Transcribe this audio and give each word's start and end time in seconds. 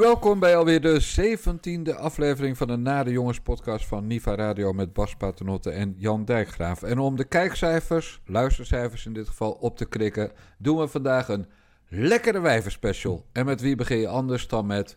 Welkom 0.00 0.38
bij 0.38 0.56
alweer 0.56 0.80
de 0.80 1.00
zeventiende 1.00 1.94
aflevering 1.96 2.56
van 2.56 2.66
de 2.66 2.76
Nade 2.76 3.10
Jongens 3.10 3.40
podcast 3.40 3.86
van 3.86 4.06
Niva 4.06 4.34
Radio 4.34 4.72
met 4.72 4.92
Bas 4.92 5.16
Paternotte 5.16 5.70
en 5.70 5.94
Jan 5.98 6.24
Dijkgraaf. 6.24 6.82
En 6.82 6.98
om 6.98 7.16
de 7.16 7.24
kijkcijfers, 7.24 8.20
luistercijfers 8.26 9.06
in 9.06 9.12
dit 9.12 9.28
geval, 9.28 9.50
op 9.50 9.76
te 9.76 9.84
krikken, 9.84 10.32
doen 10.58 10.78
we 10.78 10.88
vandaag 10.88 11.28
een 11.28 11.46
lekkere 11.88 12.40
wijverspecial. 12.40 13.24
En 13.32 13.44
met 13.44 13.60
wie 13.60 13.76
begin 13.76 13.98
je 13.98 14.08
anders 14.08 14.48
dan 14.48 14.66
met 14.66 14.96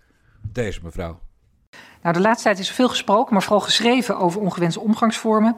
deze 0.52 0.79
mevrouw? 0.84 1.20
Nou, 2.01 2.15
de 2.15 2.21
laatste 2.21 2.43
tijd 2.43 2.59
is 2.59 2.71
veel 2.71 2.90
gesproken, 2.90 3.34
maar 3.34 3.43
vooral 3.43 3.62
geschreven 3.62 4.17
over 4.17 4.41
ongewenste 4.41 4.79
omgangsvormen. 4.79 5.55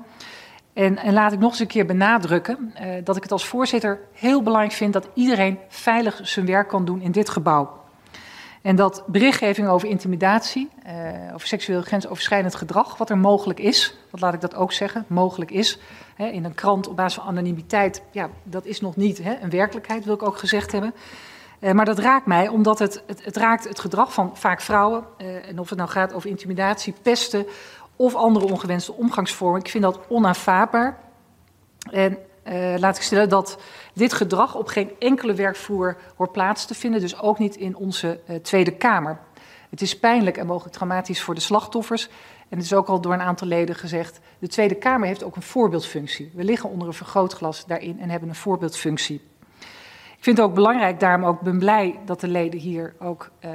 En, 0.73 0.97
en 0.97 1.13
laat 1.13 1.31
ik 1.31 1.39
nog 1.39 1.51
eens 1.51 1.59
een 1.59 1.67
keer 1.67 1.85
benadrukken 1.85 2.73
uh, 2.81 2.93
dat 3.03 3.15
ik 3.15 3.23
het 3.23 3.31
als 3.31 3.45
voorzitter 3.45 3.99
heel 4.13 4.43
belangrijk 4.43 4.75
vind 4.75 4.93
dat 4.93 5.09
iedereen 5.13 5.59
veilig 5.69 6.19
zijn 6.23 6.45
werk 6.45 6.67
kan 6.67 6.85
doen 6.85 7.01
in 7.01 7.11
dit 7.11 7.29
gebouw. 7.29 7.83
En 8.65 8.75
dat 8.75 9.03
berichtgeving 9.07 9.67
over 9.67 9.87
intimidatie, 9.87 10.69
uh, 10.87 11.33
over 11.33 11.47
seksueel 11.47 11.81
grensoverschrijdend 11.81 12.55
gedrag, 12.55 12.97
wat 12.97 13.09
er 13.09 13.17
mogelijk 13.17 13.59
is, 13.59 13.97
wat 14.09 14.21
laat 14.21 14.33
ik 14.33 14.41
dat 14.41 14.55
ook 14.55 14.71
zeggen, 14.71 15.05
mogelijk 15.07 15.51
is, 15.51 15.79
hè, 16.15 16.27
in 16.27 16.45
een 16.45 16.53
krant 16.53 16.87
op 16.87 16.95
basis 16.95 17.13
van 17.13 17.25
anonimiteit, 17.27 18.01
ja, 18.11 18.29
dat 18.43 18.65
is 18.65 18.81
nog 18.81 18.95
niet 18.95 19.23
hè, 19.23 19.35
een 19.41 19.49
werkelijkheid, 19.49 20.05
wil 20.05 20.13
ik 20.13 20.23
ook 20.23 20.37
gezegd 20.37 20.71
hebben. 20.71 20.93
Uh, 21.59 21.71
maar 21.71 21.85
dat 21.85 21.99
raakt 21.99 22.25
mij 22.25 22.47
omdat 22.47 22.79
het, 22.79 23.03
het, 23.05 23.37
raakt 23.37 23.67
het 23.67 23.79
gedrag 23.79 24.13
van 24.13 24.37
vaak 24.37 24.61
vrouwen, 24.61 25.03
uh, 25.17 25.49
en 25.49 25.59
of 25.59 25.69
het 25.69 25.77
nou 25.77 25.89
gaat 25.89 26.13
over 26.13 26.29
intimidatie, 26.29 26.93
pesten 27.01 27.45
of 27.95 28.15
andere 28.15 28.45
ongewenste 28.45 28.93
omgangsvormen. 28.93 29.59
Ik 29.59 29.69
vind 29.69 29.83
dat 29.83 29.99
onaanvaardbaar. 30.07 30.97
En 31.91 32.17
uh, 32.47 32.73
laat 32.77 32.97
ik 32.97 33.01
stellen 33.01 33.29
dat 33.29 33.57
dit 33.93 34.13
gedrag 34.13 34.55
op 34.55 34.67
geen 34.67 34.91
enkele 34.99 35.33
werkvloer 35.33 35.97
hoort 36.15 36.31
plaats 36.31 36.65
te 36.65 36.73
vinden, 36.73 37.01
dus 37.01 37.19
ook 37.19 37.39
niet 37.39 37.55
in 37.55 37.75
onze 37.75 38.19
uh, 38.29 38.35
Tweede 38.35 38.71
Kamer. 38.71 39.19
Het 39.69 39.81
is 39.81 39.99
pijnlijk 39.99 40.37
en 40.37 40.45
mogelijk 40.45 40.75
traumatisch 40.75 41.21
voor 41.21 41.35
de 41.35 41.41
slachtoffers. 41.41 42.09
En 42.49 42.57
het 42.57 42.65
is 42.65 42.73
ook 42.73 42.87
al 42.87 43.01
door 43.01 43.13
een 43.13 43.21
aantal 43.21 43.47
leden 43.47 43.75
gezegd: 43.75 44.19
de 44.39 44.47
Tweede 44.47 44.75
Kamer 44.75 45.07
heeft 45.07 45.23
ook 45.23 45.35
een 45.35 45.41
voorbeeldfunctie. 45.41 46.31
We 46.33 46.43
liggen 46.43 46.69
onder 46.69 46.87
een 46.87 46.93
vergrootglas 46.93 47.65
daarin 47.65 47.99
en 47.99 48.09
hebben 48.09 48.29
een 48.29 48.35
voorbeeldfunctie. 48.35 49.21
Ik 50.17 50.23
vind 50.23 50.37
het 50.37 50.45
ook 50.45 50.55
belangrijk, 50.55 50.99
daarom 50.99 51.25
ook 51.25 51.41
ben 51.41 51.59
blij 51.59 51.99
dat 52.05 52.19
de 52.19 52.27
leden 52.27 52.59
hier 52.59 52.95
ook 52.99 53.29
uh, 53.45 53.51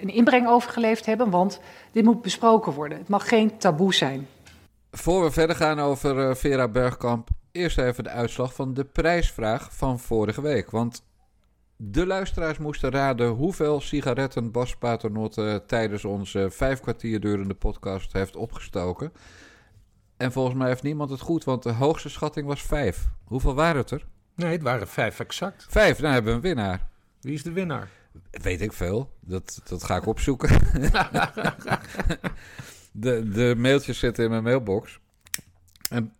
een 0.00 0.08
inbreng 0.08 0.48
over 0.48 0.70
geleefd 0.70 1.06
hebben, 1.06 1.30
want 1.30 1.60
dit 1.92 2.04
moet 2.04 2.22
besproken 2.22 2.72
worden. 2.72 2.98
Het 2.98 3.08
mag 3.08 3.28
geen 3.28 3.58
taboe 3.58 3.94
zijn. 3.94 4.28
Voor 4.90 5.22
we 5.22 5.30
verder 5.30 5.56
gaan 5.56 5.80
over 5.80 6.36
Vera 6.36 6.68
Bergkamp, 6.68 7.28
eerst 7.54 7.78
even 7.78 8.04
de 8.04 8.10
uitslag 8.10 8.54
van 8.54 8.74
de 8.74 8.84
prijsvraag 8.84 9.76
van 9.76 9.98
vorige 9.98 10.42
week. 10.42 10.70
Want 10.70 11.04
de 11.76 12.06
luisteraars 12.06 12.58
moesten 12.58 12.90
raden 12.90 13.28
hoeveel 13.28 13.80
sigaretten 13.80 14.50
Bas 14.50 14.76
Paternotte 14.76 15.62
tijdens 15.66 16.04
onze 16.04 16.50
vijf 16.50 16.80
kwartier 16.80 17.20
durende 17.20 17.54
podcast 17.54 18.12
heeft 18.12 18.36
opgestoken. 18.36 19.12
En 20.16 20.32
volgens 20.32 20.56
mij 20.56 20.68
heeft 20.68 20.82
niemand 20.82 21.10
het 21.10 21.20
goed, 21.20 21.44
want 21.44 21.62
de 21.62 21.72
hoogste 21.72 22.08
schatting 22.08 22.46
was 22.46 22.62
vijf. 22.62 23.08
Hoeveel 23.24 23.54
waren 23.54 23.80
het 23.80 23.90
er? 23.90 24.06
Nee, 24.34 24.52
het 24.52 24.62
waren 24.62 24.88
vijf 24.88 25.20
exact. 25.20 25.66
Vijf, 25.68 25.98
dan 25.98 26.12
hebben 26.12 26.30
we 26.30 26.36
een 26.36 26.54
winnaar. 26.54 26.88
Wie 27.20 27.34
is 27.34 27.42
de 27.42 27.52
winnaar? 27.52 27.88
Weet 28.30 28.60
ik 28.60 28.72
veel. 28.72 29.10
Dat, 29.20 29.60
dat 29.64 29.84
ga 29.84 29.96
ik 29.96 30.06
opzoeken. 30.06 30.48
de, 32.92 33.28
de 33.28 33.54
mailtjes 33.56 33.98
zitten 33.98 34.24
in 34.24 34.30
mijn 34.30 34.42
mailbox. 34.42 35.00
En 35.90 36.12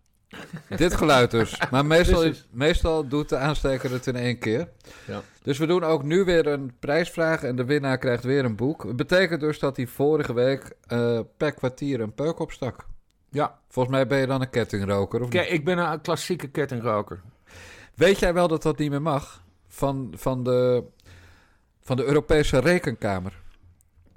dit 0.76 0.94
geluid 0.94 1.30
dus. 1.30 1.60
Maar 1.70 1.86
meestal, 1.86 2.32
meestal 2.50 3.08
doet 3.08 3.28
de 3.28 3.36
aansteker 3.36 3.90
het 3.90 4.06
in 4.06 4.16
één 4.16 4.38
keer. 4.38 4.68
Ja. 5.06 5.22
Dus 5.42 5.58
we 5.58 5.66
doen 5.66 5.84
ook 5.84 6.02
nu 6.02 6.24
weer 6.24 6.46
een 6.46 6.72
prijsvraag 6.78 7.42
en 7.42 7.56
de 7.56 7.64
winnaar 7.64 7.98
krijgt 7.98 8.24
weer 8.24 8.44
een 8.44 8.56
boek. 8.56 8.82
Het 8.82 8.96
betekent 8.96 9.40
dus 9.40 9.58
dat 9.58 9.76
hij 9.76 9.86
vorige 9.86 10.32
week 10.32 10.72
uh, 10.92 11.20
per 11.36 11.52
kwartier 11.52 12.00
een 12.00 12.14
peuk 12.14 12.38
opstak. 12.38 12.86
Ja. 13.30 13.58
Volgens 13.68 13.94
mij 13.94 14.06
ben 14.06 14.18
je 14.18 14.26
dan 14.26 14.40
een 14.40 14.50
kettingroker, 14.50 15.22
of 15.22 15.28
Kijk, 15.28 15.48
ik 15.48 15.64
ben 15.64 15.78
een 15.78 16.00
klassieke 16.00 16.48
kettingroker. 16.48 17.20
Weet 17.94 18.18
jij 18.18 18.34
wel 18.34 18.48
dat 18.48 18.62
dat 18.62 18.78
niet 18.78 18.90
meer 18.90 19.02
mag? 19.02 19.42
Van, 19.68 20.12
van, 20.16 20.44
de, 20.44 20.84
van 21.82 21.96
de 21.96 22.04
Europese 22.04 22.58
Rekenkamer. 22.58 23.42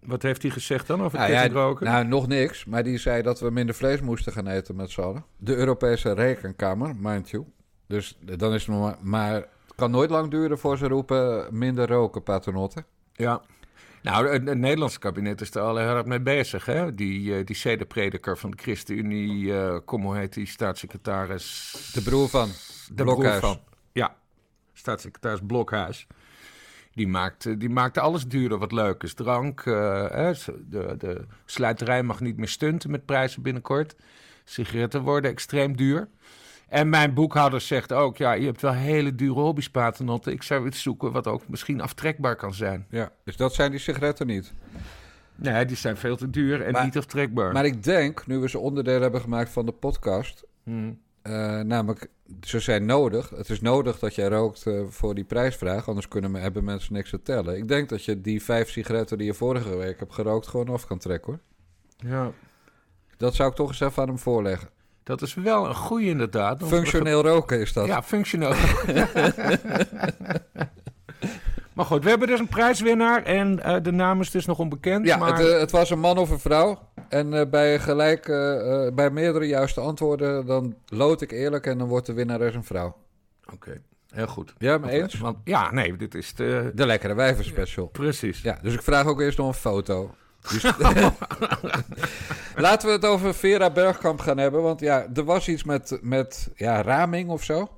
Wat 0.07 0.21
heeft 0.21 0.41
hij 0.41 0.51
gezegd 0.51 0.87
dan 0.87 1.03
over 1.03 1.17
nou, 1.17 1.31
kettingroken? 1.31 1.85
Ja, 1.85 1.91
nou, 1.91 2.07
nog 2.07 2.27
niks. 2.27 2.65
Maar 2.65 2.83
die 2.83 2.97
zei 2.97 3.21
dat 3.21 3.39
we 3.39 3.49
minder 3.49 3.75
vlees 3.75 4.01
moesten 4.01 4.31
gaan 4.31 4.47
eten 4.47 4.75
met 4.75 4.91
z'n 4.91 5.01
allen. 5.01 5.25
De 5.37 5.55
Europese 5.55 6.11
Rekenkamer, 6.11 6.95
mind 6.99 7.29
you. 7.29 7.45
Dus 7.87 8.17
dan 8.19 8.53
is 8.53 8.65
het 8.65 8.75
nog 8.75 8.81
maar... 8.81 8.97
Maar 9.01 9.33
het 9.33 9.75
kan 9.75 9.91
nooit 9.91 10.09
lang 10.09 10.31
duren 10.31 10.59
voor 10.59 10.77
ze 10.77 10.87
roepen 10.87 11.47
minder 11.57 11.87
roken, 11.87 12.23
paternotten. 12.23 12.85
Ja. 13.13 13.41
Nou, 14.01 14.27
het, 14.27 14.47
het, 14.47 14.57
Nederlandse 14.57 14.99
kabinet 14.99 15.41
is 15.41 15.55
er 15.55 15.61
al 15.61 15.77
heel 15.77 15.87
hard 15.87 16.05
mee 16.05 16.21
bezig. 16.21 16.65
Hè? 16.65 16.95
Die, 16.95 17.21
uh, 17.21 17.45
die 17.45 17.55
zedenprediker 17.55 18.37
van 18.37 18.51
de 18.51 18.57
ChristenUnie, 18.57 19.43
uh, 19.43 19.77
kom 19.85 20.03
hoe 20.03 20.17
heet 20.17 20.33
die 20.33 20.47
staatssecretaris? 20.47 21.89
De 21.93 22.01
broer 22.01 22.29
van 22.29 22.49
de 22.93 23.03
Blokhuis. 23.03 23.39
Broer 23.39 23.51
van, 23.51 23.59
ja, 23.91 24.15
staatssecretaris 24.73 25.39
Blokhuis. 25.47 26.07
Die 26.97 27.07
maakte, 27.07 27.57
die 27.57 27.69
maakte 27.69 27.99
alles 27.99 28.27
duurder 28.27 28.57
wat 28.57 28.71
leuk 28.71 29.03
is. 29.03 29.13
Drank, 29.13 29.65
uh, 29.65 29.75
de, 30.69 30.95
de 30.97 31.25
sluiterij 31.45 32.03
mag 32.03 32.19
niet 32.19 32.37
meer 32.37 32.47
stunten 32.47 32.91
met 32.91 33.05
prijzen 33.05 33.41
binnenkort. 33.41 33.95
Sigaretten 34.43 35.01
worden 35.01 35.31
extreem 35.31 35.75
duur. 35.75 36.07
En 36.67 36.89
mijn 36.89 37.13
boekhouder 37.13 37.61
zegt 37.61 37.93
ook, 37.93 38.17
ja, 38.17 38.31
je 38.31 38.45
hebt 38.45 38.61
wel 38.61 38.73
hele 38.73 39.15
dure 39.15 39.39
hobby's, 39.39 39.69
paternotten. 39.69 40.31
Ik 40.31 40.43
zou 40.43 40.67
iets 40.67 40.81
zoeken 40.81 41.11
wat 41.11 41.27
ook 41.27 41.47
misschien 41.47 41.81
aftrekbaar 41.81 42.35
kan 42.35 42.53
zijn. 42.53 42.85
Ja, 42.89 43.11
dus 43.23 43.35
dat 43.35 43.53
zijn 43.53 43.71
die 43.71 43.79
sigaretten 43.79 44.27
niet? 44.27 44.53
Nee, 45.35 45.65
die 45.65 45.77
zijn 45.77 45.97
veel 45.97 46.15
te 46.17 46.29
duur 46.29 46.61
en 46.61 46.71
maar, 46.71 46.83
niet 46.83 46.97
aftrekbaar. 46.97 47.53
Maar 47.53 47.65
ik 47.65 47.83
denk, 47.83 48.27
nu 48.27 48.37
we 48.37 48.49
ze 48.49 48.59
onderdeel 48.59 49.01
hebben 49.01 49.21
gemaakt 49.21 49.49
van 49.49 49.65
de 49.65 49.71
podcast... 49.71 50.45
Hmm. 50.63 50.99
Uh, 51.27 51.59
namelijk, 51.59 52.07
ze 52.41 52.59
zijn 52.59 52.85
nodig. 52.85 53.29
Het 53.29 53.49
is 53.49 53.61
nodig 53.61 53.99
dat 53.99 54.15
jij 54.15 54.27
rookt 54.27 54.65
uh, 54.65 54.81
voor 54.89 55.15
die 55.15 55.23
prijsvraag, 55.23 55.87
anders 55.87 56.07
kunnen, 56.07 56.33
hebben 56.33 56.63
mensen 56.63 56.93
niks 56.93 57.09
te 57.09 57.21
tellen. 57.21 57.57
Ik 57.57 57.67
denk 57.67 57.89
dat 57.89 58.05
je 58.05 58.21
die 58.21 58.43
vijf 58.43 58.69
sigaretten 58.69 59.17
die 59.17 59.27
je 59.27 59.33
vorige 59.33 59.77
week 59.77 59.99
hebt 59.99 60.13
gerookt 60.13 60.47
gewoon 60.47 60.69
af 60.69 60.87
kan 60.87 60.97
trekken 60.97 61.31
hoor. 61.31 61.41
Ja. 62.11 62.31
Dat 63.17 63.35
zou 63.35 63.49
ik 63.49 63.55
toch 63.55 63.67
eens 63.67 63.79
even 63.79 64.01
aan 64.01 64.07
hem 64.07 64.19
voorleggen. 64.19 64.69
Dat 65.03 65.21
is 65.21 65.33
wel 65.33 65.67
een 65.67 65.75
goeie 65.75 66.09
inderdaad. 66.09 66.63
Functioneel 66.63 67.21
roken 67.21 67.59
is 67.59 67.73
dat. 67.73 67.87
Ja, 67.87 68.03
functioneel 68.03 68.53
Maar 71.77 71.85
goed, 71.85 72.03
we 72.03 72.09
hebben 72.09 72.27
dus 72.27 72.39
een 72.39 72.47
prijswinnaar 72.47 73.23
en 73.23 73.59
uh, 73.65 73.75
de 73.81 73.91
naam 73.91 74.21
is 74.21 74.31
dus 74.31 74.45
nog 74.45 74.59
onbekend. 74.59 75.05
Ja, 75.05 75.17
maar... 75.17 75.37
het, 75.37 75.47
uh, 75.47 75.59
het, 75.59 75.71
was 75.71 75.89
een 75.89 75.99
man 75.99 76.17
of 76.17 76.29
een 76.29 76.39
vrouw. 76.39 76.79
En 77.09 77.33
uh, 77.33 77.41
bij 77.49 77.79
gelijk, 77.79 78.25
bij 78.95 79.09
meerdere 79.11 79.47
juiste 79.47 79.79
antwoorden, 79.79 80.45
dan 80.45 80.75
lood 80.85 81.21
ik 81.21 81.31
eerlijk 81.31 81.65
en 81.65 81.77
dan 81.77 81.87
wordt 81.87 82.05
de 82.05 82.13
winnares 82.13 82.55
een 82.55 82.63
vrouw. 82.63 82.95
Oké, 83.43 83.53
okay. 83.53 83.81
heel 84.09 84.27
goed. 84.27 84.53
Ja, 84.57 84.77
me 84.77 84.89
eens? 84.89 85.19
Want, 85.19 85.37
ja, 85.43 85.71
nee, 85.71 85.95
dit 85.95 86.15
is 86.15 86.33
de... 86.33 86.71
De 86.75 86.85
lekkere 86.85 87.13
wijverspecial. 87.13 87.89
Ja, 87.91 87.99
precies. 87.99 88.41
Ja, 88.41 88.59
dus 88.61 88.73
ik 88.73 88.81
vraag 88.81 89.05
ook 89.05 89.21
eerst 89.21 89.37
nog 89.37 89.47
een 89.47 89.53
foto. 89.53 90.15
Dus... 90.51 90.63
Laten 92.55 92.87
we 92.87 92.93
het 92.93 93.05
over 93.05 93.33
Vera 93.33 93.69
Bergkamp 93.69 94.19
gaan 94.19 94.37
hebben, 94.37 94.61
want 94.61 94.79
ja, 94.79 95.07
er 95.13 95.23
was 95.23 95.47
iets 95.47 95.63
met, 95.63 95.99
met 96.01 96.49
ja, 96.55 96.81
raming 96.81 97.29
of 97.29 97.43
zo. 97.43 97.69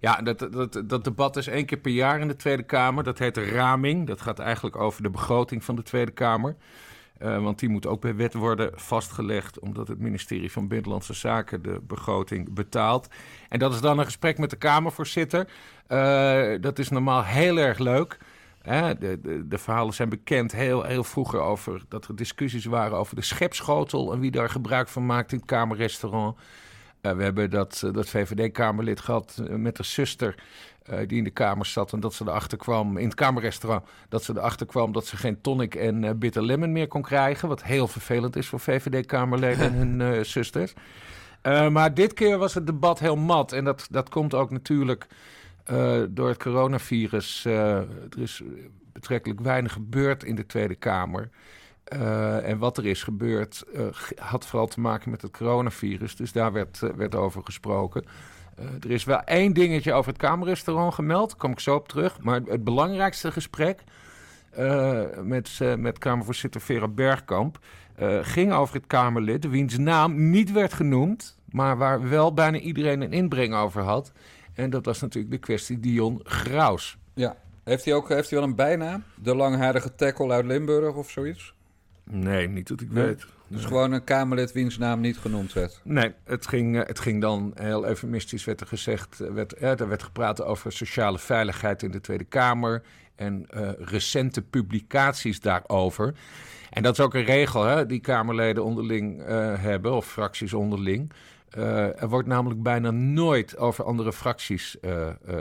Ja, 0.00 0.22
dat, 0.22 0.38
dat, 0.38 0.82
dat 0.84 1.04
debat 1.04 1.36
is 1.36 1.46
één 1.46 1.66
keer 1.66 1.78
per 1.78 1.92
jaar 1.92 2.20
in 2.20 2.28
de 2.28 2.36
Tweede 2.36 2.62
Kamer. 2.62 3.04
Dat 3.04 3.18
heet 3.18 3.34
de 3.34 3.50
raming. 3.50 4.06
Dat 4.06 4.20
gaat 4.20 4.38
eigenlijk 4.38 4.76
over 4.76 5.02
de 5.02 5.10
begroting 5.10 5.64
van 5.64 5.76
de 5.76 5.82
Tweede 5.82 6.12
Kamer. 6.12 6.56
Uh, 7.22 7.42
want 7.42 7.58
die 7.58 7.68
moet 7.68 7.86
ook 7.86 8.00
bij 8.00 8.16
wet 8.16 8.34
worden 8.34 8.70
vastgelegd, 8.74 9.58
omdat 9.58 9.88
het 9.88 9.98
ministerie 9.98 10.52
van 10.52 10.68
Binnenlandse 10.68 11.14
Zaken 11.14 11.62
de 11.62 11.80
begroting 11.82 12.54
betaalt. 12.54 13.08
En 13.48 13.58
dat 13.58 13.74
is 13.74 13.80
dan 13.80 13.98
een 13.98 14.04
gesprek 14.04 14.38
met 14.38 14.50
de 14.50 14.56
Kamervoorzitter. 14.56 15.48
Uh, 15.88 16.54
dat 16.60 16.78
is 16.78 16.88
normaal 16.88 17.24
heel 17.24 17.56
erg 17.56 17.78
leuk. 17.78 18.18
De, 18.62 19.18
de, 19.22 19.48
de, 19.48 19.58
verhalen 19.58 19.94
zijn 19.94 20.08
bekend 20.08 20.52
heel, 20.52 20.82
heel 20.82 21.04
vroeger 21.04 21.40
over 21.40 21.82
dat 21.88 22.06
er 22.06 22.16
discussies 22.16 22.64
waren 22.64 22.98
over 22.98 23.16
de 23.16 23.22
schepschotel 23.22 24.12
en 24.12 24.20
wie 24.20 24.30
daar 24.30 24.50
gebruik 24.50 24.88
van 24.88 25.06
maakt 25.06 25.32
in 25.32 25.38
het 25.38 25.46
Kamerrestaurant. 25.46 26.36
We 27.00 27.22
hebben 27.22 27.50
dat, 27.50 27.88
dat 27.92 28.08
VVD-Kamerlid 28.08 29.00
gehad 29.00 29.42
met 29.48 29.76
haar 29.76 29.86
zuster. 29.86 30.34
Uh, 30.90 30.98
die 31.06 31.18
in 31.18 31.24
de 31.24 31.30
kamer 31.30 31.66
zat 31.66 31.92
en 31.92 32.00
dat 32.00 32.14
ze 32.14 32.24
erachter 32.26 32.58
kwam, 32.58 32.96
in 32.96 33.04
het 33.04 33.14
kamerrestaurant, 33.14 33.84
dat 34.08 34.24
ze 34.24 34.32
erachter 34.36 34.66
kwam 34.66 34.92
dat 34.92 35.06
ze 35.06 35.16
geen 35.16 35.40
tonic 35.40 35.74
en 35.74 36.18
bitter 36.18 36.42
lemon 36.42 36.72
meer 36.72 36.88
kon 36.88 37.02
krijgen. 37.02 37.48
Wat 37.48 37.62
heel 37.62 37.88
vervelend 37.88 38.36
is 38.36 38.46
voor 38.46 38.60
VVD-Kamerleden 38.60 39.74
en 39.74 40.00
hun 40.00 40.24
zusters. 40.36 40.72
maar 41.70 41.94
dit 41.94 42.14
keer 42.14 42.38
was 42.38 42.54
het 42.54 42.66
debat 42.66 42.98
heel 42.98 43.16
mat. 43.16 43.52
En 43.52 43.64
dat, 43.64 43.86
dat 43.90 44.08
komt 44.08 44.34
ook 44.34 44.50
natuurlijk 44.50 45.06
door 46.08 46.28
het 46.28 46.42
coronavirus. 46.42 47.44
er 47.44 47.86
is 48.16 48.42
betrekkelijk 48.92 49.40
weinig 49.40 49.72
gebeurd 49.72 50.24
in 50.24 50.34
de 50.34 50.46
Tweede 50.46 50.74
Kamer. 50.74 51.30
Uh, 51.92 52.48
en 52.48 52.58
wat 52.58 52.78
er 52.78 52.86
is 52.86 53.02
gebeurd 53.02 53.64
uh, 53.74 53.86
had 54.16 54.46
vooral 54.46 54.66
te 54.66 54.80
maken 54.80 55.10
met 55.10 55.22
het 55.22 55.36
coronavirus. 55.36 56.16
Dus 56.16 56.32
daar 56.32 56.52
werd, 56.52 56.80
uh, 56.84 56.90
werd 56.90 57.14
over 57.14 57.42
gesproken. 57.44 58.04
er 58.80 58.90
is 58.90 59.04
wel 59.04 59.20
één 59.20 59.52
dingetje 59.52 59.92
over 59.92 60.12
het 60.12 60.20
Kamerrestaurant 60.20 60.94
gemeld. 60.94 61.36
Kom 61.36 61.50
ik 61.50 61.60
zo 61.60 61.74
op 61.74 61.88
terug. 61.88 62.20
Maar 62.20 62.40
het 62.46 62.64
belangrijkste 62.64 63.32
gesprek 63.32 63.82
met, 65.22 65.60
met 65.78 65.98
Kamervoorzitter 65.98 66.60
Vera 66.60 66.88
Bergkamp. 66.88 67.58
Ging 68.22 68.52
over 68.52 68.74
het 68.74 68.86
Kamerlid, 68.86 69.48
wiens 69.48 69.78
naam 69.78 70.30
niet 70.30 70.52
werd 70.52 70.72
genoemd, 70.72 71.38
maar 71.50 71.76
waar 71.76 72.08
wel 72.08 72.34
bijna 72.34 72.58
iedereen 72.58 73.00
een 73.00 73.12
inbreng 73.12 73.54
over 73.54 73.82
had. 73.82 74.12
En 74.54 74.70
dat 74.70 74.84
was 74.84 75.00
natuurlijk 75.00 75.32
de 75.32 75.38
kwestie 75.38 75.80
Dion 75.80 76.20
Graus. 76.22 76.98
Ja, 77.14 77.36
heeft 77.64 77.84
hij 77.84 77.94
ook 77.94 78.08
heeft 78.08 78.30
hij 78.30 78.38
wel 78.38 78.48
een 78.48 78.54
bijnaam? 78.54 79.04
De 79.14 79.34
langharige 79.34 79.94
tackle 79.94 80.32
uit 80.32 80.44
Limburg 80.44 80.94
of 80.94 81.10
zoiets? 81.10 81.54
Nee, 82.10 82.48
niet 82.48 82.68
dat 82.68 82.80
ik 82.80 82.90
weet. 82.90 83.26
Dus 83.46 83.64
gewoon 83.64 83.92
een 83.92 84.04
Kamerlid 84.04 84.52
wiens 84.52 84.78
naam 84.78 85.00
niet 85.00 85.18
genoemd 85.18 85.52
werd? 85.52 85.80
Nee, 85.84 86.12
het 86.24 86.46
ging, 86.46 86.86
het 86.86 87.00
ging 87.00 87.20
dan 87.20 87.52
heel 87.54 87.86
eufemistisch, 87.86 88.44
werd 88.44 88.60
er 88.60 88.66
gezegd. 88.66 89.18
Werd, 89.18 89.62
er 89.62 89.88
werd 89.88 90.02
gepraat 90.02 90.42
over 90.42 90.72
sociale 90.72 91.18
veiligheid 91.18 91.82
in 91.82 91.90
de 91.90 92.00
Tweede 92.00 92.24
Kamer 92.24 92.82
en 93.14 93.46
uh, 93.54 93.70
recente 93.78 94.42
publicaties 94.42 95.40
daarover. 95.40 96.14
En 96.70 96.82
dat 96.82 96.92
is 96.92 97.04
ook 97.04 97.14
een 97.14 97.24
regel 97.24 97.64
hè, 97.64 97.86
die 97.86 98.00
Kamerleden 98.00 98.64
onderling 98.64 99.20
uh, 99.20 99.26
hebben, 99.62 99.92
of 99.92 100.06
fracties 100.06 100.54
onderling. 100.54 101.12
Uh, 101.58 102.02
er 102.02 102.08
wordt 102.08 102.28
namelijk 102.28 102.62
bijna 102.62 102.90
nooit 102.90 103.58
over 103.58 103.84
andere 103.84 104.12
fracties 104.12 104.76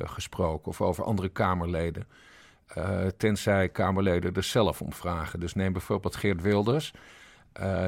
gesproken 0.03 0.67
of 0.67 0.81
over 0.81 1.03
andere 1.03 1.29
Kamerleden. 1.29 2.07
Tenzij 3.17 3.69
Kamerleden 3.69 4.33
er 4.33 4.43
zelf 4.43 4.81
om 4.81 4.93
vragen. 4.93 5.39
Dus 5.39 5.53
neem 5.53 5.73
bijvoorbeeld 5.73 6.15
Geert 6.15 6.41
Wilders. 6.41 6.93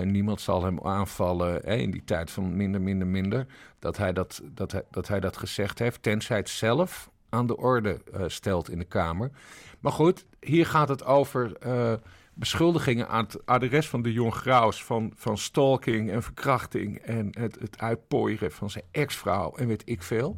niemand 0.03 0.41
zal 0.41 0.63
hem 0.63 0.79
aanvallen 0.83 1.63
in 1.63 1.91
die 1.91 2.03
tijd 2.03 2.31
van 2.31 2.55
minder, 2.55 2.81
minder, 2.81 3.07
minder. 3.07 3.45
Dat 3.79 3.97
hij 3.97 4.13
dat, 4.13 4.41
dat, 4.91 5.07
hij, 5.07 5.19
dat 5.19 5.37
gezegd 5.37 5.79
heeft. 5.79 6.03
Tenzij 6.03 6.37
het 6.37 6.49
zelf 6.49 7.09
aan 7.29 7.47
de 7.47 7.57
orde 7.57 8.01
stelt 8.27 8.69
in 8.69 8.79
de 8.79 8.85
Kamer. 8.85 9.31
Maar 9.79 9.91
goed, 9.91 10.25
hier 10.39 10.65
gaat 10.65 10.89
het 10.89 11.05
over 11.05 11.57
beschuldigingen 12.33 13.07
aan 13.07 13.23
het 13.23 13.45
adres 13.45 13.89
van 13.89 14.01
de 14.01 14.13
Jong 14.13 14.33
Graus 14.33 14.83
van, 14.83 15.11
van 15.15 15.37
stalking 15.37 16.11
en 16.11 16.23
verkrachting 16.23 16.97
en 16.97 17.27
het, 17.31 17.57
het 17.59 18.53
van 18.53 18.69
zijn 18.69 18.83
ex-vrouw 18.91 19.55
en 19.55 19.67
weet 19.67 19.81
ik 19.85 20.03
veel. 20.03 20.35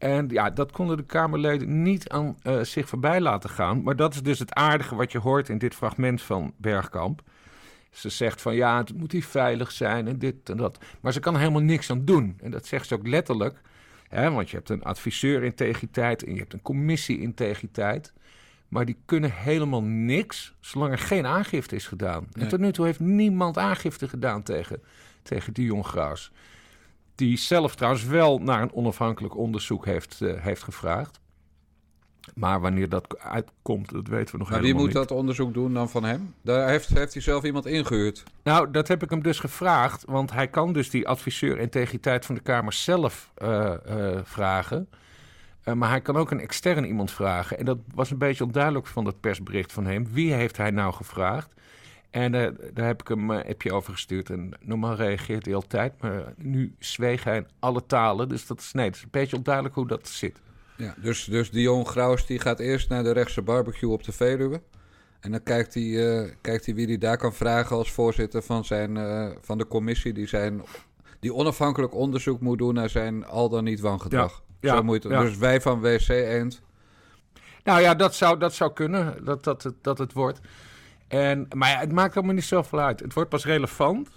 En 0.00 0.28
ja, 0.28 0.50
dat 0.50 0.72
konden 0.72 0.96
de 0.96 1.02
Kamerleden 1.02 1.82
niet 1.82 2.08
aan 2.08 2.36
uh, 2.42 2.60
zich 2.60 2.88
voorbij 2.88 3.20
laten 3.20 3.50
gaan. 3.50 3.82
Maar 3.82 3.96
dat 3.96 4.14
is 4.14 4.22
dus 4.22 4.38
het 4.38 4.54
aardige 4.54 4.94
wat 4.94 5.12
je 5.12 5.18
hoort 5.18 5.48
in 5.48 5.58
dit 5.58 5.74
fragment 5.74 6.22
van 6.22 6.52
Bergkamp. 6.56 7.22
Ze 7.90 8.08
zegt 8.08 8.42
van 8.42 8.54
ja, 8.54 8.78
het 8.78 8.96
moet 8.96 9.12
hier 9.12 9.24
veilig 9.24 9.70
zijn 9.70 10.08
en 10.08 10.18
dit 10.18 10.48
en 10.48 10.56
dat. 10.56 10.78
Maar 11.00 11.12
ze 11.12 11.20
kan 11.20 11.34
er 11.34 11.40
helemaal 11.40 11.62
niks 11.62 11.90
aan 11.90 12.04
doen. 12.04 12.38
En 12.42 12.50
dat 12.50 12.66
zegt 12.66 12.88
ze 12.88 12.94
ook 12.94 13.06
letterlijk. 13.06 13.60
Hè, 14.08 14.30
want 14.30 14.50
je 14.50 14.56
hebt 14.56 14.68
een 14.68 14.82
adviseur 14.82 15.42
integriteit 15.42 16.24
en 16.24 16.32
je 16.32 16.38
hebt 16.38 16.52
een 16.52 16.62
commissie 16.62 17.20
integriteit. 17.20 18.12
Maar 18.68 18.84
die 18.84 18.98
kunnen 19.04 19.32
helemaal 19.32 19.82
niks 19.82 20.54
zolang 20.60 20.92
er 20.92 20.98
geen 20.98 21.26
aangifte 21.26 21.74
is 21.74 21.86
gedaan. 21.86 22.28
En 22.32 22.48
tot 22.48 22.60
nu 22.60 22.72
toe 22.72 22.84
heeft 22.86 23.00
niemand 23.00 23.58
aangifte 23.58 24.08
gedaan 24.08 24.42
tegen, 24.42 24.82
tegen 25.22 25.52
Dion 25.52 25.84
Graus. 25.84 26.32
Die 27.20 27.36
zelf 27.36 27.74
trouwens 27.74 28.04
wel 28.04 28.38
naar 28.38 28.62
een 28.62 28.72
onafhankelijk 28.72 29.36
onderzoek 29.36 29.84
heeft, 29.84 30.20
uh, 30.22 30.32
heeft 30.42 30.62
gevraagd. 30.62 31.20
Maar 32.34 32.60
wanneer 32.60 32.88
dat 32.88 33.18
uitkomt, 33.18 33.92
dat 33.92 34.08
weten 34.08 34.32
we 34.32 34.38
nog 34.38 34.50
maar 34.50 34.58
helemaal 34.60 34.82
niet. 34.82 34.92
wie 34.92 35.00
moet 35.00 35.08
dat 35.08 35.18
onderzoek 35.18 35.54
doen 35.54 35.74
dan 35.74 35.90
van 35.90 36.04
hem? 36.04 36.34
Daar 36.42 36.68
heeft, 36.68 36.88
heeft 36.88 37.12
hij 37.12 37.22
zelf 37.22 37.44
iemand 37.44 37.66
ingehuurd? 37.66 38.22
Nou, 38.42 38.70
dat 38.70 38.88
heb 38.88 39.02
ik 39.02 39.10
hem 39.10 39.22
dus 39.22 39.38
gevraagd. 39.38 40.04
Want 40.06 40.32
hij 40.32 40.48
kan 40.48 40.72
dus 40.72 40.90
die 40.90 41.08
adviseur 41.08 41.58
integriteit 41.58 42.26
van 42.26 42.34
de 42.34 42.40
Kamer 42.40 42.72
zelf 42.72 43.32
uh, 43.42 43.74
uh, 43.88 44.18
vragen. 44.22 44.88
Uh, 45.64 45.74
maar 45.74 45.88
hij 45.88 46.00
kan 46.00 46.16
ook 46.16 46.30
een 46.30 46.40
extern 46.40 46.84
iemand 46.84 47.10
vragen. 47.10 47.58
En 47.58 47.64
dat 47.64 47.78
was 47.94 48.10
een 48.10 48.18
beetje 48.18 48.44
onduidelijk 48.44 48.86
van 48.86 49.04
dat 49.04 49.20
persbericht 49.20 49.72
van 49.72 49.86
hem. 49.86 50.06
Wie 50.12 50.32
heeft 50.32 50.56
hij 50.56 50.70
nou 50.70 50.92
gevraagd? 50.92 51.54
En 52.10 52.34
uh, 52.34 52.48
daar 52.74 52.86
heb 52.86 53.00
ik 53.00 53.08
hem 53.08 53.30
een 53.30 53.46
appje 53.46 53.72
over 53.72 53.92
gestuurd. 53.92 54.30
En 54.30 54.50
normaal 54.60 54.94
reageert 54.94 55.44
hij 55.44 55.54
altijd, 55.54 55.92
maar 56.00 56.32
nu 56.36 56.74
zweeg 56.78 57.24
hij 57.24 57.36
in 57.36 57.46
alle 57.58 57.86
talen. 57.86 58.28
Dus 58.28 58.46
dat 58.46 58.60
is, 58.60 58.72
nee, 58.72 58.86
het 58.86 58.96
is 58.96 59.02
een 59.02 59.08
beetje 59.10 59.36
onduidelijk 59.36 59.74
hoe 59.74 59.86
dat 59.86 60.08
zit. 60.08 60.40
Ja, 60.76 60.94
dus, 60.96 61.24
dus 61.24 61.50
Dion 61.50 61.86
Graus 61.86 62.26
die 62.26 62.38
gaat 62.38 62.58
eerst 62.58 62.88
naar 62.88 63.02
de 63.02 63.12
rechtse 63.12 63.42
barbecue 63.42 63.90
op 63.90 64.04
de 64.04 64.12
Veluwe. 64.12 64.60
En 65.20 65.30
dan 65.30 65.42
kijkt 65.42 65.74
hij, 65.74 65.82
uh, 65.82 66.30
kijkt 66.40 66.66
hij 66.66 66.74
wie 66.74 66.86
hij 66.86 66.98
daar 66.98 67.16
kan 67.16 67.34
vragen 67.34 67.76
als 67.76 67.92
voorzitter 67.92 68.42
van, 68.42 68.64
zijn, 68.64 68.96
van 69.40 69.58
de 69.58 69.66
commissie... 69.66 70.12
Die, 70.12 70.26
zijn, 70.26 70.62
die 71.20 71.34
onafhankelijk 71.34 71.94
onderzoek 71.94 72.40
moet 72.40 72.58
doen 72.58 72.74
naar 72.74 72.90
zijn 72.90 73.26
al 73.26 73.48
dan 73.48 73.64
niet 73.64 73.80
wangedrag. 73.80 74.42
Ja. 74.60 74.76
Zo 74.76 74.82
moet 74.82 75.02
het, 75.02 75.12
ja. 75.12 75.20
Dus 75.20 75.36
wij 75.36 75.60
van 75.60 75.80
WC 75.80 76.08
Eend. 76.08 76.62
Nou 77.64 77.80
ja, 77.80 77.94
dat 77.94 78.14
zou, 78.14 78.38
dat 78.38 78.54
zou 78.54 78.72
kunnen, 78.72 79.24
dat, 79.24 79.44
dat, 79.44 79.62
dat, 79.62 79.74
dat 79.80 79.98
het 79.98 80.12
wordt. 80.12 80.40
En, 81.10 81.46
maar 81.56 81.70
ja, 81.70 81.78
het 81.78 81.92
maakt 81.92 82.16
allemaal 82.16 82.34
niet 82.34 82.44
zoveel 82.44 82.80
uit. 82.80 83.00
Het 83.00 83.14
wordt 83.14 83.30
pas 83.30 83.44
relevant 83.44 84.08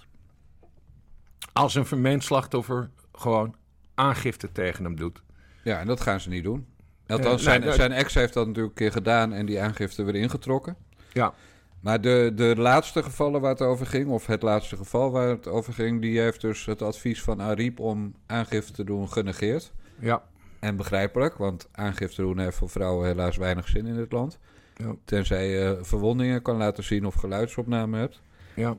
als 1.52 1.74
een 1.74 1.86
vermeend 1.86 2.24
slachtoffer 2.24 2.90
gewoon 3.12 3.54
aangifte 3.94 4.52
tegen 4.52 4.84
hem 4.84 4.96
doet. 4.96 5.22
Ja, 5.62 5.78
en 5.80 5.86
dat 5.86 6.00
gaan 6.00 6.20
ze 6.20 6.28
niet 6.28 6.44
doen. 6.44 6.66
Althans, 7.06 7.36
Eh, 7.36 7.48
zijn, 7.48 7.60
nee, 7.60 7.72
zijn 7.72 7.92
ex 7.92 8.14
heeft 8.14 8.32
dat 8.32 8.46
natuurlijk 8.46 8.74
een 8.78 8.84
keer 8.84 8.92
gedaan 8.92 9.32
en 9.32 9.46
die 9.46 9.60
aangifte 9.60 10.02
weer 10.02 10.14
ingetrokken. 10.14 10.76
Ja. 11.12 11.34
Maar 11.80 12.00
de, 12.00 12.32
de 12.34 12.54
laatste 12.56 13.02
gevallen 13.02 13.40
waar 13.40 13.50
het 13.50 13.60
over 13.60 13.86
ging, 13.86 14.08
of 14.08 14.26
het 14.26 14.42
laatste 14.42 14.76
geval 14.76 15.10
waar 15.10 15.28
het 15.28 15.46
over 15.48 15.72
ging, 15.72 16.00
die 16.00 16.20
heeft 16.20 16.40
dus 16.40 16.64
het 16.64 16.82
advies 16.82 17.22
van 17.22 17.40
Ariep 17.40 17.80
om 17.80 18.14
aangifte 18.26 18.72
te 18.72 18.84
doen 18.84 19.08
genegeerd. 19.08 19.72
Ja. 19.98 20.22
En 20.60 20.76
begrijpelijk, 20.76 21.36
want 21.36 21.68
aangifte 21.72 22.22
doen 22.22 22.38
heeft 22.38 22.56
voor 22.56 22.70
vrouwen 22.70 23.06
helaas 23.06 23.36
weinig 23.36 23.68
zin 23.68 23.86
in 23.86 23.96
dit 23.96 24.12
land. 24.12 24.38
Ja. 24.74 24.94
Tenzij 25.04 25.48
je 25.48 25.78
verwondingen 25.82 26.42
kan 26.42 26.56
laten 26.56 26.84
zien 26.84 27.06
of 27.06 27.14
geluidsopname 27.14 27.98
hebt. 27.98 28.20
Ja. 28.54 28.76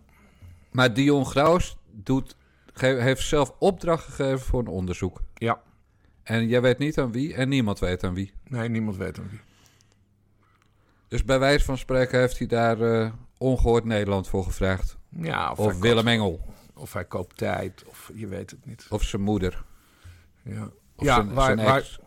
Maar 0.71 0.93
Dion 0.93 1.25
Graus 1.25 1.77
doet, 1.91 2.35
heeft 2.73 3.21
zelf 3.27 3.53
opdracht 3.59 4.03
gegeven 4.03 4.39
voor 4.39 4.59
een 4.59 4.67
onderzoek. 4.67 5.21
Ja. 5.33 5.61
En 6.23 6.47
jij 6.47 6.61
weet 6.61 6.77
niet 6.77 6.99
aan 6.99 7.11
wie 7.11 7.33
en 7.33 7.49
niemand 7.49 7.79
weet 7.79 8.03
aan 8.03 8.13
wie. 8.13 8.33
Nee, 8.47 8.69
niemand 8.69 8.97
weet 8.97 9.19
aan 9.19 9.29
wie. 9.29 9.39
Dus 11.07 11.23
bij 11.23 11.39
wijze 11.39 11.65
van 11.65 11.77
spreken 11.77 12.19
heeft 12.19 12.37
hij 12.37 12.47
daar 12.47 12.81
eh, 12.81 13.11
ongehoord 13.37 13.83
Nederland 13.85 14.27
voor 14.27 14.43
gevraagd. 14.43 14.97
Ja, 15.09 15.51
of, 15.51 15.79
Willem 15.79 15.95
koopt- 15.95 16.07
Engel. 16.07 16.53
Of 16.73 16.93
hij 16.93 17.05
koopt 17.05 17.37
tijd, 17.37 17.83
of 17.87 18.11
je 18.15 18.27
weet 18.27 18.49
het 18.51 18.65
niet. 18.65 18.85
Of 18.89 19.03
zijn 19.03 19.21
moeder. 19.21 19.63
Ja, 20.43 20.69
Of 20.95 21.05
ja 21.05 21.15
zijn, 21.15 21.33
waar, 21.33 21.45
zijn 21.45 21.67
waar. 21.67 21.99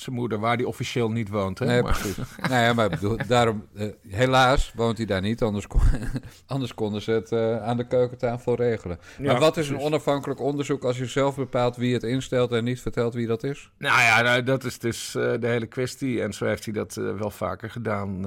Zijn 0.00 0.16
moeder, 0.16 0.38
waar 0.38 0.56
die 0.56 0.68
officieel 0.68 1.10
niet 1.10 1.28
woont. 1.28 1.58
Hè? 1.58 1.66
Nee, 1.66 1.82
Maar- 1.82 1.92
precies. 1.98 2.16
nou 2.48 2.62
ja, 2.62 2.72
maar 2.72 2.88
bedoel, 2.88 3.16
daarom, 3.26 3.66
eh, 3.74 3.86
helaas 4.08 4.72
woont 4.74 4.96
hij 4.96 5.06
daar 5.06 5.20
niet. 5.20 5.42
Anders, 5.42 5.66
kon, 5.66 5.80
anders 6.46 6.74
konden 6.74 7.02
ze 7.02 7.10
het 7.10 7.32
eh, 7.32 7.62
aan 7.62 7.76
de 7.76 7.86
keukentafel 7.86 8.54
regelen. 8.54 8.98
Ja, 9.18 9.32
maar 9.32 9.40
wat 9.40 9.56
is 9.56 9.68
een 9.68 9.78
onafhankelijk 9.78 10.40
onderzoek 10.40 10.84
als 10.84 10.98
je 10.98 11.06
zelf 11.06 11.36
bepaalt 11.36 11.76
wie 11.76 11.92
het 11.94 12.02
instelt 12.02 12.52
en 12.52 12.64
niet 12.64 12.80
vertelt 12.80 13.14
wie 13.14 13.26
dat 13.26 13.42
is? 13.44 13.70
Nou 13.78 14.00
ja, 14.00 14.22
nou, 14.22 14.42
dat 14.42 14.64
is 14.64 14.78
dus 14.78 15.14
eh, 15.14 15.32
de 15.40 15.46
hele 15.46 15.66
kwestie. 15.66 16.22
En 16.22 16.32
zo 16.32 16.44
heeft 16.44 16.64
hij 16.64 16.74
dat 16.74 16.94
wel 16.94 17.30
vaker 17.30 17.70
gedaan. 17.70 18.24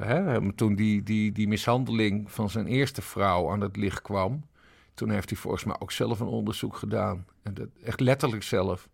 hè? 0.00 0.52
Toen 0.52 0.74
die, 0.74 1.02
die, 1.02 1.32
die 1.32 1.48
mishandeling 1.48 2.30
van 2.32 2.50
zijn 2.50 2.66
eerste 2.66 3.02
vrouw 3.02 3.50
aan 3.50 3.60
het 3.60 3.76
licht 3.76 4.02
kwam... 4.02 4.44
toen 4.94 5.10
heeft 5.10 5.30
hij 5.30 5.38
volgens 5.38 5.64
mij 5.64 5.76
ook 5.78 5.92
zelf 5.92 6.20
een 6.20 6.26
onderzoek 6.26 6.76
gedaan. 6.76 7.24
En 7.42 7.54
dat, 7.54 7.66
echt 7.84 8.00
letterlijk 8.00 8.42
zelf. 8.42 8.88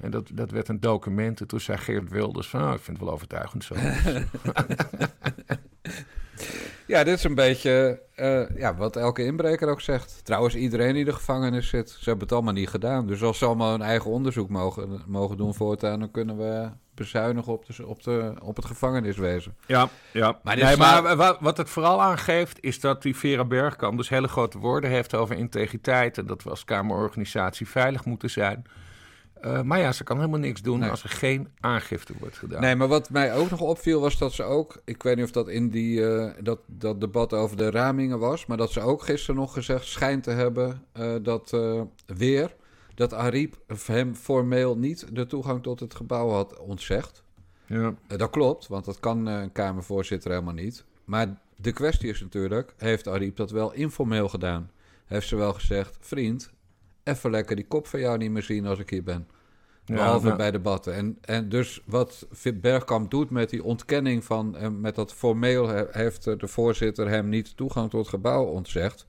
En 0.00 0.10
dat, 0.10 0.28
dat 0.32 0.50
werd 0.50 0.68
een 0.68 0.80
document. 0.80 1.40
En 1.40 1.46
toen 1.46 1.60
zei 1.60 1.78
Geert 1.78 2.10
Wilders 2.10 2.48
van... 2.48 2.60
"Nou, 2.60 2.74
ik 2.74 2.80
vind 2.82 2.96
het 2.96 3.06
wel 3.06 3.14
overtuigend 3.14 3.64
zo. 3.64 3.74
Ja, 6.86 7.04
dit 7.04 7.18
is 7.18 7.24
een 7.24 7.34
beetje 7.34 8.02
eh, 8.14 8.56
ja, 8.56 8.74
wat 8.74 8.96
elke 8.96 9.24
inbreker 9.24 9.68
ook 9.68 9.80
zegt. 9.80 10.24
Trouwens, 10.24 10.54
iedereen 10.54 10.90
die 10.90 10.98
in 10.98 11.04
de 11.04 11.12
gevangenis 11.12 11.68
zit, 11.68 11.90
ze 11.90 12.04
hebben 12.04 12.22
het 12.22 12.32
allemaal 12.32 12.52
niet 12.52 12.68
gedaan. 12.68 13.06
Dus 13.06 13.22
als 13.22 13.38
ze 13.38 13.44
allemaal 13.44 13.70
hun 13.70 13.82
eigen 13.82 14.10
onderzoek 14.10 14.48
mogen, 14.48 15.02
mogen 15.06 15.36
doen 15.36 15.54
voortaan, 15.54 15.98
dan 16.00 16.10
kunnen 16.10 16.36
we 16.36 16.68
bezuinigen 16.94 17.52
op, 17.52 17.66
de, 17.66 17.86
op, 17.86 18.02
de, 18.02 18.34
op 18.42 18.56
het 18.56 18.64
gevangeniswezen. 18.64 19.54
Ja, 19.66 19.88
ja. 20.12 20.38
Maar 20.42 20.56
nee, 20.56 20.76
maar 20.76 21.16
wa- 21.16 21.36
wat 21.40 21.56
het 21.56 21.70
vooral 21.70 22.02
aangeeft, 22.02 22.58
is 22.60 22.80
dat 22.80 23.02
die 23.02 23.16
Vera 23.16 23.44
Bergkamp 23.44 23.96
dus 23.96 24.08
hele 24.08 24.28
grote 24.28 24.58
woorden 24.58 24.90
heeft 24.90 25.14
over 25.14 25.36
integriteit. 25.36 26.18
En 26.18 26.26
dat 26.26 26.42
we 26.42 26.50
als 26.50 26.64
Kamerorganisatie 26.64 27.68
veilig 27.68 28.04
moeten 28.04 28.30
zijn. 28.30 28.64
Eh, 29.40 29.62
maar 29.62 29.78
ja, 29.78 29.92
ze 29.92 30.04
kan 30.04 30.16
helemaal 30.16 30.38
niks 30.38 30.62
doen 30.62 30.78
Nee. 30.78 30.90
als 30.90 31.02
er 31.02 31.08
geen 31.08 31.48
aangifte 31.60 32.12
wordt 32.18 32.38
gedaan. 32.38 32.60
Nee, 32.60 32.76
maar 32.76 32.88
wat 32.88 33.10
mij 33.10 33.34
ook 33.34 33.50
nog 33.50 33.60
opviel 33.60 34.00
was 34.00 34.18
dat 34.18 34.32
ze 34.32 34.42
ook... 34.42 34.80
Ik 34.84 35.02
weet 35.02 35.16
niet 35.16 35.24
of 35.24 35.30
dat 35.30 35.48
in 35.48 35.68
die, 35.70 36.06
eh, 36.06 36.30
dat, 36.42 36.58
dat 36.66 37.00
debat 37.00 37.32
over 37.32 37.56
de 37.56 37.70
ramingen 37.70 38.18
was... 38.18 38.46
maar 38.46 38.56
dat 38.56 38.72
ze 38.72 38.80
ook 38.80 39.02
gisteren 39.02 39.40
nog 39.40 39.52
gezegd 39.52 39.86
schijnt 39.86 40.22
te 40.22 40.30
hebben 40.30 40.84
eh, 40.92 41.14
dat 41.22 41.56
weer... 42.06 42.54
dat 42.94 43.14
Ariep 43.14 43.56
hem 43.86 44.14
formeel 44.14 44.76
niet 44.76 45.06
de 45.12 45.26
toegang 45.26 45.62
tot 45.62 45.80
het 45.80 45.94
gebouw 45.94 46.28
had 46.28 46.58
ontzegd. 46.58 47.22
Ja. 47.66 47.94
Dat 48.06 48.30
klopt, 48.30 48.66
want 48.66 48.84
dat 48.84 49.00
kan 49.00 49.26
een 49.26 49.52
Kamervoorzitter 49.52 50.30
helemaal 50.30 50.54
niet. 50.54 50.84
Maar 51.04 51.40
de 51.56 51.72
kwestie 51.72 52.08
is 52.08 52.20
natuurlijk, 52.20 52.74
heeft 52.76 53.08
Ariep 53.08 53.36
dat 53.36 53.50
wel 53.50 53.72
informeel 53.72 54.28
gedaan? 54.28 54.70
Heeft 55.06 55.28
ze 55.28 55.36
wel 55.36 55.52
gezegd, 55.52 55.96
vriend, 56.00 56.50
even 57.04 57.30
lekker 57.30 57.56
die 57.56 57.66
kop 57.66 57.86
van 57.86 58.00
jou 58.00 58.18
niet 58.18 58.30
meer 58.30 58.42
zien 58.42 58.66
als 58.66 58.78
ik 58.78 58.90
hier 58.90 59.02
ben. 59.02 59.28
Behalve 59.84 60.36
bij 60.36 60.50
debatten. 60.50 60.94
En, 60.94 61.18
en 61.20 61.48
dus 61.48 61.82
wat 61.86 62.26
Bergkamp 62.54 63.10
doet 63.10 63.30
met 63.30 63.50
die 63.50 63.64
ontkenning 63.64 64.24
van... 64.24 64.56
eh, 64.56 64.68
met 64.68 64.94
dat 64.94 65.12
formeel 65.14 65.68
he- 65.68 65.86
heeft 65.90 66.24
de 66.24 66.48
voorzitter 66.48 67.08
hem 67.08 67.28
niet 67.28 67.56
toegang 67.56 67.90
tot 67.90 68.00
het 68.00 68.08
gebouw 68.08 68.44
ontzegd... 68.44 69.06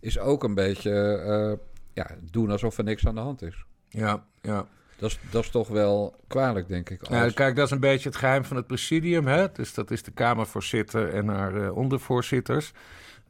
is 0.00 0.18
ook 0.18 0.44
een 0.44 0.54
beetje 0.54 0.90
eh, 1.16 1.66
ja, 1.92 2.16
doen 2.30 2.50
alsof 2.50 2.78
er 2.78 2.84
niks 2.84 3.06
aan 3.06 3.14
de 3.14 3.20
hand 3.20 3.42
is. 3.42 3.64
Ja, 3.88 4.24
ja. 4.42 4.66
Dat 4.96 5.10
is, 5.10 5.18
dat 5.30 5.44
is 5.44 5.50
toch 5.50 5.68
wel 5.68 6.14
kwalijk, 6.26 6.68
denk 6.68 6.90
ik. 6.90 7.00
Kijk, 7.34 7.56
dat 7.56 7.66
is 7.66 7.72
een 7.72 7.80
beetje 7.80 8.08
het 8.08 8.18
geheim 8.18 8.44
van 8.44 8.56
het 8.56 8.66
presidium. 8.66 9.26
Hè? 9.26 9.52
Dus 9.52 9.74
dat 9.74 9.90
is 9.90 10.02
de 10.02 10.10
Kamervoorzitter 10.10 11.14
en 11.14 11.28
haar 11.28 11.62
eh, 11.62 11.76
ondervoorzitters. 11.76 12.72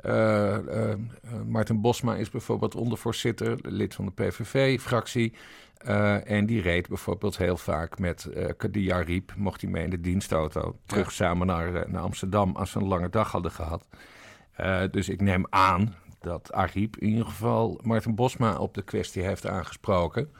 Eh, 0.02 0.56
eh, 0.56 0.92
eh, 0.92 0.98
Martin 1.46 1.80
Bosma 1.80 2.16
is 2.16 2.30
bijvoorbeeld 2.30 2.74
ondervoorzitter, 2.74 3.58
lid 3.62 3.94
van 3.94 4.04
de 4.04 4.10
PVV-fractie. 4.10 5.32
En 6.24 6.46
die 6.46 6.60
reed 6.60 6.88
bijvoorbeeld 6.88 7.36
heel 7.36 7.56
vaak 7.56 7.98
met 7.98 8.24
eh 8.24 8.48
Kadia 8.56 9.00
Riep, 9.00 9.32
mocht 9.36 9.60
hij 9.60 9.70
mee 9.70 9.84
in 9.84 9.90
de 9.90 10.00
dienstauto, 10.00 10.76
terug 10.86 11.12
samen 11.12 11.46
naar, 11.46 11.90
naar 11.90 12.02
Amsterdam 12.02 12.56
als 12.56 12.70
ze 12.70 12.78
een 12.78 12.86
lange 12.86 13.08
dag 13.08 13.32
hadden 13.32 13.50
gehad. 13.50 13.88
Eh, 14.52 14.82
dus 14.90 15.08
ik 15.08 15.20
neem 15.20 15.46
aan 15.50 15.94
dat 16.20 16.52
Ariep 16.52 16.96
in 16.96 17.08
ieder 17.08 17.24
geval 17.24 17.80
Martin 17.82 18.14
Bosma 18.14 18.58
op 18.58 18.74
de 18.74 18.82
kwestie 18.82 19.22
heeft 19.22 19.46
aangesproken. 19.46 20.32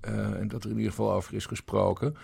En 0.00 0.48
dat 0.48 0.64
er 0.64 0.70
in 0.70 0.76
ieder 0.76 0.90
geval 0.90 1.12
over 1.12 1.34
is 1.34 1.46
gesproken. 1.46 2.16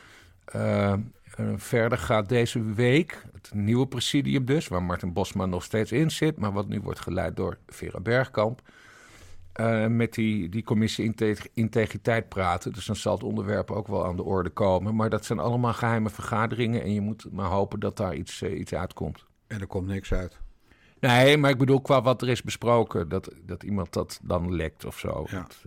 Eh, 1.40 1.52
verder 1.56 1.98
gaat 1.98 2.28
deze 2.28 2.62
week 2.64 3.22
het 3.32 3.50
nieuwe 3.54 3.86
presidium 3.86 4.44
dus, 4.44 4.68
waar 4.68 4.82
Martin 4.82 5.12
Bosma 5.12 5.46
nog 5.46 5.62
steeds 5.64 5.92
in 5.92 6.10
zit, 6.10 6.38
maar 6.38 6.52
wat 6.52 6.68
nu 6.68 6.80
wordt 6.80 7.00
geleid 7.00 7.36
door 7.36 7.58
Vera 7.66 8.00
Bergkamp. 8.00 8.60
eh, 9.52 9.86
met 9.86 10.14
die, 10.14 10.48
die 10.48 10.62
commissie 10.62 11.04
integ- 11.04 11.46
integriteit 11.54 12.28
praten. 12.28 12.72
Dus 12.72 12.86
dan 12.86 12.96
zal 12.96 13.14
het 13.14 13.22
onderwerp 13.22 13.70
ook 13.70 13.86
wel 13.88 14.06
aan 14.06 14.16
de 14.16 14.22
orde 14.22 14.50
komen. 14.50 14.94
Maar 14.96 15.10
dat 15.10 15.24
zijn 15.24 15.38
allemaal 15.38 15.72
geheime 15.72 16.10
vergaderingen. 16.10 16.82
En 16.82 16.92
je 16.94 17.00
moet 17.00 17.26
maar 17.32 17.46
hopen 17.50 17.80
dat 17.80 17.96
daar 17.96 18.14
iets, 18.14 18.42
eh, 18.42 18.58
iets 18.58 18.74
uitkomt. 18.74 19.24
En 19.46 19.60
er 19.60 19.66
komt 19.66 19.86
niks 19.86 20.12
uit. 20.12 20.38
Nee, 21.00 21.36
maar 21.36 21.50
ik 21.50 21.58
bedoel 21.58 21.80
qua 21.80 22.02
wat 22.02 22.22
er 22.22 22.28
is 22.28 22.42
besproken. 22.42 23.08
Dat, 23.08 23.34
dat 23.42 23.62
iemand 23.62 23.92
dat 23.92 24.20
dan 24.22 24.54
lekt 24.54 24.84
of 24.84 24.98
zo. 24.98 25.26
Ja. 25.30 25.38
Dat, 25.40 25.64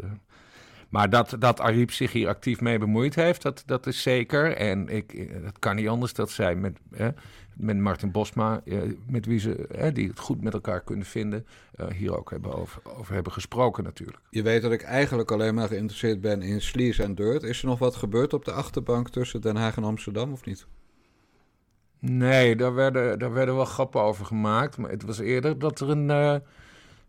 maar 0.94 1.10
dat, 1.10 1.36
dat 1.40 1.60
Ariep 1.60 1.92
zich 1.92 2.12
hier 2.12 2.28
actief 2.28 2.62
mee 2.62 2.78
bemoeid 2.80 3.16
heeft, 3.16 3.42
dat, 3.42 3.64
dat 3.66 3.88
is 3.88 4.02
zeker. 4.02 4.56
En 4.58 4.88
ik, 4.90 5.14
eh, 5.14 5.44
dat 5.44 5.60
kan 5.60 5.76
niet 5.76 5.88
anders 5.88 6.14
dat 6.14 6.32
zij 6.32 6.56
met, 6.56 6.78
eh, 6.92 7.08
met 7.54 7.78
Martin 7.78 8.12
Bosma, 8.12 8.62
eh, 8.66 8.78
met 9.08 9.26
wie 9.26 9.40
ze 9.40 9.68
eh, 9.68 9.94
die 9.94 10.08
het 10.08 10.20
goed 10.20 10.42
met 10.44 10.54
elkaar 10.54 10.84
kunnen 10.84 11.06
vinden, 11.06 11.46
eh, 11.76 11.88
hier 11.88 12.18
ook 12.18 12.30
hebben 12.30 12.54
over, 12.54 12.82
over 12.98 13.14
hebben 13.14 13.32
gesproken 13.32 13.84
natuurlijk. 13.84 14.20
Je 14.30 14.42
weet 14.42 14.62
dat 14.62 14.72
ik 14.72 14.82
eigenlijk 14.82 15.32
alleen 15.32 15.56
maar 15.56 15.68
geïnteresseerd 15.68 16.22
ben 16.22 16.42
in 16.42 16.62
Slees 16.62 17.00
en 17.00 17.16
Dirt. 17.16 17.44
Is 17.44 17.62
er 17.62 17.68
nog 17.68 17.80
wat 17.80 17.96
gebeurd 17.96 18.34
op 18.34 18.46
de 18.46 18.52
achterbank 18.52 19.10
tussen 19.10 19.42
Den 19.42 19.56
Haag 19.56 19.76
en 19.78 19.84
Amsterdam 19.84 20.32
of 20.32 20.46
niet? 20.46 20.68
Nee, 22.00 22.56
daar 22.56 22.74
werden, 22.74 23.20
daar 23.20 23.34
werden 23.34 23.56
wel 23.56 23.66
grappen 23.66 24.02
over 24.02 24.26
gemaakt. 24.26 24.78
Maar 24.78 24.90
het 24.90 25.04
was 25.04 25.20
eerder 25.20 25.60
dat 25.60 25.80
er 25.80 25.90
een. 25.90 26.10
eh, 26.10 26.36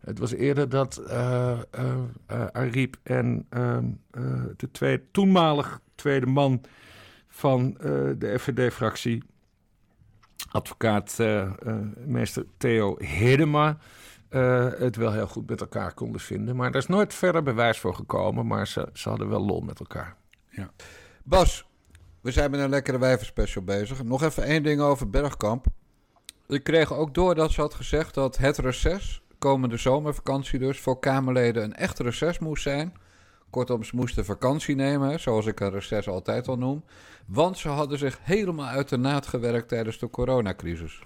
het 0.05 0.19
was 0.19 0.31
eerder 0.31 0.69
dat 0.69 0.97
eh 0.97 1.59
eh, 1.71 1.93
eh, 2.25 2.45
Ariep 2.51 2.97
en 3.03 3.45
ehm, 3.49 3.85
eh, 4.11 4.43
de 4.57 4.71
tweede, 4.71 5.03
toenmalig 5.11 5.79
tweede 5.95 6.25
man 6.25 6.61
van 7.27 7.77
eh, 7.77 7.89
de 8.17 8.39
FVD-fractie, 8.39 9.23
advocaat 10.51 11.19
eh, 11.19 11.41
eh, 11.41 11.75
meester 12.05 12.45
Theo 12.57 12.97
Hiddema, 12.99 13.77
eh, 14.29 14.67
het 14.77 14.95
wel 14.95 15.11
heel 15.11 15.27
goed 15.27 15.49
met 15.49 15.61
elkaar 15.61 15.93
konden 15.93 16.21
vinden. 16.21 16.55
Maar 16.55 16.69
er 16.69 16.75
is 16.75 16.87
nooit 16.87 17.13
verder 17.13 17.43
bewijs 17.43 17.79
voor 17.79 17.95
gekomen, 17.95 18.47
maar 18.47 18.67
ze, 18.67 18.89
ze 18.93 19.09
hadden 19.09 19.29
wel 19.29 19.45
lol 19.45 19.61
met 19.61 19.79
elkaar. 19.79 20.17
Bas, 21.23 21.65
we 22.21 22.31
zijn 22.31 22.51
met 22.51 22.59
een 22.59 22.69
lekkere 22.69 22.99
wijverspecial 22.99 23.63
bezig. 23.63 24.03
Nog 24.03 24.23
even 24.23 24.43
één 24.43 24.63
ding 24.63 24.81
over 24.81 25.09
Bergkamp. 25.09 25.65
Ik 26.47 26.63
kreeg 26.63 26.93
ook 26.93 27.13
door 27.13 27.35
dat 27.35 27.51
ze 27.51 27.61
had 27.61 27.73
gezegd 27.73 28.13
dat 28.13 28.37
het 28.37 28.57
reces, 28.57 29.21
komende 29.45 29.77
zomervakantie 29.77 30.59
dus, 30.59 30.79
voor 30.79 30.99
Kamerleden 30.99 31.63
een 31.63 31.75
echt 31.75 31.99
reces 31.99 32.39
moest 32.39 32.63
zijn. 32.63 32.93
Kortom, 33.49 33.83
ze 33.83 33.95
moesten 33.95 34.25
vakantie 34.25 34.75
nemen, 34.75 35.19
zoals 35.19 35.45
ik 35.45 35.59
een 35.59 35.71
reces 35.71 36.07
altijd 36.07 36.47
al 36.47 36.57
noem. 36.57 36.83
Want 37.25 37.57
ze 37.57 37.69
hadden 37.69 37.97
zich 37.97 38.19
helemaal 38.21 38.67
uit 38.67 38.89
de 38.89 38.97
naad 38.97 39.27
gewerkt 39.27 39.67
tijdens 39.67 39.99
de 39.99 40.09
coronacrisis. 40.09 41.01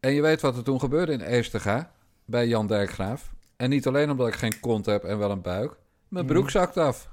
En 0.00 0.12
je 0.12 0.22
weet 0.22 0.40
wat 0.40 0.56
er 0.56 0.62
toen 0.62 0.80
gebeurde 0.80 1.12
in 1.12 1.20
Eestega, 1.20 1.92
bij 2.24 2.46
Jan 2.46 2.66
Dijkgraaf. 2.66 3.32
En 3.56 3.70
niet 3.70 3.86
alleen 3.86 4.10
omdat 4.10 4.28
ik 4.28 4.34
geen 4.34 4.60
kont 4.60 4.86
heb 4.86 5.04
en 5.04 5.18
wel 5.18 5.30
een 5.30 5.42
buik. 5.42 5.76
Mijn 6.08 6.26
broek 6.26 6.50
zakt 6.50 6.76
af. 6.76 7.08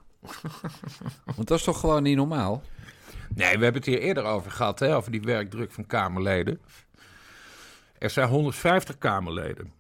Want 1.36 1.48
dat 1.48 1.58
is 1.58 1.64
toch 1.64 1.80
gewoon 1.80 2.04
niet 2.04 2.18
normaal? 2.18 2.62
Nee, 3.36 3.58
we 3.58 3.64
hebben 3.64 3.82
het 3.82 3.86
hier 3.86 4.00
eerder 4.00 4.24
over 4.24 4.52
gehad, 4.52 4.80
hè, 4.80 4.96
over 4.96 5.12
die 5.12 5.22
werkdruk 5.22 5.72
van 5.72 5.86
Kamerleden. 5.86 6.62
Er 7.98 8.10
zijn 8.10 8.28
150 8.28 8.98
Kamerleden. 8.98 9.80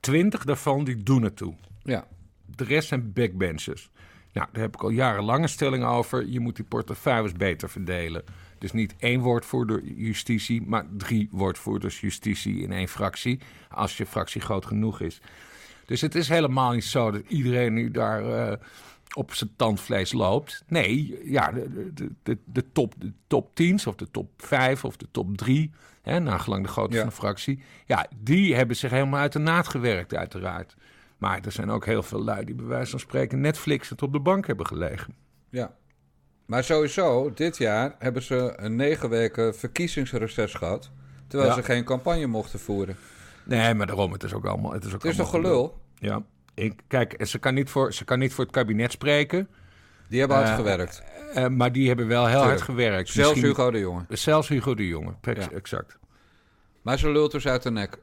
20 0.00 0.44
daarvan 0.44 0.84
die 0.84 1.02
doen 1.02 1.22
het 1.22 1.36
toe. 1.36 1.54
Ja, 1.82 2.06
De 2.56 2.64
rest 2.64 2.88
zijn 2.88 3.12
backbenchers. 3.12 3.90
Nou, 4.32 4.48
daar 4.52 4.62
heb 4.62 4.74
ik 4.74 4.82
al 4.82 4.90
jarenlang 4.90 5.42
een 5.42 5.48
stelling 5.48 5.84
over. 5.84 6.26
Je 6.26 6.40
moet 6.40 6.56
die 6.56 6.64
portefeuilles 6.64 7.32
beter 7.32 7.70
verdelen. 7.70 8.24
Dus 8.58 8.72
niet 8.72 8.94
één 8.98 9.20
woordvoerder 9.20 9.84
justitie, 9.84 10.62
maar 10.62 10.86
drie 10.96 11.28
woordvoerders 11.30 12.00
justitie 12.00 12.62
in 12.62 12.72
één 12.72 12.88
fractie. 12.88 13.40
Als 13.70 13.96
je 13.96 14.06
fractie 14.06 14.40
groot 14.40 14.66
genoeg 14.66 15.00
is. 15.00 15.20
Dus 15.86 16.00
het 16.00 16.14
is 16.14 16.28
helemaal 16.28 16.72
niet 16.72 16.84
zo 16.84 17.10
dat 17.10 17.22
iedereen 17.28 17.74
nu 17.74 17.90
daar 17.90 18.50
eh, 18.50 18.56
op 19.16 19.34
zijn 19.34 19.50
tandvlees 19.56 20.12
loopt. 20.12 20.64
Nee, 20.66 21.20
ja, 21.24 21.52
de, 21.52 21.90
de, 21.94 22.10
de, 22.22 22.38
de 22.44 22.64
top, 22.72 22.94
de 22.98 23.12
top 23.26 23.54
10 23.54 23.80
of 23.86 23.94
de 23.94 24.10
top 24.10 24.30
5 24.36 24.84
of 24.84 24.96
de 24.96 25.06
top 25.10 25.36
3, 25.36 25.70
hè, 26.02 26.18
nagelang 26.20 26.62
de 26.62 26.68
grootte 26.72 26.94
Ja. 26.96 27.00
van 27.00 27.08
de 27.10 27.14
fractie. 27.16 27.62
Ja, 27.86 28.06
die 28.20 28.54
hebben 28.54 28.76
zich 28.76 28.90
helemaal 28.90 29.20
uit 29.20 29.32
de 29.32 29.38
naad 29.38 29.68
gewerkt, 29.68 30.14
uiteraard. 30.14 30.76
Maar 31.18 31.40
er 31.44 31.52
zijn 31.52 31.70
ook 31.70 31.84
heel 31.86 32.02
veel 32.02 32.22
lui 32.24 32.44
die 32.44 32.54
bij 32.54 32.66
wijze 32.66 32.90
van 32.90 33.00
spreken 33.00 33.40
Netflix 33.40 33.88
het 33.88 34.02
op 34.02 34.12
de 34.12 34.20
bank 34.20 34.46
hebben 34.46 34.66
gelegen. 34.66 35.14
ja. 35.50 35.76
Maar 36.46 36.64
sowieso, 36.64 37.32
dit 37.34 37.56
jaar 37.56 37.94
hebben 37.98 38.22
ze 38.22 38.52
een 38.56 38.76
negen 38.76 39.08
weken 39.10 39.54
verkiezingsreces 39.56 40.54
gehad. 40.54 40.90
Terwijl 41.26 41.50
Ja. 41.50 41.56
ze 41.56 41.62
geen 41.62 41.84
campagne 41.84 42.26
mochten 42.26 42.58
voeren. 42.58 42.96
Nee, 43.44 43.74
maar 43.74 43.86
daarom, 43.86 44.12
het 44.12 44.22
is 44.22 44.32
ook 44.34 44.44
allemaal... 44.46 44.72
Het 44.72 44.84
is, 44.84 44.94
ook 44.94 45.02
Het 45.02 45.10
is 45.10 45.16
toch 45.16 45.32
allemaal 45.34 45.50
gelul? 45.50 45.78
Ja. 45.94 46.22
Ik, 46.58 46.80
kijk, 46.88 47.26
ze 47.26 47.38
kan, 47.38 47.54
niet 47.54 47.70
voor, 47.70 47.92
ze 47.94 48.04
kan 48.04 48.18
niet 48.18 48.32
voor 48.32 48.44
het 48.44 48.52
kabinet 48.52 48.92
spreken, 48.92 49.48
Die 50.08 50.18
hebben 50.18 50.36
hard 50.36 50.48
Eh, 50.48 50.54
gewerkt. 50.56 51.02
eh, 51.34 51.46
maar 51.48 51.72
die 51.72 51.88
hebben 51.88 52.06
wel 52.06 52.26
heel 52.26 52.42
hard 52.42 52.62
gewerkt. 52.62 53.08
Zelfs 53.08 53.30
Misschien- 53.30 53.48
Hugo 53.56 53.70
de 53.70 53.78
Jonge. 53.78 54.04
Zelfs 54.08 54.48
Hugo 54.48 54.74
de 54.74 54.86
Jonge, 54.86 55.14
Ja. 55.20 55.50
exact. 55.50 55.98
Maar 56.82 56.98
ze 56.98 57.10
lult 57.10 57.32
dus 57.32 57.46
uit 57.46 57.62
de 57.62 57.70
nek. 57.70 57.98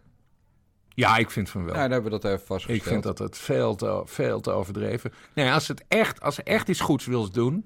Ja, 0.90 1.18
ik 1.18 1.30
vind 1.32 1.50
van 1.50 1.66
wel. 1.66 1.74
Ja, 1.74 1.82
dan 1.82 1.92
hebben 1.92 2.12
we 2.12 2.20
dat 2.20 2.32
even 2.32 2.46
vastgesteld. 2.46 2.82
ik 2.86 2.88
vind 2.92 3.04
dat 3.04 3.18
het 3.18 3.38
veel 3.38 3.76
te, 3.76 4.02
veel 4.06 4.40
te 4.42 4.52
overdreven. 4.52 5.14
Nee, 5.34 5.52
als, 5.52 5.68
het 5.68 5.84
echt, 5.88 6.22
als 6.22 6.36
ze 6.36 6.44
echt 6.44 6.68
iets 6.70 6.80
goeds 6.80 7.06
wil 7.06 7.30
doen, 7.32 7.66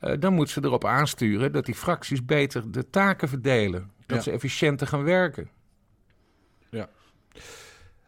eh, 0.00 0.12
dan 0.18 0.32
moet 0.34 0.50
ze 0.50 0.60
erop 0.64 0.84
aansturen 0.84 1.52
dat 1.52 1.66
die 1.66 1.74
fracties 1.74 2.24
beter 2.24 2.70
de 2.70 2.90
taken 2.90 3.28
verdelen. 3.28 3.90
Dat 4.06 4.16
Ja. 4.16 4.22
ze 4.22 4.30
efficiënter 4.30 4.86
gaan 4.86 5.04
werken. 5.04 5.50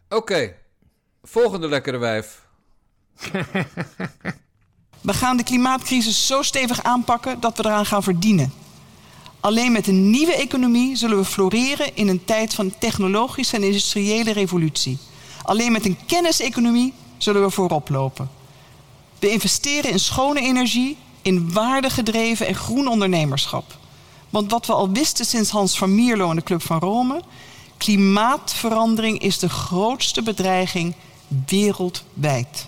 Oké, 0.09 0.55
volgende 1.23 1.67
lekkere 1.67 1.97
wijf. 1.97 2.45
We 5.01 5.13
gaan 5.13 5.37
de 5.37 5.43
klimaatcrisis 5.43 6.27
zo 6.27 6.41
stevig 6.41 6.83
aanpakken 6.83 7.39
dat 7.39 7.57
we 7.57 7.65
eraan 7.65 7.85
gaan 7.85 8.03
verdienen. 8.03 8.53
Alleen 9.39 9.71
met 9.71 9.87
een 9.87 10.09
nieuwe 10.09 10.35
economie 10.35 10.95
zullen 10.95 11.17
we 11.17 11.25
floreren 11.25 11.95
in 11.95 12.07
een 12.07 12.25
tijd 12.25 12.53
van 12.53 12.73
technologische 12.77 13.55
en 13.55 13.63
industriële 13.63 14.31
revolutie. 14.31 14.97
Alleen 15.43 15.71
met 15.71 15.85
een 15.85 15.97
kenniseconomie 16.05 16.93
zullen 17.17 17.41
we 17.41 17.49
voorop 17.49 17.89
lopen. 17.89 18.29
We 19.19 19.29
investeren 19.29 19.91
in 19.91 19.99
schone 19.99 20.41
energie, 20.41 20.97
in 21.21 21.53
waardegedreven 21.53 22.47
en 22.47 22.55
groen 22.55 22.87
ondernemerschap. 22.87 23.77
Want 24.29 24.51
wat 24.51 24.65
we 24.65 24.73
al 24.73 24.91
wisten 24.91 25.25
sinds 25.25 25.49
Hans 25.49 25.77
van 25.77 25.95
Mierlo 25.95 26.29
en 26.29 26.35
de 26.35 26.43
Club 26.43 26.61
van 26.61 26.79
Rome, 26.79 27.21
klimaatverandering 27.77 29.19
is 29.19 29.39
de 29.39 29.49
grootste 29.49 30.21
bedreiging 30.21 30.93
wereldwijd. 31.45 32.67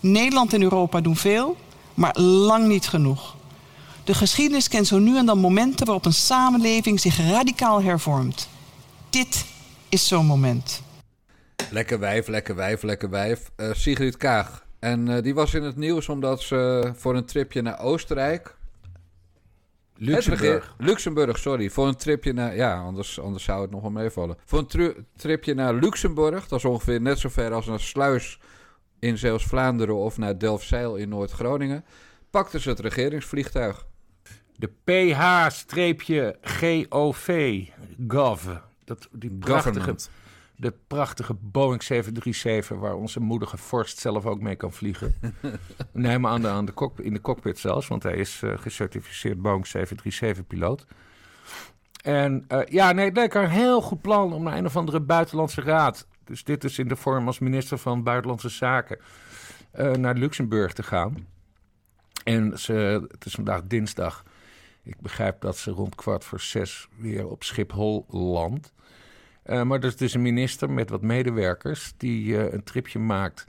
Nederland 0.00 0.52
en 0.52 0.62
Europa 0.62 1.00
doen 1.00 1.16
veel, 1.16 1.56
maar 1.94 2.20
lang 2.20 2.66
niet 2.66 2.88
genoeg. 2.88 3.36
De 4.04 4.14
geschiedenis 4.14 4.68
kent 4.68 4.86
zo 4.86 4.98
nu 4.98 5.16
en 5.16 5.26
dan 5.26 5.38
momenten 5.38 5.86
waarop 5.86 6.04
een 6.04 6.12
samenleving 6.12 7.00
zich 7.00 7.16
radicaal 7.16 7.82
hervormt. 7.82 8.48
Dit 9.10 9.44
is 9.88 10.08
zo'n 10.08 10.26
moment. 10.26 10.82
Lekker 11.70 11.98
wijf, 11.98 12.26
lekker 12.26 12.54
wijf, 12.54 12.82
lekker 12.82 13.10
wijf. 13.10 13.50
Eh, 13.56 13.68
Sigrid 13.72 14.16
Kaag. 14.16 14.64
En 14.78 15.16
eh, 15.16 15.22
die 15.22 15.34
was 15.34 15.54
in 15.54 15.62
het 15.62 15.76
nieuws 15.76 16.08
omdat 16.08 16.42
ze 16.42 16.92
voor 16.96 17.16
een 17.16 17.24
tripje 17.24 17.62
naar 17.62 17.80
Oostenrijk... 17.80 18.58
Luxemburg. 20.02 20.74
Luxemburg, 20.78 21.38
sorry. 21.38 21.70
Voor 21.70 21.88
een 21.88 21.96
tripje 21.96 22.32
naar... 22.32 22.56
Ja, 22.56 22.80
anders, 22.80 23.20
anders 23.20 23.44
zou 23.44 23.62
het 23.62 23.70
nog 23.70 23.80
wel 23.82 23.90
meevallen. 23.90 24.36
Voor 24.44 24.58
een 24.58 25.06
tripje 25.16 25.54
naar 25.54 25.74
Luxemburg. 25.74 26.48
Dat 26.48 26.58
is 26.58 26.64
ongeveer 26.64 27.00
net 27.00 27.18
zo 27.18 27.28
ver 27.28 27.52
als 27.52 27.66
naar 27.66 27.80
Sluis 27.80 28.40
in 28.98 29.18
Zeeuws-Vlaanderen... 29.18 29.94
of 29.94 30.18
naar 30.18 30.38
Delfzijl 30.38 30.96
in 30.96 31.08
Noord-Groningen. 31.08 31.84
pakten 32.30 32.60
ze 32.60 32.68
het 32.68 32.80
regeringsvliegtuig. 32.80 33.86
De 34.56 34.70
PH-GOV, 34.84 36.06
GOV. 38.08 38.44
Dat, 38.84 39.08
die 39.12 39.30
prachtige, 39.30 39.74
Government. 39.74 40.10
De 40.60 40.74
prachtige 40.86 41.34
Boeing 41.34 41.82
737 41.82 42.78
waar 42.78 42.94
onze 42.94 43.20
moedige 43.20 43.56
vorst 43.56 43.98
zelf 43.98 44.26
ook 44.26 44.40
mee 44.40 44.56
kan 44.56 44.72
vliegen. 44.72 45.14
nee, 45.92 46.18
maar 46.18 46.32
aan 46.32 46.42
de, 46.42 46.48
aan 46.48 46.64
de 46.64 46.90
in 46.96 47.12
de 47.12 47.20
cockpit 47.20 47.58
zelfs, 47.58 47.88
want 47.88 48.02
hij 48.02 48.16
is 48.16 48.42
eh, 48.42 48.58
gecertificeerd 48.58 49.42
Boeing 49.42 49.66
737-piloot. 49.66 50.86
En 52.02 52.44
eh, 52.48 52.66
ja, 52.66 52.92
nee, 52.92 53.12
haar 53.14 53.34
een 53.34 53.50
heel 53.50 53.80
goed 53.82 54.00
plan 54.00 54.32
om 54.32 54.42
naar 54.42 54.56
een 54.56 54.66
of 54.66 54.76
andere 54.76 55.00
buitenlandse 55.00 55.60
raad... 55.60 56.06
dus 56.24 56.44
dit 56.44 56.64
is 56.64 56.78
in 56.78 56.88
de 56.88 56.96
vorm 56.96 57.26
als 57.26 57.38
minister 57.38 57.78
van 57.78 58.02
Buitenlandse 58.02 58.48
Zaken... 58.48 58.98
eh, 59.70 59.90
naar 59.92 60.14
Luxemburg 60.14 60.72
te 60.72 60.82
gaan. 60.82 61.26
En 62.24 62.58
ze, 62.58 63.06
het 63.08 63.26
is 63.26 63.34
vandaag 63.34 63.62
dinsdag. 63.64 64.24
Ik 64.82 65.00
begrijp 65.00 65.40
dat 65.40 65.56
ze 65.56 65.70
rond 65.70 65.94
kwart 65.94 66.24
voor 66.24 66.40
zes 66.40 66.88
weer 66.96 67.28
op 67.28 67.42
Schiphol 67.42 68.04
landt. 68.08 68.72
Eh, 69.50 69.62
maar 69.62 69.78
er 69.78 69.84
is 69.84 69.96
dus 69.96 70.14
een 70.14 70.22
minister 70.22 70.70
met 70.70 70.90
wat 70.90 71.02
medewerkers 71.02 71.92
die 71.96 72.38
eh, 72.38 72.52
een 72.52 72.62
tripje 72.62 72.98
maakt. 72.98 73.46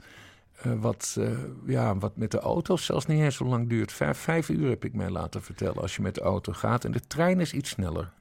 eh, 0.62 0.72
wat, 0.80 1.18
ja, 1.66 1.96
wat 1.96 2.16
met 2.16 2.30
de 2.30 2.38
auto 2.38 2.76
zelfs 2.76 3.06
niet 3.06 3.20
eens 3.20 3.36
zo 3.36 3.44
lang 3.44 3.68
duurt. 3.68 3.92
Vijf, 3.92 4.18
vijf 4.18 4.48
uur 4.48 4.68
heb 4.68 4.84
ik 4.84 4.94
mij 4.94 5.10
laten 5.10 5.42
vertellen 5.42 5.82
als 5.82 5.96
je 5.96 6.02
met 6.02 6.14
de 6.14 6.20
auto 6.20 6.52
gaat. 6.52 6.84
En 6.84 6.92
de 6.92 7.00
trein 7.00 7.40
is 7.40 7.52
iets 7.52 7.70
sneller. 7.70 8.12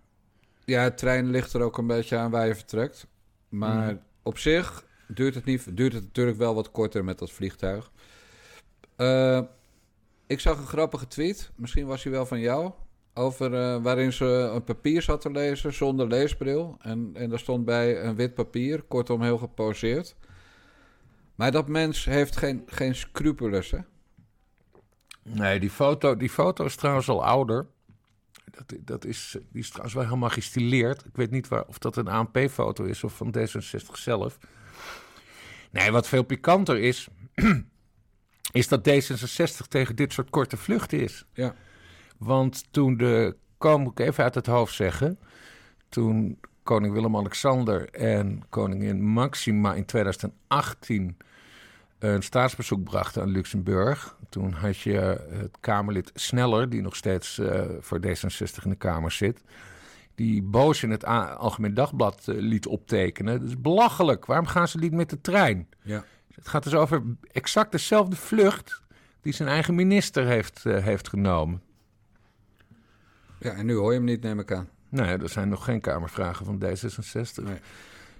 Ja, 0.65 0.83
het 0.83 0.97
trein 0.97 1.29
ligt 1.29 1.53
er 1.53 1.61
ook 1.61 1.77
een 1.77 1.87
beetje 1.87 2.17
aan 2.17 2.31
waar 2.31 2.47
je 2.47 2.55
vertrekt. 2.55 3.07
Maar 3.49 3.97
op 4.23 4.37
zich 4.37 4.85
duurt 5.07 5.35
het, 5.35 5.45
niet, 5.45 5.77
duurt 5.77 5.93
het 5.93 6.03
natuurlijk 6.03 6.37
wel 6.37 6.55
wat 6.55 6.71
korter 6.71 7.03
met 7.03 7.19
dat 7.19 7.31
vliegtuig. 7.31 7.91
Ik 10.27 10.39
zag 10.39 10.57
een 10.57 10.67
grappige 10.67 11.07
tweet, 11.07 11.51
misschien 11.55 11.85
was 11.85 12.03
hij 12.03 12.11
wel 12.11 12.25
van 12.25 12.39
jou, 12.39 12.71
over 13.13 13.53
eh, 13.53 13.81
waarin 13.81 14.13
ze 14.13 14.25
een 14.25 14.63
papier 14.63 15.01
zat 15.01 15.21
te 15.21 15.31
lezen 15.31 15.73
zonder 15.73 16.07
leesbril. 16.07 16.77
En, 16.79 17.11
en 17.13 17.29
daar 17.29 17.39
stond 17.39 17.65
bij 17.65 18.03
een 18.03 18.15
wit 18.15 18.33
papier, 18.33 18.81
kortom 18.81 19.21
heel 19.21 19.37
geposeerd. 19.37 20.15
Maar 21.35 21.51
dat 21.51 21.67
mens 21.67 22.05
heeft 22.05 22.37
geen, 22.37 22.63
geen 22.65 22.95
scrupules, 22.95 23.71
hè? 23.71 23.79
Nee, 25.23 25.59
die 25.59 25.69
foto, 25.69 26.17
die 26.17 26.29
foto 26.29 26.65
is 26.65 26.75
trouwens 26.75 27.09
al 27.09 27.25
ouder. 27.25 27.67
Dat, 28.51 28.73
dat 28.79 29.05
is, 29.05 29.37
die 29.51 29.61
is 29.61 29.67
trouwens 29.69 29.93
wel 29.93 30.03
helemaal 30.03 30.29
gestileerd. 30.29 31.05
Ik 31.05 31.15
weet 31.15 31.31
niet 31.31 31.47
waar, 31.47 31.65
of 31.65 31.77
dat 31.77 31.95
een 31.95 32.07
ANP-foto 32.07 32.83
is 32.83 33.03
of 33.03 33.15
van 33.17 33.35
D66 33.37 33.91
zelf. 33.93 34.37
Nee, 35.71 35.91
wat 35.91 36.07
veel 36.07 36.23
pikanter 36.23 36.77
is, 36.77 37.07
is 38.51 38.67
dat 38.67 38.89
D66 38.89 39.67
tegen 39.67 39.95
dit 39.95 40.13
soort 40.13 40.29
korte 40.29 40.57
vluchten 40.57 40.99
is. 40.99 41.25
Ja. 41.33 41.55
Want 42.23 42.63
toen 42.71 42.97
de, 42.97 43.35
kom 43.57 43.87
ik 43.87 43.99
even 43.99 44.23
uit 44.23 44.35
het 44.35 44.45
hoofd 44.45 44.73
zeggen, 44.73 45.19
toen 45.89 46.39
koning 46.63 46.93
Willem-Alexander 46.93 47.89
en 47.89 48.43
koningin 48.49 49.01
Maxima 49.03 49.73
in 49.73 49.85
2018 49.85 51.17
een 51.99 52.21
staatsbezoek 52.21 52.83
brachten 52.83 53.21
aan 53.21 53.29
Luxemburg. 53.29 54.15
Toen 54.29 54.51
had 54.51 54.79
je 54.79 55.21
het 55.29 55.57
Kamerlid 55.59 56.11
Sneller, 56.13 56.69
die 56.69 56.81
nog 56.81 56.95
steeds 56.95 57.37
eh, 57.39 57.61
voor 57.79 57.99
D66 57.99 58.63
in 58.63 58.69
de 58.69 58.75
Kamer 58.75 59.11
zit, 59.11 59.43
die 60.15 60.41
boos 60.41 60.83
in 60.83 60.89
het 60.89 61.07
A- 61.07 61.33
Algemeen 61.33 61.73
Dagblad 61.73 62.27
eh, 62.27 62.35
liet 62.37 62.67
optekenen. 62.67 63.39
Dat 63.39 63.49
is 63.49 63.61
belachelijk. 63.61 64.25
Waarom 64.25 64.45
gaan 64.47 64.67
ze 64.67 64.77
niet 64.77 64.93
met 64.93 65.09
de 65.09 65.21
trein? 65.21 65.67
Ja. 65.81 66.03
Het 66.35 66.47
gaat 66.47 66.63
dus 66.63 66.73
over 66.73 67.03
exact 67.31 67.71
dezelfde 67.71 68.15
vlucht 68.15 68.81
die 69.21 69.33
zijn 69.33 69.49
eigen 69.49 69.75
minister 69.75 70.25
heeft, 70.25 70.65
eh, 70.65 70.83
heeft 70.83 71.09
genomen. 71.09 71.61
Ja, 73.41 73.51
en 73.51 73.65
nu 73.65 73.73
hoor 73.75 73.91
je 73.91 73.97
hem 73.97 74.05
niet, 74.07 74.21
neem 74.21 74.39
ik 74.39 74.51
aan. 74.51 74.69
Nee, 74.89 75.17
er 75.17 75.29
zijn 75.29 75.49
nog 75.49 75.63
geen 75.63 75.81
Kamervragen 75.81 76.45
van 76.45 76.63
D66. 76.63 77.43
Nee. 77.43 77.55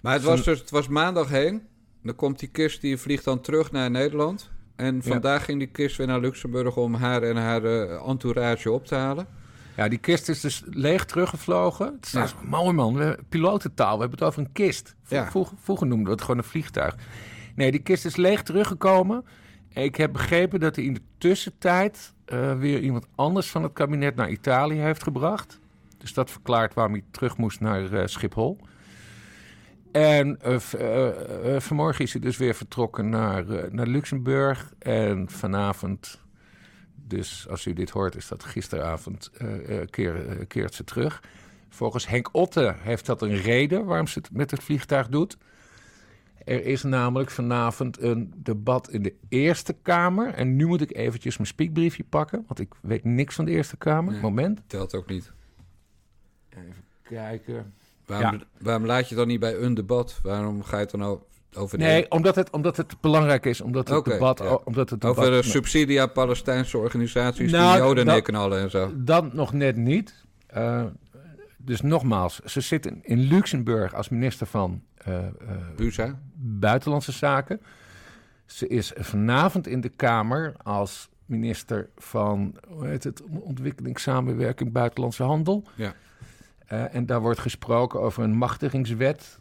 Maar 0.02 0.14
het 0.14 0.24
was 0.24 0.44
dus 0.44 0.60
het 0.60 0.70
was 0.70 0.88
maandag 0.88 1.30
heen. 1.30 1.62
Dan 2.04 2.16
komt 2.16 2.40
die 2.40 2.50
kist, 2.50 2.82
die 2.82 2.98
vliegt 2.98 3.24
dan 3.24 3.42
terug 3.42 3.72
naar 3.72 3.92
Nederland. 3.92 4.50
En 4.76 5.04
vandaag 5.04 5.46
ging 5.46 5.60
die 5.60 5.68
kist 5.68 5.98
weer 5.98 6.08
naar 6.08 6.20
Luxemburg 6.20 6.76
om 6.78 6.94
haar 6.94 7.24
en 7.24 7.36
haar 7.38 7.64
eh, 7.64 8.08
entourage 8.10 8.72
op 8.72 8.86
te 8.86 8.96
halen. 8.96 9.28
Ja, 9.78 9.88
die 9.88 9.98
kist 10.00 10.30
is 10.30 10.40
dus 10.40 10.64
leeg 10.66 11.06
teruggevlogen. 11.06 11.86
Het 12.02 12.14
is 12.24 12.36
mooi 12.44 12.74
man, 12.74 12.94
we, 12.96 13.18
pilotentaal, 13.30 13.94
we 13.96 14.02
hebben 14.02 14.20
het 14.20 14.28
over 14.28 14.42
een 14.42 14.52
kist. 14.52 14.96
V- 15.04 15.12
Ja. 15.12 15.30
Vroeger, 15.30 15.58
vroeger 15.62 15.88
noemden 15.88 16.06
we 16.08 16.12
het 16.12 16.22
gewoon 16.22 16.38
een 16.38 16.44
vliegtuig. 16.44 16.96
Nee, 17.56 17.72
die 17.72 17.82
kist 17.82 18.06
is 18.06 18.16
leeg 18.16 18.44
teruggekomen. 18.44 19.26
Ik 19.74 19.96
heb 19.96 20.12
begrepen 20.12 20.60
dat 20.60 20.76
hij 20.76 20.86
in 20.86 20.94
de 20.94 21.02
tussentijd 21.18 22.14
eh, 22.26 22.58
weer 22.58 22.80
iemand 22.80 23.08
anders 23.16 23.50
van 23.50 23.64
het 23.64 23.74
kabinet 23.74 24.16
naar 24.16 24.30
Italië 24.30 24.80
heeft 24.80 25.04
gebracht. 25.04 25.60
Dus 25.98 26.14
dat 26.14 26.32
verklaart 26.32 26.74
waarom 26.74 26.94
hij 26.94 27.04
terug 27.12 27.38
moest 27.38 27.60
naar 27.60 27.94
eh, 27.94 28.08
Schiphol. 28.08 28.58
En 29.92 30.42
eh, 30.42 31.60
vanmorgen 31.60 32.04
is 32.06 32.12
hij 32.12 32.22
dus 32.22 32.38
weer 32.38 32.54
vertrokken 32.54 33.10
naar, 33.10 33.46
naar 33.72 33.88
Luxemburg. 33.88 34.74
En 34.80 35.30
vanavond, 35.30 36.22
dus 36.96 37.48
als 37.50 37.66
u 37.66 37.74
dit 37.74 37.90
hoort, 37.90 38.16
is 38.16 38.28
dat 38.28 38.44
gisteravond, 38.44 39.32
keer, 39.90 40.46
keert 40.48 40.74
ze 40.74 40.84
terug. 40.84 41.24
Volgens 41.70 42.08
Henk 42.08 42.30
Otte 42.32 42.76
heeft 42.78 43.06
dat 43.06 43.22
een 43.22 43.36
reden 43.36 43.86
waarom 43.86 44.08
ze 44.08 44.20
het 44.20 44.30
met 44.34 44.52
het 44.52 44.64
vliegtuig 44.64 45.08
doet. 45.08 45.38
Er 46.46 46.66
is 46.66 46.84
namelijk 46.84 47.30
vanavond 47.30 48.02
een 48.02 48.34
debat 48.38 48.90
in 48.90 49.04
de 49.04 49.14
Eerste 49.30 49.74
Kamer. 49.82 50.34
En 50.34 50.56
nu 50.56 50.66
moet 50.66 50.82
ik 50.82 50.96
eventjes 50.96 51.38
mijn 51.38 51.50
spiekbriefje 51.50 52.04
pakken, 52.04 52.44
want 52.48 52.60
ik 52.60 52.74
weet 52.82 53.04
niks 53.04 53.36
van 53.36 53.46
de 53.46 53.52
Eerste 53.52 53.78
Kamer. 53.78 54.12
Nee. 54.14 54.22
Moment. 54.22 54.62
Telt 54.68 54.96
ook 54.96 55.08
niet. 55.10 55.32
Even 56.50 56.84
kijken. 57.04 57.74
Waarom, 58.06 58.34
Ja. 58.40 58.46
waarom 58.60 58.86
laat 58.86 59.10
je 59.10 59.16
dan 59.16 59.28
niet 59.28 59.40
bij 59.40 59.58
een 59.58 59.74
debat? 59.74 60.20
Waarom 60.24 60.64
ga 60.64 60.76
je 60.76 60.82
het 60.82 60.92
dan 60.92 61.20
over 61.56 61.78
de, 61.78 61.84
Nee, 61.84 62.12
omdat 62.12 62.36
het, 62.36 62.50
omdat 62.50 62.78
het 62.78 63.02
belangrijk 63.02 63.46
is. 63.46 63.62
Omdat 63.62 63.90
het 63.90 64.06
debat... 64.06 64.40
ja. 64.40 64.54
Omdat 64.64 64.90
het 64.90 65.02
debat 65.02 65.18
over 65.18 65.32
de 65.32 65.44
subsidie 65.44 66.02
aan 66.02 66.12
Palestijnse 66.12 66.78
organisaties 66.78 67.52
Nou, 67.52 67.74
die 67.76 67.82
Joden 67.82 68.06
neerknallen 68.06 68.60
en 68.60 68.70
zo? 68.70 68.92
Dan 68.96 69.30
nog 69.34 69.54
net 69.54 69.76
niet. 69.76 70.26
Eh, 70.48 70.86
dus 71.58 71.82
nogmaals, 71.82 72.40
ze 72.40 72.62
zitten 72.62 73.00
in 73.04 73.20
Luxemburg 73.20 73.94
als 73.94 74.10
minister 74.10 74.48
van 74.48 74.82
Buza? 75.76 76.20
Buitenlandse 76.36 77.12
Zaken. 77.12 77.62
Ze 78.46 78.68
is 78.68 78.92
vanavond 78.96 79.68
in 79.68 79.82
de 79.82 79.90
Kamer 79.90 80.54
als 80.64 81.10
minister 81.26 81.90
van 81.98 82.56
hoe 82.68 82.88
heet 82.88 83.04
het, 83.04 83.22
ontwikkelingssamenwerking, 83.30 84.72
buitenlandse 84.72 85.24
handel. 85.24 85.64
Ja. 85.76 85.94
Eh, 86.68 86.96
en 86.96 87.06
daar 87.06 87.22
wordt 87.22 87.40
gesproken 87.40 88.02
over 88.02 88.24
een 88.24 88.34
machtigingswet 88.36 89.40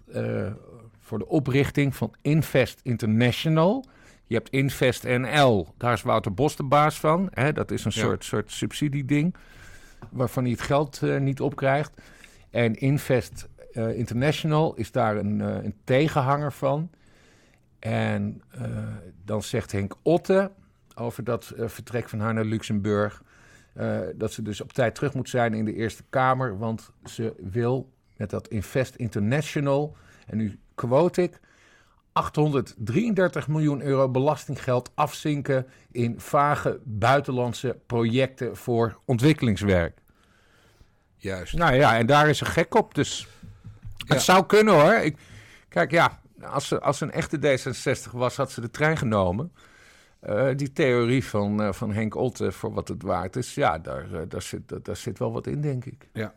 voor 0.98 1.18
de 1.18 1.28
oprichting 1.28 1.96
van 1.96 2.14
Invest 2.22 2.80
International. 2.82 3.84
Je 4.26 4.34
hebt 4.34 4.48
Invest 4.50 5.04
NL, 5.04 5.74
daar 5.76 5.92
is 5.92 6.02
Wouter 6.02 6.34
Bos 6.34 6.56
de 6.56 6.62
baas 6.62 7.00
van. 7.00 7.28
Hè? 7.30 7.52
Dat 7.52 7.70
is 7.70 7.84
een 7.84 7.90
Ja. 7.94 8.00
soort, 8.00 8.24
soort 8.24 8.52
subsidieding 8.52 9.34
waarvan 10.10 10.42
hij 10.42 10.52
het 10.52 10.60
geld 10.60 11.00
niet 11.18 11.40
opkrijgt. 11.40 11.92
En 12.50 12.74
Invest 12.74 13.48
eh, 13.72 13.98
International 13.98 14.74
is 14.74 14.92
daar 14.92 15.16
een, 15.16 15.40
eh, 15.40 15.64
een 15.64 15.74
tegenhanger 15.84 16.52
van. 16.52 16.90
En 17.78 18.42
eh, 18.50 18.62
dan 19.24 19.42
zegt 19.42 19.72
Henk 19.72 19.94
Otte 20.02 20.50
over 20.94 21.24
dat 21.24 21.52
vertrek 21.56 22.08
van 22.08 22.20
haar 22.20 22.34
naar 22.34 22.44
Luxemburg... 22.44 23.22
dat 24.14 24.32
ze 24.32 24.42
dus 24.42 24.60
op 24.60 24.72
tijd 24.72 24.94
terug 24.94 25.14
moet 25.14 25.28
zijn 25.28 25.54
in 25.54 25.64
de 25.64 25.74
Eerste 25.74 26.04
Kamer... 26.10 26.58
want 26.58 26.92
ze 27.04 27.34
wil 27.38 27.92
met 28.16 28.30
dat 28.30 28.48
Invest 28.48 28.94
International, 28.94 29.96
en 30.26 30.36
nu 30.36 30.58
quote 30.74 31.22
ik... 31.22 31.40
833 32.12 33.48
miljoen 33.48 33.82
euro 33.82 34.08
belastinggeld 34.08 34.90
afzinken 34.94 35.66
in 35.90 36.20
vage 36.20 36.80
buitenlandse 36.84 37.78
projecten 37.86 38.56
voor 38.56 38.98
ontwikkelingswerk. 39.04 40.00
Juist. 41.16 41.54
Nou 41.54 41.74
ja, 41.74 41.98
en 41.98 42.06
daar 42.06 42.28
is 42.28 42.38
ze 42.38 42.44
gek 42.44 42.74
op. 42.74 42.94
Dus. 42.94 43.28
Het 44.12 44.22
zou 44.22 44.46
kunnen 44.46 44.74
hoor. 44.74 44.94
Ik, 44.94 45.16
kijk, 45.68 45.90
ja, 45.90 46.20
als 46.42 46.68
ze, 46.68 46.80
als 46.80 46.98
ze 46.98 47.04
een 47.04 47.12
echte 47.12 47.38
D66 47.38 48.10
was, 48.12 48.36
had 48.36 48.50
ze 48.50 48.60
de 48.60 48.70
trein 48.70 48.96
genomen. 48.96 49.52
Eh, 50.20 50.48
die 50.56 50.72
theorie 50.72 51.24
van, 51.24 51.62
eh, 51.62 51.72
van 51.72 51.92
Henk 51.92 52.14
Otte, 52.14 52.52
voor 52.52 52.72
wat 52.72 52.88
het 52.88 53.02
waard 53.02 53.36
is, 53.36 53.54
ja, 53.54 53.78
daar, 53.78 54.12
eh, 54.12 54.20
daar, 54.28 54.42
zit, 54.42 54.68
daar, 54.68 54.82
daar 54.82 54.96
zit 54.96 55.18
wel 55.18 55.32
wat 55.32 55.46
in, 55.46 55.60
denk 55.60 55.84
ik. 55.84 56.08
Ja. 56.12 56.34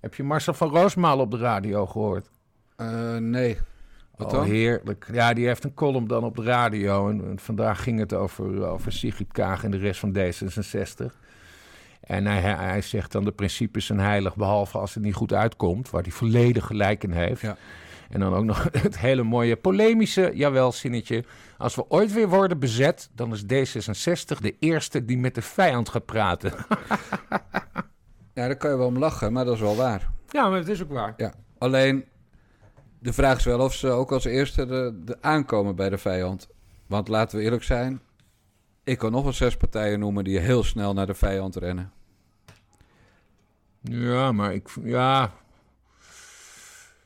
Heb 0.00 0.14
je 0.14 0.22
Marcel 0.22 0.54
van 0.54 0.68
Roosmalen 0.68 1.24
op 1.24 1.30
de 1.30 1.36
radio 1.36 1.86
gehoord? 1.86 2.30
Eh, 2.76 3.16
nee. 3.16 3.58
Wat 4.16 4.26
oh, 4.26 4.32
dan? 4.32 4.44
heerlijk. 4.44 5.08
Ja, 5.12 5.32
die 5.32 5.46
heeft 5.46 5.64
een 5.64 5.74
column 5.74 6.06
dan 6.06 6.24
op 6.24 6.36
de 6.36 6.42
radio. 6.42 7.08
En, 7.08 7.24
en 7.24 7.38
vandaag 7.38 7.82
ging 7.82 7.98
het 7.98 8.12
over, 8.12 8.66
over 8.66 8.92
Sigrid 8.92 9.32
Kaag 9.32 9.64
en 9.64 9.70
de 9.70 9.76
rest 9.76 10.00
van 10.00 10.16
D66. 10.16 11.16
En 12.06 12.26
hij, 12.26 12.80
zegt 12.80 13.12
dan 13.12 13.24
de 13.24 13.32
principes 13.32 13.86
zijn 13.86 13.98
heilig, 13.98 14.36
behalve 14.36 14.78
als 14.78 14.94
het 14.94 15.02
niet 15.02 15.14
goed 15.14 15.32
uitkomt, 15.32 15.90
waar 15.90 16.02
hij 16.02 16.10
volledig 16.10 16.66
gelijk 16.66 17.04
in 17.04 17.12
heeft. 17.12 17.40
Ja. 17.40 17.56
En 18.10 18.20
dan 18.20 18.34
ook 18.34 18.44
nog 18.44 18.68
het 18.82 18.98
hele 18.98 19.22
mooie 19.22 19.56
polemische, 19.56 20.30
jawel, 20.34 20.72
zinnetje. 20.72 21.24
Als 21.58 21.74
we 21.74 21.90
ooit 21.90 22.12
weer 22.12 22.28
worden 22.28 22.58
bezet, 22.58 23.10
dan 23.14 23.32
is 23.32 23.42
D66 23.42 24.40
de 24.40 24.56
eerste 24.58 25.04
die 25.04 25.18
met 25.18 25.34
de 25.34 25.42
vijand 25.42 25.88
gaat 25.88 26.04
praten. 26.04 26.52
Ja, 28.34 28.46
daar 28.46 28.56
kan 28.56 28.70
je 28.70 28.76
wel 28.76 28.86
om 28.86 28.98
lachen, 28.98 29.32
maar 29.32 29.44
dat 29.44 29.54
is 29.54 29.60
wel 29.60 29.76
waar. 29.76 30.10
ja, 30.28 30.48
maar 30.48 30.58
het 30.58 30.68
is 30.68 30.82
ook 30.82 30.92
waar. 30.92 31.14
Ja. 31.16 31.32
Alleen, 31.58 32.04
de 32.98 33.12
vraag 33.12 33.38
is 33.38 33.44
wel 33.44 33.60
of 33.60 33.74
ze 33.74 33.88
ook 33.88 34.12
als 34.12 34.24
eerste 34.24 34.66
de, 34.66 35.00
de 35.04 35.16
aankomen 35.20 35.76
bij 35.76 35.88
de 35.88 35.98
vijand. 35.98 36.48
Want 36.86 37.08
laten 37.08 37.38
we 37.38 37.44
eerlijk 37.44 37.62
zijn, 37.62 38.00
ik 38.84 38.98
kan 38.98 39.12
nog 39.12 39.22
wel 39.22 39.32
zes 39.32 39.56
partijen 39.56 39.98
noemen 39.98 40.24
die 40.24 40.38
heel 40.38 40.64
snel 40.64 40.92
naar 40.92 41.06
de 41.06 41.14
vijand 41.14 41.56
rennen. 41.56 41.92
Ja, 43.90 44.32
maar 44.32 44.54
ik, 44.54 44.68
ja, 44.84 45.32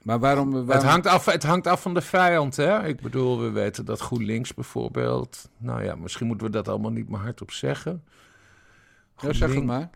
Maar 0.02 0.18
waarom... 0.18 0.50
waarom 0.50 0.68
Het, 0.70 0.82
hangt 0.82 1.06
af, 1.06 1.24
het 1.24 1.42
hangt 1.42 1.66
af 1.66 1.82
van 1.82 1.94
de 1.94 2.00
vijand, 2.00 2.56
hè? 2.56 2.86
Ik 2.86 3.00
bedoel, 3.00 3.40
we 3.40 3.50
weten 3.50 3.84
dat 3.84 4.00
GroenLinks 4.00 4.54
bijvoorbeeld... 4.54 5.50
Nou 5.56 5.84
ja, 5.84 5.94
misschien 5.94 6.26
moeten 6.26 6.46
we 6.46 6.52
dat 6.52 6.68
allemaal 6.68 6.90
niet 6.90 7.08
maar 7.08 7.20
hardop 7.20 7.50
zeggen. 7.50 8.04
Ja, 9.20 9.32
zeg 9.32 9.54
het 9.54 9.64
maar. 9.64 9.90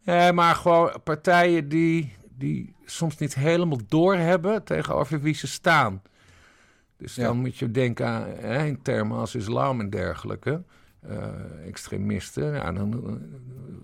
Ja, 0.00 0.32
maar 0.32 0.54
gewoon 0.54 0.92
partijen 1.04 1.68
die, 1.68 2.16
die 2.30 2.74
soms 2.84 3.16
niet 3.18 3.34
helemaal 3.34 3.78
doorhebben 3.88 4.64
tegenover 4.64 5.20
wie 5.20 5.34
ze 5.34 5.46
staan. 5.46 6.02
Dus 6.96 7.14
Ja. 7.14 7.24
dan 7.24 7.36
moet 7.36 7.56
je 7.56 7.70
denken 7.70 8.06
aan 8.06 8.26
hè, 8.38 8.64
in 8.64 8.82
termen 8.82 9.18
als 9.18 9.34
islam 9.34 9.80
en 9.80 9.90
dergelijke. 9.90 10.62
Eh, 11.08 11.66
extremisten. 11.66 12.54
Ja, 12.54 12.72
dan, 12.72 12.92
eh, 12.92 13.12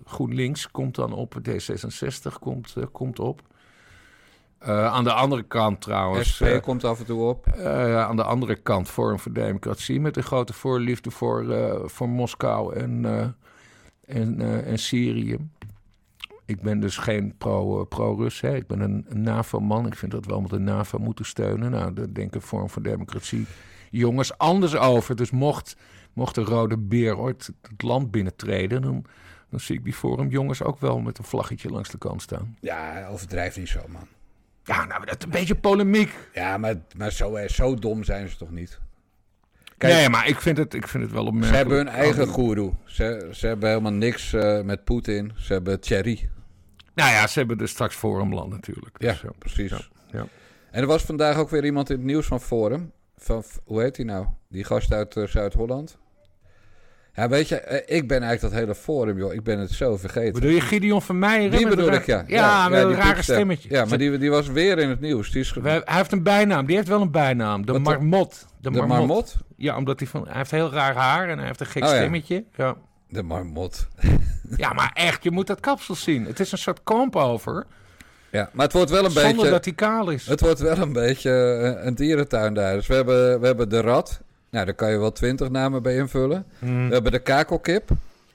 GroenLinks 0.05 0.71
komt 0.71 0.95
dan 0.95 1.13
op, 1.13 1.35
D66 1.41 2.39
komt, 2.39 2.73
eh, 2.77 2.83
komt 2.91 3.19
op. 3.19 3.41
Aan 4.65 5.03
de 5.03 5.13
andere 5.13 5.43
kant 5.43 5.81
trouwens. 5.81 6.35
SP 6.35 6.61
komt 6.61 6.83
af 6.83 6.99
en 6.99 7.05
toe 7.05 7.21
op. 7.21 7.53
aan 7.95 8.15
de 8.15 8.23
andere 8.23 8.55
kant 8.55 8.89
Forum 8.89 9.19
voor 9.19 9.33
Democratie 9.33 9.99
met 9.99 10.17
een 10.17 10.23
grote 10.23 10.53
voorliefde 10.53 11.11
voor, 11.11 11.45
voor 11.89 12.09
Moskou 12.09 12.75
en, 12.75 13.05
en, 14.05 14.41
en 14.65 14.79
Syrië. 14.79 15.37
Ik 16.45 16.61
ben 16.61 16.79
dus 16.79 16.97
geen 16.97 17.37
pro, 17.37 17.85
pro-Rus. 17.85 18.41
hè. 18.41 18.55
ik 18.55 18.67
ben 18.67 18.79
een, 18.79 19.05
een 19.09 19.21
NAVO-man. 19.21 19.87
Ik 19.87 19.95
vind 19.95 20.11
dat 20.11 20.25
we 20.25 20.31
allemaal 20.31 20.49
de 20.49 20.59
NAVO 20.59 20.97
moeten 20.97 21.25
steunen. 21.25 21.71
Nou, 21.71 21.93
daar 21.93 22.13
denken 22.13 22.41
Forum 22.41 22.69
voor 22.69 22.81
Democratie 22.83 23.45
jongens 23.99 24.37
anders 24.37 24.75
over. 24.75 25.15
Dus 25.15 25.31
mocht, 25.31 25.75
mocht 26.13 26.35
de 26.35 26.41
rode 26.43 26.77
beer 26.77 27.17
ooit 27.17 27.49
het 27.61 27.81
land 27.81 28.11
binnentreden... 28.11 28.81
dan, 28.81 29.05
dan 29.49 29.59
zie 29.59 29.75
ik 29.77 29.83
die 29.83 29.93
Forum 29.93 30.29
jongens 30.29 30.63
ook 30.63 30.79
wel 30.79 30.99
met 30.99 31.17
een 31.17 31.23
vlaggetje 31.23 31.69
langs 31.69 31.89
de 31.89 31.97
kant 31.97 32.21
staan. 32.21 32.57
Ja, 32.61 33.07
overdrijf 33.07 33.57
niet 33.57 33.69
zo, 33.69 33.79
man. 33.87 34.07
Ja, 34.63 34.85
nou, 34.85 35.05
dat 35.05 35.17
is 35.17 35.23
een 35.25 35.31
beetje 35.31 35.55
polemiek. 35.55 36.29
Ja, 36.33 36.57
maar, 36.57 36.75
maar 36.97 37.11
zo, 37.11 37.35
eh, 37.35 37.49
zo 37.49 37.75
dom 37.75 38.03
zijn 38.03 38.29
ze 38.29 38.37
toch 38.37 38.51
niet? 38.51 38.79
Kijk, 39.77 39.93
nee, 39.93 40.09
maar 40.09 40.27
ik 40.27 40.41
vind 40.41 40.57
het, 40.57 40.73
ik 40.73 40.87
vind 40.87 41.03
het 41.03 41.11
wel 41.11 41.21
Ze 41.23 41.27
opmerkelijk. 41.27 41.57
hebben 41.67 41.77
hun 41.77 41.95
eigen 41.95 42.27
goeroe. 42.27 42.73
Ze, 42.85 43.29
ze 43.33 43.47
hebben 43.47 43.69
helemaal 43.69 43.91
niks 43.91 44.33
eh, 44.33 44.61
met 44.61 44.83
Poetin. 44.83 45.31
Ze 45.35 45.53
hebben 45.53 45.79
Thierry. 45.79 46.29
Nou 46.95 47.11
ja, 47.11 47.27
ze 47.27 47.39
hebben 47.39 47.57
dus 47.57 47.71
straks 47.71 47.95
Forumland 47.95 48.49
natuurlijk. 48.51 48.95
Ja, 48.99 49.11
Dus, 49.11 49.21
ja. 49.21 49.29
precies. 49.37 49.69
Ja, 49.71 49.79
ja. 50.11 50.25
En 50.71 50.81
er 50.81 50.87
was 50.87 51.03
vandaag 51.03 51.37
ook 51.37 51.49
weer 51.49 51.65
iemand 51.65 51.89
in 51.89 51.95
het 51.95 52.05
nieuws 52.05 52.25
van 52.25 52.41
Forum. 52.41 52.91
Van, 53.17 53.43
hoe 53.63 53.81
heet 53.81 53.95
hij 53.97 54.05
nou? 54.05 54.25
Die 54.49 54.63
gast 54.63 54.93
uit 54.93 55.15
eh, 55.17 55.27
Zuid-Holland. 55.27 55.97
Ja, 57.15 57.29
weet 57.29 57.47
je, 57.47 57.59
eh, 57.59 57.97
ik 57.97 58.07
ben 58.07 58.21
eigenlijk 58.21 58.53
dat 58.53 58.63
hele 58.63 58.75
Forum, 58.75 59.17
joh. 59.17 59.33
Ik 59.33 59.43
ben 59.43 59.59
het 59.59 59.71
zo 59.71 59.97
vergeten. 59.97 60.33
Bedoel 60.33 60.49
je 60.49 60.61
Gideon 60.61 61.01
van 61.01 61.19
Meijeren? 61.19 61.57
Die 61.57 61.67
bedoel 61.67 61.91
ik, 61.91 62.05
ja. 62.05 62.23
Ja, 62.27 62.69
met 62.69 62.83
een 62.83 62.93
rare 62.93 63.13
piepstem. 63.13 63.35
stemmetje. 63.35 63.69
Ja, 63.69 63.85
maar 63.85 63.97
die, 63.97 64.17
die 64.17 64.29
was 64.29 64.47
weer 64.47 64.77
in 64.79 64.89
het 64.89 64.99
nieuws. 64.99 65.31
Die 65.31 65.41
is 65.41 65.55
Hij 65.63 65.81
heeft 65.85 66.11
een 66.11 66.23
bijnaam. 66.23 66.65
Die 66.65 66.75
heeft 66.75 66.87
wel 66.87 67.01
een 67.01 67.11
bijnaam. 67.11 67.65
De 67.65 67.71
Wat 67.71 67.81
marmot. 67.81 68.45
De, 68.61 68.71
de 68.71 68.81
marmot? 68.81 69.35
Ja, 69.57 69.77
omdat 69.77 69.99
hij 69.99 70.07
van... 70.07 70.23
Hij 70.27 70.37
heeft 70.37 70.51
heel 70.51 70.71
raar 70.71 70.95
haar 70.95 71.29
en 71.29 71.37
hij 71.37 71.47
heeft 71.47 71.59
een 71.59 71.65
gek 71.65 71.83
Oh, 71.83 71.89
ja. 71.89 71.95
stemmetje. 71.95 72.43
Ja. 72.55 72.75
De 73.09 73.23
marmot. 73.23 73.87
ja, 74.57 74.73
maar 74.73 74.91
echt, 74.93 75.23
je 75.23 75.31
moet 75.31 75.47
dat 75.47 75.59
kapsel 75.59 75.95
zien. 75.95 76.25
Het 76.25 76.39
is 76.39 76.51
een 76.51 76.57
soort 76.57 76.83
kompover. 76.83 77.65
Ja, 78.31 78.49
maar 78.53 78.65
het 78.65 78.73
wordt 78.73 78.89
wel 78.89 79.05
een 79.05 79.11
Zonder 79.11 79.35
beetje... 79.35 79.49
dat 79.49 79.65
hij 79.65 79.73
kaal 79.73 80.09
is. 80.09 80.27
Het 80.27 80.39
wordt 80.39 80.59
wel 80.59 80.77
een 80.77 80.93
beetje 80.93 81.31
eh, 81.31 81.85
een 81.85 81.95
dierentuin 81.95 82.53
daar. 82.53 82.75
Dus 82.75 82.87
we 82.87 82.93
hebben, 82.93 83.39
we 83.39 83.45
hebben 83.45 83.69
de 83.69 83.81
rat. 83.81 84.21
Nou, 84.53 84.65
daar 84.65 84.73
kan 84.75 84.91
je 84.91 84.97
wel 84.97 85.11
twintig 85.11 85.49
namen 85.49 85.83
bij 85.83 85.95
invullen. 85.95 86.45
Hmm. 86.59 86.87
We 86.87 86.93
hebben 86.93 87.11
de 87.11 87.19
kakelkip. 87.19 87.89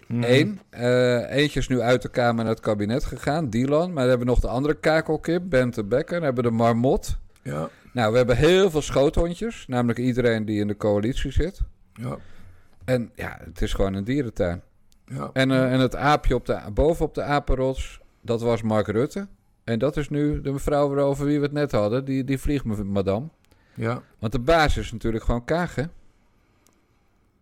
Hmm. 0.07 0.23
Eén. 0.25 0.61
Eh, 0.71 1.31
eentje 1.37 1.59
is 1.61 1.69
nu 1.69 1.81
uit 1.81 2.03
de 2.03 2.09
Kamer 2.09 2.45
naar 2.45 2.53
het 2.53 2.63
kabinet 2.63 3.05
gegaan, 3.05 3.51
Dylan. 3.51 3.93
Maar 3.93 4.03
we 4.03 4.09
hebben 4.09 4.27
nog 4.27 4.41
de 4.41 4.49
andere 4.49 4.75
kakelkip, 4.75 5.43
Bente 5.45 5.85
Bekker. 5.85 6.15
Dan 6.15 6.25
hebben 6.25 6.45
we 6.45 6.51
de 6.51 6.57
marmot. 6.57 7.19
Ja. 7.43 7.69
Nou, 7.93 8.11
we 8.11 8.17
hebben 8.17 8.37
heel 8.37 8.71
veel 8.71 8.83
schoothondjes. 8.83 9.65
Namelijk 9.69 9.99
iedereen 9.99 10.45
die 10.45 10.61
in 10.61 10.67
de 10.67 10.77
coalitie 10.77 11.31
zit. 11.33 11.61
Ja. 11.93 12.17
En 12.85 13.11
ja, 13.15 13.39
het 13.45 13.63
is 13.63 13.73
gewoon 13.73 13.95
een 13.95 14.05
dierentuin. 14.05 14.63
Ja. 15.05 15.31
En, 15.33 15.51
eh, 15.51 15.73
en 15.73 15.81
het 15.81 15.97
aapje 15.97 16.35
op 16.35 16.47
de, 16.47 16.59
bovenop 16.75 17.15
de 17.15 17.23
apenrots, 17.23 18.01
dat 18.21 18.41
was 18.41 18.63
Mark 18.63 18.87
Rutte. 18.87 19.27
En 19.65 19.79
dat 19.79 19.97
is 19.97 20.09
nu 20.09 20.41
de 20.41 20.53
mevrouw 20.53 20.89
waarover 20.89 21.27
wie 21.27 21.37
we 21.39 21.45
het 21.45 21.53
net 21.53 21.73
hadden. 21.73 22.05
Die, 22.05 22.25
die 22.25 22.39
vliegt, 22.39 22.65
me- 22.65 22.85
madame. 22.85 23.27
ja. 23.75 24.03
Want 24.19 24.33
de 24.33 24.39
baas 24.41 24.77
is 24.77 24.93
natuurlijk 24.93 25.25
gewoon 25.25 25.45
Kaag, 25.45 25.75
hè? 25.75 25.83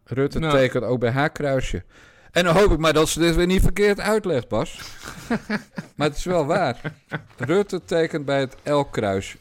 Rutte 0.09 0.39
Nou. 0.39 0.53
tekent 0.53 0.85
ook 0.85 1.01
bij 1.01 1.11
haar 1.11 1.31
kruisje. 1.31 1.85
En 2.31 2.45
dan 2.45 2.57
hoop 2.57 2.71
ik 2.73 2.79
maar 2.79 2.93
dat 2.93 3.09
ze 3.09 3.19
dit 3.19 3.35
weer 3.35 3.47
niet 3.47 3.63
verkeerd 3.63 4.01
uitlegt, 4.01 4.49
Bas. 4.49 4.81
maar 5.97 6.09
het 6.09 6.17
is 6.17 6.25
wel 6.25 6.47
waar. 6.47 6.93
Rutte 7.37 7.85
tekent 7.85 8.25
bij 8.25 8.41
het 8.41 8.57
L-kruisje. 8.65 9.37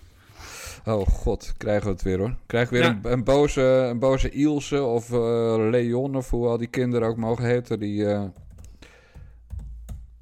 Oh 0.86 1.08
god, 1.08 1.54
krijgen 1.58 1.84
we 1.86 1.92
het 1.92 2.02
weer 2.02 2.18
hoor. 2.18 2.36
Krijgen 2.46 2.74
we 2.74 2.80
weer 2.80 2.88
Ja. 2.90 3.00
een, 3.04 3.12
een, 3.12 3.24
boze, 3.24 3.62
een 3.62 4.00
boze 4.00 4.30
Ilse 4.30 4.84
of 4.84 5.12
eh, 5.12 5.56
Leon 5.70 6.16
of 6.16 6.30
hoe 6.30 6.48
al 6.48 6.58
die 6.58 6.68
kinderen 6.68 7.08
ook 7.08 7.18
mogen 7.18 7.46
heten. 7.46 7.80
Die, 7.80 8.06
eh, 8.12 8.24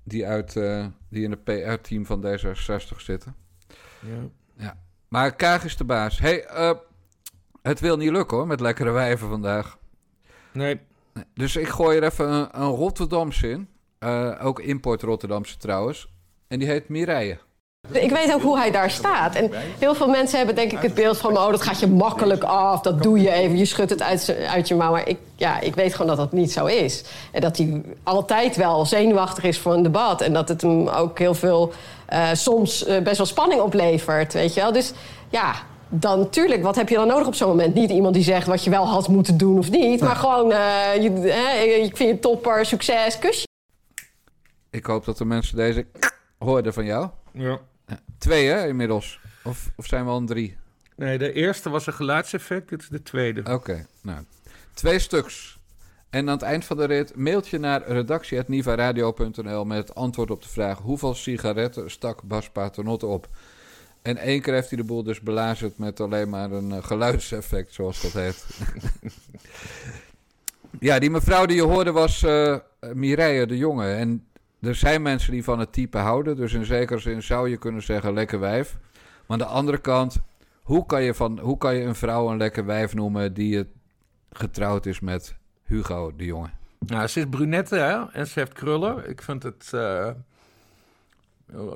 die, 0.04 0.28
uit, 0.28 0.56
eh, 0.56 0.86
die 1.10 1.24
in 1.24 1.32
het 1.32 1.44
PR-team 1.44 2.06
van 2.06 2.22
D66 2.26 2.98
zitten. 3.02 3.36
ja. 4.58 4.78
Maar 5.08 5.36
Kaag 5.36 5.64
is 5.66 5.78
de 5.78 5.84
baas. 5.84 6.20
hey, 6.20 6.46
het 7.62 7.80
wil 7.80 7.98
niet 7.98 8.12
lukken 8.12 8.38
hoor, 8.38 8.48
met 8.48 8.60
lekkere 8.60 8.92
wijven 8.92 9.30
vandaag. 9.30 9.78
Nee. 10.54 10.80
Dus 11.34 11.56
ik 11.56 11.68
gooi 11.68 11.98
er 11.98 12.04
even 12.04 12.30
een, 12.30 12.48
een 12.52 12.70
Rotterdamse 12.70 13.50
in. 13.50 13.68
Eh, 14.00 14.32
ook 14.42 14.60
import 14.60 15.02
Rotterdamse 15.02 15.58
trouwens. 15.58 16.08
En 16.48 16.60
die 16.60 16.68
heet 16.68 16.89
Mireille. 16.89 17.38
Ik 17.92 18.12
weet 18.12 18.34
ook 18.34 18.42
hoe 18.42 18.58
hij 18.58 18.72
daar 18.72 18.92
staat. 18.92 19.36
En 19.36 19.52
heel 19.80 19.96
veel 19.96 20.08
mensen 20.08 20.38
hebben 20.38 20.56
denk 20.56 20.72
ik 20.72 20.82
het 20.82 20.94
beeld 20.94 21.18
van... 21.18 21.38
oh, 21.38 21.50
dat 21.50 21.62
gaat 21.62 21.80
je 21.80 21.88
makkelijk 21.88 22.44
af, 22.44 22.82
dat 22.82 23.04
doe 23.04 23.22
je 23.22 23.32
even. 23.32 23.58
Je 23.58 23.66
schudt 23.66 23.89
het 23.89 24.02
uit, 24.02 24.36
uit 24.48 24.68
je 24.68 24.76
mouw. 24.76 24.92
Maar 24.92 25.08
ik, 25.08 25.18
ja, 25.36 25.60
ik 25.60 25.76
weet 25.76 25.92
gewoon 25.92 26.08
dat 26.08 26.18
dat 26.18 26.32
niet 26.32 26.52
zo 26.52 26.66
is. 26.66 27.04
En 27.32 27.42
dat 27.42 27.58
hij 27.58 27.82
altijd 28.04 28.56
wel 28.56 28.86
zenuwachtig 28.86 29.44
is 29.44 29.60
voor 29.60 29.74
een 29.74 29.84
debat. 29.84 30.22
En 30.22 30.34
dat 30.34 30.50
het 30.50 30.62
hem 30.62 30.88
ook 30.88 31.20
heel 31.20 31.34
veel, 31.34 31.74
eh, 32.06 32.30
soms 32.34 32.86
eh, 32.86 33.02
best 33.02 33.18
wel 33.18 33.26
spanning 33.26 33.62
oplevert, 33.62 34.34
weet 34.34 34.54
je 34.54 34.62
wel. 34.62 34.72
Dus 34.72 34.94
ja, 35.30 35.54
dan 36.00 36.20
natuurlijk, 36.20 36.64
wat 36.64 36.76
heb 36.76 36.90
je 36.90 36.96
dan 36.96 37.08
nodig 37.08 37.28
op 37.28 37.36
zo'n 37.36 37.48
moment? 37.48 37.74
Niet 37.74 37.90
iemand 37.90 38.14
die 38.14 38.24
zegt 38.24 38.48
wat 38.48 38.64
je 38.64 38.70
wel 38.70 38.88
had 38.88 39.08
moeten 39.08 39.38
doen 39.38 39.58
of 39.58 39.70
niet. 39.70 40.02
Maar 40.02 40.16
gewoon, 40.16 40.52
eh, 40.52 40.96
je, 41.02 41.10
ik 41.82 41.98
vind 41.98 42.10
je 42.10 42.20
topper, 42.20 42.66
succes, 42.66 43.20
kusje. 43.20 43.48
Ik 44.70 44.86
hoop 44.86 45.06
dat 45.06 45.18
de 45.18 45.26
mensen 45.26 45.56
deze 45.56 45.86
hoorden 46.38 46.74
van 46.74 46.86
jou. 46.86 47.10
Ja. 47.34 47.60
Twee 48.18 48.48
hè, 48.48 48.68
inmiddels. 48.68 49.20
Of, 49.44 49.70
of 49.76 49.86
zijn 49.86 50.06
we 50.06 50.12
al 50.12 50.18
een 50.18 50.26
drie? 50.26 50.58
Nee, 50.96 51.18
de 51.18 51.34
eerste 51.34 51.70
was 51.70 51.88
een 51.88 51.94
geluidseffect. 51.94 52.70
Dit 52.70 52.82
is 52.82 52.88
de 52.88 53.04
tweede. 53.04 53.54
Oké, 53.54 53.86
nou. 54.02 54.24
Twee 54.74 55.00
stuks. 55.00 55.60
En 56.10 56.28
aan 56.28 56.34
het 56.34 56.42
eind 56.42 56.66
van 56.66 56.78
de 56.78 56.86
rit 56.86 57.16
mailtje 57.16 57.60
naar 57.60 57.88
redactie.nivaradio.nl 57.88 59.66
met 59.66 59.78
het 59.78 59.96
antwoord 59.96 60.32
op 60.32 60.42
de 60.42 60.50
vraag... 60.50 60.78
hoeveel 60.78 61.14
sigaretten 61.14 61.92
stak 61.92 62.24
Bas 62.24 62.50
Paternotte 62.50 63.06
op? 63.06 63.28
En 64.04 64.18
één 64.18 64.42
keer 64.42 64.54
heeft 64.54 64.70
hij 64.70 64.78
de 64.78 64.84
boel 64.84 65.04
dus 65.04 65.22
belazerd 65.22 65.78
met 65.78 66.00
alleen 66.00 66.30
maar 66.30 66.52
een 66.52 66.72
eh, 66.72 66.84
geluidseffect, 66.84 67.74
zoals 67.74 68.02
dat 68.02 68.13
heet. 68.13 68.46
ja, 70.80 71.00
die 71.00 71.10
mevrouw 71.10 71.46
die 71.46 71.56
je 71.56 71.62
hoorde 71.62 71.92
was 71.92 72.24
eh 72.24 72.58
Mireille 72.94 73.46
de 73.46 73.58
Jonge. 73.58 73.92
En 73.92 74.28
er 74.62 74.76
zijn 74.76 75.02
mensen 75.02 75.32
die 75.32 75.44
van 75.44 75.60
het 75.60 75.74
type 75.74 75.98
houden. 75.98 76.36
Dus 76.36 76.54
in 76.54 76.66
zekere 76.66 77.00
zin 77.00 77.24
zou 77.24 77.50
je 77.50 77.58
kunnen 77.58 77.82
zeggen 77.82 78.13
lekker 78.13 78.39
wijf. 78.39 78.78
Maar 79.02 79.22
aan 79.28 79.38
de 79.38 79.54
andere 79.54 79.78
kant, 79.78 80.20
hoe 80.62 80.86
kan 80.86 81.04
je, 81.04 81.13
van, 81.13 81.39
hoe 81.39 81.58
kan 81.58 81.76
je 81.76 81.84
een 81.84 81.96
vrouw 81.96 82.30
een 82.30 82.38
lekker 82.38 82.66
wijf 82.66 82.94
noemen 82.94 83.34
die 83.34 83.66
getrouwd 84.32 84.86
is 84.86 85.00
met 85.00 85.36
Hugo 85.63 86.16
de 86.16 86.26
Jonge? 86.26 86.50
Nou, 86.80 87.08
ze 87.08 87.20
is 87.20 87.26
brunette 87.30 87.76
hè? 87.76 88.10
en 88.12 88.28
ze 88.28 88.39
heeft 88.39 88.54
krullen. 88.54 89.10
Ik 89.10 89.22
vind 89.22 89.44
het, 89.44 89.70
eh, 89.74 90.10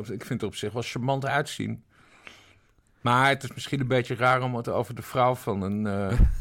ik 0.03 0.25
vind 0.25 0.41
het 0.41 0.43
op 0.43 0.55
zich 0.55 0.73
wel 0.73 0.81
charmant 0.81 1.25
uitzien. 1.25 1.83
Maar 3.09 3.29
het 3.29 3.43
is 3.43 3.53
misschien 3.53 3.79
een 3.79 3.87
beetje 3.87 4.15
raar 4.15 4.41
om 4.41 4.55
het 4.55 4.69
over 4.69 4.95
de 4.95 5.01
vrouw 5.01 5.35
van 5.35 5.61
een... 5.61 5.87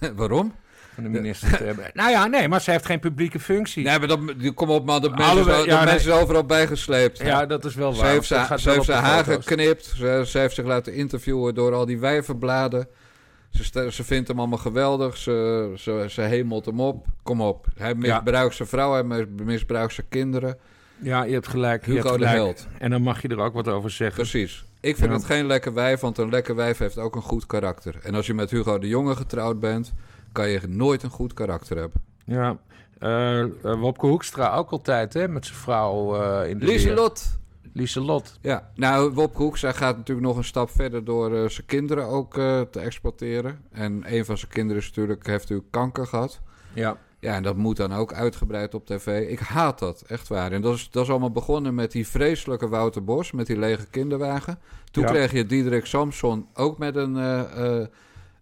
eh, 0.01 0.11
Waarom? 0.17 0.55
van 0.95 1.05
de 1.05 1.11
minister 1.11 1.57
te 1.57 1.65
hebben. 1.65 1.91
Nou 1.95 2.11
ja, 2.11 2.27
nee, 2.27 2.49
maar 2.49 2.61
ze 2.61 2.71
heeft 2.71 2.87
geen 2.87 3.01
publieke 3.01 3.41
functie. 3.41 3.85
Nee, 3.85 3.99
maar 3.99 4.09
dat, 4.09 4.21
kom 4.55 4.71
op 4.71 4.87
man, 4.87 5.01
dat 5.03 5.11
mensen, 5.11 5.29
Alhoewel, 5.31 5.59
zo- 5.59 5.65
ja, 5.65 5.71
dat 5.71 5.85
nee. 5.85 5.93
mensen 5.95 6.15
overal 6.15 6.45
bijgesleept. 6.45 7.19
ja, 7.19 7.47
dat 7.47 7.65
is 7.65 7.75
wel 7.75 7.93
Ze 7.93 8.01
waar. 8.03 8.11
heeft 8.11 8.27
ze, 8.27 8.39
heeft 8.39 8.85
ze 8.85 8.85
de 8.87 8.93
haar 8.93 9.25
geknipt. 9.25 9.85
Ze, 9.85 10.23
ze 10.27 10.39
heeft 10.39 10.55
zich 10.55 10.65
laten 10.65 10.95
interviewen 10.95 11.55
door 11.55 11.75
al 11.75 11.87
die 11.87 11.99
wijvenbladen. 11.99 12.89
Ze, 13.51 13.89
ze 13.93 14.05
vindt 14.05 14.29
hem 14.29 14.39
allemaal 14.39 14.59
geweldig. 14.59 15.17
Ze, 15.17 15.73
ze, 15.77 16.07
ze 16.09 16.21
hemelt 16.21 16.65
hem 16.67 16.81
op. 16.81 17.07
Kom 17.23 17.41
op. 17.41 17.67
Hij 17.77 17.95
misbruikt 17.95 18.55
zijn 18.55 18.69
vrouw. 18.69 18.93
Hij 18.93 19.03
mis- 19.05 19.45
misbruikt 19.45 19.93
zijn 19.95 20.07
kinderen. 20.09 20.57
Ja, 20.99 21.23
je 21.25 21.33
hebt 21.33 21.49
gelijk. 21.49 21.87
je 21.87 21.91
Hugo 21.93 22.09
hebt 22.09 22.19
de 22.21 22.27
gelijk. 22.27 22.45
Held. 22.45 22.67
En 22.79 22.91
dan 22.91 23.03
mag 23.03 23.23
je 23.23 23.29
er 23.29 23.39
ook 23.39 23.55
wat 23.55 23.69
over 23.69 23.91
zeggen. 23.91 24.17
Precies. 24.17 24.65
Ik 24.87 24.97
vind 24.97 25.11
Ja. 25.11 25.17
het 25.17 25.25
geen 25.25 25.47
lekker 25.47 25.75
wijf, 25.75 26.01
want 26.01 26.19
een 26.19 26.31
lekker 26.31 26.55
wijf 26.55 26.79
heeft 26.79 26.99
ook 26.99 27.17
een 27.17 27.23
goed 27.23 27.47
karakter. 27.47 27.99
En 28.03 28.15
als 28.15 28.27
je 28.27 28.35
met 28.35 28.51
Hugo 28.51 28.79
de 28.79 28.89
Jonge 28.89 29.17
getrouwd 29.17 29.61
bent, 29.61 29.93
kan 30.33 30.49
je 30.49 30.61
nooit 30.69 31.03
een 31.03 31.11
goed 31.11 31.35
karakter 31.35 31.77
hebben. 31.77 32.01
Ja. 32.25 32.57
Eh, 32.99 33.45
Wopke 33.63 34.07
Hoekstra 34.07 34.55
ook 34.55 34.71
altijd, 34.71 35.15
hè, 35.15 35.29
met 35.29 35.47
zijn 35.47 35.59
vrouw 35.59 36.23
eh, 36.23 36.51
in 36.51 36.59
de. 36.59 36.65
Lieselot. 36.67 37.39
Lieselot. 37.73 38.39
Ja, 38.41 38.71
nou, 38.75 39.11
Wopke 39.11 39.43
Hoekstra 39.43 39.73
gaat 39.73 39.97
natuurlijk 39.97 40.27
nog 40.27 40.37
een 40.37 40.45
stap 40.45 40.71
verder 40.71 41.05
door 41.05 41.51
zijn 41.51 41.67
kinderen 41.67 42.07
ook 42.07 42.35
te 42.71 42.81
exploiteren. 42.81 43.61
En 43.73 44.03
een 44.15 44.25
van 44.25 44.39
zijn 44.39 44.51
kinderen 44.51 44.83
is 44.83 44.89
natuurlijk, 44.89 45.27
heeft 45.27 45.41
natuurlijk 45.43 45.71
kanker 45.71 46.07
gehad. 46.07 46.41
Ja. 46.73 46.97
Ja, 47.27 47.35
en 47.35 47.43
dat 47.43 47.57
moet 47.57 47.77
dan 47.77 47.93
ook 47.95 48.13
uitgebreid 48.13 48.75
op 48.75 48.87
tv. 48.87 49.29
Ik 49.31 49.39
haat 49.39 49.79
dat, 49.79 50.05
echt 50.07 50.29
waar. 50.29 50.53
En 50.53 50.61
dat 50.63 50.75
is, 50.75 50.91
dat 50.91 51.03
is 51.05 51.11
allemaal 51.11 51.31
begonnen 51.31 51.75
met 51.75 51.93
die 51.93 52.09
vreselijke 52.09 52.69
Wouter 52.69 53.05
Bos, 53.05 53.33
met 53.33 53.47
die 53.47 53.59
lege 53.59 53.87
kinderwagen. 53.91 54.59
Toen 54.91 55.03
Ja. 55.05 55.11
kreeg 55.11 55.33
je 55.33 55.47
Diederik 55.47 55.87
Samson 55.87 56.47
ook 56.55 56.79
met 56.79 56.97
een, 56.97 57.17
eh, 57.17 57.81
eh, 57.81 57.87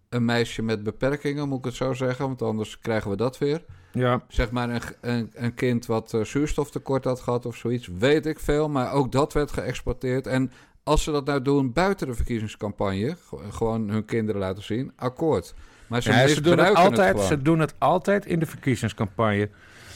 een 0.09 0.25
meisje 0.25 0.62
met 0.62 0.83
beperkingen, 0.83 1.49
moet 1.49 1.59
ik 1.59 1.64
het 1.64 1.75
zo 1.75 1.92
zeggen. 1.92 2.27
Want 2.27 2.42
anders 2.42 2.79
krijgen 2.79 3.11
we 3.11 3.16
dat 3.16 3.38
weer. 3.38 3.64
Ja. 3.92 4.25
Zeg 4.29 4.51
maar 4.51 4.70
een, 4.70 4.81
een, 5.01 5.31
een 5.35 5.55
kind 5.55 5.87
wat 5.87 6.14
eh, 6.14 6.20
zuurstoftekort 6.25 7.05
had 7.05 7.20
gehad 7.20 7.47
of 7.47 7.57
zoiets, 7.57 7.88
weet 7.99 8.27
ik 8.27 8.38
veel. 8.40 8.68
Maar 8.68 8.92
ook 8.92 9.12
dat 9.12 9.33
werd 9.33 9.53
geëxporteerd. 9.53 10.27
En 10.27 10.51
als 10.83 11.03
ze 11.03 11.11
dat 11.11 11.25
nou 11.27 11.42
doen 11.42 11.73
buiten 11.73 12.07
de 12.07 12.14
verkiezingscampagne, 12.14 13.16
ge- 13.29 13.38
gewoon 13.51 13.88
hun 13.88 14.05
kinderen 14.05 14.40
laten 14.40 14.62
zien, 14.62 14.92
akkoord. 14.97 15.55
Maar 15.94 16.02
ze, 16.02 16.12
Ja, 16.12 16.28
ze, 16.28 16.40
doen 16.40 16.59
het 16.59 16.74
altijd, 16.74 17.20
ze 17.20 17.42
doen 17.42 17.59
het 17.59 17.74
altijd 17.78 18.26
in 18.26 18.38
de 18.38 18.46
verkiezingscampagne. 18.46 19.42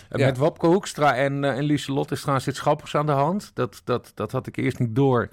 Eh, 0.09 0.19
Ja. 0.21 0.27
Met 0.27 0.37
Wopke 0.37 0.67
Hoekstra 0.67 1.15
en, 1.15 1.45
eh 1.45 1.57
en 1.57 1.63
Lieselot 1.65 2.11
is 2.11 2.21
trouwens 2.21 2.49
iets 2.49 2.61
grappigs 2.61 2.95
aan 2.95 3.07
de 3.07 3.13
hand. 3.13 3.51
Dat, 3.55 3.81
dat, 3.85 4.13
dat 4.15 4.33
had 4.33 4.47
ik 4.47 4.57
eerst 4.57 4.79
niet 4.79 4.95
door. 4.97 5.29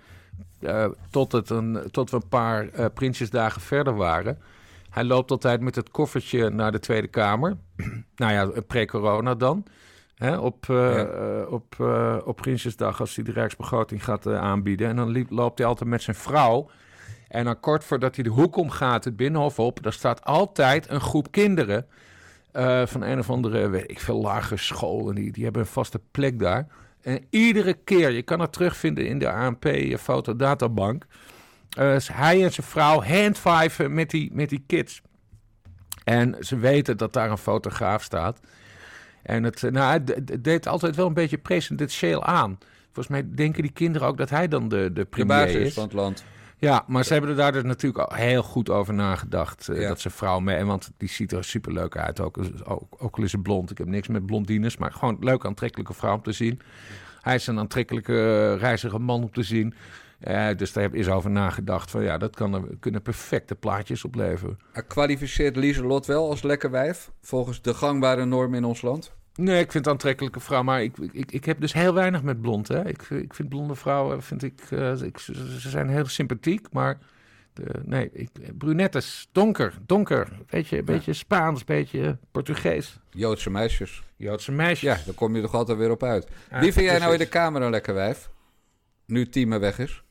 eh, 0.60 0.86
tot, 1.10 1.32
het 1.32 1.50
een, 1.50 1.88
tot 1.92 2.10
we 2.10 2.16
een 2.16 2.28
paar 2.28 2.70
eh, 2.70 2.86
Prinsjesdagen 2.94 3.62
verder 3.62 3.96
waren. 3.96 4.38
Hij 4.90 5.04
loopt 5.04 5.32
altijd 5.32 5.62
met 5.62 5.76
het 5.76 5.90
koffertje 5.92 6.50
naar 6.50 6.72
de 6.72 6.80
Tweede 6.80 7.08
Kamer. 7.08 7.58
nou 8.16 8.34
ja, 8.34 8.62
pre-corona 8.68 9.36
dan. 9.36 9.64
Hè, 10.16 10.38
op, 10.38 10.66
Ja. 10.68 11.04
eh, 11.06 11.52
op, 11.52 11.76
op 12.26 12.36
Prinsjesdag 12.36 13.00
als 13.00 13.16
hij 13.16 13.24
de 13.24 13.32
Rijksbegroting 13.32 14.04
gaat 14.04 14.28
aanbieden. 14.28 14.88
En 14.90 14.96
dan 14.96 15.10
liep, 15.10 15.30
loopt 15.30 15.58
hij 15.58 15.68
altijd 15.68 15.90
met 15.90 16.02
zijn 16.02 16.16
vrouw. 16.16 16.70
En 17.28 17.46
dan 17.46 17.60
kort 17.60 17.84
voordat 17.84 18.16
hij 18.16 18.24
de 18.24 18.30
hoek 18.30 18.56
omgaat, 18.56 19.04
het 19.04 19.16
binnenhof 19.16 19.60
op, 19.60 19.84
daar 19.84 19.94
staat 19.94 20.24
altijd 20.24 20.90
een 20.90 21.02
groep 21.02 21.32
kinderen 21.32 21.86
eh, 22.52 22.86
van 22.86 23.02
een 23.02 23.20
of 23.20 23.30
andere, 23.30 23.70
weet 23.70 23.92
ik 23.92 24.00
veel, 24.00 24.22
lagere 24.22 24.58
school. 24.58 25.10
En 25.10 25.16
die, 25.16 25.32
die 25.32 25.44
hebben 25.44 25.62
een 25.62 25.68
vaste 25.68 26.02
plek 26.12 26.40
daar. 26.40 26.68
En 27.02 27.26
iedere 27.30 27.74
keer, 27.74 28.12
je 28.12 28.22
kan 28.22 28.40
het 28.40 28.54
terugvinden 28.54 29.08
in 29.08 29.20
de 29.20 29.32
ANP-fotodatabank, 29.32 31.06
eh, 31.70 31.96
is 31.96 32.08
hij 32.08 32.44
en 32.44 32.54
zijn 32.54 32.68
vrouw 32.68 33.02
handfiven 33.02 33.94
met 33.94 34.10
die, 34.10 34.30
met 34.34 34.50
die 34.50 34.64
kids. 34.68 35.02
En 36.04 36.36
ze 36.40 36.58
weten 36.58 36.98
dat 36.98 37.14
daar 37.14 37.32
een 37.32 37.38
fotograaf 37.38 38.04
staat. 38.04 38.40
En 39.24 39.44
het, 39.44 39.64
eh, 39.64 39.72
nou, 39.72 39.92
het, 39.92 40.44
deed 40.44 40.68
altijd 40.68 40.96
wel 40.96 41.08
een 41.08 41.14
beetje 41.14 41.38
presidentieel 41.38 42.24
aan. 42.24 42.58
Volgens 42.86 43.08
mij 43.08 43.36
denken 43.36 43.62
die 43.62 43.72
kinderen 43.72 44.08
ook 44.08 44.18
dat 44.18 44.30
hij 44.30 44.48
dan 44.48 44.70
de, 44.70 44.78
de 44.78 44.94
de 44.94 45.06
premier 45.06 45.46
basis 45.46 45.56
is. 45.56 45.74
van 45.74 45.84
het 45.84 45.94
land. 45.94 46.24
Ja, 46.66 46.84
maar 46.88 47.04
ze 47.04 47.12
hebben 47.14 47.30
er 47.32 47.36
daar 47.36 47.52
dus 47.52 47.64
natuurlijk 47.64 48.10
al 48.10 48.18
heel 48.18 48.44
goed 48.44 48.70
over 48.70 48.94
nagedacht. 48.94 49.70
eh, 49.70 49.82
Ja. 49.82 49.88
Dat 49.88 50.00
ze 50.00 50.10
vrouw 50.10 50.40
mee. 50.40 50.64
Want 50.64 50.92
die 50.98 51.10
ziet 51.10 51.32
er 51.32 51.44
superleuk 51.44 51.98
uit. 51.98 52.20
Ook, 52.20 52.38
ook, 52.64 52.96
ook 52.98 53.18
al 53.18 53.24
is 53.24 53.32
ze 53.32 53.38
blond. 53.38 53.72
Ik 53.72 53.78
heb 53.78 53.88
niks 53.88 54.08
met 54.08 54.26
blondines. 54.26 54.78
Maar 54.78 54.92
gewoon 54.92 55.16
een 55.16 55.24
leuke, 55.24 55.48
aantrekkelijke 55.48 55.94
vrouw 55.94 56.14
om 56.16 56.22
te 56.22 56.32
zien. 56.32 56.60
Hij 57.22 57.36
is 57.36 57.48
een 57.48 57.60
aantrekkelijke, 57.60 58.14
eh, 58.54 58.60
reizige 58.62 59.00
man 59.00 59.22
om 59.24 59.32
te 59.32 59.44
zien. 59.44 59.74
Eh, 60.20 60.48
dus 60.58 60.74
daar 60.74 60.94
is 60.94 61.10
over 61.10 61.30
nagedacht. 61.30 61.92
Van 61.92 62.04
ja, 62.04 62.18
dat 62.18 62.36
kan 62.36 62.54
er, 62.54 62.62
kunnen 62.80 63.02
perfecte 63.02 63.56
plaatjes 63.56 64.06
opleveren. 64.06 64.60
Uh, 64.74 64.84
Kwalificeert 64.88 65.56
Lieselot 65.56 66.06
wel 66.06 66.30
als 66.30 66.42
lekker 66.42 66.72
wijf, 66.72 67.12
volgens 67.22 67.62
de 67.62 67.74
gangbare 67.74 68.26
norm 68.26 68.54
in 68.54 68.64
ons 68.64 68.82
land? 68.82 69.14
Nee, 69.36 69.60
ik 69.60 69.72
vind 69.72 69.86
het 69.86 69.94
aantrekkelijke 69.94 70.40
vrouw. 70.40 70.64
Maar 70.64 70.84
ik, 70.84 70.98
ik, 71.12 71.32
ik 71.32 71.46
heb 71.46 71.60
dus 71.60 71.74
heel 71.74 71.94
weinig 71.94 72.24
met 72.24 72.42
blond. 72.42 72.68
Hè. 72.68 72.88
Ik, 72.88 73.02
ik 73.10 73.34
vind 73.34 73.50
blonde 73.50 73.76
vrouwen, 73.76 74.24
vind 74.24 74.44
ik, 74.44 74.62
eh, 74.70 75.02
ik, 75.02 75.20
ze 75.20 75.70
zijn 75.70 75.90
heel 75.90 76.06
sympathiek. 76.06 76.68
Maar 76.72 76.98
de, 77.54 77.82
nee, 77.84 78.10
ik, 78.14 78.30
brunettes, 78.58 79.28
donker, 79.32 79.74
donker. 79.86 80.28
Beetje, 80.50 80.84
beetje 80.84 81.14
Spaans, 81.14 81.64
beetje 81.64 82.18
Portugees. 82.32 83.00
Joodse 83.10 83.50
meisjes. 83.50 84.04
Joodse 84.16 84.52
meisjes. 84.52 84.98
Ja, 84.98 85.06
daar 85.06 85.14
kom 85.14 85.36
je 85.36 85.42
toch 85.42 85.54
altijd 85.54 85.78
weer 85.78 85.92
op 85.92 86.04
uit. 86.04 86.28
Ja, 86.50 86.60
Wie 86.60 86.74
vind 86.74 86.86
jij 86.86 87.00
nou 87.00 87.14
in 87.14 87.20
de 87.20 87.30
Kamer 87.30 87.62
een 87.62 87.72
lekker 87.72 87.94
wijf? 87.94 88.30
Nu 89.06 89.30
Tieme 89.30 89.58
weg 89.58 89.80
is. 89.80 90.04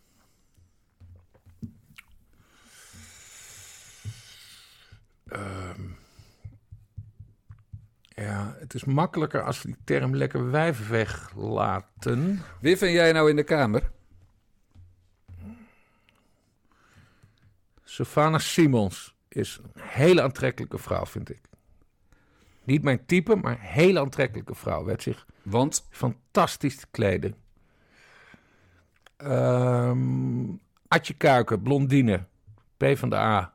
Ehm, 5.28 5.63
ja, 8.24 8.56
het 8.58 8.74
is 8.74 8.84
makkelijker 8.84 9.42
als 9.42 9.62
we 9.62 9.68
die 9.68 9.76
term 9.84 10.16
lekker 10.16 10.50
wijf 10.50 10.88
weglaten. 10.88 12.42
Wie 12.60 12.76
vind 12.76 12.92
jij 12.92 13.12
nou 13.12 13.30
in 13.30 13.36
de 13.36 13.42
Kamer? 13.42 13.90
Savannah 17.84 18.40
Simons 18.40 19.14
is 19.28 19.60
een 19.62 19.82
hele 19.82 20.22
aantrekkelijke 20.22 20.78
vrouw, 20.78 21.06
vind 21.06 21.30
ik. 21.30 21.40
Niet 22.64 22.82
mijn 22.82 23.06
type, 23.06 23.36
maar 23.36 23.52
een 23.52 23.58
hele 23.58 24.00
aantrekkelijke 24.00 24.54
vrouw. 24.54 24.84
Weet 24.84 25.02
zich 25.02 25.26
Want 25.42 25.86
fantastisch 25.90 26.76
te 26.76 26.86
kleden. 26.90 27.34
Ehm 29.16 30.62
Atje 30.88 31.14
Kuiken, 31.14 31.62
blondine, 31.62 32.24
P 32.76 32.84
van 32.94 33.10
de 33.10 33.16
A. 33.16 33.53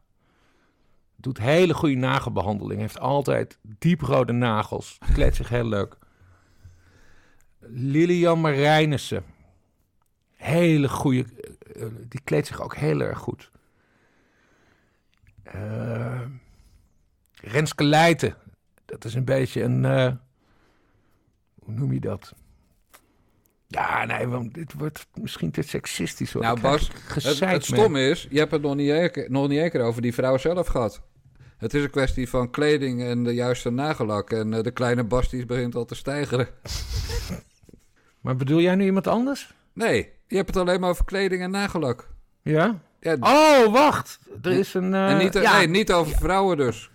Doet 1.22 1.38
hele 1.38 1.74
goede 1.74 1.96
nagelbehandeling. 1.96 2.80
Heeft 2.80 3.00
altijd 3.00 3.58
dieprode 3.62 4.34
nagels. 4.34 4.98
Kleedt 5.14 5.36
zich 5.36 5.50
heel 5.50 5.66
leuk. 5.68 5.98
Lilian 7.60 8.42
Marijnissen. 8.42 9.24
Hele 10.34 10.90
goede... 10.90 11.26
eh, 11.74 11.82
eh, 11.82 11.92
die 12.08 12.22
kleedt 12.24 12.48
zich 12.48 12.62
ook 12.62 12.76
heel 12.76 13.02
erg 13.02 13.18
goed. 13.18 13.52
Eh, 15.44 16.22
Renske 17.34 17.84
Leijten. 17.84 18.36
Dat 18.86 19.06
is 19.06 19.14
een 19.14 19.26
beetje 19.26 19.64
een... 19.64 19.84
hoe 21.60 21.74
noem 21.74 21.94
je 21.94 22.00
dat? 22.00 22.34
Ja, 23.68 24.06
nee, 24.06 24.28
want 24.28 24.54
dit 24.54 24.74
wordt 24.74 25.08
misschien 25.14 25.52
te 25.52 25.62
seksistisch. 25.62 26.34
Hoor. 26.34 26.42
Nou, 26.42 26.60
Bas, 26.60 26.92
het, 27.08 27.40
het 27.40 27.66
stomme 27.66 28.10
is, 28.10 28.28
je 28.30 28.40
hebt 28.40 28.52
het 28.52 28.62
nog 28.62 28.76
niet, 28.76 29.28
nog 29.30 29.48
niet 29.48 29.60
één 29.60 29.70
keer 29.70 29.82
over 29.82 30.02
die 30.02 30.14
vrouw 30.14 30.38
zelf 30.38 30.68
gehad. 30.68 31.02
Het 31.60 31.74
is 31.74 31.84
een 31.84 31.90
kwestie 31.90 32.30
van 32.30 32.50
kleding 32.50 33.04
en 33.04 33.24
de 33.24 33.34
juiste 33.34 33.70
nagellak. 33.70 34.30
En 34.32 34.54
eh, 34.54 34.64
de 34.64 34.72
kleine 34.72 35.04
Bas 35.04 35.30
die 35.30 35.46
begint 35.46 35.76
al 35.76 35.86
te 35.86 35.96
stijgeren. 35.96 36.48
Maar 38.22 38.36
bedoel 38.36 38.60
jij 38.60 38.76
nu 38.76 38.86
iemand 38.86 39.08
anders? 39.08 39.54
Nee, 39.74 40.10
je 40.28 40.36
hebt 40.36 40.48
het 40.48 40.58
alleen 40.58 40.80
maar 40.80 40.90
over 40.90 41.06
kleding 41.06 41.42
en 41.42 41.52
nagellak. 41.52 42.08
Ja? 42.42 42.80
Ja, 43.00 43.16
Oh, 43.20 43.74
wacht. 43.74 44.20
Er 44.42 44.52
is 44.52 44.74
een... 44.74 44.94
eh, 44.94 45.10
en 45.12 45.18
niet, 45.18 45.34
ja. 45.34 45.58
nee, 45.58 45.68
niet 45.68 45.92
over 45.92 46.16
vrouwen 46.18 46.58
dus. 46.58 46.90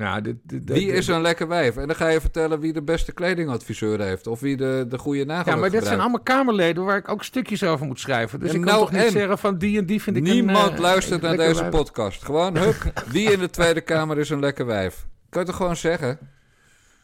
Ja, 0.00 0.20
dit, 0.20 0.36
dit, 0.42 0.66
dit- 0.66 0.76
Wie 0.76 0.92
is 0.92 1.06
een 1.06 1.20
lekker 1.20 1.48
wijf? 1.48 1.76
En 1.76 1.86
dan 1.86 1.96
ga 1.96 2.08
je 2.08 2.20
vertellen 2.20 2.60
wie 2.60 2.72
de 2.72 2.82
beste 2.82 3.12
kledingadviseur 3.12 4.00
heeft. 4.00 4.26
Of 4.26 4.40
wie 4.40 4.56
de, 4.56 4.86
de 4.88 4.98
goede 4.98 5.24
nagellak 5.24 5.54
Ja, 5.54 5.60
maar 5.60 5.70
dit 5.70 5.84
zijn 5.86 6.00
allemaal 6.00 6.20
Kamerleden 6.20 6.84
waar 6.84 6.96
ik 6.96 7.08
ook 7.08 7.24
stukjes 7.24 7.62
over 7.64 7.86
moet 7.86 8.00
schrijven. 8.00 8.40
Dus 8.40 8.48
ik 8.52 8.60
kan 8.60 8.64
nou, 8.70 8.80
toch 8.80 8.90
niet 8.92 9.02
en? 9.02 9.10
zeggen 9.10 9.38
van 9.38 9.58
die 9.58 9.78
en 9.78 9.86
die 9.86 10.02
vind 10.02 10.16
ik 10.16 10.22
Niemand 10.22 10.68
een, 10.68 10.74
eh, 10.74 10.80
luistert 10.80 11.22
een 11.22 11.28
naar 11.28 11.36
deze 11.46 11.60
wijf. 11.60 11.70
podcast. 11.70 12.24
Gewoon, 12.24 12.56
hup, 12.56 12.92
wie 13.12 13.32
in 13.32 13.38
de 13.38 13.50
Tweede 13.50 13.80
Kamer 13.80 14.18
is 14.18 14.30
een 14.30 14.40
lekker 14.40 14.66
wijf? 14.66 15.06
Kan 15.28 15.40
je 15.40 15.46
toch 15.48 15.56
gewoon 15.56 15.76
zeggen? 15.76 16.18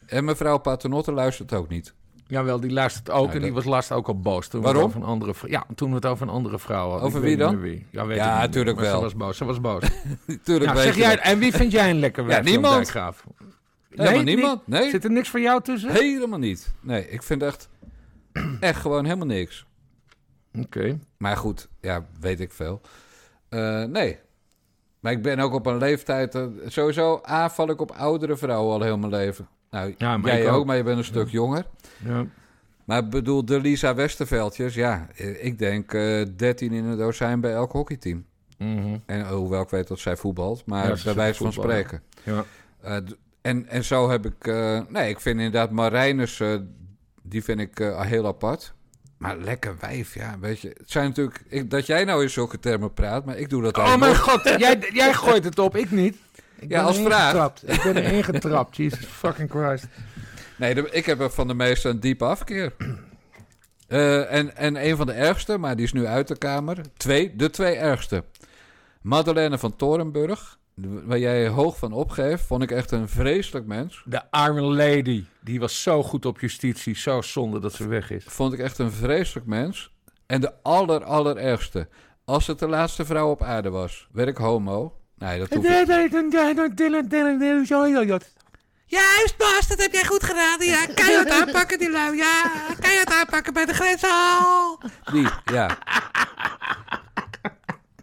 En 0.05 0.25
mevrouw 0.25 0.57
Paternotte 0.57 1.11
luistert 1.11 1.53
ook 1.53 1.69
niet. 1.69 1.93
Jawel, 2.27 2.59
die 2.59 2.71
luistert 2.71 3.09
ook 3.09 3.27
Ja, 3.27 3.33
en 3.33 3.39
die 3.41 3.53
dat- 3.53 3.63
was 3.63 3.73
laatst 3.73 3.91
ook 3.91 4.07
al 4.07 4.19
boos. 4.19 4.47
Toen 4.47 4.61
Waarom? 4.61 4.81
We 4.81 4.87
het 4.87 4.95
over 4.97 5.07
een 5.07 5.13
andere, 5.13 5.33
ja, 5.49 5.65
toen 5.75 5.89
we 5.89 5.95
het 5.95 6.05
over 6.05 6.27
een 6.27 6.33
andere 6.33 6.59
vrouw 6.59 6.89
hadden. 6.89 7.07
Over 7.07 7.21
wie 7.21 7.37
dan? 7.37 7.59
Wie. 7.59 7.85
Ja, 7.89 8.05
weet 8.05 8.17
Ja, 8.17 8.25
ik 8.25 8.31
niet 8.31 8.39
meer, 8.41 8.49
tuurlijk 8.49 8.75
maar 8.75 8.85
wel. 8.85 8.95
Ze 8.95 9.01
was 9.01 9.15
boos. 9.15 9.37
Ze 9.37 9.45
was 9.45 9.61
boos. 9.61 9.83
Tuurlijk 10.43 10.71
Nou, 10.71 10.75
weet 10.75 10.85
zeg 10.93 10.95
jij, 10.95 11.15
dat. 11.15 11.23
en 11.25 11.39
wie 11.39 11.51
vind 11.53 11.71
jij 11.71 11.89
een 11.89 11.99
lekker 11.99 12.25
wijf? 12.25 12.43
Jan 12.43 12.51
niemand. 12.53 12.93
Helemaal 13.89 14.23
niet? 14.23 14.35
niemand. 14.35 14.67
Nee, 14.67 14.89
Zit 14.89 15.03
er 15.03 15.11
niks 15.11 15.29
voor 15.29 15.39
jou 15.39 15.61
tussen? 15.61 15.91
helemaal 15.91 16.39
niet. 16.39 16.73
Nee, 16.81 17.09
ik 17.09 17.23
vind 17.23 17.43
echt, 17.43 17.69
echt 18.59 18.81
gewoon 18.81 19.03
helemaal 19.05 19.27
niks. 19.27 19.65
Oké. 20.59 20.99
Maar 21.17 21.37
goed, 21.37 21.67
ja, 21.81 22.05
weet 22.19 22.39
ik 22.39 22.51
veel. 22.51 22.81
Eh, 23.49 23.83
nee. 23.83 24.19
Maar 24.99 25.11
ik 25.11 25.21
ben 25.21 25.39
ook 25.39 25.53
op 25.53 25.65
een 25.65 25.77
leeftijd... 25.77 26.37
sowieso, 26.65 27.21
A, 27.29 27.49
val 27.49 27.69
ik 27.69 27.81
op 27.81 27.91
oudere 27.91 28.37
vrouwen 28.37 28.73
al 28.73 28.81
heel 28.81 28.97
mijn 28.97 29.11
leven. 29.11 29.47
Nou, 29.71 29.95
Ja, 29.97 30.17
maar 30.17 30.31
jij 30.37 30.49
ook, 30.49 30.55
ook. 30.55 30.65
maar 30.65 30.77
je 30.77 30.83
bent 30.83 30.97
een 30.97 31.03
stuk 31.03 31.29
jonger. 31.29 31.65
Ja. 32.05 32.25
Maar 32.85 33.07
bedoel, 33.07 33.45
de 33.45 33.59
Lisa 33.59 33.95
Westerveldjes, 33.95 34.73
ja, 34.73 35.07
eh, 35.15 35.45
ik 35.45 35.59
denk 35.59 35.93
eh 35.93 36.25
13 36.35 36.71
in 36.71 36.85
een 36.85 36.97
dozijn 36.97 37.39
bij 37.41 37.53
elk 37.53 37.71
hockeyteam. 37.71 38.25
Mhm. 38.57 38.97
En 39.05 39.19
eh, 39.19 39.27
hoewel 39.27 39.61
ik 39.61 39.69
weet 39.69 39.87
dat 39.87 39.99
zij 39.99 40.15
voetbalt, 40.17 40.65
maar 40.65 40.87
Ja, 40.87 41.03
bij 41.03 41.13
wijze 41.13 41.43
van 41.43 41.53
spreken. 41.53 42.01
Ja. 42.23 42.43
Eh, 42.81 42.95
en, 43.41 43.67
en 43.67 43.83
zo 43.83 44.09
heb 44.09 44.25
ik... 44.25 44.45
nee, 44.89 45.09
ik 45.09 45.19
vind 45.19 45.35
inderdaad 45.37 45.71
Marijnus, 45.71 46.41
die 47.21 47.43
vind 47.43 47.59
ik 47.59 47.77
heel 47.97 48.25
apart. 48.27 48.73
Maar 49.17 49.37
lekker 49.37 49.75
wijf, 49.79 50.13
ja, 50.13 50.35
weet 50.39 50.59
je. 50.59 50.67
Het 50.67 50.91
zijn 50.91 51.07
natuurlijk... 51.07 51.41
Ik, 51.47 51.69
dat 51.69 51.85
jij 51.85 52.03
nou 52.03 52.23
in 52.23 52.29
zulke 52.29 52.59
termen 52.59 52.93
praat, 52.93 53.25
maar 53.25 53.37
ik 53.37 53.49
doe 53.49 53.61
dat 53.61 53.77
Oh 53.77 53.83
eigenlijk 53.83 54.13
mijn 54.13 54.25
nooit. 54.27 54.41
god, 54.47 54.59
jij, 54.59 54.89
jij 54.93 55.13
gooit 55.13 55.43
het 55.43 55.59
op, 55.59 55.75
ik 55.75 55.91
niet. 55.91 56.17
Ik 56.59 56.69
Ja, 56.69 56.81
als 56.83 56.97
vraag. 56.99 57.29
getrapt. 57.29 57.69
Ik 57.71 57.81
ben 57.83 57.95
erin 58.03 58.23
getrapt, 58.23 58.77
Jesus 58.77 59.05
fucking 59.05 59.49
Christ. 59.49 59.87
Nee, 60.57 60.75
de- 60.75 60.89
ik 60.91 61.05
heb 61.05 61.19
er 61.19 61.29
van 61.31 61.47
de 61.47 61.53
meeste 61.53 61.89
een 61.89 61.99
diepe 61.99 62.25
afkeer. 62.25 62.73
Eh, 63.87 64.33
en, 64.33 64.55
en 64.55 64.85
een 64.87 64.95
van 64.97 65.05
de 65.05 65.11
ergste, 65.13 65.57
maar 65.57 65.75
die 65.75 65.85
is 65.85 65.93
nu 65.93 66.05
uit 66.05 66.27
de 66.27 66.37
Kamer. 66.37 66.77
Twee, 66.97 67.35
de 67.35 67.49
twee 67.49 67.75
ergste. 67.75 68.23
Madeleine 69.01 69.57
van 69.57 69.75
Torenburg, 69.75 70.57
waar 71.05 71.19
jij 71.19 71.47
hoog 71.47 71.77
van 71.77 71.91
opgeeft, 71.93 72.45
vond 72.45 72.63
ik 72.63 72.71
echt 72.71 72.91
een 72.91 73.09
vreselijk 73.09 73.65
mens. 73.65 74.01
De 74.05 74.31
arme 74.31 74.61
lady, 74.61 75.25
die 75.41 75.59
was 75.59 75.81
zo 75.83 76.03
goed 76.03 76.25
op 76.25 76.39
justitie. 76.39 76.95
Zo 76.95 77.21
zonde 77.21 77.59
dat 77.59 77.73
ze 77.73 77.87
weg 77.87 78.11
is. 78.11 78.23
Vond 78.27 78.53
ik 78.53 78.59
echt 78.59 78.77
een 78.77 78.91
vreselijk 78.91 79.45
mens. 79.47 79.91
En 80.25 80.41
de 80.41 80.51
aller, 80.63 81.03
allerergste. 81.03 81.87
Als 82.25 82.47
het 82.47 82.59
de 82.59 82.67
laatste 82.67 83.05
vrouw 83.05 83.29
op 83.29 83.41
aarde 83.43 83.69
was, 83.69 84.07
werd 84.11 84.27
ik 84.29 84.37
homo. 84.37 84.95
Nee, 85.17 85.39
dat 85.39 85.49
hoeft 85.53 85.67
Juist, 88.85 89.37
Bas, 89.37 89.67
dat 89.67 89.81
heb 89.81 89.93
jij 89.93 90.05
goed 90.05 90.23
gedaan. 90.23 90.57
Ja, 90.59 90.85
keihard 90.93 91.29
aanpakken 91.29 91.79
die 91.79 91.91
lui. 91.91 92.17
Ja, 92.17 92.43
keihard 92.79 93.11
aanpakken 93.11 93.53
bij 93.53 93.65
de 93.65 93.73
grenshaal. 93.73 94.79
Die, 95.11 95.27
ja. 95.53 95.77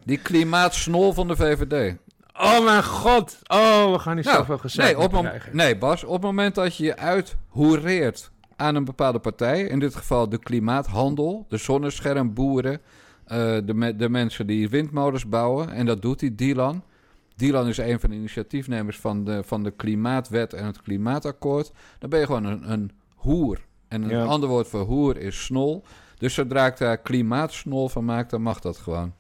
Die 0.05 0.19
klimaatsnol 0.19 1.13
van 1.13 1.29
de 1.29 1.37
VVD. 1.37 1.97
Oh 2.37 2.65
mijn 2.65 2.85
god. 2.85 3.39
Oh, 3.47 3.93
we 3.93 3.99
gaan 3.99 4.17
niet 4.17 4.25
Nou, 4.25 4.37
zoveel 4.37 4.59
gezegd 4.59 4.97
nee, 4.97 5.05
op 5.05 5.13
krijgen. 5.13 5.57
nee, 5.57 5.79
Bas, 5.79 6.05
op 6.05 6.13
het 6.13 6.23
moment 6.23 6.55
dat 6.55 6.77
je 6.77 6.85
je 6.85 6.97
uithoereert 6.97 8.31
aan 8.57 8.75
een 8.75 8.85
bepaalde 8.85 9.19
partij, 9.19 9.61
in 9.63 9.79
dit 9.79 9.95
geval 9.95 10.29
de 10.29 10.39
klimaathandel, 10.39 11.47
de 11.49 11.57
zonneschermboeren, 11.57 12.81
eh, 13.27 13.39
de, 13.65 13.75
me- 13.75 13.97
de 13.97 14.09
mensen 14.09 14.47
die 14.47 14.69
windmolens 14.69 15.29
bouwen, 15.29 15.71
en 15.71 15.87
dat 15.87 16.03
doet 16.03 16.19
die 16.19 16.35
Dylan. 16.35 16.85
Dylan 17.37 17.69
is 17.69 17.79
een 17.79 18.01
van 18.01 18.11
de 18.11 18.17
initiatiefnemers 18.17 18.99
van 18.99 19.25
de, 19.25 19.43
van 19.45 19.63
de 19.63 19.71
Klimaatwet 19.71 20.53
en 20.53 20.67
het 20.67 20.83
Klimaatakkoord. 20.83 21.73
Dan 21.99 22.11
ben 22.11 22.21
je 22.21 22.27
gewoon 22.27 22.45
een, 22.45 22.71
een 22.73 22.91
hoer. 23.15 23.61
En 23.89 24.03
een 24.03 24.11
Ja. 24.11 24.25
ander 24.25 24.49
woord 24.49 24.69
voor 24.69 24.81
hoer 24.85 25.17
is 25.17 25.45
snol. 25.45 25.83
Dus 26.19 26.35
zodra 26.35 26.67
ik 26.67 26.77
daar 26.79 26.99
klimaatsnol 26.99 27.89
van 27.89 28.05
maak, 28.05 28.31
dan 28.31 28.43
mag 28.43 28.61
dat 28.61 28.77
gewoon. 28.77 29.13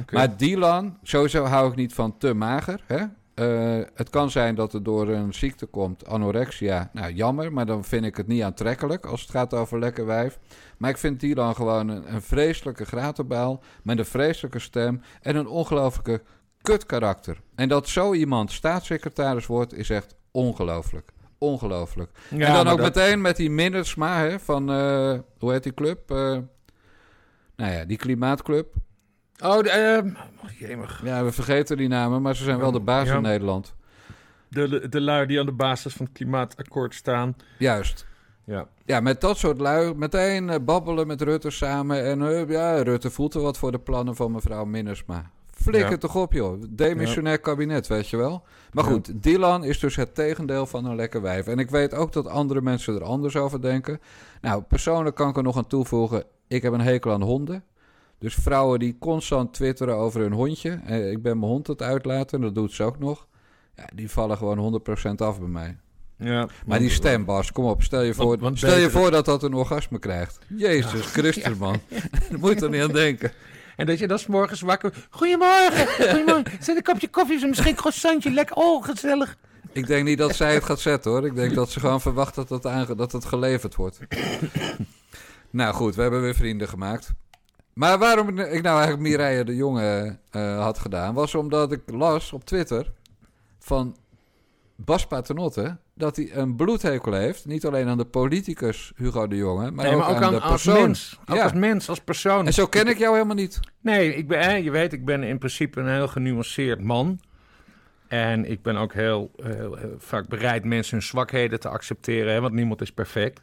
Oké. 0.00 0.14
Maar 0.14 0.36
Dylan, 0.36 0.98
sowieso 1.02 1.44
hou 1.44 1.70
ik 1.70 1.76
niet 1.76 1.94
van 1.94 2.18
te 2.18 2.34
mager. 2.34 2.80
Hè? 2.86 3.04
Eh, 3.34 3.84
het 3.94 4.10
kan 4.10 4.30
zijn 4.30 4.54
dat 4.54 4.72
het 4.72 4.84
door 4.84 5.08
een 5.08 5.34
ziekte 5.34 5.66
komt, 5.66 6.06
anorexia. 6.06 6.90
Nou, 6.92 7.12
jammer, 7.12 7.52
maar 7.52 7.66
dan 7.66 7.84
vind 7.84 8.04
ik 8.04 8.16
het 8.16 8.26
niet 8.26 8.42
aantrekkelijk 8.42 9.06
als 9.06 9.20
het 9.20 9.30
gaat 9.30 9.54
over 9.54 9.78
lekker 9.78 10.06
wijf. 10.06 10.38
Maar 10.76 10.90
ik 10.90 10.96
vind 10.98 11.20
Dylan 11.20 11.54
gewoon 11.54 11.88
een, 11.88 12.14
een 12.14 12.22
vreselijke 12.22 12.84
gratenbaal 12.84 13.62
met 13.82 13.98
een 13.98 14.04
vreselijke 14.04 14.58
stem 14.58 15.00
en 15.22 15.36
een 15.36 15.46
ongelofelijke 16.68 16.86
kutkarakter. 16.86 17.40
En 17.54 17.68
dat 17.68 17.88
zo 17.88 18.12
iemand 18.14 18.52
staatssecretaris 18.52 19.46
wordt, 19.46 19.74
is 19.74 19.90
echt 19.90 20.14
ongelooflijk. 20.30 21.12
Ongelooflijk. 21.38 22.10
Ja, 22.30 22.46
en 22.46 22.52
dan 22.54 22.68
ook 22.68 22.78
dat- 22.78 22.94
meteen 22.94 23.20
met 23.20 23.36
die 23.36 23.50
Minnesma 23.50 24.18
hè, 24.18 24.38
van, 24.40 24.70
eh, 24.70 25.18
hoe 25.38 25.52
heet 25.52 25.62
die 25.62 25.74
club? 25.74 26.10
Eh, 26.10 26.16
nou 27.56 27.72
ja, 27.72 27.84
die 27.84 27.96
klimaatclub. 27.96 28.74
Oh, 29.44 29.62
de, 29.62 29.70
ehm, 29.70 30.08
oh. 30.42 31.04
Ja, 31.04 31.24
we 31.24 31.32
vergeten 31.32 31.76
die 31.76 31.88
namen, 31.88 32.22
maar 32.22 32.36
ze 32.36 32.44
zijn 32.44 32.58
wel 32.58 32.72
de 32.72 32.80
baas 32.80 33.08
Ja. 33.08 33.14
in 33.16 33.22
Nederland. 33.22 33.74
De, 34.48 34.88
de 34.88 35.00
lui 35.00 35.26
die 35.26 35.40
aan 35.40 35.46
de 35.46 35.52
basis 35.52 35.92
van 35.92 36.06
het 36.06 36.14
klimaatakkoord 36.14 36.94
staan. 36.94 37.36
Juist. 37.58 38.06
Ja. 38.44 38.66
Ja, 38.84 39.00
met 39.00 39.20
dat 39.20 39.38
soort 39.38 39.60
lui 39.60 39.94
meteen 39.94 40.50
eh, 40.50 40.56
babbelen 40.64 41.06
met 41.06 41.22
Rutte 41.22 41.50
samen. 41.50 42.04
En 42.04 42.48
ja, 42.48 42.82
Rutte 42.82 43.10
voelt 43.10 43.34
er 43.34 43.40
wat 43.40 43.58
voor 43.58 43.72
de 43.72 43.78
plannen 43.78 44.16
van 44.16 44.32
mevrouw 44.32 44.64
Minnesma. 44.64 45.30
Flikker 45.70 45.90
Ja. 45.90 45.96
toch 45.98 46.16
op, 46.16 46.32
joh. 46.32 46.62
Demissionair 46.70 47.38
kabinet, 47.38 47.86
weet 47.86 48.08
je 48.08 48.16
wel. 48.16 48.42
Maar 48.72 48.84
Ja. 48.84 48.90
goed, 48.90 49.22
Dylan 49.22 49.64
is 49.64 49.78
dus 49.80 49.96
het 49.96 50.14
tegendeel 50.14 50.66
van 50.66 50.84
een 50.84 50.96
lekker 50.96 51.22
wijf. 51.22 51.46
En 51.46 51.58
ik 51.58 51.70
weet 51.70 51.94
ook 51.94 52.12
dat 52.12 52.26
andere 52.26 52.60
mensen 52.60 52.94
er 52.94 53.02
anders 53.04 53.36
over 53.36 53.60
denken. 53.62 54.00
Nou, 54.40 54.62
persoonlijk 54.62 55.16
kan 55.16 55.28
ik 55.28 55.36
er 55.36 55.42
nog 55.42 55.56
aan 55.56 55.66
toevoegen... 55.66 56.24
ik 56.48 56.62
heb 56.62 56.72
een 56.72 56.80
hekel 56.80 57.12
aan 57.12 57.22
honden. 57.22 57.64
Dus 58.18 58.34
vrouwen 58.34 58.78
die 58.78 58.96
constant 58.98 59.52
twitteren 59.54 59.94
over 59.96 60.20
hun 60.20 60.32
hondje... 60.32 60.80
Eh, 60.86 61.10
ik 61.10 61.22
ben 61.22 61.38
mijn 61.38 61.50
hond 61.50 61.66
het 61.66 61.82
uitlaten, 61.82 62.40
dat 62.40 62.54
doet 62.54 62.72
ze 62.72 62.82
ook 62.82 62.98
nog... 62.98 63.26
Ja, 63.74 63.84
die 63.94 64.10
vallen 64.10 64.36
gewoon 64.36 64.58
100% 64.58 65.20
af 65.22 65.38
bij 65.38 65.48
mij. 65.48 65.76
ja. 66.18 66.48
Maar 66.66 66.78
die 66.78 66.90
stem, 66.90 67.24
Bas, 67.24 67.52
kom 67.52 67.64
op. 67.64 67.82
Stel 67.82 68.02
je 68.02 68.14
voor, 68.14 68.26
Want- 68.26 68.40
want 68.40 68.58
stel 68.58 68.76
je 68.78 68.90
voor 68.90 69.10
dat 69.10 69.24
dat 69.24 69.42
een 69.42 69.54
orgasme 69.54 69.98
krijgt. 69.98 70.38
Jezus 70.56 71.06
Christus, 71.16 71.56
man. 71.56 71.76
Daar 72.30 72.38
moet 72.38 72.58
je 72.58 72.64
er 72.64 72.70
niet 72.70 72.82
aan 72.82 72.92
denken. 72.92 73.32
En 73.76 73.86
dat 73.86 73.98
je 73.98 74.06
dan 74.06 74.18
's 74.18 74.26
morgens 74.26 74.60
wakker... 74.60 75.06
Goedemorgen, 75.10 75.86
goedemorgen. 75.86 76.44
Zet 76.64 76.76
een 76.76 76.82
kopje 76.82 77.08
koffie, 77.08 77.38
zo 77.38 77.48
misschien 77.48 77.70
een 77.70 77.76
croissantje. 77.76 78.30
Lekker, 78.30 78.56
oh, 78.56 78.84
gezellig. 78.84 79.36
Ik 79.72 79.86
denk 79.86 80.04
niet 80.04 80.18
dat 80.18 80.36
zij 80.36 80.54
het 80.54 80.64
gaat 80.64 80.80
zetten, 80.80 81.10
hoor. 81.10 81.26
Ik 81.26 81.34
denk 81.34 81.54
dat 81.54 81.70
ze 81.70 81.80
gewoon 81.80 82.00
verwacht 82.00 82.34
dat 82.34 82.48
het, 82.48 82.66
aange- 82.66 82.94
dat 82.94 83.12
het 83.12 83.24
geleverd 83.24 83.74
wordt. 83.74 83.98
nou 85.50 85.74
goed, 85.74 85.94
we 85.94 86.02
hebben 86.02 86.20
weer 86.20 86.34
vrienden 86.34 86.68
gemaakt. 86.68 87.10
Maar 87.72 87.98
waarom 87.98 88.28
ik 88.28 88.62
nou 88.62 88.76
eigenlijk 88.76 88.98
Mireille 88.98 89.44
de 89.44 89.56
Jonge 89.56 90.18
eh, 90.30 90.62
had 90.62 90.78
gedaan... 90.78 91.14
was 91.14 91.34
omdat 91.34 91.72
ik 91.72 91.80
las 91.86 92.32
op 92.32 92.44
Twitter 92.44 92.92
van 93.58 93.96
Bas 94.76 95.06
Paternotte... 95.06 95.76
dat 95.94 96.16
hij 96.16 96.34
een 96.34 96.56
bloedhekel 96.56 97.12
heeft. 97.12 97.46
Niet 97.46 97.66
alleen 97.66 97.88
aan 97.88 97.98
de 97.98 98.04
politicus 98.04 98.92
Hugo 98.96 99.26
de 99.26 99.36
Jonge... 99.36 99.70
maar, 99.70 99.84
nee, 99.84 99.94
ook, 99.94 100.00
maar 100.00 100.08
ook 100.08 100.16
aan, 100.16 100.24
aan, 100.24 100.32
de 100.32 100.40
als 100.40 100.62
persoon. 100.62 100.82
mens. 100.82 101.18
Ook 101.26 101.36
Ja. 101.36 101.42
als 101.42 101.52
mens, 101.52 101.88
als 101.88 102.00
persoon. 102.00 102.46
En 102.46 102.52
zo 102.52 102.66
ken 102.66 102.86
ik 102.86 102.98
jou 102.98 103.12
helemaal 103.12 103.36
niet. 103.36 103.60
Nee, 103.80 104.14
ik 104.14 104.28
ben, 104.28 104.62
je 104.62 104.70
weet, 104.70 104.92
ik 104.92 105.04
ben 105.04 105.22
in 105.22 105.38
principe 105.38 105.80
een 105.80 105.88
heel 105.88 106.08
genuanceerd 106.08 106.80
man. 106.80 107.20
En 108.08 108.50
ik 108.50 108.62
ben 108.62 108.76
ook 108.76 108.92
heel, 108.92 109.30
heel, 109.42 109.74
heel 109.74 109.94
vaak 109.98 110.28
bereid 110.28 110.64
mensen 110.64 110.96
hun 110.96 111.06
zwakheden 111.06 111.60
te 111.60 111.68
accepteren, 111.68 112.32
hè, 112.32 112.40
want 112.40 112.54
niemand 112.54 112.80
is 112.80 112.92
perfect. 112.92 113.42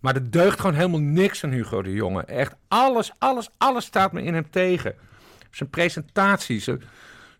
Maar 0.00 0.14
er 0.14 0.30
deugt 0.30 0.60
gewoon 0.60 0.76
helemaal 0.76 1.00
niks 1.00 1.44
aan 1.44 1.50
Hugo 1.50 1.82
de 1.82 1.92
Jonge. 1.92 2.22
Echt 2.22 2.54
alles, 2.68 3.12
alles, 3.18 3.50
alles 3.58 3.84
staat 3.84 4.12
me 4.12 4.22
in 4.22 4.34
hem 4.34 4.50
tegen. 4.50 4.94
Zijn 5.50 5.70
presentatie, 5.70 6.60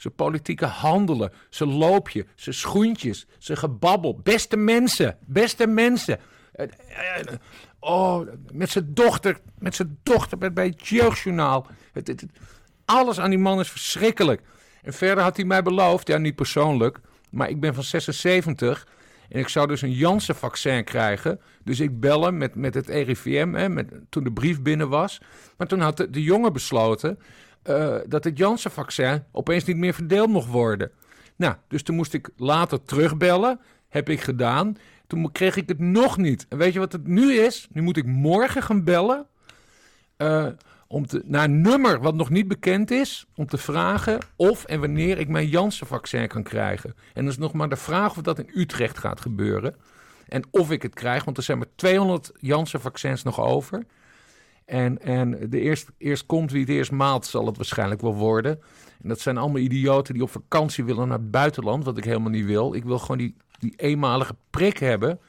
zijn, 0.03 0.15
politieke 0.15 0.67
handelen, 0.67 1.33
zijn 1.51 1.73
loopje, 1.73 2.27
zijn 2.35 2.55
schoentjes, 2.55 3.27
zijn 3.39 3.59
gebabbel. 3.59 4.21
Beste 4.23 4.57
mensen, 4.57 5.17
beste 5.27 5.67
mensen. 5.67 6.19
Eh, 6.53 6.67
eh, 7.19 7.27
Oh, 7.85 8.29
met 8.53 8.71
zijn 8.71 8.95
dochter, 8.95 9.39
met 9.59 9.75
zijn 9.75 9.99
dochter 10.03 10.53
bij- 10.53 10.67
het 10.67 10.89
jeugdjournaal. 10.89 11.67
Het, 11.93 12.07
het, 12.07 12.25
alles 12.85 13.21
aan 13.21 13.31
die 13.31 13.39
man 13.39 13.61
is 13.61 13.71
verschrikkelijk. 13.71 14.41
En 14.83 14.93
verder 14.93 15.25
had 15.25 15.37
hij 15.37 15.45
mij 15.45 15.63
beloofd, 15.63 16.07
ja 16.09 16.19
niet 16.19 16.35
persoonlijk, 16.35 17.01
maar 17.31 17.49
ik 17.49 17.61
ben 17.61 17.75
van 17.75 17.83
76 17.85 18.87
en 19.29 19.39
ik 19.39 19.49
zou 19.49 19.67
dus 19.67 19.83
een 19.83 19.93
Janssen-vaccin 19.93 20.85
krijgen. 20.85 21.41
Dus 21.65 21.81
ik 21.81 22.01
bel 22.01 22.25
hem 22.25 22.37
met, 22.37 22.55
met 22.55 22.75
het 22.75 22.89
RIVM, 22.89 23.53
hè, 23.53 23.69
met, 23.69 23.93
toen 24.09 24.25
de 24.25 24.33
brief 24.33 24.63
binnen 24.63 24.89
was. 24.89 25.21
Maar 25.57 25.67
toen 25.67 25.81
had 25.81 25.97
de 26.11 26.23
jongen 26.23 26.53
besloten 26.53 27.19
eh, 27.63 27.97
dat 28.07 28.25
het 28.25 28.39
Janssen-vaccin 28.39 29.25
opeens 29.33 29.65
niet 29.65 29.77
meer 29.77 29.95
verdeeld 29.95 30.29
mocht 30.29 30.49
worden. 30.49 30.91
Nou, 31.37 31.55
dus 31.69 31.83
toen 31.83 31.97
moest 31.97 32.15
ik 32.15 32.31
later 32.37 32.83
terugbellen. 32.83 33.61
Heb 33.89 34.09
ik 34.09 34.21
gedaan. 34.21 34.77
Toen 35.07 35.33
kreeg 35.33 35.57
ik 35.57 35.69
het 35.69 35.79
nog 35.79 36.17
niet. 36.17 36.47
En 36.49 36.59
weet 36.59 36.73
je 36.73 36.79
wat 36.79 36.93
het 36.93 37.07
nu 37.07 37.33
is? 37.33 37.69
Nu 37.73 37.83
moet 37.83 37.97
ik 37.97 38.07
morgen 38.07 38.63
gaan 38.63 38.85
bellen. 38.85 39.27
eh, 40.17 40.47
om 40.87 41.07
te, 41.07 41.23
naar 41.25 41.45
een 41.45 41.61
nummer 41.61 42.01
wat 42.01 42.15
nog 42.15 42.31
niet 42.31 42.49
bekend 42.49 42.91
is. 42.91 43.27
Om 43.35 43.47
te 43.47 43.59
vragen 43.59 44.19
of 44.37 44.65
en 44.65 44.81
wanneer 44.81 45.19
ik 45.19 45.29
mijn 45.29 45.49
Janssen-vaccin 45.49 46.29
kan 46.29 46.43
krijgen. 46.43 46.95
En 47.15 47.25
dat 47.25 47.33
is 47.33 47.39
nog 47.39 47.53
maar 47.53 47.69
de 47.69 47.77
vraag 47.77 48.11
of 48.17 48.23
dat 48.23 48.39
in 48.39 48.51
Utrecht 48.55 48.99
gaat 48.99 49.21
gebeuren. 49.21 49.75
En 50.29 50.43
of 50.51 50.71
ik 50.71 50.83
het 50.83 50.95
krijg, 50.95 51.25
want 51.25 51.37
er 51.37 51.43
zijn 51.43 51.59
maar 51.59 51.67
200 51.75 52.31
Janssen-vaccins 52.37 53.23
nog 53.23 53.41
over. 53.41 53.83
En, 54.65 55.03
en 55.03 55.51
de 55.51 55.61
eerst, 55.61 55.91
eerst 55.99 56.27
komt 56.27 56.51
wie 56.51 56.61
het 56.61 56.69
eerst 56.69 56.91
maalt, 56.91 57.27
zal 57.27 57.47
het 57.47 57.57
waarschijnlijk 57.57 58.01
wel 58.01 58.15
worden. 58.15 58.61
En 59.03 59.09
dat 59.09 59.21
zijn 59.21 59.37
allemaal 59.37 59.61
idioten 59.61 60.15
die 60.15 60.23
op 60.23 60.31
vakantie 60.31 60.85
willen 60.85 61.09
naar 61.09 61.19
het 61.19 61.31
buitenland, 61.31 61.85
wat 61.85 61.99
ik 61.99 62.05
helemaal 62.05 62.31
niet 62.31 62.45
wil. 62.45 62.75
Ik 62.75 62.85
wil 62.85 62.99
gewoon 62.99 63.19
die, 63.19 63.37
die 63.59 63.75
eenmalige 63.77 64.35
prik 64.51 64.79
hebben. 64.79 65.21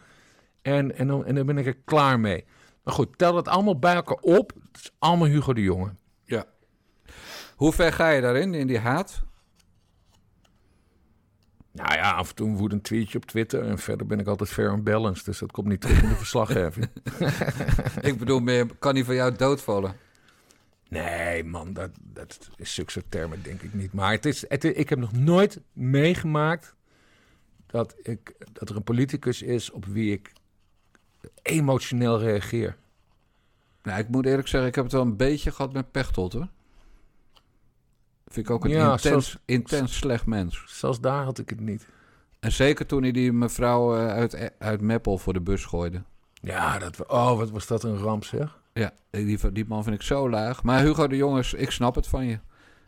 En, 0.62 0.98
en, 0.98 1.08
dan, 1.08 1.26
en 1.26 1.36
dan 1.36 1.46
ben 1.46 1.58
ik 1.58 1.66
er 1.66 1.78
klaar 1.86 2.20
mee. 2.20 2.46
Maar 2.84 2.94
goed, 2.94 3.18
tel 3.18 3.34
dat 3.34 3.48
allemaal 3.48 3.80
bij 3.80 3.96
elkaar 3.96 4.18
op. 4.22 4.52
Het 4.72 4.82
is 4.82 4.92
allemaal 5.00 5.28
Hugo 5.28 5.54
de 5.54 5.62
Jonge. 5.62 5.96
Ja. 6.26 6.46
Hoe 7.56 7.74
ver 7.74 7.94
ga 7.94 8.10
je 8.10 8.22
daarin, 8.22 8.54
in 8.54 8.68
die 8.68 8.80
haat? 8.80 9.24
Nou 11.74 11.94
ja, 11.94 12.12
af 12.12 12.30
en 12.30 12.36
toe 12.36 12.48
een 12.48 12.58
woedend 12.58 12.84
tweetje 12.84 13.18
op 13.18 13.26
Twitter. 13.26 13.64
En 13.64 13.80
verder 13.80 14.08
ben 14.08 14.20
ik 14.20 14.28
altijd 14.28 14.50
fair 14.50 14.72
en 14.72 14.84
balanced. 14.84 15.26
Dus 15.26 15.40
dat 15.40 15.52
komt 15.52 15.68
niet 15.68 15.82
terug 15.82 16.02
in 16.04 16.10
de 16.10 16.16
verslaggeving. 16.16 16.90
Ik 18.10 18.18
bedoel 18.18 18.40
meer, 18.40 18.68
kan 18.80 18.96
hij 18.96 19.04
van 19.04 19.16
jou 19.16 19.36
doodvallen? 19.36 19.96
Nee, 20.90 21.44
man, 21.44 21.74
dat, 21.74 21.90
dat 22.02 22.50
is 22.56 22.74
zulke 22.74 22.92
soort 22.92 23.12
termen 23.12 23.44
denk 23.44 23.62
ik 23.62 23.74
niet. 23.74 23.94
Maar 23.94 24.12
het 24.12 24.26
is, 24.26 24.46
het, 24.48 24.64
ik 24.64 24.90
heb 24.90 25.00
nog 25.00 25.12
nooit 25.12 25.62
meegemaakt 25.74 26.76
dat, 27.66 27.96
ik, 28.02 28.36
dat 28.52 28.70
er 28.70 28.76
een 28.76 28.84
politicus 28.84 29.42
is 29.42 29.72
op 29.72 29.86
wie 29.86 30.12
ik 30.12 30.32
emotioneel 31.42 32.20
reageer. 32.20 32.78
Nou, 33.84 34.00
ik 34.00 34.10
moet 34.10 34.26
eerlijk 34.26 34.48
zeggen, 34.48 34.70
ik 34.70 34.76
heb 34.76 34.84
het 34.84 34.94
wel 34.94 35.02
een 35.02 35.18
beetje 35.18 35.52
gehad 35.52 35.74
met 35.74 35.92
Pechtold, 35.92 36.34
hoor. 36.34 36.48
Vind 38.34 38.46
ik 38.48 38.52
ook 38.52 38.64
een 38.64 38.70
Ja, 38.70 38.84
intens, 38.92 39.02
zoals- 39.04 39.38
intens 39.46 39.96
slecht 39.98 40.26
mens. 40.26 40.64
Zelfs 40.68 41.00
daar 41.02 41.24
had 41.24 41.40
ik 41.40 41.50
het 41.50 41.60
niet. 41.60 41.88
En 42.40 42.52
zeker 42.52 42.86
toen 42.86 43.02
hij 43.02 43.12
die 43.12 43.32
mevrouw 43.34 43.96
eh, 43.98 44.08
uit, 44.08 44.52
uit 44.60 44.82
Meppel 44.82 45.18
voor 45.18 45.34
de 45.34 45.42
bus 45.42 45.66
gooide. 45.66 46.02
Ja, 46.34 46.80
dat, 46.80 47.08
oh, 47.08 47.38
wat 47.38 47.50
was 47.50 47.68
dat 47.68 47.84
een 47.84 47.98
ramp 47.98 48.24
zeg. 48.26 48.60
Ja, 48.74 48.92
die, 49.10 49.52
die 49.52 49.66
man 49.68 49.84
vind 49.84 49.96
ik 49.96 50.02
zo 50.02 50.30
laag. 50.30 50.64
Maar 50.64 50.82
Hugo 50.82 51.08
de 51.08 51.16
Jongens, 51.16 51.54
ik 51.54 51.72
snap 51.72 51.96
het 51.96 52.08
van 52.08 52.26
je. 52.26 52.40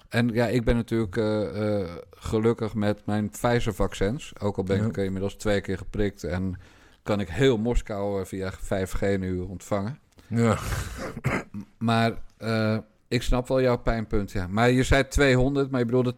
En 0.09 0.27
ja, 0.27 0.45
ik 0.47 0.63
ben 0.63 0.75
natuurlijk 0.75 1.17
eh, 1.17 1.79
eh, 1.81 1.89
gelukkig 2.11 2.73
met 2.73 3.05
mijn 3.05 3.29
Pfizer-vaccins. 3.29 4.33
Ook 4.39 4.57
al 4.57 4.63
ben 4.63 4.77
Ja. 4.81 4.85
ik 4.85 4.97
eh, 4.97 5.03
inmiddels 5.05 5.35
twee 5.35 5.61
keer 5.61 5.77
geprikt. 5.77 6.23
En 6.23 6.59
kan 7.03 7.19
ik 7.19 7.29
heel 7.29 7.57
Moskou 7.57 8.19
eh, 8.19 8.25
via 8.25 8.51
5G 8.53 8.99
nu 9.19 9.39
ontvangen. 9.39 9.99
Ja. 10.27 10.57
Maar 11.77 12.11
eh, 12.37 12.77
ik 13.15 13.21
snap 13.21 13.47
wel 13.47 13.61
jouw 13.61 13.77
pijnpunt, 13.77 14.31
ja. 14.31 14.47
Maar 14.49 14.71
je 14.71 14.83
zei 14.83 15.07
200, 15.07 15.71
maar 15.71 15.79
je 15.79 15.85
bedoelde 15.85 16.13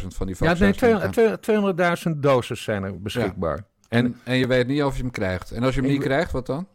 200.000 0.00 0.06
van 0.06 0.26
die 0.26 0.36
Ja, 0.38 0.46
vaccins. 0.46 0.80
nee, 0.80 0.90
ik 0.94 1.40
200 1.40 2.06
200.000 2.06 2.10
doses 2.20 2.62
zijn 2.62 2.82
er 2.82 3.00
beschikbaar. 3.00 3.56
En, 3.88 4.04
En 4.04 4.16
en 4.24 4.36
je 4.36 4.46
weet 4.46 4.66
niet 4.66 4.82
of 4.82 4.96
je 4.96 5.02
hem 5.02 5.10
krijgt. 5.10 5.50
En 5.50 5.62
als 5.62 5.74
je 5.74 5.80
hem 5.80 5.90
niet 5.90 6.00
krijgt, 6.02 6.32
wat 6.32 6.46
dan? 6.46 6.66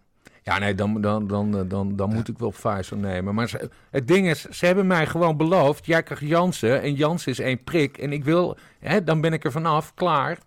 ja, 0.43 0.59
nee, 0.59 0.75
dan, 0.75 1.01
dan, 1.01 1.27
dan, 1.27 1.51
dan, 1.51 1.67
dan, 1.67 1.95
dan 1.95 2.13
moet 2.13 2.27
ik 2.27 2.37
wel 2.37 2.49
Pfizer 2.61 2.97
nemen. 2.97 3.35
Maar 3.35 3.49
ze- 3.49 3.69
het 3.91 4.07
ding 4.07 4.29
is, 4.29 4.41
ze 4.43 4.65
hebben 4.65 4.87
mij 4.87 5.07
gewoon 5.07 5.37
beloofd... 5.37 5.85
jij 5.85 6.03
krijgt 6.03 6.23
Jansen 6.23 6.81
en 6.81 6.93
Jansen 6.93 7.31
is 7.31 7.39
één 7.39 7.63
prik. 7.63 7.97
En 7.97 8.11
ik 8.11 8.23
wil, 8.23 8.57
hè, 8.79 9.03
dan 9.03 9.21
ben 9.21 9.33
ik 9.33 9.43
er 9.43 9.51
vanaf, 9.51 9.93
klaar. 9.93 10.37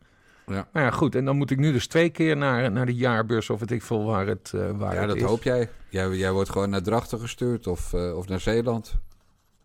Ja. 0.51 0.68
Maar 0.72 0.82
ja, 0.82 0.90
goed. 0.90 1.14
En 1.14 1.24
dan 1.24 1.36
moet 1.36 1.51
ik 1.51 1.59
nu 1.59 1.72
dus 1.72 1.86
twee 1.86 2.11
keer 2.11 2.36
naar, 2.36 2.72
naar 2.72 2.86
de 2.86 2.94
jaarbeurs... 2.94 3.51
of 3.51 3.59
weet 3.61 3.70
ik 3.70 3.82
veel 3.82 4.05
waar 4.05 4.26
het, 4.26 4.53
eh 4.55 4.70
waar 4.76 4.94
Ja, 4.94 4.98
het 5.01 5.09
dat 5.09 5.16
is. 5.16 5.22
hoop 5.22 5.42
jij. 5.42 5.68
jij. 5.88 6.09
Jij 6.11 6.32
wordt 6.32 6.51
gewoon 6.51 6.70
naar 6.70 6.82
Drachten 6.82 7.18
gestuurd 7.20 7.66
of, 7.66 7.92
eh, 7.92 8.16
of 8.16 8.28
naar 8.28 8.40
Zeeland. 8.40 8.94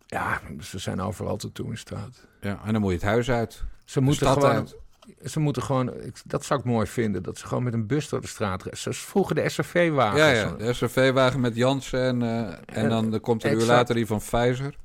Ja, 0.07 0.41
ze 0.61 0.79
zijn 0.79 1.01
overal 1.01 1.38
toe 1.38 1.51
toe 1.51 1.69
in 1.69 1.77
staat. 1.77 2.27
Ja, 2.41 2.59
en 2.65 2.71
dan 2.71 2.81
moet 2.81 2.91
je 2.91 2.97
het 2.97 3.05
huis 3.05 3.29
uit. 3.31 3.63
Ze 3.86 4.01
moeten 4.01 4.27
gewoon... 4.27 4.49
uit. 4.51 4.75
Ze 5.23 5.39
moeten 5.39 5.63
gewoon, 5.63 5.93
ik- 6.01 6.21
dat 6.25 6.45
zou 6.45 6.59
ik 6.59 6.65
mooi 6.65 6.88
vinden, 6.88 7.23
dat 7.23 7.38
ze 7.38 7.47
gewoon 7.47 7.63
met 7.63 7.73
een 7.73 7.88
bus 7.88 8.09
door 8.09 8.21
de 8.21 8.27
straat 8.27 8.61
rijden. 8.61 8.79
Zoals 8.81 8.97
vroeger 8.97 9.36
de 9.36 9.49
SRV-wagens. 9.49 10.21
Ja, 10.21 10.29
ja, 10.29 10.51
de 10.51 10.73
SRV-wagen 10.73 11.39
met 11.39 11.55
Jansen 11.55 12.01
en, 12.01 12.21
eh, 12.21 12.83
en 12.83 12.89
dan 12.89 13.19
komt 13.19 13.43
er 13.43 13.51
een 13.51 13.57
uur 13.59 13.65
later 13.65 13.95
die 13.95 14.05
van 14.05 14.17
Pfizer. 14.19 14.75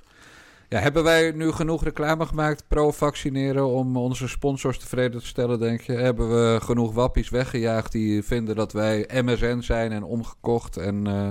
Ja, 0.71 0.79
hebben 0.79 1.03
wij 1.05 1.31
nu 1.31 1.53
genoeg 1.53 1.85
reclame 1.85 2.27
gemaakt 2.27 2.65
pro-vaccineren 2.69 3.67
om 3.67 3.97
onze 3.97 4.29
sponsors 4.29 4.79
tevreden 4.79 5.21
te 5.21 5.27
stellen, 5.27 5.59
denk 5.59 5.81
je? 5.81 5.93
Hebben 5.93 6.29
we 6.31 6.61
genoeg 6.61 6.93
wappies 6.93 7.29
weggejaagd 7.29 7.93
die 7.93 8.23
vinden 8.23 8.57
dat 8.57 8.73
wij 8.73 9.09
MSN 9.25 9.61
zijn 9.61 9.93
en 9.93 10.03
omgekocht 10.03 10.77
en 10.77 11.07
eh, 11.07 11.29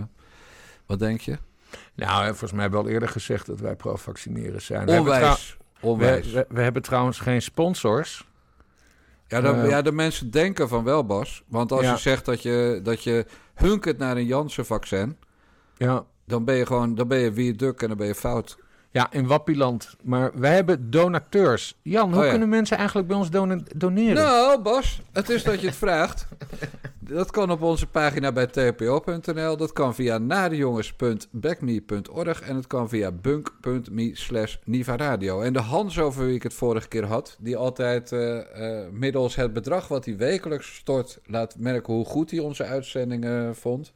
wat 0.85 0.99
denk 0.99 1.21
je? 1.21 1.37
Nou, 1.95 2.25
volgens 2.27 2.51
mij 2.51 2.61
hebben 2.61 2.79
we 2.79 2.85
al 2.85 2.91
eerder 2.93 3.09
gezegd 3.09 3.45
dat 3.45 3.59
wij 3.59 3.75
pro-vaccineren 3.75 4.61
zijn. 4.61 4.85
We 4.85 4.91
hebben, 4.91 5.11
trouw- 5.13 5.23
Onwijs. 5.23 5.57
Onwijs. 5.81 6.31
we, 6.31 6.45
we, 6.49 6.55
we 6.55 6.61
hebben 6.61 6.81
trouwens 6.81 7.19
geen 7.19 7.41
sponsors. 7.41 8.27
Ja, 9.27 9.41
dan, 9.41 9.55
Eh, 9.55 9.69
ja, 9.69 9.81
de 9.81 9.91
mensen 9.91 10.31
denken 10.31 10.67
van 10.69 10.83
wel, 10.83 11.05
Bas. 11.05 11.43
Want 11.47 11.71
als 11.71 11.81
Ja. 11.81 11.91
je 11.91 11.97
zegt 11.97 12.25
dat 12.25 12.41
je, 12.41 12.79
dat 12.83 13.03
je 13.03 13.25
hunkert 13.55 13.97
naar 13.97 14.17
een 14.17 14.25
Janssen-vaccin... 14.25 15.17
Ja, 15.77 16.05
dan 16.25 16.45
ben 16.45 16.55
je 16.55 16.65
gewoon 16.65 16.95
dan 16.95 17.07
ben 17.07 17.19
je 17.19 17.31
wie 17.31 17.53
duk 17.55 17.81
en 17.81 17.87
dan 17.87 17.97
ben 17.97 18.07
je 18.07 18.15
fout. 18.15 18.57
Ja 18.91 19.07
in 19.11 19.27
Wappieland. 19.27 19.95
Maar 20.03 20.39
wij 20.39 20.55
hebben 20.55 20.89
donateurs. 20.89 21.77
Jan, 21.81 22.09
hoe 22.09 22.17
Oh 22.17 22.23
ja. 22.23 22.29
kunnen 22.29 22.49
mensen 22.49 22.77
eigenlijk 22.77 23.07
bij 23.07 23.17
ons 23.17 23.29
doneren? 23.75 24.23
Nou, 24.23 24.61
Bas, 24.61 25.01
het 25.11 25.29
is 25.29 25.43
dat 25.43 25.61
je 25.61 25.67
het 25.67 25.75
vraagt. 25.75 26.27
Dat 27.09 27.31
kan 27.31 27.51
op 27.51 27.61
onze 27.61 27.87
pagina 27.87 28.31
bij 28.31 28.47
tpo.nl. 28.47 29.57
Dat 29.57 29.73
kan 29.73 29.95
via 29.95 30.17
nadejongens.backme.org. 30.17 32.41
En 32.41 32.55
het 32.55 32.67
kan 32.67 32.89
via 32.89 33.11
bunk.me 33.11 34.09
slash 34.13 34.55
nivaradio. 34.65 35.41
En 35.41 35.53
de 35.53 35.59
Hans 35.59 35.99
over 35.99 36.25
wie 36.25 36.35
ik 36.35 36.43
het 36.43 36.53
vorige 36.53 36.87
keer 36.87 37.05
had... 37.05 37.35
die 37.39 37.57
altijd 37.57 38.11
eh, 38.11 38.37
eh, 38.37 38.43
middels 38.91 39.35
het 39.35 39.53
bedrag 39.53 39.87
wat 39.87 40.05
hij 40.05 40.17
wekelijks 40.17 40.75
stort... 40.75 41.19
laat 41.25 41.55
merken 41.57 41.93
hoe 41.93 42.05
goed 42.05 42.31
hij 42.31 42.39
onze 42.39 42.63
uitzendingen 42.63 43.55
vond... 43.55 43.93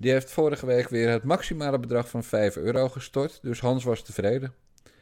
die 0.00 0.12
heeft 0.12 0.30
vorige 0.30 0.66
week 0.66 0.88
weer 0.88 1.08
het 1.08 1.24
maximale 1.24 1.78
bedrag 1.78 2.08
van 2.08 2.24
5 2.24 2.56
euro 2.56 2.88
gestort. 2.88 3.38
Dus 3.42 3.60
Hans 3.60 3.84
was 3.84 4.02
tevreden. 4.02 4.52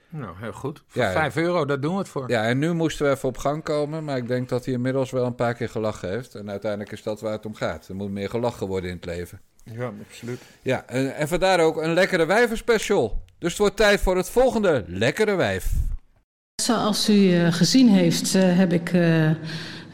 Nou, 0.09 0.35
heel 0.39 0.53
goed. 0.53 0.83
Voor 0.87 1.03
Ja, 1.03 1.09
ja. 1.09 1.15
5 1.15 1.37
euro, 1.37 1.65
daar 1.65 1.81
doen 1.81 1.93
we 1.93 1.99
het 1.99 2.09
voor. 2.09 2.31
Ja, 2.31 2.45
en 2.45 2.59
nu 2.59 2.73
moesten 2.73 3.07
we 3.07 3.13
even 3.13 3.29
op 3.29 3.39
gang 3.39 3.63
komen. 3.63 4.05
Maar 4.05 4.17
ik 4.17 4.29
denk 4.29 4.49
dat 4.49 4.65
hij 4.65 4.75
inmiddels 4.75 5.11
wel 5.11 5.27
een 5.27 5.35
paar 5.35 5.55
keer 5.55 5.69
gelachen 5.69 6.09
heeft. 6.09 6.35
En 6.35 6.51
uiteindelijk 6.51 6.93
is 6.93 7.03
dat 7.03 7.21
waar 7.21 7.33
het 7.33 7.47
om 7.47 7.55
gaat. 7.55 7.89
Er 7.89 7.95
moet 7.95 8.11
meer 8.11 8.31
gelachen 8.31 8.67
worden 8.67 8.91
in 8.91 8.97
het 8.97 9.05
leven. 9.05 9.41
Ja, 9.65 9.93
absoluut. 10.09 10.41
Ja, 10.63 10.87
en, 10.87 11.15
en 11.15 11.29
vandaar 11.29 11.61
ook 11.61 11.77
een 11.83 11.93
lekkere 11.93 12.27
wijvenspecial. 12.27 13.23
Dus 13.39 13.51
het 13.51 13.59
wordt 13.59 13.77
tijd 13.77 14.01
voor 14.01 14.17
het 14.17 14.31
volgende 14.31 14.85
lekkere 14.87 15.35
wijf. 15.35 15.73
Zoals 16.63 17.09
u 17.09 17.35
eh, 17.35 17.53
gezien 17.53 17.89
heeft, 17.89 18.35
eh, 18.35 18.59
heb 18.59 18.73
ik 18.73 18.91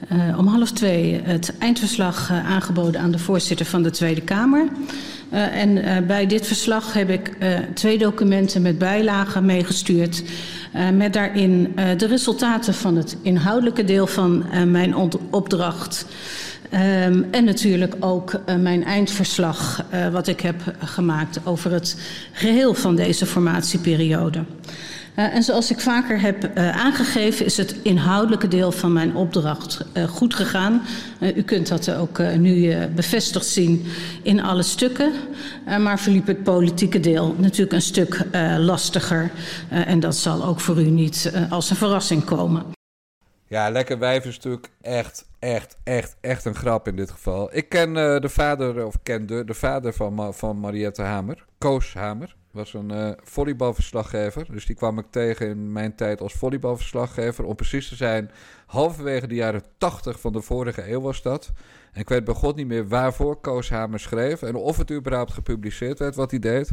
eh, 0.08 0.38
om 0.38 0.46
half 0.46 0.72
twee 0.72 1.20
het 1.22 1.54
eindverslag 1.58 2.30
eh, 2.30 2.50
aangeboden 2.50 3.00
aan 3.00 3.10
de 3.10 3.18
voorzitter 3.18 3.66
van 3.66 3.82
de 3.82 3.90
Tweede 3.90 4.20
Kamer. 4.20 4.68
Eh, 5.30 5.56
en 5.56 6.06
bij 6.06 6.26
dit 6.26 6.46
verslag 6.46 6.92
heb 6.92 7.10
ik 7.10 7.36
twee 7.74 7.98
documenten 7.98 8.62
met 8.62 8.78
bijlagen 8.78 9.44
meegestuurd. 9.44 10.22
met 10.94 11.12
daarin 11.12 11.72
de 11.96 12.06
resultaten 12.06 12.74
van 12.74 12.96
het 12.96 13.16
inhoudelijke 13.22 13.84
deel 13.84 14.06
van 14.06 14.44
mijn 14.70 14.94
opdracht. 15.30 16.06
Ehm, 16.70 17.22
en 17.30 17.44
natuurlijk 17.44 17.94
ook 18.00 18.40
mijn 18.58 18.84
eindverslag, 18.84 19.84
wat 20.12 20.26
ik 20.26 20.40
heb 20.40 20.74
gemaakt 20.78 21.40
over 21.44 21.72
het 21.72 21.96
geheel 22.32 22.74
van 22.74 22.96
deze 22.96 23.26
formatieperiode. 23.26 24.44
Uh, 25.16 25.34
en 25.34 25.42
zoals 25.42 25.70
ik 25.70 25.80
vaker 25.80 26.20
heb 26.20 26.44
uh, 26.44 26.76
aangegeven, 26.76 27.46
is 27.46 27.56
het 27.56 27.76
inhoudelijke 27.82 28.48
deel 28.48 28.72
van 28.72 28.92
mijn 28.92 29.14
opdracht 29.14 29.84
uh, 29.96 30.04
goed 30.04 30.34
gegaan. 30.34 30.82
u 31.20 31.42
kunt 31.42 31.68
dat 31.68 31.90
ook 31.90 32.18
nu 32.18 32.76
bevestigd 32.94 33.46
zien 33.46 33.86
in 34.22 34.42
alle 34.42 34.62
stukken. 34.62 35.12
maar 35.80 35.98
verliep 35.98 36.26
het 36.26 36.42
politieke 36.42 37.00
deel 37.00 37.34
natuurlijk 37.38 37.72
een 37.72 37.82
stuk 37.82 38.24
lastiger. 38.58 39.30
en 39.68 40.00
dat 40.00 40.16
zal 40.16 40.44
ook 40.44 40.60
voor 40.60 40.80
u 40.80 40.90
niet 40.90 41.32
als 41.50 41.70
een 41.70 41.76
verrassing 41.76 42.24
komen. 42.24 42.62
Ja, 43.46 43.70
lekker 43.70 43.98
natuurlijk 43.98 44.70
echt, 44.80 45.26
echt, 45.38 45.76
echt, 45.84 46.16
echt 46.20 46.44
een 46.44 46.54
grap 46.54 46.88
in 46.88 46.96
dit 46.96 47.10
geval. 47.10 47.56
Ik 47.56 47.68
ken 47.68 47.88
uh, 47.88 48.20
de 48.20 48.28
vader, 48.28 48.86
of 48.86 48.94
kende 49.02 49.44
de 49.44 49.54
vader 49.54 49.92
van, 49.92 50.34
van 50.34 50.60
Mariette 50.60 51.02
Hamer, 51.02 51.44
Koos 51.58 51.94
Hamer. 51.94 52.36
Was 52.54 52.74
een 52.74 52.92
uh, 52.92 53.10
volleybalverslaggever. 53.22 54.46
Dus 54.52 54.66
die 54.66 54.76
kwam 54.76 54.98
ik 54.98 55.06
tegen 55.10 55.48
in 55.48 55.72
mijn 55.72 55.94
tijd 55.94 56.20
als 56.20 56.32
volleybalverslaggever. 56.32 57.44
Om 57.44 57.54
precies 57.54 57.88
te 57.88 57.96
zijn, 57.96 58.30
halverwege 58.66 59.26
de 59.26 59.34
jaren 59.34 59.62
80 59.78 60.20
van 60.20 60.32
de 60.32 60.40
vorige 60.40 60.90
eeuw 60.90 61.00
was 61.00 61.22
dat. 61.22 61.52
En 61.92 62.00
ik 62.00 62.08
weet 62.08 62.24
bij 62.24 62.34
god 62.34 62.56
niet 62.56 62.66
meer 62.66 62.88
waarvoor 62.88 63.40
Koos 63.40 63.70
Hamer 63.70 64.00
schreef. 64.00 64.42
En 64.42 64.54
of 64.54 64.76
het 64.76 64.90
überhaupt 64.90 65.32
gepubliceerd 65.32 65.98
werd 65.98 66.14
wat 66.14 66.30
hij 66.30 66.40
deed. 66.40 66.70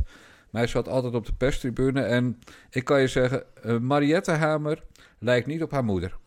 Maar 0.50 0.62
hij 0.62 0.68
zat 0.68 0.88
altijd 0.88 1.14
op 1.14 1.26
de 1.26 1.34
perstribune. 1.34 2.02
En 2.02 2.40
ik 2.70 2.84
kan 2.84 3.02
je 3.02 3.08
zeggen, 3.08 3.44
uh, 3.66 3.78
Mariette 3.78 4.32
Hamer 4.32 4.84
lijkt 5.20 5.48
niet 5.48 5.64
op 5.64 5.72
haar 5.72 5.84
moeder. 5.84 6.18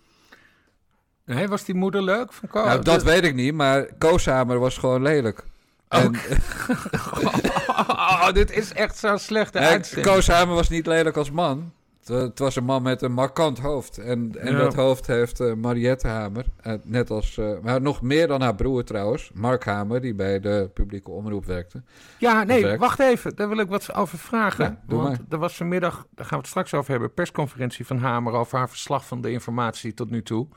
Nee, 1.25 1.49
was 1.49 1.65
die 1.65 1.75
moeder 1.75 2.03
leuk 2.03 2.33
van 2.33 2.49
Koos? 2.49 2.67
Nou, 2.67 2.83
dat 2.83 3.03
weet 3.03 3.25
ik 3.25 3.35
niet, 3.35 3.55
maar 3.55 3.95
Kooshamer 3.99 4.59
was 4.59 4.79
gewoon 4.79 5.03
lelijk. 5.03 5.45
En... 5.89 6.17
oh, 6.17 7.35
dit 8.33 8.51
is 8.53 8.72
echt 8.72 8.99
zo'n 8.99 9.18
slechte 9.18 9.59
nee, 9.59 9.68
uitzending. 9.68 10.14
Kooshamer 10.14 10.55
was 10.55 10.68
niet 10.68 10.87
lelijk 10.87 11.16
als 11.16 11.31
man. 11.31 11.72
Het, 12.05 12.09
het 12.22 12.39
was 12.39 12.57
een 12.57 12.64
man 12.64 12.83
met 12.83 13.03
een 13.03 13.12
markant 13.12 13.59
hoofd. 13.59 13.99
En, 13.99 14.33
en 14.39 14.53
Ja. 14.53 14.59
dat 14.59 14.75
hoofd 14.75 15.07
heeft 15.07 15.41
uh, 15.41 15.55
Mariette 15.55 16.09
Hamer. 16.09 16.45
Uh, 16.66 16.72
net 16.83 17.11
als, 17.11 17.37
uh, 17.37 17.59
maar 17.62 17.81
nog 17.81 18.03
meer 18.03 18.27
dan 18.27 18.41
haar 18.41 18.55
broer 18.55 18.85
trouwens. 18.85 19.31
Mark 19.35 19.64
Hamer, 19.64 20.01
die 20.01 20.14
bij 20.14 20.41
de 20.41 20.70
publieke 20.75 21.11
omroep 21.11 21.45
werkte. 21.45 21.83
Ja, 22.18 22.43
nee, 22.45 22.62
werkt. 22.62 22.81
wacht 22.81 23.01
even. 23.01 23.37
Daar 23.37 23.49
wil 23.49 23.59
ik 23.59 23.68
wat 23.68 23.95
over 23.95 24.18
vragen. 24.18 24.64
Ja, 24.64 24.81
doe 24.87 25.03
Want 25.03 25.18
maar. 25.18 25.27
er 25.31 25.39
was 25.39 25.57
vanmiddag, 25.57 25.95
daar 26.14 26.27
gaan 26.27 26.29
we 26.37 26.37
het 26.37 26.47
straks 26.47 26.75
over 26.75 26.91
hebben, 26.91 27.14
persconferentie 27.14 27.87
van 27.87 27.99
Hamer 27.99 28.33
over 28.33 28.59
haar 28.59 28.68
verslag 28.70 29.07
van 29.07 29.20
de 29.20 29.31
informatie 29.31 29.95
tot 29.95 30.11
nu 30.11 30.22
toe. 30.22 30.49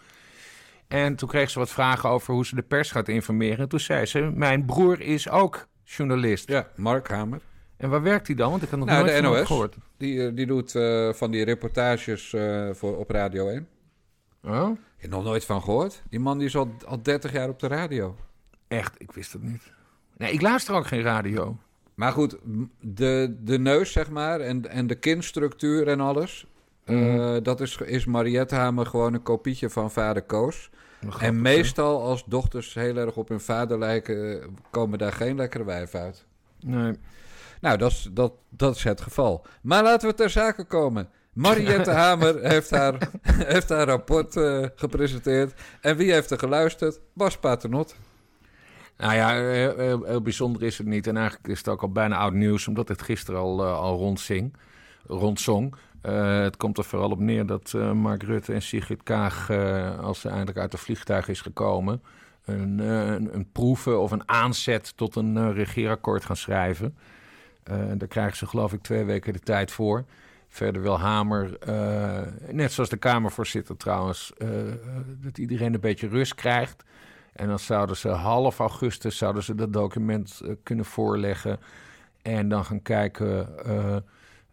En 0.88 1.16
toen 1.16 1.30
kreeg 1.30 1.50
ze 1.50 1.60
wat 1.60 1.70
vragen 1.70 2.10
over 2.10 2.34
hoe 2.34 2.46
ze 2.46 2.56
de 2.56 2.62
pers 2.62 2.92
gaat 2.92 3.08
informeren. 3.08 3.58
En 3.58 3.70
toen 3.70 3.80
zei 3.80 4.06
ze, 4.06 4.32
mijn 4.34 4.66
broer 4.66 5.02
is 5.02 5.30
ook 5.30 5.68
journalist. 5.96 6.50
Ja, 6.50 6.68
Mark 6.76 7.08
Hamer. 7.08 7.42
En 7.78 7.90
waar 7.90 8.02
werkt 8.02 8.28
hij 8.28 8.36
dan? 8.36 8.50
Want 8.50 8.64
ik 8.64 8.70
had 8.70 8.80
nog 8.80 8.88
Nou, 8.88 9.06
nooit 9.06 9.16
de 9.16 9.22
NOS. 9.22 9.46
gehoord. 9.48 9.76
Die, 9.98 10.14
uh, 10.16 10.36
die 10.36 10.46
doet 10.46 10.74
uh, 10.74 11.14
van 11.14 11.32
die 11.32 11.44
reportages 11.44 12.34
uh, 12.34 12.70
voor, 12.74 12.98
op 12.98 13.10
Radio 13.10 13.48
1. 13.50 13.68
Oh? 14.44 14.70
Je 14.70 14.78
hebt 14.98 15.14
nog 15.14 15.24
nooit 15.24 15.46
van 15.46 15.62
gehoord? 15.62 16.04
Die 16.10 16.20
man 16.20 16.38
die 16.38 16.48
is 16.48 16.56
al, 16.56 16.76
al 16.86 17.02
30 17.02 17.32
jaar 17.32 17.50
op 17.50 17.60
de 17.60 17.68
radio. 17.68 18.16
Echt, 18.68 18.96
ik 18.98 19.12
wist 19.12 19.34
het 19.34 19.44
niet. 19.44 19.72
Nee, 20.18 20.32
ik 20.32 20.42
luister 20.42 20.76
ook 20.76 20.88
geen 20.88 21.02
radio. 21.02 21.58
Maar 21.94 22.12
goed, 22.12 22.38
de, 22.82 23.36
de 23.44 23.60
neus, 23.60 23.92
zeg 23.92 24.10
maar, 24.10 24.40
en, 24.40 24.70
en 24.70 24.88
de 24.88 24.96
kinstructuur 24.96 25.88
en 25.88 26.00
alles... 26.00 26.48
Mhm. 26.88 27.20
eh, 27.20 27.44
dat 27.44 27.62
is, 27.62 27.78
is 27.78 28.06
Mariette 28.06 28.56
Hamer 28.56 28.86
gewoon 28.86 29.14
een 29.14 29.24
kopietje 29.24 29.70
van 29.70 29.92
vader 29.92 30.22
Koos. 30.22 30.70
Grappig, 31.00 31.22
En 31.22 31.34
hè? 31.36 31.42
meestal 31.42 32.02
als 32.04 32.24
dochters 32.26 32.74
heel 32.74 32.98
erg 32.98 33.16
op 33.16 33.30
hun 33.30 33.40
vader 33.40 33.78
lijken... 33.80 34.42
komen 34.70 34.98
daar 34.98 35.12
geen 35.12 35.36
lekkere 35.36 35.64
wijf 35.64 35.96
uit. 35.96 36.26
Nee. 36.60 36.94
Nou, 37.62 37.78
dat 37.78 37.92
is, 37.92 38.10
dat, 38.12 38.34
dat 38.50 38.76
is 38.76 38.84
het 38.84 39.02
geval. 39.02 39.46
Maar 39.62 39.84
laten 39.84 40.10
we 40.10 40.14
ter 40.16 40.30
zake 40.30 40.64
komen. 40.64 41.10
Mariette 41.34 41.92
Hamer 42.02 42.40
heeft 42.42 42.70
haar, 42.70 43.10
heeft 43.54 43.70
haar 43.70 43.88
rapport 43.88 44.36
eh, 44.36 44.66
gepresenteerd. 44.76 45.54
En 45.82 45.98
wie 45.98 46.12
heeft 46.12 46.32
er 46.32 46.40
geluisterd? 46.40 47.00
Bas 47.14 47.38
Paternot. 47.38 47.96
Nou 48.98 49.14
ja, 49.14 49.34
heel, 49.34 49.78
heel- 49.78 50.04
heel 50.04 50.22
bijzonder 50.22 50.64
is 50.64 50.78
het 50.78 50.88
niet. 50.88 51.08
En 51.08 51.18
eigenlijk 51.18 51.48
is 51.48 51.58
het 51.58 51.68
ook 51.68 51.82
al 51.82 51.92
bijna 51.92 52.18
oud 52.18 52.34
nieuws, 52.34 52.68
omdat 52.68 52.88
het 52.88 53.02
gisteren 53.02 53.40
al, 53.40 53.64
eh, 53.66 53.80
al 53.80 53.98
rondzing, 53.98 54.54
rondzong. 55.08 55.76
Eh, 56.02 56.42
het 56.42 56.58
komt 56.58 56.78
er 56.78 56.84
vooral 56.84 57.10
op 57.12 57.20
neer 57.20 57.46
dat 57.46 57.74
eh, 57.74 57.92
Mark 57.92 58.24
Rutte 58.24 58.54
en 58.54 58.62
Sigrid 58.62 59.04
Kaag, 59.04 59.50
eh, 59.50 60.00
als 60.00 60.20
ze 60.20 60.30
eindelijk 60.30 60.58
uit 60.58 60.72
het 60.72 60.82
vliegtuig 60.82 61.28
is 61.28 61.42
gekomen, 61.42 62.02
een, 62.46 62.80
een, 62.80 63.50
proeven 63.52 64.00
of 64.00 64.12
een 64.12 64.30
aanzet 64.30 64.98
tot 64.98 65.16
een 65.16 65.54
regeerakkoord 65.54 66.26
gaan 66.26 66.36
schrijven. 66.36 66.98
Daar 67.98 68.08
krijgen 68.08 68.38
ze 68.38 68.46
geloof 68.46 68.74
ik 68.74 68.82
twee 68.82 69.04
weken 69.04 69.34
de 69.34 69.40
tijd 69.40 69.72
voor. 69.72 70.06
Verder 70.48 70.82
wil 70.82 71.00
Hamer, 71.00 71.58
net 72.52 72.72
zoals 72.72 72.90
de 72.90 72.98
Kamervoorzitter 72.98 73.78
trouwens, 73.78 74.34
dat 75.22 75.38
iedereen 75.38 75.74
een 75.74 75.80
beetje 75.80 76.08
rust 76.08 76.36
krijgt. 76.36 76.84
En 77.34 77.48
dan 77.48 77.60
zouden 77.60 77.98
ze 77.98 78.10
half 78.10 78.60
augustus 78.60 79.18
zouden 79.18 79.44
ze 79.44 79.56
dat 79.56 79.74
document 79.74 80.42
kunnen 80.64 80.86
voorleggen. 80.86 81.60
En 82.22 82.50
dan 82.50 82.66
gaan 82.66 82.82
kijken 82.82 83.48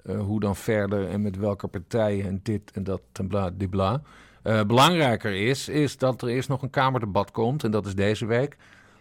eh, 0.05 0.21
hoe 0.21 0.41
dan 0.41 0.57
verder 0.57 1.09
en 1.09 1.23
met 1.23 1.37
welke 1.37 1.67
partijen 1.67 2.27
en 2.27 2.41
dit 2.43 2.71
en 2.71 2.85
dat 2.85 3.03
en 3.13 3.27
bla 3.27 3.51
die 3.51 3.69
bla. 3.69 4.03
Eh, 4.43 4.63
belangrijker 4.65 5.35
is, 5.35 5.69
is 5.69 5.97
dat 5.99 6.23
er 6.23 6.29
eerst 6.29 6.49
nog 6.49 6.63
een 6.63 6.71
Kamerdebat 6.71 7.31
komt. 7.31 7.65
En 7.65 7.71
dat 7.71 7.87
is 7.87 7.95
deze 7.95 8.27
week. 8.27 8.57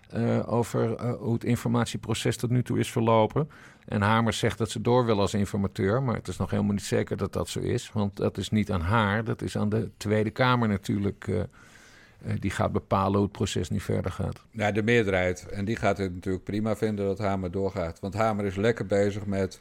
eh, 0.10 0.54
over 0.54 1.02
hoe 1.16 1.34
het 1.34 1.44
informatieproces 1.44 2.38
tot 2.38 2.50
nu 2.50 2.64
toe 2.64 2.80
is 2.80 2.92
verlopen. 2.92 3.50
En 3.86 4.02
Hamer 4.02 4.34
zegt 4.34 4.58
dat 4.58 4.70
ze 4.70 4.82
door 4.82 5.06
wil 5.06 5.20
als 5.20 5.34
informateur. 5.34 6.04
Maar 6.04 6.16
het 6.16 6.28
is 6.28 6.38
nog 6.38 6.50
helemaal 6.50 6.74
niet 6.74 6.84
zeker 6.84 7.18
dat 7.18 7.34
dat 7.34 7.50
zo 7.50 7.60
is. 7.60 7.92
Want 7.94 8.18
dat 8.18 8.38
is 8.38 8.50
niet 8.50 8.72
aan 8.72 8.82
haar. 8.82 9.24
Dat 9.24 9.42
is 9.42 9.58
aan 9.58 9.70
de 9.70 9.90
Tweede 9.98 10.30
Kamer 10.30 10.68
natuurlijk. 10.68 11.48
die 12.40 12.52
gaat 12.52 12.72
bepalen 12.72 13.14
hoe 13.14 13.24
het 13.24 13.32
proces 13.32 13.70
nu 13.70 13.80
verder 13.80 14.12
gaat. 14.12 14.44
Ja, 14.52 14.72
de 14.72 14.84
meerderheid. 14.84 15.46
En 15.50 15.66
die 15.66 15.76
gaat 15.76 15.98
het 15.98 16.14
natuurlijk 16.14 16.44
prima 16.44 16.76
vinden 16.76 17.06
dat 17.06 17.18
Hamer 17.20 17.52
doorgaat. 17.52 18.00
Want 18.00 18.14
Hamer 18.14 18.46
is 18.46 18.56
lekker 18.56 18.86
bezig 18.86 19.26
met 19.26 19.60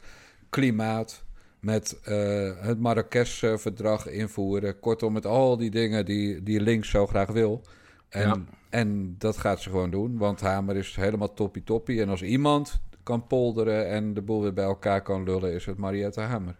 klimaat, 0.49 1.23
met 1.63 1.99
eh, 2.03 2.49
het 2.59 2.79
Marrakesh-verdrag 2.79 4.07
invoeren. 4.07 4.79
Kortom, 4.79 5.13
met 5.13 5.25
al 5.25 5.57
die 5.57 5.69
dingen 5.71 6.05
die, 6.05 6.43
die 6.43 6.61
links 6.61 6.89
zo 6.89 7.07
graag 7.07 7.27
wil. 7.27 7.61
En, 8.09 8.27
Ja. 8.27 8.37
en 8.69 9.15
dat 9.17 9.37
gaat 9.37 9.61
ze 9.61 9.69
gewoon 9.69 9.89
doen, 9.91 10.17
want 10.17 10.41
Hamer 10.41 10.75
is 10.75 10.95
helemaal 10.95 11.33
toppie-toppie. 11.33 12.01
En 12.01 12.09
als 12.09 12.21
iemand 12.21 12.81
kan 13.03 13.27
polderen 13.27 13.87
en 13.89 14.13
de 14.13 14.21
boel 14.21 14.41
weer 14.41 14.53
bij 14.53 14.63
elkaar 14.63 15.01
kan 15.01 15.23
lullen, 15.23 15.53
is 15.53 15.65
het 15.65 15.77
Mariette 15.77 16.21
Hamer. 16.21 16.55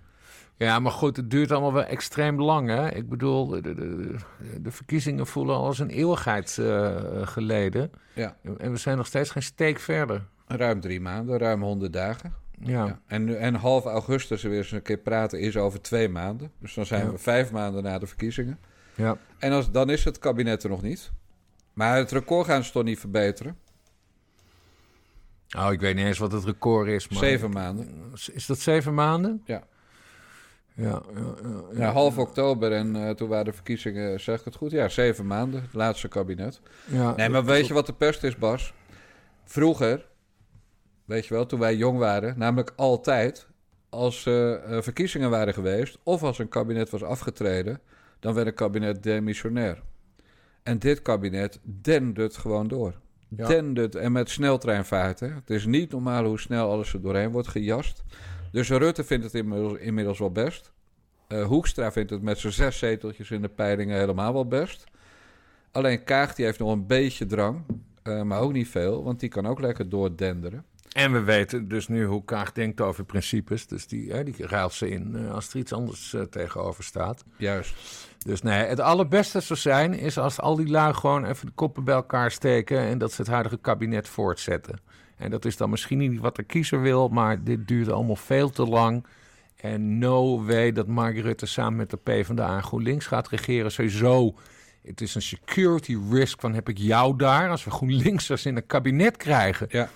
Ja, 0.57 0.79
maar 0.79 0.91
goed, 0.91 1.17
het 1.17 1.29
duurt 1.31 1.51
allemaal 1.51 1.73
wel 1.73 1.83
extreem 1.83 2.41
lang. 2.41 2.69
Hè? 2.69 2.93
Ik 2.95 3.09
bedoel, 3.09 3.47
de, 3.47 3.61
de, 3.61 4.15
de, 4.61 4.71
verkiezingen 4.71 5.27
voelen 5.27 5.55
al 5.55 5.65
als 5.65 5.79
een 5.79 5.89
eeuwigheid 5.89 6.57
eh, 6.57 6.95
geleden. 7.27 7.91
Ja, 8.13 8.35
En 8.57 8.71
we 8.71 8.77
zijn 8.77 8.97
nog 8.97 9.05
steeds 9.05 9.29
geen 9.29 9.43
steek 9.43 9.79
verder. 9.79 10.25
ruim 10.47 10.79
drie 10.79 11.01
maanden, 11.01 11.37
ruim 11.37 11.61
honderd 11.61 11.93
dagen. 11.93 12.33
Ja, 12.59 12.85
Ja. 12.85 12.99
En, 13.07 13.39
en 13.39 13.55
half 13.55 13.85
augustus 13.85 14.43
weer 14.43 14.57
eens 14.57 14.71
een 14.71 14.81
keer 14.81 14.97
praten 14.97 15.39
is 15.39 15.57
over 15.57 15.81
twee 15.81 16.09
maanden. 16.09 16.51
Dus 16.59 16.73
dan 16.73 16.85
zijn 16.85 17.05
Ja. 17.05 17.11
we 17.11 17.17
vijf 17.17 17.51
maanden 17.51 17.83
na 17.83 17.99
de 17.99 18.07
verkiezingen. 18.07 18.59
ja. 18.95 19.17
En 19.39 19.51
als, 19.51 19.71
dan 19.71 19.89
is 19.89 20.03
het 20.03 20.19
kabinet 20.19 20.63
er 20.63 20.69
nog 20.69 20.81
niet. 20.81 21.11
Maar 21.73 21.97
het 21.97 22.11
record 22.11 22.45
gaan 22.47 22.63
ze 22.63 22.71
toch 22.71 22.83
niet 22.83 22.99
verbeteren? 22.99 23.57
Oh, 25.57 25.71
ik 25.71 25.79
weet 25.79 25.95
niet 25.95 26.05
eens 26.05 26.17
wat 26.17 26.31
het 26.31 26.43
record 26.43 26.87
is. 26.87 27.07
Maar 27.07 27.19
Zeven 27.19 27.49
maanden. 27.51 28.11
Is 28.33 28.45
dat 28.45 28.59
zeven 28.59 28.93
maanden? 28.93 29.41
Ja. 29.45 29.63
Ja, 30.75 31.01
ja, 31.15 31.21
ja, 31.43 31.61
ja. 31.79 31.91
Half 31.91 32.17
oktober 32.17 32.71
en 32.71 32.95
eh, 32.95 33.09
toen 33.09 33.29
waren 33.29 33.45
de 33.45 33.53
verkiezingen, 33.53 34.19
zeg 34.19 34.39
ik 34.39 34.45
het 34.45 34.55
goed? 34.55 34.71
Ja, 34.71 34.89
zeven 34.89 35.27
maanden, 35.27 35.61
het 35.61 35.73
laatste 35.73 36.07
kabinet. 36.07 36.61
Ja. 36.85 37.15
Nee, 37.15 37.29
maar 37.29 37.45
weet 37.45 37.67
je 37.67 37.73
wat 37.73 37.85
de 37.85 37.93
pest 37.93 38.23
is, 38.23 38.37
Bas? 38.37 38.73
Vroeger, 39.43 40.05
weet 41.05 41.25
je 41.25 41.33
wel, 41.33 41.45
toen 41.45 41.59
wij 41.59 41.75
jong 41.75 41.97
waren, 41.97 42.37
namelijk 42.37 42.73
altijd, 42.75 43.47
als 43.89 44.25
er 44.25 44.59
eh, 44.59 44.81
verkiezingen 44.81 45.29
waren 45.29 45.53
geweest, 45.53 45.97
of 46.03 46.23
als 46.23 46.39
een 46.39 46.49
kabinet 46.49 46.89
was 46.89 47.03
afgetreden, 47.03 47.79
dan 48.19 48.33
werd 48.33 48.47
een 48.47 48.53
kabinet 48.53 49.03
demissionair. 49.03 49.81
En 50.63 50.79
dit 50.79 51.01
kabinet 51.01 51.59
dendert 51.63 52.37
gewoon 52.37 52.67
door. 52.67 53.01
Ja. 53.27 53.47
Dendert 53.47 53.95
en 53.95 54.11
met 54.11 54.29
sneltreinvaart. 54.29 55.19
Hè. 55.19 55.27
Het 55.27 55.49
is 55.49 55.65
niet 55.65 55.91
normaal 55.91 56.25
hoe 56.25 56.39
snel 56.39 56.71
alles 56.71 56.93
er 56.93 57.01
doorheen 57.01 57.31
wordt 57.31 57.47
gejast. 57.47 58.03
Dus 58.51 58.69
Rutte 58.69 59.03
vindt 59.03 59.23
het 59.23 59.33
inmiddels, 59.33 59.77
inmiddels 59.77 60.19
wel 60.19 60.31
best. 60.31 60.71
Eh, 61.27 61.45
Hoekstra 61.45 61.91
vindt 61.91 62.09
het 62.09 62.21
met 62.21 62.37
zijn 62.37 62.53
zes 62.53 62.77
zeteltjes 62.77 63.31
in 63.31 63.41
de 63.41 63.49
peilingen 63.49 63.97
helemaal 63.97 64.33
wel 64.33 64.47
best. 64.47 64.83
Alleen 65.71 66.03
Kaag 66.03 66.35
die 66.35 66.45
heeft 66.45 66.59
nog 66.59 66.71
een 66.71 66.87
beetje 66.87 67.25
drang, 67.25 67.63
eh, 68.03 68.21
maar 68.21 68.39
ook 68.39 68.53
niet 68.53 68.67
veel, 68.67 69.03
want 69.03 69.19
die 69.19 69.29
kan 69.29 69.47
ook 69.47 69.59
lekker 69.59 69.89
doordenderen. 69.89 70.65
En 70.93 71.11
we 71.11 71.21
weten 71.21 71.67
dus 71.67 71.87
nu 71.87 72.05
hoe 72.05 72.23
Kaag 72.25 72.51
denkt 72.51 72.81
over 72.81 73.03
principes. 73.03 73.67
Dus 73.67 73.87
die, 73.87 74.11
hè, 74.11 74.23
die 74.23 74.47
ruilt 74.47 74.73
ze 74.73 74.89
in 74.89 75.15
eh, 75.15 75.33
als 75.33 75.49
er 75.49 75.59
iets 75.59 75.73
anders 75.73 76.13
eh, 76.13 76.21
tegenover 76.21 76.83
staat. 76.83 77.23
Juist. 77.37 77.73
Dus 78.17 78.41
nee, 78.41 78.65
het 78.65 78.79
allerbeste 78.79 79.39
zou 79.39 79.59
zijn 79.59 79.93
is 79.93 80.17
als 80.17 80.39
al 80.39 80.55
die 80.55 80.69
lui 80.69 80.93
gewoon 80.93 81.25
even 81.25 81.45
de 81.45 81.51
koppen 81.55 81.83
bij 81.83 81.95
elkaar 81.95 82.31
steken 82.31 82.79
en 82.79 82.97
dat 82.97 83.11
ze 83.11 83.21
het 83.21 83.31
huidige 83.31 83.57
kabinet 83.57 84.07
voortzetten. 84.07 84.79
En 85.17 85.29
dat 85.29 85.45
is 85.45 85.57
dan 85.57 85.69
misschien 85.69 85.97
niet 85.97 86.19
wat 86.19 86.35
de 86.35 86.43
kiezer 86.43 86.81
wil, 86.81 87.07
maar 87.07 87.43
dit 87.43 87.67
duurt 87.67 87.89
allemaal 87.89 88.15
veel 88.15 88.49
te 88.49 88.65
lang. 88.65 89.05
En 89.55 89.97
no 89.97 90.45
way 90.45 90.71
dat 90.71 90.87
Mark 90.87 91.17
Rutte 91.17 91.45
samen 91.45 91.75
met 91.75 91.89
de 91.89 91.97
PvdA 91.97 92.55
en 92.55 92.63
GroenLinks 92.63 93.05
gaat 93.05 93.27
regeren. 93.27 93.71
Sowieso, 93.71 94.35
het 94.83 95.01
is 95.01 95.15
een 95.15 95.21
security 95.21 95.97
risk 96.11 96.39
van 96.39 96.53
heb 96.53 96.69
ik 96.69 96.77
jou 96.77 97.17
daar 97.17 97.49
als 97.49 97.63
we 97.63 97.71
GroenLinksers 97.71 98.45
in 98.45 98.55
een 98.55 98.65
kabinet 98.65 99.17
krijgen. 99.17 99.67
Ja. 99.69 99.89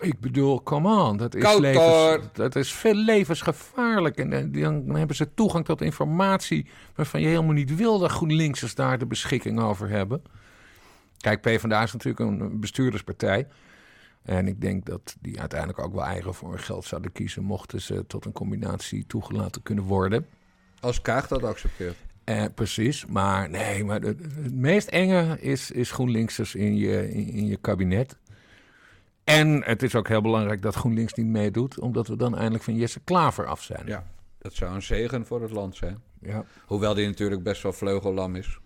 Ik 0.00 0.20
bedoel, 0.20 0.62
come 0.62 1.02
on, 1.02 1.16
dat 1.16 1.34
is, 1.34 1.42
Koud, 1.42 1.60
levens, 1.60 2.26
dat 2.32 2.56
is 2.56 2.72
veel 2.72 2.94
levensgevaarlijk. 2.94 4.16
En 4.16 4.30
dan, 4.30 4.86
dan 4.86 4.96
hebben 4.96 5.16
ze 5.16 5.34
toegang 5.34 5.64
tot 5.64 5.80
informatie 5.80 6.66
waarvan 6.94 7.20
je 7.20 7.26
helemaal 7.26 7.52
niet 7.52 7.76
wil 7.76 7.98
dat 7.98 8.10
GroenLinksers 8.10 8.74
daar 8.74 8.98
de 8.98 9.06
beschikking 9.06 9.60
over 9.60 9.88
hebben. 9.88 10.22
Kijk, 11.18 11.40
PvdA 11.40 11.82
is 11.82 11.92
natuurlijk 11.92 12.20
een 12.20 12.60
bestuurderspartij. 12.60 13.46
En 14.22 14.48
ik 14.48 14.60
denk 14.60 14.86
dat 14.86 15.16
die 15.20 15.40
uiteindelijk 15.40 15.78
ook 15.78 15.94
wel 15.94 16.04
eigen 16.04 16.34
voor 16.34 16.50
hun 16.50 16.58
geld 16.58 16.84
zouden 16.84 17.12
kiezen, 17.12 17.42
mochten 17.42 17.80
ze 17.80 18.06
tot 18.06 18.24
een 18.24 18.32
combinatie 18.32 19.06
toegelaten 19.06 19.62
kunnen 19.62 19.84
worden. 19.84 20.26
Als 20.80 21.00
Kaag 21.00 21.28
dat 21.28 21.42
accepteert. 21.42 21.96
Eh, 22.24 22.44
precies, 22.54 23.06
maar 23.06 23.50
nee, 23.50 23.84
maar 23.84 24.00
het, 24.00 24.18
het 24.20 24.54
meest 24.54 24.88
enge 24.88 25.40
is, 25.40 25.70
is 25.70 25.90
GroenLinksers 25.90 26.54
in 26.54 26.76
je, 26.76 27.12
in, 27.12 27.28
in 27.28 27.46
je 27.46 27.56
kabinet. 27.56 28.16
En 29.24 29.64
het 29.64 29.82
is 29.82 29.94
ook 29.94 30.08
heel 30.08 30.20
belangrijk 30.20 30.62
dat 30.62 30.74
GroenLinks 30.74 31.14
niet 31.14 31.26
meedoet, 31.26 31.80
omdat 31.80 32.06
we 32.06 32.16
dan 32.16 32.36
eindelijk 32.36 32.64
van 32.64 32.76
Jesse 32.76 33.00
Klaver 33.04 33.46
af 33.46 33.62
zijn. 33.62 33.86
Ja. 33.86 34.06
Dat 34.38 34.54
zou 34.54 34.74
een 34.74 34.82
zegen 34.82 35.26
voor 35.26 35.42
het 35.42 35.50
land 35.50 35.76
zijn. 35.76 36.02
Ja, 36.20 36.44
Hoewel 36.66 36.94
die 36.94 37.06
natuurlijk 37.06 37.42
best 37.42 37.62
wel 37.62 37.72
vleugellam 37.72 38.36
is. 38.36 38.58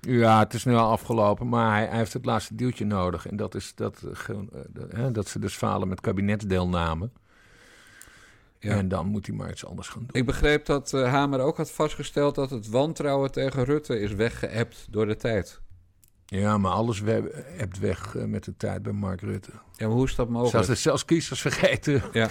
ja 0.00 0.38
het 0.38 0.54
is 0.54 0.64
nu 0.64 0.74
al 0.74 0.90
afgelopen, 0.90 1.48
maar 1.48 1.72
hij, 1.72 1.86
hij 1.86 1.98
heeft 1.98 2.12
het 2.12 2.24
laatste 2.24 2.54
duwtje 2.54 2.84
nodig. 2.84 3.26
En 3.26 3.36
dat 3.36 3.54
is 3.54 3.74
dat, 3.74 4.02
eh, 4.02 4.36
eh, 4.36 4.82
hè, 4.88 5.10
dat 5.10 5.28
ze 5.28 5.38
dus 5.38 5.54
falen 5.54 5.88
met 5.88 6.00
kabinetsdeelname. 6.00 7.10
Ja. 8.58 8.76
En 8.76 8.88
dan 8.88 9.06
moet 9.06 9.26
hij 9.26 9.36
maar 9.36 9.50
iets 9.50 9.66
anders 9.66 9.88
gaan 9.88 10.00
doen. 10.00 10.20
Ik 10.20 10.26
begreep 10.26 10.66
dat 10.66 10.92
eh, 10.92 11.10
Hamer 11.12 11.40
ook 11.40 11.56
had 11.56 11.70
vastgesteld 11.70 12.34
dat 12.34 12.50
het 12.50 12.68
wantrouwen 12.68 13.32
tegen 13.32 13.64
Rutte 13.64 14.00
is 14.00 14.12
weggeëpt 14.12 14.86
door 14.90 15.06
de 15.06 15.16
tijd. 15.16 15.60
Ja, 16.26 16.58
maar 16.58 16.72
alles 16.72 17.02
hebt 17.56 17.78
weg 17.78 18.16
eh, 18.16 18.24
met 18.24 18.44
de 18.44 18.56
tijd 18.56 18.82
bij 18.82 18.92
Mark 18.92 19.20
Rutte. 19.20 19.50
Ja, 19.76 19.86
maar 19.86 19.96
hoe 19.96 20.04
is 20.06 20.14
dat 20.14 20.28
mogelijk? 20.28 20.76
Zelfs, 20.76 21.04
kiezers 21.04 21.40
vergeten 21.40 22.02
Ja. 22.12 22.28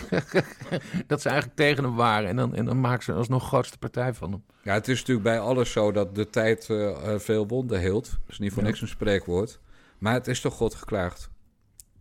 dat 1.07 1.21
ze 1.21 1.29
eigenlijk 1.29 1.57
tegen 1.57 1.83
hem 1.83 1.95
waren. 1.95 2.29
En 2.29 2.35
dan, 2.35 2.55
en 2.55 2.65
dan 2.65 2.79
maken 2.79 3.03
ze 3.03 3.13
alsnog 3.13 3.47
grootste 3.47 3.77
partij 3.77 4.13
van 4.13 4.31
hem. 4.31 4.43
ja, 4.63 4.73
het 4.73 4.87
is 4.87 4.99
natuurlijk 4.99 5.25
bij 5.27 5.39
alles 5.39 5.71
zo 5.71 5.91
dat 5.91 6.15
de 6.15 6.29
tijd 6.29 6.69
eh, 6.69 7.13
eh, 7.13 7.19
veel 7.19 7.47
wonden 7.47 7.79
hield. 7.79 8.05
Dat 8.09 8.19
is 8.29 8.39
niet 8.39 8.53
voor 8.53 8.61
Ja. 8.61 8.67
niks 8.67 8.81
een 8.81 8.87
spreekwoord. 8.87 9.59
Maar 9.97 10.13
het 10.13 10.27
is 10.27 10.41
toch 10.41 10.53
God 10.53 10.75
geklaagd. 10.75 11.29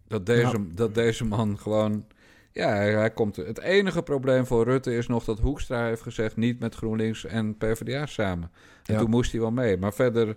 Dat 0.08 0.26
deze, 0.26 0.74
dat 0.74 0.94
deze 0.94 1.24
man 1.24 1.58
gewoon 1.58 2.04
Ja, 2.52 2.68
hij, 2.68 2.92
hij 2.94 3.10
komt. 3.10 3.36
Het 3.36 3.60
enige 3.60 4.02
probleem 4.02 4.46
voor 4.46 4.64
Rutte 4.64 4.96
is 4.96 5.06
nog 5.06 5.24
dat 5.24 5.38
Hoekstra 5.38 5.84
heeft 5.86 6.02
gezegd 6.02 6.36
niet 6.36 6.58
met 6.60 6.74
GroenLinks 6.74 7.24
en 7.24 7.56
PvdA 7.56 8.06
samen. 8.06 8.50
En 8.84 8.94
Ja. 8.94 9.00
toen 9.00 9.10
moest 9.10 9.32
hij 9.32 9.40
wel 9.40 9.50
mee. 9.50 9.76
Maar 9.76 9.92
verder, 9.92 10.36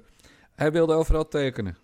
hij 0.58 0.72
wilde 0.72 0.94
overal 0.94 1.28
tekenen. 1.28 1.78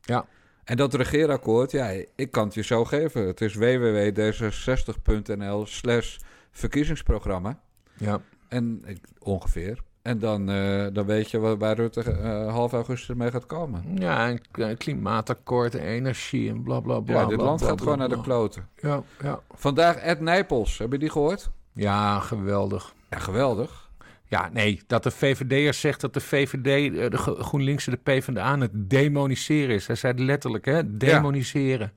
Ja. 0.00 0.26
En 0.64 0.76
dat 0.76 0.94
regeerakkoord, 0.94 1.70
ja, 1.70 1.88
ik 2.14 2.30
kan 2.30 2.44
het 2.44 2.54
je 2.54 2.62
zo 2.62 2.84
geven. 2.84 3.26
Het 3.26 3.40
is 3.40 3.54
www.d66.nl 3.54 5.66
slash 5.66 6.16
verkiezingsprogramma. 6.50 7.58
Ja. 7.96 8.20
En 8.48 8.82
ik- 8.86 9.04
ongeveer. 9.18 9.82
En 10.02 10.18
dan, 10.18 10.50
eh, 10.50 10.86
dan 10.92 11.06
weet 11.06 11.30
je 11.30 11.38
waar, 11.38 11.58
waar 11.58 11.76
Rutte 11.76 12.02
eh, 12.02 12.52
half 12.52 12.72
augustus 12.72 13.16
mee 13.16 13.30
gaat 13.30 13.46
komen. 13.46 13.84
Ja, 13.98 14.28
een 14.28 14.40
k- 14.50 14.56
een 14.58 14.76
klimaatakkoord, 14.76 15.74
energie 15.74 16.48
en 16.48 16.62
bla 16.62 16.80
bla 16.80 17.00
bla. 17.00 17.20
ja, 17.20 17.26
dit 17.26 17.36
bla, 17.36 17.44
land 17.46 17.58
bla, 17.58 17.66
gaat 17.68 17.76
bla, 17.76 17.84
gewoon 17.84 17.98
naar 17.98 18.08
de 18.16 18.20
kloten. 18.20 18.68
Ja, 18.76 19.02
ja. 19.22 19.40
Vandaag 19.54 19.96
Ed 19.96 20.20
Nijpels, 20.20 20.78
heb 20.78 20.92
je 20.92 20.98
die 20.98 21.10
gehoord? 21.10 21.50
ja, 21.72 22.20
geweldig. 22.20 22.94
Ja, 23.10 23.18
geweldig. 23.18 23.85
Ja, 24.28 24.48
nee, 24.52 24.82
dat 24.86 25.02
de 25.02 25.10
VVD'er 25.10 25.74
zegt 25.74 26.00
dat 26.00 26.14
de 26.14 26.20
VVD, 26.20 26.96
eh, 26.96 27.10
de 27.10 27.16
Gro- 27.16 27.34
GroenLinks 27.42 27.86
en 27.86 27.92
de 27.92 28.12
PvdA 28.12 28.42
aan 28.42 28.60
het 28.60 28.70
demoniseren 28.74 29.74
is. 29.74 29.86
Hij 29.86 29.96
zei 29.96 30.12
het 30.12 30.22
letterlijk, 30.22 30.64
hè? 30.64 30.96
Demoniseren. 30.96 31.92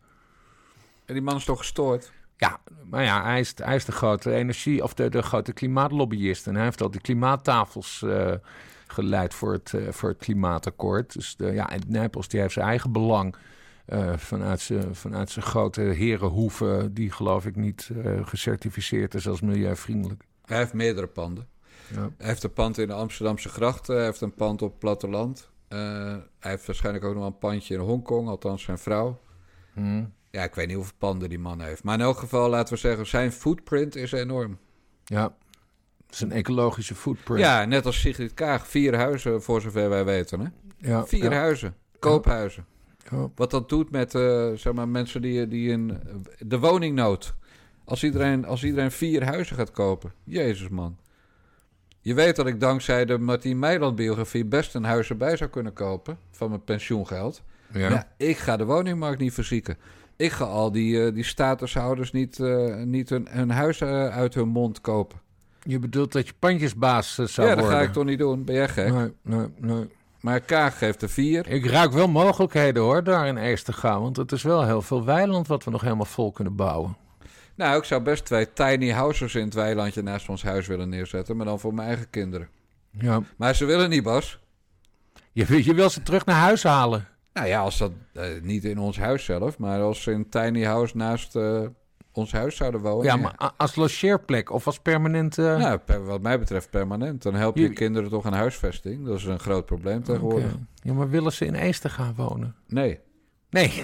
En 1.05 1.13
die 1.13 1.23
man 1.23 1.35
is 1.35 1.45
toch 1.45 1.57
gestoord? 1.57 2.11
Ja, 2.37 2.59
maar 2.89 3.03
ja, 3.03 3.23
hij 3.23 3.39
is, 3.39 3.53
hij 3.63 3.75
is 3.75 3.85
de 3.85 3.91
grote 3.91 4.33
energie, 4.33 4.83
of 4.83 4.93
de, 4.93 5.09
de 5.09 5.21
grote 5.21 5.53
klimaatlobbyist. 5.53 6.47
En 6.47 6.55
hij 6.55 6.63
heeft 6.63 6.81
al 6.81 6.91
die 6.91 7.01
klimaattafels 7.01 8.01
eh, 8.03 8.31
geleid 8.87 9.33
voor 9.33 9.53
het, 9.53 9.73
eh, 9.73 9.81
voor 9.91 10.09
het 10.09 10.17
klimaatakkoord. 10.17 11.13
Dus 11.13 11.35
de, 11.35 11.45
ja, 11.45 11.69
en 11.69 11.81
Nijpels 11.87 12.27
die 12.27 12.39
heeft 12.39 12.53
zijn 12.53 12.65
eigen 12.67 12.91
belang 12.91 13.35
vanuit, 14.15 14.59
zijn, 14.59 14.95
vanuit 14.95 15.29
zijn 15.29 15.45
grote 15.45 15.81
herenhoeven, 15.81 16.93
die 16.93 17.11
geloof 17.11 17.45
ik 17.45 17.55
niet 17.55 17.89
gecertificeerd 18.23 19.13
is 19.13 19.27
als 19.27 19.41
milieuvriendelijk. 19.41 20.23
Hij 20.45 20.57
heeft 20.57 20.73
meerdere 20.73 21.07
panden. 21.07 21.47
Ja. 21.93 22.09
Hij 22.17 22.27
heeft 22.27 22.43
een 22.43 22.53
pand 22.53 22.77
in 22.77 22.87
de 22.87 22.93
Amsterdamse 22.93 23.49
grachten. 23.49 23.95
Hij 23.95 24.05
heeft 24.05 24.21
een 24.21 24.33
pand 24.33 24.61
op 24.61 24.69
het 24.69 24.79
platteland. 24.79 25.49
Eh, 25.67 25.79
hij 26.39 26.51
heeft 26.51 26.65
waarschijnlijk 26.65 27.05
ook 27.05 27.13
nog 27.13 27.23
wel 27.23 27.31
een 27.31 27.37
pandje 27.37 27.73
in 27.73 27.79
Hongkong, 27.79 28.27
althans 28.27 28.63
zijn 28.63 28.77
vrouw. 28.77 29.19
Hm. 29.73 30.03
Ja, 30.31 30.43
ik 30.43 30.55
weet 30.55 30.67
niet 30.67 30.75
hoeveel 30.75 30.95
panden 30.97 31.29
die 31.29 31.39
man 31.39 31.61
heeft. 31.61 31.83
Maar 31.83 31.95
in 31.95 32.01
elk 32.01 32.17
geval, 32.17 32.49
laten 32.49 32.73
we 32.73 32.79
zeggen, 32.79 33.07
zijn 33.07 33.31
footprint 33.31 33.95
is 33.95 34.11
enorm. 34.11 34.57
Ja, 35.03 35.35
het 36.05 36.13
is 36.13 36.21
een 36.21 36.31
ecologische 36.31 36.95
footprint. 36.95 37.39
Ja, 37.39 37.65
net 37.65 37.85
als 37.85 37.99
Sigrid 37.99 38.33
Kaag. 38.33 38.67
Vier 38.67 38.95
huizen, 38.95 39.41
voor 39.41 39.61
zover 39.61 39.89
wij 39.89 40.05
weten. 40.05 40.39
Hè? 40.39 40.47
ja 40.77 41.05
Vier 41.05 41.31
ja, 41.31 41.37
huizen. 41.37 41.75
Koophuizen. 41.99 42.65
ja. 43.09 43.29
Wat 43.35 43.51
dat 43.51 43.69
doet 43.69 43.91
met 43.91 44.15
eh, 44.15 44.51
zeg 44.53 44.73
maar, 44.73 44.87
mensen 44.87 45.21
die, 45.21 45.47
die 45.47 45.69
in 45.69 45.99
de 46.37 46.59
woningnood. 46.59 47.35
Als 47.85 48.03
iedereen, 48.03 48.45
als 48.45 48.63
iedereen 48.63 48.91
vier 48.91 49.25
huizen 49.25 49.55
gaat 49.55 49.71
kopen. 49.71 50.13
Jezus 50.23 50.69
man. 50.69 50.97
Je 52.01 52.13
weet 52.13 52.35
dat 52.35 52.47
ik 52.47 52.59
dankzij 52.59 53.05
de 53.05 53.17
Martien 53.17 53.59
Meiland 53.59 53.95
biografie 53.95 54.45
best 54.45 54.75
een 54.75 54.83
huis 54.83 55.09
erbij 55.09 55.37
zou 55.37 55.49
kunnen 55.49 55.73
kopen. 55.73 56.17
Van 56.31 56.49
mijn 56.49 56.63
pensioengeld. 56.63 57.41
Ja. 57.73 57.89
Ja. 57.89 58.07
ik 58.17 58.37
ga 58.37 58.57
de 58.57 58.65
woningmarkt 58.65 59.19
niet 59.19 59.33
verzieken. 59.33 59.77
Ik 60.15 60.31
ga 60.31 60.45
al 60.45 60.71
die, 60.71 61.05
eh, 61.05 61.13
die 61.13 61.23
statushouders 61.23 62.11
niet, 62.11 62.39
eh, 62.39 62.75
niet 62.75 63.09
hun, 63.09 63.27
hun 63.29 63.51
huis 63.51 63.81
eh, 63.81 64.07
uit 64.07 64.33
hun 64.33 64.47
mond 64.47 64.81
kopen. 64.81 65.19
Je 65.63 65.79
bedoelt 65.79 66.11
dat 66.11 66.27
je 66.27 66.33
pandjesbaas 66.39 67.15
zou 67.15 67.47
ja, 67.47 67.55
dat 67.55 67.63
worden? 67.63 67.79
ga 67.79 67.85
ik 67.85 67.93
toch 67.93 68.05
niet 68.05 68.19
doen. 68.19 68.43
Ben 68.43 68.55
jij 68.55 68.67
gek? 68.67 68.93
Nee, 68.93 69.13
nee, 69.21 69.47
nee. 69.57 69.89
Maar 70.19 70.39
Kaag 70.39 70.77
geeft 70.77 71.01
er 71.01 71.09
vier. 71.09 71.47
Ik 71.47 71.65
ruik 71.65 71.91
wel 71.91 72.07
mogelijkheden 72.07 72.83
hoor, 72.83 73.03
daar 73.03 73.27
in 73.27 73.57
gaan. 73.57 74.01
Want 74.01 74.17
het 74.17 74.31
is 74.31 74.43
wel 74.43 74.65
heel 74.65 74.81
veel 74.81 75.05
weiland 75.05 75.47
wat 75.47 75.63
we 75.63 75.71
nog 75.71 75.81
helemaal 75.81 76.05
vol 76.05 76.31
kunnen 76.31 76.55
bouwen. 76.55 76.97
Nou, 77.59 77.77
ik 77.77 77.83
zou 77.83 78.01
best 78.01 78.25
twee 78.25 78.53
tiny 78.53 78.89
houses 78.89 79.35
in 79.35 79.45
het 79.45 79.53
weilandje 79.53 80.01
naast 80.01 80.29
ons 80.29 80.43
huis 80.43 80.67
willen 80.67 80.89
neerzetten. 80.89 81.37
Maar 81.37 81.45
dan 81.45 81.59
voor 81.59 81.73
mijn 81.73 81.87
eigen 81.87 82.09
kinderen. 82.09 82.49
Ja. 82.91 83.21
Maar 83.37 83.55
ze 83.55 83.65
willen 83.65 83.89
niet, 83.89 84.03
Bas. 84.03 84.39
Je, 85.31 85.45
wil- 85.45 85.59
je 85.59 85.73
wil 85.73 85.89
ze 85.89 86.03
terug 86.03 86.25
naar 86.25 86.35
huis 86.35 86.63
halen. 86.63 87.07
Nou 87.33 87.47
ja, 87.47 87.59
als 87.61 87.77
dat 87.77 87.91
eh, 88.13 88.23
niet 88.41 88.63
in 88.65 88.77
ons 88.79 88.97
huis 88.97 89.25
zelf, 89.25 89.57
maar 89.57 89.81
als 89.81 90.01
ze 90.03 90.11
in 90.11 90.17
een 90.17 90.29
tiny 90.29 90.63
house 90.63 90.97
naast 90.97 91.35
eh, 91.35 91.61
ons 92.11 92.31
huis 92.31 92.55
zouden 92.55 92.81
wonen. 92.81 93.05
ja, 93.05 93.15
maar 93.15 93.35
a- 93.43 93.53
als 93.57 93.75
logeerplek 93.75 94.51
of 94.51 94.65
als 94.65 94.79
permanent... 94.79 95.37
eh, 95.37 95.57
Nou, 95.57 95.77
per- 95.77 96.05
wat 96.05 96.21
mij 96.21 96.39
betreft 96.39 96.69
permanent. 96.69 97.21
Dan 97.23 97.33
help 97.35 97.55
je 97.55 97.61
Jullie- 97.61 97.75
kinderen 97.75 98.09
toch 98.09 98.25
aan 98.25 98.33
huisvesting. 98.33 99.05
Dat 99.05 99.17
is 99.17 99.25
een 99.25 99.39
groot 99.39 99.65
probleem 99.65 100.03
tegenwoordig. 100.03 100.53
oké. 100.53 100.63
Ja, 100.83 100.93
maar 100.93 101.09
willen 101.09 101.31
ze 101.31 101.45
in 101.45 101.55
Ees 101.55 101.79
gaan 101.83 102.13
wonen? 102.15 102.55
Nee. 102.67 102.99
Nee. 103.49 103.83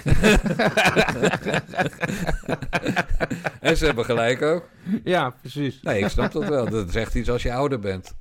En 3.60 3.76
ze 3.76 3.84
hebben 3.84 4.04
gelijk 4.04 4.42
ook. 4.42 4.68
ja, 5.04 5.30
precies. 5.30 5.82
Nee, 5.82 6.02
ik 6.02 6.08
snap 6.08 6.32
dat 6.32 6.48
wel. 6.48 6.70
Dat 6.70 6.88
is 6.88 6.94
echt 6.94 7.14
iets 7.14 7.30
als 7.30 7.42
je 7.42 7.52
ouder 7.52 7.78
bent. 7.80 8.14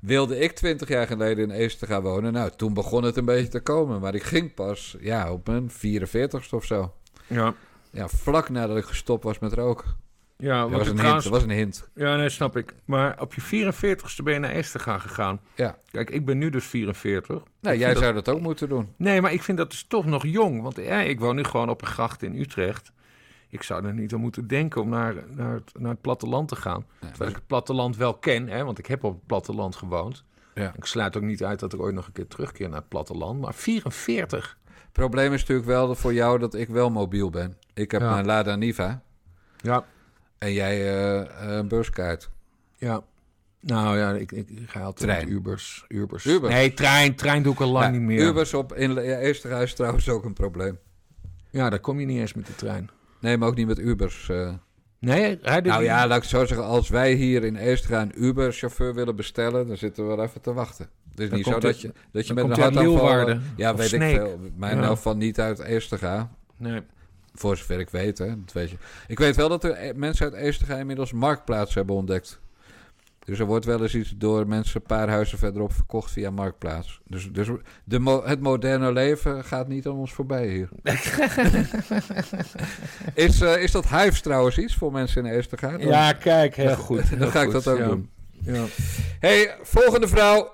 Wilde 0.00 0.38
ik 0.38 0.52
twintig 0.52 0.88
jaar 0.88 1.06
geleden 1.06 1.50
in 1.50 1.60
Ees 1.60 1.76
te 1.78 1.86
gaan 1.86 2.02
wonen? 2.02 2.32
Nou, 2.32 2.50
toen 2.56 2.74
begon 2.74 3.02
het 3.02 3.16
een 3.16 3.24
beetje 3.24 3.48
te 3.48 3.60
komen. 3.60 4.00
Maar 4.00 4.14
ik 4.14 4.22
ging 4.22 4.54
pas 4.54 4.96
ja, 5.00 5.32
op 5.32 5.46
mijn 5.46 5.70
44ste 5.70 6.50
of 6.50 6.64
zo. 6.64 6.94
Ja, 7.26 7.54
Ja, 7.90 8.08
vlak 8.08 8.48
nadat 8.48 8.76
ik 8.76 8.84
gestopt 8.84 9.24
was 9.24 9.38
met 9.38 9.52
roken. 9.52 9.96
Ja 10.38 10.60
Dat 10.60 10.70
was 10.70 10.88
een 10.88 11.00
hint. 11.00 11.22
Dat 11.22 11.32
was 11.32 11.42
een 11.42 11.50
hint. 11.50 11.88
Ja, 11.94 12.16
nee, 12.16 12.28
snap 12.28 12.56
ik. 12.56 12.74
Maar 12.84 13.20
op 13.20 13.34
je 13.34 13.40
44ste 13.40 14.22
ben 14.24 14.32
je 14.32 14.38
naar 14.38 14.64
gaan 14.64 15.00
gegaan. 15.00 15.40
Ja. 15.54 15.78
Kijk, 15.90 16.10
ik 16.10 16.24
ben 16.24 16.38
nu 16.38 16.50
dus 16.50 16.64
44. 16.64 17.42
Nou, 17.60 17.76
jij 17.76 17.92
dat- 17.92 18.02
zou 18.02 18.14
dat 18.14 18.28
ook 18.28 18.40
moeten 18.40 18.68
doen. 18.68 18.92
Nee, 18.96 19.20
maar 19.20 19.32
ik 19.32 19.42
vind 19.42 19.58
dat 19.58 19.70
dus 19.70 19.84
toch 19.88 20.04
nog 20.06 20.26
jong. 20.26 20.62
Want 20.62 20.76
ja, 20.76 21.00
ik 21.00 21.20
woon 21.20 21.36
nu 21.36 21.44
gewoon 21.44 21.68
op 21.68 21.80
een 21.82 21.86
gracht 21.88 22.22
in 22.22 22.34
Utrecht. 22.40 22.92
Ik 23.48 23.62
zou 23.62 23.86
er 23.86 23.94
niet 23.94 24.12
aan 24.14 24.20
moeten 24.20 24.46
denken 24.46 24.80
om 24.82 24.88
naar, 24.88 25.14
naar, 25.28 25.52
het, 25.54 25.72
naar 25.78 25.90
het 25.90 26.00
platteland 26.00 26.48
te 26.48 26.56
gaan. 26.56 26.86
Terwijl 27.00 27.30
ik 27.30 27.36
het 27.36 27.46
platteland 27.46 27.96
wel 27.96 28.14
ken, 28.14 28.48
hè, 28.48 28.64
want 28.64 28.78
ik 28.78 28.86
heb 28.86 29.04
op 29.04 29.12
het 29.14 29.26
platteland 29.26 29.76
gewoond. 29.76 30.24
Ja. 30.54 30.72
Ik 30.76 30.84
sluit 30.84 31.16
ook 31.16 31.22
niet 31.22 31.44
uit 31.44 31.60
dat 31.60 31.72
ik 31.72 31.80
ooit 31.80 31.94
nog 31.94 32.06
een 32.06 32.12
keer 32.12 32.26
terugkeer 32.26 32.68
naar 32.68 32.78
het 32.78 32.88
platteland. 32.88 33.40
Maar 33.40 33.54
44. 33.54 34.58
Het 34.68 34.92
probleem 34.92 35.32
is 35.32 35.40
natuurlijk 35.40 35.68
wel 35.68 35.94
voor 35.94 36.14
jou 36.14 36.38
dat 36.38 36.54
ik 36.54 36.68
wel 36.68 36.90
mobiel 36.90 37.30
ben. 37.30 37.56
Ik 37.74 37.90
heb 37.90 38.00
Ja. 38.00 38.18
een 38.18 38.26
Lada 38.26 38.56
Niva 38.56 39.02
Ja, 39.56 39.84
en 40.38 40.52
jij 40.52 40.94
eh, 40.96 41.56
een 41.56 41.68
buskaart. 41.68 42.30
ja. 42.76 43.02
Nou 43.60 43.98
ja, 43.98 44.12
ik, 44.12 44.32
ik, 44.32 44.48
ga 44.66 44.80
altijd 44.80 45.10
Trein. 45.10 45.28
Ubers. 45.32 45.84
Ubers. 45.88 46.24
Ubers. 46.24 46.52
Nee, 46.54 46.74
trein. 46.74 47.14
Trein 47.14 47.42
doe 47.42 47.52
ik 47.52 47.60
al 47.60 47.70
lang 47.70 47.92
niet 47.92 48.00
meer. 48.00 48.20
Ubers 48.26 48.54
op 48.54 48.74
in 48.74 48.94
ja, 48.94 49.64
trouwens 49.74 50.08
ook 50.08 50.24
een 50.24 50.32
probleem. 50.32 50.78
Ja, 51.50 51.70
daar 51.70 51.80
kom 51.80 52.00
je 52.00 52.06
niet 52.06 52.18
eens 52.18 52.34
met 52.34 52.46
de 52.46 52.54
trein. 52.54 52.90
Nee, 53.20 53.36
maar 53.36 53.48
ook 53.48 53.56
niet 53.56 53.66
met 53.66 53.78
Ubers. 53.78 54.28
eh. 54.28 54.52
Nee, 54.98 55.38
hij 55.42 55.60
Nou 55.60 55.78
niet- 55.78 55.88
ja, 55.88 56.06
laat 56.06 56.16
ik 56.16 56.22
het 56.22 56.30
zo 56.30 56.44
zeggen. 56.44 56.66
Als 56.66 56.88
wij 56.88 57.12
hier 57.12 57.44
in 57.44 57.56
Eersterhuis 57.56 58.08
een 58.08 58.24
Uber-chauffeur 58.24 58.94
willen 58.94 59.16
bestellen... 59.16 59.66
dan 59.66 59.76
zitten 59.76 60.08
we 60.08 60.16
wel 60.16 60.24
even 60.24 60.40
te 60.40 60.52
wachten. 60.52 60.88
Het 61.10 61.20
is 61.20 61.28
Dan 61.28 61.38
niet 61.38 61.46
zo 61.46 61.58
dat 61.58 61.80
je, 61.80 61.92
dat 62.12 62.26
je 62.26 62.34
met 62.34 62.44
een 62.44 62.50
hartaanval... 62.60 63.38
Ja, 63.56 63.74
weet 63.74 63.92
ik 63.92 64.02
veel. 64.02 64.40
Mijn 64.56 64.74
Ja. 64.76 64.80
nou 64.82 64.98
van 64.98 65.18
niet 65.18 65.40
uit 65.40 65.58
Eersterga. 65.58 66.30
Nee. 66.56 66.80
Voor 67.36 67.56
zover 67.56 67.80
ik 67.80 67.90
weet, 67.90 68.18
hè. 68.18 68.26
Dat 68.44 68.52
weet 68.52 68.70
je. 68.70 68.76
Ik 69.06 69.18
weet 69.18 69.36
wel 69.36 69.48
dat 69.48 69.64
er 69.64 69.70
eh, 69.70 69.94
mensen 69.94 70.24
uit 70.24 70.34
Eersterga 70.42 70.76
inmiddels 70.76 71.12
Marktplaats 71.12 71.74
hebben 71.74 71.94
ontdekt. 71.96 72.40
Dus 73.24 73.38
er 73.38 73.46
wordt 73.46 73.64
wel 73.64 73.82
eens 73.82 73.94
iets 73.94 74.14
door 74.16 74.46
mensen 74.46 74.80
een 74.80 74.86
paar 74.86 75.08
huizen 75.08 75.38
verderop 75.38 75.72
verkocht 75.72 76.10
via 76.10 76.30
Marktplaats. 76.30 77.00
Dus, 77.06 77.28
dus 77.32 77.48
de 77.84 77.98
mo- 77.98 78.24
het 78.24 78.40
moderne 78.40 78.92
leven 78.92 79.44
gaat 79.44 79.68
niet 79.68 79.86
aan 79.86 79.92
ons 79.92 80.12
voorbij 80.12 80.48
hier. 80.48 80.68
is, 83.14 83.40
eh, 83.40 83.62
is 83.62 83.70
dat 83.72 83.88
Hives 83.88 84.20
trouwens 84.20 84.58
iets 84.58 84.74
voor 84.74 84.92
mensen 84.92 85.24
in 85.26 85.32
Eersterga? 85.32 85.70
Dan- 85.70 85.80
Ja, 85.86 86.12
kijk, 86.12 86.54
heel 86.54 86.76
goed. 86.76 87.10
Dan 87.10 87.18
heel 87.18 87.30
ga 87.30 87.42
ik 87.42 87.50
dat 87.50 87.68
ook 87.68 87.78
ja. 87.78 87.84
doen. 87.86 88.10
Ja. 88.42 88.64
hey, 89.20 89.56
volgende 89.62 90.08
vrouw. 90.08 90.52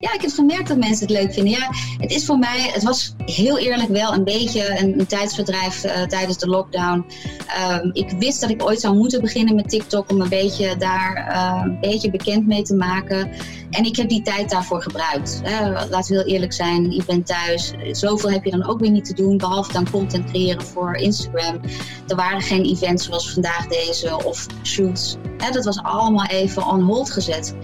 Ja, 0.00 0.12
ik 0.14 0.20
heb 0.20 0.30
gemerkt 0.30 0.68
dat 0.68 0.76
mensen 0.76 1.06
het 1.06 1.16
leuk 1.16 1.32
vinden. 1.32 1.52
Ja, 1.52 1.70
het 1.98 2.10
is 2.10 2.26
voor 2.26 2.38
mij, 2.38 2.70
het 2.72 2.82
was 2.82 3.14
heel 3.24 3.58
eerlijk 3.58 3.88
wel 3.88 4.12
een 4.12 4.24
beetje 4.24 4.80
een, 4.80 5.06
tijdsverdrijf 5.06 5.84
eh, 5.84 6.02
tijdens 6.02 6.38
de 6.38 6.48
lockdown. 6.48 7.06
Ehm, 7.46 7.90
ik 7.92 8.10
wist 8.10 8.40
dat 8.40 8.50
ik 8.50 8.62
ooit 8.62 8.80
zou 8.80 8.96
moeten 8.96 9.20
beginnen 9.20 9.54
met 9.54 9.68
TikTok 9.68 10.10
om 10.10 10.20
een 10.20 10.28
beetje 10.28 10.76
daar 10.76 11.14
eh, 11.14 11.62
een 11.64 11.80
beetje 11.80 12.10
bekend 12.10 12.46
mee 12.46 12.62
te 12.62 12.74
maken. 12.74 13.30
En 13.70 13.84
ik 13.84 13.96
heb 13.96 14.08
die 14.08 14.22
tijd 14.22 14.50
daarvoor 14.50 14.82
gebruikt. 14.82 15.40
Hè. 15.44 15.70
Laten 15.70 16.14
we 16.14 16.22
heel 16.22 16.32
eerlijk 16.32 16.52
zijn, 16.52 16.90
je 16.90 17.04
bent 17.06 17.26
thuis. 17.26 17.72
Zoveel 17.92 18.30
heb 18.30 18.44
je 18.44 18.50
dan 18.50 18.68
ook 18.68 18.80
weer 18.80 18.90
niet 18.90 19.04
te 19.04 19.14
doen, 19.14 19.36
behalve 19.36 19.72
dan 19.72 19.90
content 19.90 20.30
creëren 20.30 20.62
voor 20.62 20.94
Instagram. 20.94 21.60
Er 22.08 22.16
waren 22.16 22.42
geen 22.42 22.64
events 22.64 23.04
zoals 23.04 23.32
vandaag 23.32 23.66
deze 23.66 24.24
of 24.24 24.46
shoots. 24.62 25.16
Dat 25.52 25.64
was 25.64 25.82
allemaal 25.82 26.26
even 26.26 26.66
on 26.66 26.82
hold 26.82 27.10
gezet. 27.10 27.54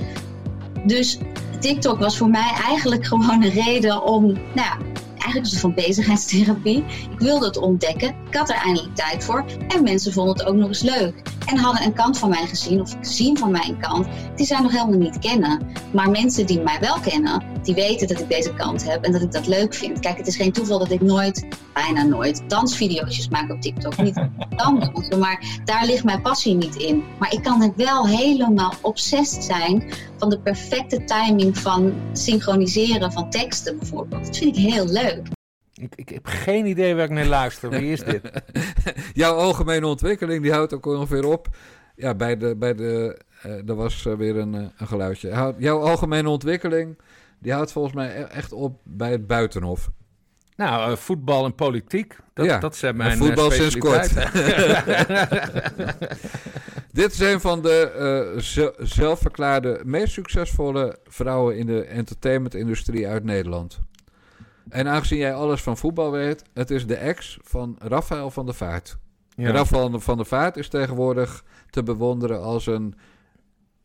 Dus 0.86 1.18
TikTok 1.64 1.98
was 1.98 2.16
voor 2.16 2.28
mij 2.28 2.52
eigenlijk 2.66 3.06
gewoon 3.06 3.42
een 3.42 3.50
reden 3.50 4.02
om, 4.02 4.24
nou 4.26 4.38
ja, 4.54 4.78
eigenlijk 5.24 5.46
soort 5.46 5.60
van 5.60 5.74
bezigheidstherapie. 5.74 6.84
Ik 7.10 7.18
wilde 7.18 7.46
het 7.46 7.56
ontdekken, 7.56 8.14
ik 8.28 8.34
had 8.34 8.48
er 8.48 8.56
eindelijk 8.56 8.94
tijd 8.94 9.24
voor 9.24 9.44
en 9.68 9.82
mensen 9.82 10.12
vonden 10.12 10.36
het 10.36 10.46
ook 10.46 10.54
nog 10.54 10.68
eens 10.68 10.82
leuk. 10.82 11.22
En 11.46 11.56
hadden 11.56 11.84
een 11.84 11.92
kant 11.92 12.18
van 12.18 12.28
mij 12.28 12.46
gezien, 12.46 12.80
of 12.80 12.94
zien 13.00 13.38
van 13.38 13.50
mij 13.50 13.68
een 13.68 13.80
kant, 13.80 14.06
die 14.36 14.46
zij 14.46 14.60
nog 14.60 14.72
helemaal 14.72 14.98
niet 14.98 15.18
kennen. 15.18 15.66
Maar 15.92 16.10
mensen 16.10 16.46
die 16.46 16.60
mij 16.60 16.78
wel 16.80 17.00
kennen, 17.00 17.42
die 17.62 17.74
weten 17.74 18.08
dat 18.08 18.20
ik 18.20 18.28
deze 18.28 18.54
kant 18.54 18.84
heb 18.84 19.04
en 19.04 19.12
dat 19.12 19.22
ik 19.22 19.32
dat 19.32 19.46
leuk 19.46 19.74
vind. 19.74 20.00
Kijk, 20.00 20.16
het 20.16 20.26
is 20.26 20.36
geen 20.36 20.52
toeval 20.52 20.78
dat 20.78 20.90
ik 20.90 21.00
nooit, 21.00 21.46
bijna 21.72 22.02
nooit, 22.02 22.42
dansvideo's 22.48 23.28
maak 23.28 23.50
op 23.50 23.60
TikTok. 23.60 23.96
Niet 23.96 24.14
dansen, 24.56 25.18
maar 25.18 25.60
daar 25.64 25.86
ligt 25.86 26.04
mijn 26.04 26.22
passie 26.22 26.54
niet 26.54 26.76
in. 26.76 27.04
Maar 27.18 27.32
ik 27.32 27.42
kan 27.42 27.60
het 27.60 27.72
wel 27.76 28.06
helemaal 28.06 28.72
obsessed 28.80 29.44
zijn 29.44 29.92
van 30.16 30.30
de 30.30 30.38
perfecte 30.40 31.04
timing 31.04 31.58
van 31.58 31.92
synchroniseren 32.12 33.12
van 33.12 33.30
teksten 33.30 33.78
bijvoorbeeld. 33.78 34.24
Dat 34.24 34.36
vind 34.36 34.56
ik 34.56 34.62
heel 34.62 34.86
leuk. 34.86 35.13
Ik, 35.74 35.92
ik 35.94 36.08
heb 36.08 36.26
geen 36.26 36.66
idee 36.66 36.94
waar 36.94 37.04
ik 37.04 37.10
naar 37.10 37.26
luister. 37.26 37.70
Wie 37.70 37.92
is 37.92 38.00
dit? 38.00 38.30
Jouw 39.12 39.34
algemene 39.34 39.86
ontwikkeling 39.86 40.42
die 40.42 40.52
houdt 40.52 40.74
ook 40.74 40.86
ongeveer 40.86 41.24
op. 41.24 41.48
Ja, 41.96 42.14
bij 42.14 42.36
de. 42.36 42.56
Bij 42.56 42.74
de 42.74 43.18
uh, 43.46 43.68
er 43.68 43.74
was 43.74 44.04
uh, 44.04 44.14
weer 44.14 44.36
een, 44.36 44.54
uh, 44.54 44.66
een 44.76 44.86
geluidje. 44.86 45.54
Jouw 45.58 45.80
algemene 45.80 46.28
ontwikkeling 46.28 46.98
die 47.38 47.52
houdt 47.52 47.72
volgens 47.72 47.94
mij 47.94 48.20
e- 48.20 48.22
echt 48.22 48.52
op 48.52 48.80
bij 48.82 49.10
het 49.10 49.26
buitenhof. 49.26 49.90
Nou, 50.56 50.96
voetbal 50.96 51.44
en 51.44 51.54
politiek. 51.54 52.16
Dat, 52.34 52.46
ja, 52.46 52.58
dat 52.58 52.76
zijn 52.76 52.96
mijn 52.96 53.16
voetbal 53.16 53.50
sinds 53.50 53.78
kort. 53.78 54.12
Dit 56.92 57.12
is 57.12 57.18
een 57.20 57.40
van 57.40 57.62
de 57.62 58.74
zelfverklaarde 58.78 59.80
meest 59.84 60.12
succesvolle 60.12 60.98
vrouwen 61.04 61.56
in 61.56 61.66
de 61.66 61.84
entertainmentindustrie 61.84 63.08
uit 63.08 63.24
Nederland. 63.24 63.80
En 64.74 64.88
aangezien 64.88 65.18
jij 65.18 65.34
alles 65.34 65.62
van 65.62 65.76
voetbal 65.76 66.10
weet, 66.10 66.44
het 66.54 66.70
is 66.70 66.86
de 66.86 66.94
ex 66.94 67.38
van 67.42 67.76
Rafael 67.78 68.30
van 68.30 68.46
der 68.46 68.54
Vaart. 68.54 68.96
Ja. 69.36 69.50
Rafael 69.50 70.00
van 70.00 70.16
der 70.16 70.26
Vaart 70.26 70.56
is 70.56 70.68
tegenwoordig 70.68 71.44
te 71.70 71.82
bewonderen 71.82 72.42
als 72.42 72.66
een, 72.66 72.94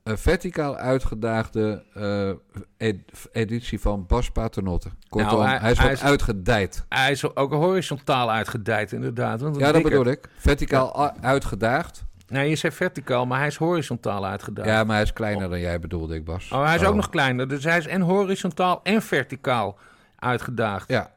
een 0.04 0.18
verticaal 0.18 0.76
uitgedaagde 0.76 1.84
uh, 1.98 2.30
ed 2.78 2.98
editie 3.32 3.80
van 3.80 4.06
Bas 4.08 4.30
Paternotte. 4.32 4.90
Kortom, 5.10 5.40
nou, 5.40 5.50
hij, 5.50 5.58
hij, 5.58 5.72
is 5.72 5.78
wat 5.78 5.86
hij 5.86 5.96
is, 5.96 6.04
uitgedijd. 6.04 6.86
Hij 6.90 7.12
is 7.12 7.36
ook 7.36 7.54
horizontaal 7.54 8.32
uitgedijd, 8.32 8.92
inderdaad. 8.92 9.42
Want 9.42 9.60
ja, 9.60 9.72
dat 9.72 9.84
bedoel 9.84 10.06
ik. 10.06 10.30
Verticaal 10.38 11.02
ja. 11.02 11.16
uitgedaagd. 11.22 12.04
Nee, 12.28 12.50
je 12.50 12.56
zei 12.56 12.74
verticaal, 12.74 13.26
maar 13.26 13.38
hij 13.38 13.48
is 13.48 13.56
horizontaal 13.56 14.26
uitgedaagd. 14.26 14.70
Ja, 14.70 14.84
maar 14.84 14.96
hij 14.96 15.04
is 15.04 15.14
kleiner 15.14 15.46
oh. 15.46 15.52
dan 15.52 15.60
jij 15.60 15.80
bedoelde 15.80 16.16
ik, 16.16 16.26
Bas. 16.26 16.52
Oh, 16.52 16.66
hij 16.66 16.76
is 16.76 16.82
oh. 16.82 16.88
ook 16.88 16.96
nog 16.96 17.10
kleiner. 17.10 17.48
Dus 17.48 17.64
hij 17.64 17.78
is 17.78 17.88
en 17.88 18.02
horizontaal 18.02 18.80
en 18.84 19.02
verticaal 19.02 19.78
uitgedaagd. 20.20 20.90
Ja. 20.90 21.12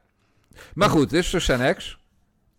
Maar 0.75 0.91
goed, 0.91 1.11
dit 1.11 1.21
is 1.21 1.31
dus 1.31 1.45
zijn 1.45 1.61
ex. 1.61 1.99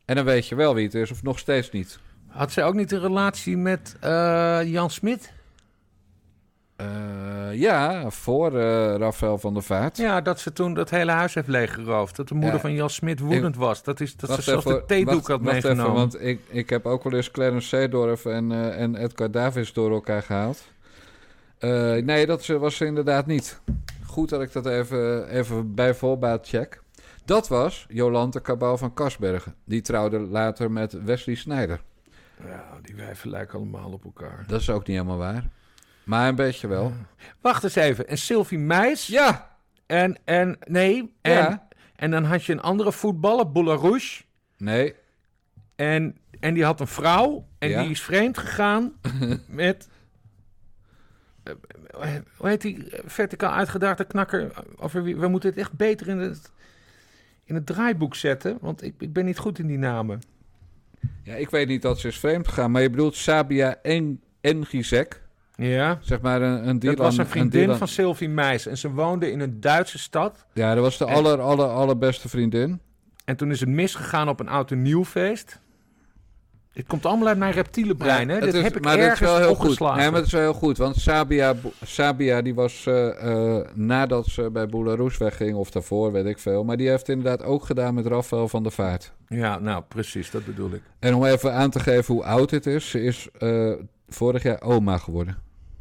En 0.06 0.16
dan 0.16 0.26
weet 0.26 0.48
je 0.48 0.56
wel 0.56 0.76
wie 0.76 0.86
het 0.86 0.94
is, 0.94 1.12
of 1.12 1.24
nog 1.24 1.40
steeds 1.40 1.72
niet. 1.72 2.00
Had 2.28 2.52
zij 2.52 2.64
ook 2.64 2.74
niet 2.74 2.92
een 2.92 3.00
relatie 3.00 3.58
met 3.58 3.96
uh, 4.04 4.60
Jan 4.64 4.90
Smit? 4.90 5.34
Uh, 6.82 7.60
ja, 7.60 8.10
voor 8.10 8.54
uh, 8.54 8.96
Rafael 8.96 9.38
van 9.38 9.54
der 9.54 9.64
Vaart. 9.64 9.98
Ja, 9.98 10.22
dat 10.22 10.40
ze 10.40 10.54
toen 10.54 10.74
dat 10.74 10.90
hele 10.90 11.12
huis 11.12 11.34
heeft 11.34 11.48
leeggeroofd. 11.48 12.16
Dat 12.16 12.28
de 12.28 12.34
moeder 12.34 12.54
ja. 12.54 12.60
van 12.60 12.74
Jan 12.74 12.90
Smit 12.90 13.20
woedend 13.20 13.56
ik, 13.56 13.62
was. 13.62 13.84
Dat, 13.84 14.00
is, 14.00 14.16
dat 14.16 14.34
ze 14.34 14.42
zelfs 14.42 14.66
de 14.66 14.84
theedoek 14.88 15.28
had 15.28 15.42
wacht 15.42 15.52
meegenomen. 15.52 15.84
Even, 15.84 15.94
want 15.94 16.22
ik, 16.22 16.40
ik 16.48 16.70
heb 16.70 16.86
ook 16.86 17.04
wel 17.04 17.14
eens 17.14 17.32
Clarence 17.32 17.68
Seedorf 17.68 18.26
en, 18.26 18.52
uh, 18.52 18.82
en 18.82 18.96
Edgar 18.96 19.32
Davis 19.32 19.74
door 19.74 19.92
elkaar 19.92 20.22
gehaald. 20.22 20.64
nee, 22.06 22.26
dat 22.26 22.46
was 22.46 22.76
ze 22.76 22.86
inderdaad 22.86 23.26
niet. 23.26 23.62
Goed 24.14 24.30
dat 24.30 24.42
ik 24.42 24.52
dat 24.52 24.66
even, 24.66 25.28
even 25.28 25.76
bij 25.76 25.94
voorbaat 25.94 26.48
check. 26.48 26.82
Dat 27.26 27.48
was 27.48 27.86
Jolante 27.90 28.42
Cabau 28.42 28.78
van 28.78 28.94
Kasbergen. 28.94 29.56
Die 29.66 29.82
trouwde 29.82 30.20
later 30.20 30.72
met 30.72 31.04
Wesley 31.04 31.36
Snijder. 31.36 31.82
Ja, 32.46 32.64
die 32.82 32.96
wijven 32.96 33.30
lijken 33.30 33.60
allemaal 33.60 33.92
op 33.92 34.04
elkaar. 34.04 34.44
Dat 34.48 34.62
is 34.62 34.70
ook 34.70 34.88
niet 34.88 34.98
helemaal 34.98 35.18
waar. 35.18 35.48
Maar 36.04 36.28
een 36.28 36.36
beetje 36.36 36.68
wel. 36.68 36.84
Ja. 36.84 37.26
Wacht 37.42 37.64
eens 37.64 37.76
even. 37.76 38.08
En 38.08 38.18
Sylvie 38.18 38.60
Meis? 38.60 39.08
Ja. 39.08 39.58
En, 39.86 40.18
en 40.24 40.58
nee. 40.68 41.14
En, 41.22 41.34
ja. 41.34 41.68
en 41.96 42.12
dan 42.12 42.24
had 42.24 42.44
je 42.44 42.54
een 42.54 42.62
andere 42.62 42.92
voetballer, 42.92 43.52
Boularouche. 43.52 44.24
Nee. 44.58 44.96
En, 45.76 46.18
en 46.40 46.54
die 46.54 46.64
had 46.64 46.80
een 46.80 46.88
vrouw. 46.88 47.48
En 47.60 47.70
ja. 47.70 47.82
die 47.82 47.92
is 47.92 48.02
vreemd 48.02 48.38
gegaan 48.38 48.94
met 49.48 49.90
hoe 52.38 52.48
heet 52.48 52.62
die 52.62 52.86
verticaal 53.06 53.52
uitgedaagde 53.52 54.04
knakker? 54.04 54.52
Over 54.76 55.04
wie, 55.04 55.16
we 55.16 55.28
moeten 55.28 55.50
het 55.50 55.60
echt 55.60 55.74
beter 55.74 56.08
in 56.08 56.18
het, 56.18 56.52
in 57.44 57.56
het 57.56 57.66
draaiboek 57.66 58.16
zetten, 58.16 58.58
want 58.62 58.84
ik, 58.84 58.94
ik 58.98 59.14
ben 59.14 59.26
niet 59.26 59.38
goed 59.38 59.60
in 59.60 59.68
die 59.68 59.78
namen. 59.78 60.22
Ja, 61.24 61.36
ik 61.36 61.50
weet 61.50 61.68
niet 61.68 61.82
dat 61.82 62.00
ze 62.00 62.08
is 62.08 62.20
vreemd 62.20 62.48
gegaan, 62.48 62.72
maar 62.72 62.82
je 62.82 62.90
bedoelt 62.90 63.16
Sabia 63.16 63.76
en 63.82 64.22
Engizek. 64.42 65.22
Ja. 65.56 66.00
Zeg 66.02 66.22
maar 66.22 66.42
een, 66.42 66.68
een 66.68 66.80
Dat 66.80 66.98
was 66.98 67.18
een 67.18 67.28
vriendin 67.28 67.70
een 67.70 67.78
van 67.78 67.88
Sylvie 67.88 68.30
Meis 68.30 68.66
en 68.66 68.78
ze 68.78 68.92
woonde 68.92 69.32
in 69.32 69.40
een 69.40 69.60
Duitse 69.60 70.00
stad. 70.00 70.46
Ja, 70.54 70.74
dat 70.74 70.84
was 70.84 70.98
de 70.98 71.06
en, 71.06 71.14
aller, 71.14 71.42
aller, 71.42 71.68
allerbeste 71.68 72.30
vriendin. 72.30 72.80
En 73.26 73.36
toen 73.36 73.52
is 73.52 73.60
het 73.60 73.70
misgegaan 73.70 74.30
op 74.30 74.40
een 74.40 74.48
oud 74.48 74.72
en 74.72 74.82
nieuw 74.82 75.06
feest. 75.06 75.60
Dit 76.74 76.88
komt 76.88 77.06
allemaal 77.06 77.28
uit 77.28 77.38
mijn 77.38 77.52
reptiele 77.52 77.96
brein, 77.96 78.30
hè? 78.30 78.40
Dit 78.40 78.54
is, 78.54 78.62
heb 78.62 78.76
ik 78.76 78.84
maar 78.84 78.98
ergens 78.98 79.20
dat 79.20 79.30
is 79.30 79.36
wel 79.36 79.44
heel 79.44 79.52
opgeslagen. 79.52 79.88
goed. 79.88 80.02
Nee, 80.02 80.12
maar 80.12 80.20
dat 80.20 80.28
is 80.28 80.34
wel 80.34 80.42
heel 80.42 80.54
goed. 80.54 80.78
Want 80.78 80.96
Sabia, 80.96 81.56
Sabia 81.84 82.42
die 82.42 82.54
was 82.54 82.86
uh, 82.86 83.24
uh, 83.24 83.60
nadat 83.74 84.26
ze 84.26 84.50
bij 84.52 84.68
Boularoes 84.68 85.18
wegging, 85.18 85.56
of 85.56 85.72
daarvoor, 85.72 86.12
weet 86.12 86.26
ik 86.26 86.40
veel. 86.40 86.64
Maar 86.64 86.78
die 86.78 86.90
heeft 86.90 87.10
inderdaad 87.10 87.44
ook 87.44 87.66
gedaan 87.66 87.94
met 87.94 88.06
Rafael 88.06 88.48
van 88.48 88.64
der 88.64 88.72
Vaart. 88.72 89.14
Ja, 89.28 89.60
nou 89.60 89.84
precies, 89.88 90.32
dat 90.32 90.46
bedoel 90.46 90.72
ik. 90.72 90.82
En 91.00 91.16
om 91.16 91.26
even 91.26 91.54
aan 91.54 91.70
te 91.70 91.80
geven 91.80 92.14
hoe 92.14 92.24
oud 92.24 92.52
het 92.52 92.66
is. 92.66 92.90
Ze 92.90 93.02
is 93.02 93.28
uh, 93.40 93.74
vorig 94.10 94.44
jaar 94.44 94.62
oma 94.62 94.98
geworden. 94.98 95.38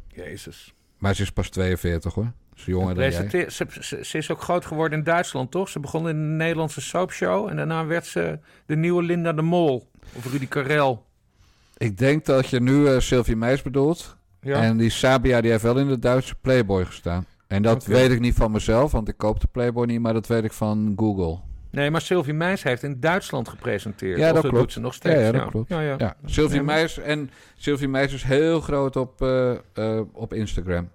Jezus. 0.07 0.73
Maar 0.97 1.15
ze 1.15 1.21
is 1.21 1.31
pas 1.31 1.49
42 1.49 2.13
hoor. 2.13 2.31
Ze 2.63 2.69
is 2.69 2.77
jonger 2.77 2.95
dan 2.95 3.11
jij. 3.11 3.49
Ze, 3.49 3.65
ze, 3.79 3.99
ze, 4.03 4.17
is 4.17 4.31
ook 4.31 4.41
groot 4.41 4.65
geworden 4.65 4.97
in 4.97 5.03
Duitsland, 5.03 5.51
toch? 5.51 5.69
Ze 5.69 5.79
begon 5.79 6.09
in 6.09 6.15
een 6.15 6.35
Nederlandse 6.35 6.81
soapshow. 6.81 7.47
En 7.47 7.55
daarna 7.55 7.85
werd 7.85 8.05
ze 8.05 8.39
de 8.65 8.75
nieuwe 8.75 9.03
Linda 9.03 9.33
de 9.33 9.41
Mol. 9.41 9.89
Of 10.13 10.31
Rudy 10.31 10.47
Karel. 10.47 11.05
Ik 11.77 11.97
denk 11.97 12.25
dat 12.25 12.47
je 12.47 12.61
nu 12.61 12.73
uh, 12.73 12.99
Sylvie 12.99 13.35
Meis 13.35 13.61
bedoelt. 13.61 14.17
Ja. 14.41 14.61
En 14.61 14.77
die 14.77 14.89
Sabia 14.89 15.41
die 15.41 15.51
heeft 15.51 15.63
wel 15.63 15.77
in 15.77 15.87
de 15.87 15.99
Duitse 15.99 16.35
Playboy 16.41 16.85
gestaan. 16.85 17.25
En 17.47 17.61
dat 17.61 17.85
weet 17.85 18.11
ik 18.11 18.19
niet 18.19 18.35
van 18.35 18.51
mezelf, 18.51 18.91
want 18.91 19.07
ik 19.07 19.17
koop 19.17 19.39
de 19.39 19.47
Playboy 19.51 19.85
niet, 19.85 19.99
maar 19.99 20.13
dat 20.13 20.27
weet 20.27 20.43
ik 20.43 20.53
van 20.53 20.93
Google. 20.95 21.39
Nee, 21.69 21.91
maar 21.91 22.01
Sylvie 22.01 22.33
Meis 22.33 22.63
heeft 22.63 22.83
in 22.83 22.99
Duitsland 22.99 23.49
gepresenteerd. 23.49 24.19
Ja, 24.19 24.25
dat 24.25 24.33
dat 24.33 24.41
klopt. 24.41 24.57
doet 24.57 24.71
ze 24.71 24.79
nog 24.79 24.93
steeds. 24.93 25.15
Ja, 25.15 25.21
ja, 25.21 25.31
dat 25.31 25.49
klopt. 25.49 25.69
Ja, 25.69 25.81
ja. 25.81 25.95
Ja, 25.97 26.15
Sylvie 26.25 26.61
Meis 26.61 26.99
en 26.99 27.29
Sylvie 27.55 27.87
Meis 27.87 28.13
is 28.13 28.23
heel 28.23 28.61
groot 28.61 28.95
op, 28.95 29.21
eh, 29.21 29.51
eh, 29.51 30.01
op 30.11 30.33
Instagram. 30.33 30.89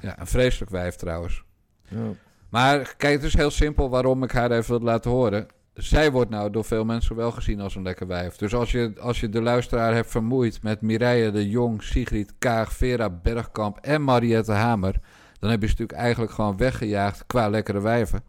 Ja, 0.00 0.20
een 0.20 0.26
vreselijk 0.26 0.70
wijf 0.70 0.94
trouwens. 0.94 1.44
Ja. 1.88 2.10
Maar 2.48 2.94
kijk, 2.96 3.14
het 3.14 3.22
is 3.22 3.34
heel 3.34 3.50
simpel 3.50 3.90
waarom 3.90 4.22
ik 4.22 4.32
haar 4.32 4.50
even 4.50 4.70
wil 4.70 4.80
laten 4.80 5.10
horen. 5.10 5.46
Zij 5.74 6.10
wordt 6.10 6.30
nou 6.30 6.50
door 6.50 6.64
veel 6.64 6.84
mensen 6.84 7.16
wel 7.16 7.30
gezien 7.30 7.60
als 7.60 7.74
een 7.74 7.82
lekker 7.82 8.06
wijf. 8.06 8.36
Dus 8.36 8.54
als 8.54 8.72
je, 8.72 8.92
als 9.00 9.20
je 9.20 9.28
de 9.28 9.42
luisteraar 9.42 9.94
hebt 9.94 10.10
vermoeid 10.10 10.62
met 10.62 10.80
Mireille 10.80 11.30
de 11.30 11.48
Jong, 11.48 11.82
Sigrid 11.82 12.32
Kaag, 12.38 12.72
Vera 12.72 13.10
Bergkamp 13.10 13.78
en 13.80 14.04
Mariette 14.04 14.52
Hamer... 14.52 15.00
dan 15.38 15.50
heb 15.50 15.60
je 15.60 15.66
ze 15.66 15.72
natuurlijk 15.72 15.98
eigenlijk 15.98 16.32
gewoon 16.32 16.56
weggejaagd 16.56 17.26
qua 17.26 17.48
lekkere 17.48 17.80
wijven. 17.80 18.22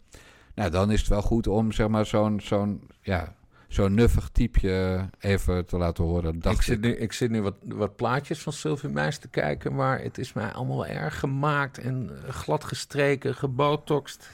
Nou, 0.56 0.72
dan 0.72 0.92
is 0.92 1.00
het 1.00 1.10
wel 1.10 1.22
goed 1.22 1.48
om 1.48 1.72
zeg 1.72 1.88
maar 1.88 2.06
zo'n 2.06 2.40
zo'n 2.44 2.90
ja, 3.02 3.36
zo'n 3.70 3.94
nuffig 3.94 4.30
typeje 4.30 5.10
even 5.20 5.66
te 5.66 5.78
laten 5.78 6.04
horen. 6.04 6.40
Dacht 6.40 6.56
Ik 6.56 6.62
ik, 6.62 6.68
zit 6.68 6.82
nu, 6.82 6.96
ik 6.96 7.14
zit 7.14 7.30
nu 7.30 7.42
wat, 7.42 7.56
wat 7.64 7.96
plaatjes 7.96 8.42
van 8.42 8.54
Sylvie 8.54 8.90
Meis 8.90 9.18
te 9.18 9.28
kijken, 9.28 9.76
maar 9.76 10.02
het 10.02 10.18
is 10.18 10.34
mij 10.34 10.52
allemaal 10.52 10.86
erg 10.86 11.20
gemaakt 11.20 11.78
en 11.78 12.10
eh, 12.26 12.34
glad 12.34 12.64
gestreken, 12.64 13.36
gebotoxed. 13.36 14.30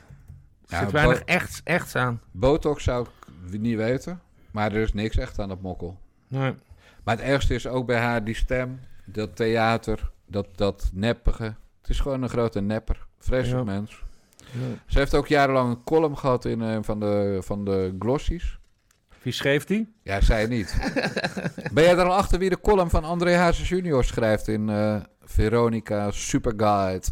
Er 0.68 0.74
Ja, 0.76 0.80
zit 0.80 0.92
weinig 0.92 1.18
bo- 1.20 1.26
echt, 1.26 1.62
echts 1.64 1.96
aan. 1.96 2.22
Botox 2.32 2.84
zou 2.84 3.08
ik 3.52 3.60
niet 3.60 3.78
weten, 3.78 4.22
maar 4.52 4.72
er 4.72 4.82
is 4.82 4.94
niks 4.94 5.18
echt 5.18 5.40
aan 5.40 5.50
dat 5.50 5.62
mokkel. 5.62 5.98
Nee. 6.28 6.54
Maar 7.04 7.16
het 7.16 7.26
ergste 7.26 7.54
is 7.54 7.68
ook 7.68 7.86
bij 7.86 8.00
haar 8.00 8.24
die 8.24 8.36
stem, 8.36 8.80
dat 9.06 9.36
theater, 9.36 10.12
dat, 10.28 10.48
dat 10.56 10.90
neppige. 10.94 11.44
Het 11.82 11.90
is 11.90 12.00
gewoon 12.00 12.22
een 12.24 12.30
grote 12.30 12.62
nepper. 12.62 13.06
Vreselijk 13.20 13.66
Ja. 13.68 13.74
mens. 13.74 14.04
Ja. 14.38 14.60
Ze 14.86 14.98
heeft 15.00 15.16
ook 15.16 15.28
jarenlang 15.28 15.70
een 15.70 15.84
column 15.84 16.18
gehad 16.18 16.46
in 16.46 16.60
een 16.60 16.84
van 16.84 17.00
de, 17.00 17.38
van 17.44 17.66
de 17.66 17.96
glossies. 18.00 18.60
Wie 19.26 19.34
schreef 19.34 19.64
die? 19.64 19.94
Ja, 20.04 20.22
zij 20.22 20.46
niet. 20.46 20.76
ben 21.74 21.84
jij 21.84 21.92
er 21.98 22.04
al 22.06 22.14
achter 22.16 22.40
wie 22.40 22.50
de 22.50 22.60
column 22.62 22.90
van 22.90 23.04
André 23.04 23.36
Hazes 23.36 23.70
junior 23.70 24.04
schrijft 24.04 24.48
in 24.48 24.70
eh, 24.70 24.96
Veronica 25.24 26.12
Superguide? 26.12 27.06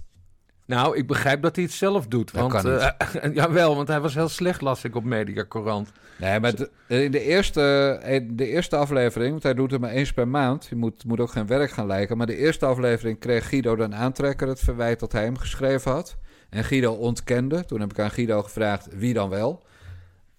Nou, 0.66 0.98
ik 0.98 1.08
begrijp 1.08 1.42
dat 1.42 1.56
hij 1.56 1.66
het 1.66 1.74
zelf 1.74 2.08
doet. 2.08 2.32
Dat 2.34 2.42
Want, 2.42 2.54
kan 2.64 2.72
niet. 2.74 2.82
eh, 3.22 3.34
jawel, 3.44 3.76
want 3.76 3.88
hij 3.88 4.00
was 4.02 4.14
heel 4.14 4.30
slecht, 4.30 4.62
las 4.62 4.84
ik 4.84 4.96
op 4.96 5.04
Mediacorant. 5.04 5.92
Nee, 6.18 6.40
maar 6.40 6.56
de- 6.56 6.70
in 6.88 7.12
de 7.12 7.20
eerste, 7.22 8.00
in 8.06 8.36
de 8.36 8.48
eerste 8.48 8.76
aflevering, 8.76 9.32
want 9.32 9.44
hij 9.44 9.54
doet 9.54 9.72
het 9.72 9.82
maar 9.82 9.90
eens 9.90 10.14
per 10.14 10.28
maand. 10.28 10.66
Je 10.70 10.76
moet, 10.76 11.06
moet 11.06 11.20
ook 11.20 11.32
geen 11.32 11.48
werk 11.48 11.72
gaan 11.72 11.88
lijken. 11.88 12.18
Maar 12.18 12.28
de 12.28 12.38
eerste 12.38 12.66
aflevering 12.66 13.20
kreeg 13.20 13.50
Guido 13.50 13.76
dan 13.76 13.96
aantrekker 13.96 14.48
het 14.48 14.60
verwijt 14.60 15.00
dat 15.00 15.12
hij 15.12 15.24
hem 15.24 15.38
geschreven 15.38 15.92
had. 15.92 16.18
En 16.50 16.64
Guido 16.64 16.92
ontkende. 16.94 17.66
Toen 17.66 17.80
heb 17.80 17.92
ik 17.92 18.00
aan 18.00 18.12
Guido 18.12 18.42
gevraagd 18.44 18.88
wie 18.96 19.14
dan 19.14 19.30
wel. 19.30 19.64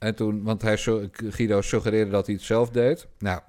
En 0.04 0.14
toen, 0.14 0.42
want 0.42 0.62
hij, 0.62 0.78
Guido 1.12 1.60
suggereerde 1.60 2.10
dat 2.10 2.26
hij 2.26 2.34
het 2.34 2.44
zelf 2.44 2.70
deed. 2.70 3.06
Nou, 3.18 3.40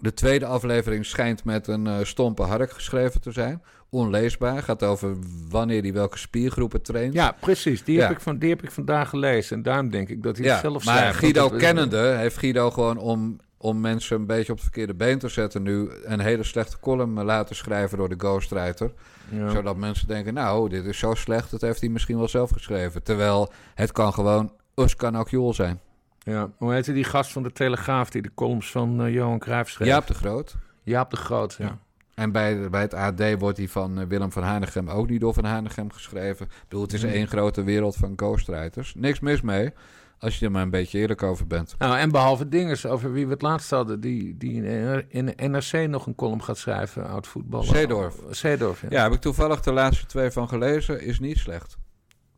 De 0.00 0.14
tweede 0.14 0.46
aflevering 0.46 1.06
schijnt 1.06 1.44
met 1.44 1.66
een 1.66 1.86
uh, 1.86 1.96
stompe 2.02 2.42
hark 2.42 2.70
geschreven 2.70 3.20
te 3.20 3.32
zijn. 3.32 3.62
Onleesbaar. 3.90 4.62
Gaat 4.62 4.82
over 4.82 5.16
wanneer 5.48 5.82
hij 5.82 5.92
welke 5.92 6.18
spiergroepen 6.18 6.82
traint. 6.82 7.14
Ja, 7.14 7.36
precies. 7.40 7.84
Die, 7.84 8.00
Heb, 8.00 8.10
ik 8.10 8.20
van, 8.20 8.38
die 8.38 8.48
heb 8.48 8.62
ik 8.62 8.70
vandaag 8.70 9.08
gelezen. 9.08 9.56
En 9.56 9.62
daarom 9.62 9.90
denk 9.90 10.08
ik 10.08 10.22
dat 10.22 10.36
hij 10.38 10.50
het 10.50 10.60
zelf 10.60 10.84
maar. 10.84 10.94
Maar 10.94 11.14
Guido 11.14 11.48
kennende 11.48 11.98
heeft 11.98 12.38
Guido 12.38 12.70
gewoon 12.70 12.98
om, 12.98 13.38
om 13.56 13.80
mensen 13.80 14.16
een 14.16 14.26
beetje 14.26 14.52
op 14.52 14.58
het 14.58 14.66
verkeerde 14.66 14.94
been 14.94 15.18
te 15.18 15.28
zetten... 15.28 15.62
nu 15.62 15.90
een 16.04 16.20
hele 16.20 16.44
slechte 16.44 16.80
column 16.80 17.24
laten 17.24 17.56
schrijven 17.56 17.98
door 17.98 18.08
de 18.08 18.18
ghostwriter. 18.18 18.92
Ja. 19.28 19.50
Zodat 19.50 19.76
mensen 19.76 20.08
denken, 20.08 20.34
nou, 20.34 20.68
dit 20.68 20.84
is 20.84 20.98
zo 20.98 21.14
slecht... 21.14 21.50
dat 21.50 21.60
heeft 21.60 21.80
hij 21.80 21.88
misschien 21.88 22.18
wel 22.18 22.28
zelf 22.28 22.50
geschreven. 22.50 23.02
Terwijl 23.02 23.52
het 23.74 23.92
kan 23.92 24.12
gewoon 24.12 24.52
Uskanakjool 24.74 25.54
zijn. 25.54 25.80
Ja, 26.24 26.50
hoe 26.56 26.72
heette 26.72 26.92
die 26.92 27.04
gast 27.04 27.32
van 27.32 27.42
de 27.42 27.52
Telegraaf 27.52 28.10
die 28.10 28.22
de 28.22 28.30
columns 28.34 28.70
van 28.70 29.06
uh, 29.06 29.14
Johan 29.14 29.38
Cruijff 29.38 29.70
schreef? 29.70 29.88
Jaap 29.88 30.06
de 30.06 30.14
Groot. 30.14 30.56
Jaap 30.82 31.10
de 31.10 31.16
Groot, 31.16 31.54
ja. 31.58 31.78
En 32.14 32.32
bij, 32.32 32.70
bij 32.70 32.80
het 32.80 32.94
AD 32.94 33.38
wordt 33.38 33.56
die 33.56 33.70
van 33.70 34.00
uh, 34.00 34.06
Willem 34.06 34.32
van 34.32 34.42
Hanegem 34.42 34.88
ook 34.88 35.08
niet 35.08 35.20
door 35.20 35.34
Van 35.34 35.44
Hanegem 35.44 35.92
geschreven. 35.92 36.46
Ik 36.46 36.52
bedoel, 36.68 36.82
het 36.82 36.92
is 36.92 37.04
mm. 37.04 37.10
één 37.10 37.28
grote 37.28 37.62
wereld 37.62 37.96
van 37.96 38.12
ghostwriters. 38.16 38.94
Niks 38.94 39.20
mis 39.20 39.40
mee, 39.40 39.72
als 40.18 40.38
je 40.38 40.44
er 40.44 40.50
maar 40.50 40.62
een 40.62 40.70
beetje 40.70 40.98
eerlijk 40.98 41.22
over 41.22 41.46
bent. 41.46 41.74
Nou, 41.78 41.98
en 41.98 42.10
behalve 42.10 42.48
dingen 42.48 42.90
over 42.90 43.12
wie 43.12 43.26
we 43.26 43.32
het 43.32 43.42
laatst 43.42 43.70
hadden... 43.70 44.00
die, 44.00 44.36
die 44.36 44.62
in, 44.62 45.34
in 45.36 45.50
NRC 45.50 45.88
nog 45.88 46.06
een 46.06 46.14
column 46.14 46.42
gaat 46.42 46.58
schrijven, 46.58 47.08
oud 47.08 47.26
voetballer. 47.26 47.66
Zeedorf. 47.66 48.14
Zeedorf, 48.30 48.80
ja. 48.82 48.88
Ja, 48.90 49.02
heb 49.02 49.12
ik 49.12 49.20
toevallig 49.20 49.60
de 49.60 49.72
laatste 49.72 50.06
twee 50.06 50.30
van 50.30 50.48
gelezen. 50.48 51.00
Is 51.00 51.20
niet 51.20 51.38
slecht. 51.38 51.76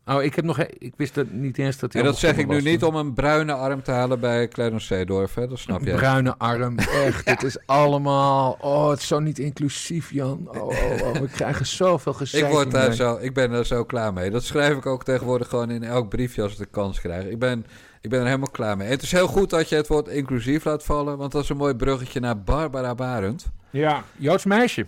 Oh, 0.08 0.22
ik 0.22 0.34
heb 0.34 0.44
nog. 0.44 0.58
Ik 0.58 0.92
wist 0.96 1.14
dat 1.14 1.30
niet 1.30 1.58
eens 1.58 1.78
dat 1.78 1.92
hij. 1.92 2.02
En 2.02 2.08
dat 2.08 2.18
zeg 2.18 2.36
ik 2.36 2.46
nu 2.46 2.60
niet 2.60 2.84
om 2.84 2.94
een 2.94 3.14
bruine 3.14 3.52
arm 3.52 3.82
te 3.82 3.90
halen 3.90 4.20
bij 4.20 4.48
Clarence 4.48 4.86
Seedorf, 4.86 5.34
hè? 5.34 5.48
Dat 5.48 5.58
snap 5.58 5.84
je. 5.84 5.94
Bruine 5.94 6.34
arm, 6.38 6.78
echt. 7.04 7.28
Het 7.28 7.42
is 7.42 7.66
allemaal. 7.66 8.56
Oh, 8.60 8.90
het 8.90 9.00
is 9.00 9.06
zo 9.06 9.20
niet 9.20 9.38
inclusief, 9.38 10.10
Jan. 10.10 10.48
Oh, 10.50 10.62
oh, 10.62 10.72
oh 11.02 11.12
we 11.12 11.28
krijgen 11.28 11.66
zoveel 11.66 12.12
gezeik. 12.12 12.44
Ik 12.44 12.50
word 12.50 12.70
daar 12.70 12.92
zo. 12.92 13.18
Ik 13.20 13.34
ben 13.34 13.52
er 13.52 13.66
zo 13.66 13.84
klaar 13.84 14.12
mee. 14.12 14.30
Dat 14.30 14.44
schrijf 14.44 14.76
ik 14.76 14.86
ook 14.86 15.04
tegenwoordig 15.04 15.48
gewoon 15.48 15.70
in 15.70 15.84
elk 15.84 16.08
briefje 16.08 16.42
als 16.42 16.52
ik 16.52 16.58
de 16.58 16.66
kans 16.66 17.00
krijg. 17.00 17.24
Ik 17.24 17.38
ben, 17.38 17.66
ik 18.00 18.10
ben 18.10 18.18
er 18.20 18.26
helemaal 18.26 18.50
klaar 18.50 18.76
mee. 18.76 18.86
En 18.86 18.92
het 18.92 19.02
is 19.02 19.12
heel 19.12 19.28
goed 19.28 19.50
dat 19.50 19.68
je 19.68 19.76
het 19.76 19.86
woord 19.86 20.08
inclusief 20.08 20.64
laat 20.64 20.84
vallen, 20.84 21.18
want 21.18 21.32
dat 21.32 21.42
is 21.42 21.48
een 21.48 21.56
mooi 21.56 21.74
bruggetje 21.74 22.20
naar 22.20 22.42
Barbara 22.42 22.94
Barend. 22.94 23.46
Ja, 23.70 24.04
Joods 24.16 24.44
meisje. 24.44 24.86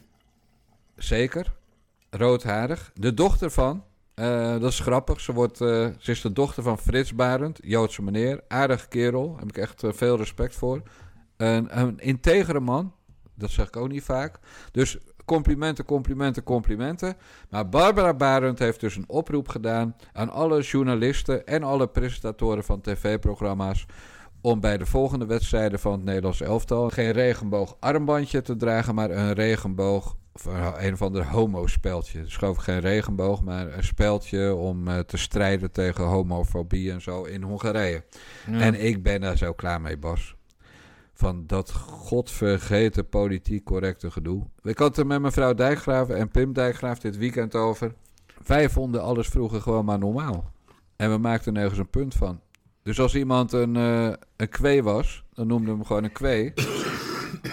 Zeker. 0.96 1.52
Roodharig. 2.10 2.90
De 2.94 3.14
dochter 3.14 3.50
van 3.50 3.84
uh, 4.18 4.50
dat 4.50 4.70
is 4.70 4.80
grappig. 4.80 5.20
Ze, 5.20 5.32
wordt, 5.32 5.56
ze 5.56 5.94
is 6.04 6.20
de 6.20 6.32
dochter 6.32 6.62
van 6.62 6.78
Frits 6.78 7.14
Barend, 7.14 7.58
Joodse 7.62 8.02
meneer. 8.02 8.40
Aardige 8.48 8.88
kerel, 8.88 9.30
daar 9.30 9.38
heb 9.38 9.48
ik 9.48 9.56
echt 9.56 9.82
uh, 9.82 9.92
veel 9.92 10.16
respect 10.16 10.54
voor. 10.54 10.82
Een, 11.36 11.80
een 11.80 11.98
integere 11.98 12.60
man, 12.60 12.92
dat 13.34 13.50
zeg 13.50 13.66
ik 13.66 13.76
ook 13.76 13.88
niet 13.88 14.02
vaak. 14.02 14.38
Dus 14.72 14.98
complimenten, 15.28 15.84
complimenten, 15.84 16.42
complimenten. 16.42 17.16
Maar 17.50 17.68
Barbara 17.68 18.14
Barend 18.14 18.58
heeft 18.58 18.80
dus 18.80 18.96
een 18.96 19.08
oproep 19.08 19.48
gedaan 19.48 19.96
aan 20.12 20.30
alle 20.30 20.60
journalisten 20.60 21.46
en 21.46 21.62
alle 21.62 21.88
presentatoren 21.88 22.64
van 22.64 22.80
tv-programma's 22.80 23.86
om 24.40 24.60
bij 24.60 24.78
de 24.78 24.86
volgende 24.86 25.26
wedstrijden 25.26 25.78
van 25.78 25.92
het 25.92 26.04
Nederlands 26.04 26.40
elftal 26.40 26.88
geen 26.90 27.12
regenboog 27.12 27.76
armbandje 27.80 28.42
te 28.42 28.56
dragen, 28.56 28.94
maar 28.94 29.10
een 29.10 29.32
regenboog 29.32 30.16
of 30.46 30.74
een 30.78 30.92
of 30.92 31.02
ander 31.02 31.26
homo-speldje. 31.26 32.20
Ik 32.20 32.56
geen 32.56 32.80
regenboog, 32.80 33.42
maar 33.42 33.72
een 33.72 33.84
speldje 33.84 34.54
om 34.54 34.88
uh, 34.88 34.98
te 34.98 35.16
strijden 35.16 35.70
tegen 35.70 36.04
homofobie 36.04 36.92
en 36.92 37.00
zo 37.00 37.22
in 37.22 37.42
Hongarije. 37.42 38.04
Ja. 38.50 38.60
En 38.60 38.84
ik 38.84 39.02
ben 39.02 39.20
daar 39.20 39.36
zo 39.36 39.52
klaar 39.52 39.80
mee, 39.80 39.96
Bas. 39.96 40.36
Van 41.14 41.46
dat 41.46 41.72
godvergeten 41.72 43.08
politiek 43.08 43.64
correcte 43.64 44.10
gedoe. 44.10 44.46
Ik 44.62 44.78
had 44.78 44.96
er 44.96 45.06
met 45.06 45.20
mevrouw 45.20 45.54
Dijkgraaf 45.54 46.08
en 46.08 46.28
Pim 46.28 46.52
Dijkgraaf 46.52 46.98
dit 46.98 47.16
weekend 47.16 47.54
over. 47.54 47.94
Wij 48.46 48.70
vonden 48.70 49.02
alles 49.02 49.28
vroeger 49.28 49.60
gewoon 49.60 49.84
maar 49.84 49.98
normaal. 49.98 50.50
En 50.96 51.10
we 51.10 51.18
maakten 51.18 51.52
nergens 51.52 51.78
een 51.78 51.90
punt 51.90 52.14
van. 52.14 52.40
Dus 52.82 53.00
als 53.00 53.14
iemand 53.14 53.52
een, 53.52 53.74
uh, 53.74 54.12
een 54.36 54.48
kwee 54.48 54.82
was, 54.82 55.24
dan 55.32 55.46
noemden 55.46 55.68
we 55.68 55.74
hem 55.74 55.84
gewoon 55.84 56.04
een 56.04 56.12
kwee 56.12 56.52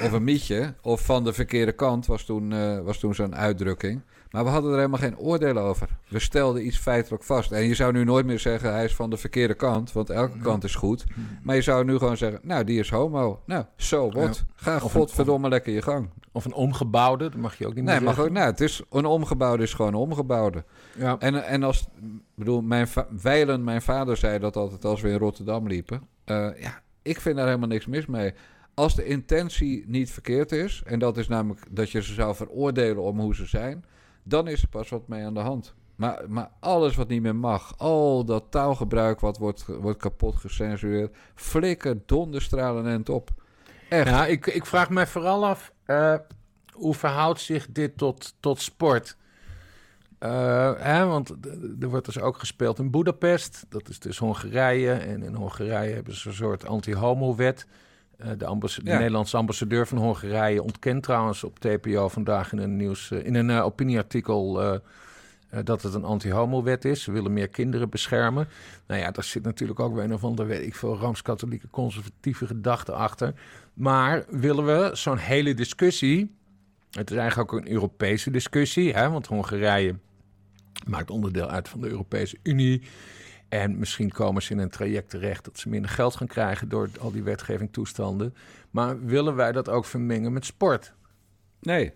of 0.04 0.12
een 0.12 0.24
mietje. 0.24 0.74
Of 0.82 1.06
van 1.06 1.24
de 1.24 1.34
verkeerde 1.34 1.72
kant 1.72 2.06
was 2.06 2.24
toen, 2.24 2.52
uh, 2.52 2.80
was 2.80 2.98
toen 3.00 3.16
zo'n 3.16 3.36
uitdrukking. 3.36 4.02
Maar 4.36 4.44
we 4.44 4.50
hadden 4.50 4.72
er 4.72 4.78
helemaal 4.78 5.00
geen 5.00 5.18
oordeel 5.18 5.58
over. 5.58 5.90
We 6.08 6.20
stelden 6.20 6.66
iets 6.66 6.78
feitelijk 6.78 7.24
vast. 7.24 7.52
En 7.52 7.68
je 7.68 7.76
zou 7.76 7.94
nu 7.94 8.04
nooit 8.04 8.26
meer 8.26 8.40
zeggen 8.40 8.74
hij 8.74 8.84
is 8.84 8.96
van 8.96 9.10
de 9.10 9.18
verkeerde 9.18 9.54
kant. 9.54 9.92
Want 9.92 10.10
elke 10.10 10.38
kant 10.38 10.64
is 10.64 10.76
goed. 10.76 11.04
Maar 11.44 11.56
je 11.56 11.62
zou 11.62 11.86
nu 11.86 11.98
gewoon 11.98 12.18
zeggen, 12.18 12.40
nou 12.44 12.64
die 12.64 12.80
is 12.80 12.90
homo. 12.90 13.42
Nou, 13.46 13.66
zo 13.76 14.10
so 14.12 14.20
wat. 14.20 14.44
Ga 14.56 14.80
godverdomme 14.80 15.50
lekker 15.50 15.74
je 15.74 15.82
gang. 15.82 16.10
Of 16.32 16.46
een 16.46 16.54
omgebouwde, 16.54 17.30
dat 17.30 17.40
mag 17.40 17.58
je 17.58 17.68
ook 17.68 17.76
niet 17.76 17.84
nee, 17.84 17.96
meer 17.96 18.04
mag 18.04 18.20
ook, 18.20 18.30
nou, 18.30 18.46
het 18.46 18.62
is, 18.62 18.82
een 18.92 19.06
omgebouwde 19.06 19.64
is 19.64 19.74
gewoon 19.74 19.94
een 19.94 20.00
omgebouwde. 20.00 20.64
Ja. 20.98 21.16
En, 21.20 21.46
en 21.46 21.64
als, 21.64 21.88
bedoel, 22.36 22.62
mijn 22.62 22.88
Weilen, 23.22 23.64
mijn 23.64 23.82
vader 23.82 24.18
zei 24.18 24.40
dat 24.40 24.56
altijd 24.56 24.86
als 24.86 25.02
we 25.02 25.10
in 25.10 25.18
Rotterdam 25.18 25.68
liepen. 25.68 26.02
Uh, 26.26 26.48
ja, 26.62 26.82
ik 27.02 27.22
vind 27.22 27.36
daar 27.36 27.46
helemaal 27.46 27.68
niks 27.68 27.86
mis 27.86 28.06
mee 28.06 28.34
als 28.76 28.96
de 28.96 29.06
intentie 29.06 29.84
niet 29.88 30.12
verkeerd 30.12 30.52
is, 30.52 30.82
en 30.86 31.00
dat 31.00 31.18
is 31.18 31.28
namelijk 31.28 31.62
dat 31.70 31.92
je 31.92 32.02
ze 32.02 32.14
zou 32.14 32.36
veroordelen 32.36 33.04
om 33.04 33.20
hoe 33.20 33.36
ze 33.36 33.46
zijn, 33.46 33.86
dan 34.24 34.48
is 34.48 34.62
er 34.62 34.68
pas 34.68 34.90
wat 34.90 35.08
mee 35.08 35.26
aan 35.26 35.34
de 35.34 35.40
hand. 35.40 35.76
Maar, 35.96 36.24
maar 36.28 36.50
alles 36.60 36.96
wat 36.96 37.08
niet 37.08 37.22
meer 37.22 37.36
mag, 37.36 37.74
al 37.78 38.26
dat 38.26 38.44
taalgebruik 38.50 39.20
wat 39.20 39.38
wordt, 39.38 39.66
wordt 39.66 40.00
kapot 40.00 40.36
gecensureerd, 40.36 41.16
flikken 41.36 42.04
donderstralen 42.06 42.86
en 42.86 43.08
op. 43.08 43.30
Echt. 43.90 44.10
Ja, 44.10 44.26
ik, 44.26 44.46
ik 44.46 44.66
vraag 44.66 44.90
me 44.90 45.08
vooral 45.08 45.46
af, 45.46 45.74
uh, 45.88 46.16
hoe 46.72 46.94
verhoudt 46.94 47.40
zich 47.40 47.68
dit 47.72 47.98
tot, 47.98 48.36
tot 48.40 48.62
sport? 48.62 49.18
Uh, 50.20 50.72
hè, 50.78 51.06
want 51.06 51.30
er 51.80 51.90
wordt 51.90 52.06
dus 52.06 52.20
ook 52.20 52.38
gespeeld 52.38 52.80
in 52.80 52.92
Budapest, 52.92 53.66
dat 53.70 53.90
is 53.90 54.00
dus 54.00 54.18
Hongarije. 54.18 54.92
En 54.92 55.24
in 55.24 55.34
Hongarije 55.34 55.94
hebben 55.94 56.16
ze 56.16 56.28
een 56.28 56.36
soort 56.36 56.66
anti-homo-wet. 56.66 57.68
Uh, 58.22 58.28
de, 58.38 58.82
Nederlandse 58.84 59.38
ambassadeur 59.38 59.88
van 59.88 59.98
Hongarije 59.98 60.64
ontkent 60.64 61.04
trouwens 61.04 61.44
op 61.44 61.60
TPO 61.60 62.08
vandaag 62.08 62.52
in 62.52 62.58
een, 62.58 62.76
nieuws, 62.76 63.10
uh, 63.12 63.26
in 63.26 63.36
een 63.36 63.50
uh, 63.50 63.66
opinieartikel 63.66 64.80
dat 65.64 65.82
het 65.82 65.94
een 65.94 66.04
anti-homo-wet 66.04 66.86
is. 66.86 67.04
Ze 67.04 67.12
willen 67.12 67.34
meer 67.34 67.48
kinderen 67.48 67.90
beschermen. 67.90 68.48
Nou 68.88 69.02
ja, 69.02 69.12
daar 69.12 69.24
zit 69.24 69.44
natuurlijk 69.44 69.80
ook 69.80 69.94
weer 69.94 70.04
een 70.04 70.14
of 70.14 70.24
andere, 70.24 70.48
weet 70.48 70.66
ik 70.66 70.76
veel, 70.76 70.98
rooms-katholieke 70.98 71.70
conservatieve 71.70 72.48
gedachte 72.48 72.92
achter. 72.92 73.34
Maar 73.74 74.26
willen 74.30 74.66
we 74.66 74.90
zo'n 74.94 75.18
hele 75.18 75.54
discussie, 75.54 76.36
het 76.92 77.12
is 77.12 77.18
eigenlijk 77.18 77.54
ook 77.54 77.60
een 77.60 77.72
Europese 77.72 78.32
discussie, 78.32 78.94
hè, 78.94 79.10
want 79.10 79.28
Hongarije 79.28 79.96
maakt 80.88 81.10
onderdeel 81.10 81.50
uit 81.50 81.70
van 81.70 81.82
de 81.82 81.90
Europese 81.90 82.38
Unie. 82.44 82.82
En 83.50 83.80
misschien 83.80 84.12
komen 84.12 84.42
ze 84.42 84.52
in 84.52 84.60
een 84.60 84.70
traject 84.70 85.10
terecht 85.10 85.46
dat 85.46 85.60
ze 85.60 85.70
minder 85.70 85.92
geld 85.92 86.16
gaan 86.16 86.28
krijgen 86.28 86.70
door 86.70 86.90
al 87.00 87.12
die 87.12 87.24
wetgeving 87.24 87.74
toestanden. 87.74 88.36
Maar 88.72 89.06
willen 89.06 89.36
wij 89.36 89.52
dat 89.52 89.70
ook 89.70 89.86
vermengen 89.86 90.34
met 90.34 90.46
sport? 90.46 90.94
Nee, 91.60 91.94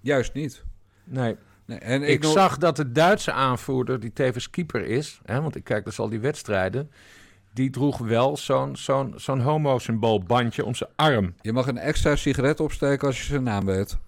juist 0.00 0.34
niet. 0.34 0.64
Nee. 1.04 1.36
nee 1.66 1.78
en 1.78 2.02
ik, 2.02 2.24
zag 2.24 2.58
dat 2.58 2.76
de 2.76 2.92
Duitse 2.92 3.32
aanvoerder, 3.32 4.00
die 4.00 4.12
tevens 4.12 4.50
keeper 4.50 4.84
is, 4.84 5.20
hè, 5.24 5.40
want 5.40 5.56
ik 5.56 5.64
kijk 5.64 5.84
dus 5.84 5.98
al 5.98 6.08
die 6.08 6.20
wedstrijden, 6.20 6.90
die 7.52 7.70
droeg 7.70 7.98
wel 7.98 8.36
zo'n 8.36 8.76
zo'n 8.76 9.12
zo'n 9.16 9.40
homo-symboolbandje 9.40 10.64
om 10.64 10.74
zijn 10.74 10.90
arm. 10.96 11.34
Je 11.40 11.52
mag 11.52 11.66
een 11.66 11.78
extra 11.78 12.16
sigaret 12.16 12.60
opsteken 12.60 13.06
als 13.06 13.18
je 13.18 13.24
zijn 13.24 13.42
naam 13.42 13.64
weet. 13.64 13.98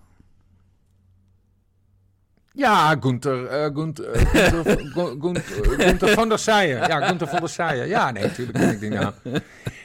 Ja, 2.56 2.96
Gunther, 3.00 3.64
uh, 3.64 3.74
Gunther, 3.74 4.16
uh, 4.16 4.32
Gunther, 4.32 4.90
Gunther, 5.20 5.80
Gunther, 5.80 6.08
van 6.08 6.28
der 6.28 6.38
Seijen. 6.38 6.88
Ja, 6.88 7.06
Gunther 7.06 7.28
van 7.28 7.38
der 7.38 7.48
Seijen. 7.48 7.88
Ja, 7.88 8.10
nee, 8.10 8.22
natuurlijk 8.22 8.58
ik 8.58 8.80
die 8.80 8.90
naam. 8.90 9.12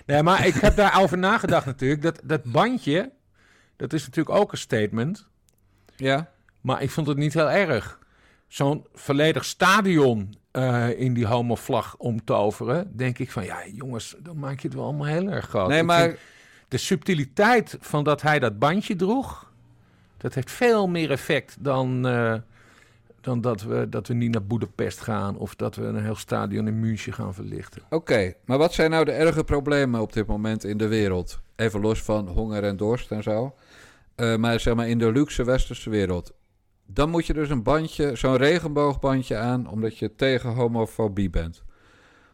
Nee, 0.05 0.23
maar 0.23 0.45
ik 0.45 0.53
heb 0.53 0.75
daarover 0.75 1.17
nagedacht 1.17 1.65
natuurlijk. 1.65 2.01
Dat, 2.01 2.19
dat 2.23 2.43
bandje, 2.43 3.11
dat 3.75 3.93
is 3.93 4.05
natuurlijk 4.05 4.35
ook 4.37 4.51
een 4.51 4.57
statement. 4.57 5.27
Ja. 5.95 6.29
Maar 6.61 6.81
ik 6.81 6.91
vond 6.91 7.07
het 7.07 7.17
niet 7.17 7.33
heel 7.33 7.51
erg. 7.51 7.99
Zo'n 8.47 8.85
volledig 8.93 9.45
stadion 9.45 10.37
uh, 10.51 10.99
in 10.99 11.13
die 11.13 11.27
homo-vlag 11.27 11.95
omtoveren. 11.97 12.97
Denk 12.97 13.19
ik 13.19 13.31
van, 13.31 13.45
ja 13.45 13.57
jongens, 13.73 14.15
dan 14.19 14.39
maak 14.39 14.59
je 14.59 14.67
het 14.67 14.75
wel 14.75 14.85
allemaal 14.85 15.07
heel 15.07 15.27
erg 15.27 15.47
groot. 15.47 15.67
Nee, 15.67 15.83
maar... 15.83 16.15
De 16.67 16.77
subtiliteit 16.77 17.77
van 17.79 18.03
dat 18.03 18.21
hij 18.21 18.39
dat 18.39 18.59
bandje 18.59 18.95
droeg... 18.95 19.51
Dat 20.17 20.33
heeft 20.33 20.51
veel 20.51 20.87
meer 20.87 21.11
effect 21.11 21.55
dan, 21.59 22.07
uh, 22.07 22.35
dan 23.21 23.41
dat 23.41 23.61
we, 23.61 23.89
dat 23.89 24.07
we 24.07 24.13
niet 24.13 24.31
naar 24.31 24.43
Boedapest 24.43 25.01
gaan 25.01 25.37
of 25.37 25.55
dat 25.55 25.75
we 25.75 25.83
een 25.83 26.03
heel 26.03 26.15
stadion 26.15 26.67
in 26.67 26.79
München 26.79 27.13
gaan 27.13 27.33
verlichten. 27.33 27.81
Oké, 27.89 28.33
maar 28.45 28.57
wat 28.57 28.73
zijn 28.73 28.91
nou 28.91 29.05
de 29.05 29.11
erge 29.11 29.43
problemen 29.43 30.01
op 30.01 30.13
dit 30.13 30.27
moment 30.27 30.63
in 30.63 30.77
de 30.77 30.87
wereld? 30.87 31.39
Even 31.55 31.81
los 31.81 32.03
van 32.03 32.27
honger 32.27 32.63
en 32.63 32.77
dorst 32.77 33.11
en 33.11 33.23
zo. 33.23 33.55
Uh, 34.15 34.35
maar 34.35 34.59
zeg 34.59 34.75
maar 34.75 34.89
in 34.89 34.97
de 34.97 35.11
luxe 35.11 35.43
westerse 35.43 35.89
wereld. 35.89 36.33
Dan 36.85 37.09
moet 37.09 37.25
je 37.25 37.33
dus 37.33 37.49
een 37.49 37.63
bandje, 37.63 38.15
zo'n 38.15 38.37
regenboogbandje 38.37 39.37
aan, 39.37 39.69
omdat 39.69 39.97
je 39.97 40.15
tegen 40.15 40.53
homofobie 40.53 41.29
bent. 41.29 41.63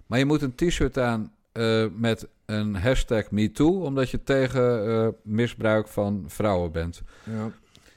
Maar 0.05 0.19
je 0.19 0.25
moet 0.25 0.41
een 0.41 0.55
t-shirt 0.55 0.97
aan 0.97 1.31
eh, 1.51 1.85
met 1.95 2.27
een 2.45 2.75
hashtag 2.75 3.31
MeToo, 3.31 3.83
omdat 3.83 4.09
je 4.09 4.23
tegen 4.23 4.87
eh, 4.87 5.07
misbruik 5.23 5.87
van 5.87 6.23
vrouwen 6.27 6.71
bent. 6.71 7.01
Ja. 7.23 7.51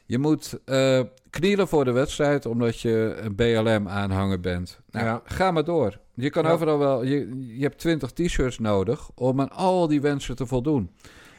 Je 0.09 0.19
moet 0.19 0.59
eh, 0.65 1.01
knielen 1.31 1.69
voor 1.69 1.85
de 1.85 1.93
wedstrijd 1.93 2.47
omdat 2.47 2.81
je 2.81 3.17
een 3.21 3.35
BLM-aanhanger 3.35 4.41
bent. 4.41 4.81
Nou, 4.91 5.07
Ja. 5.07 5.23
ga 5.25 5.51
maar 5.51 5.65
door. 5.65 5.99
Je 6.15 6.31
kan 6.31 6.45
Ja. 6.45 6.51
overal 6.51 6.79
wel... 6.79 7.05
Je, 7.05 7.47
je 7.57 7.63
hebt 7.63 7.79
20 7.79 8.11
t-shirts 8.11 8.59
nodig 8.59 9.11
om 9.15 9.41
aan 9.41 9.51
al 9.51 9.89
die 9.89 10.01
wensen 10.01 10.37
te 10.37 10.47
voldoen. 10.47 10.91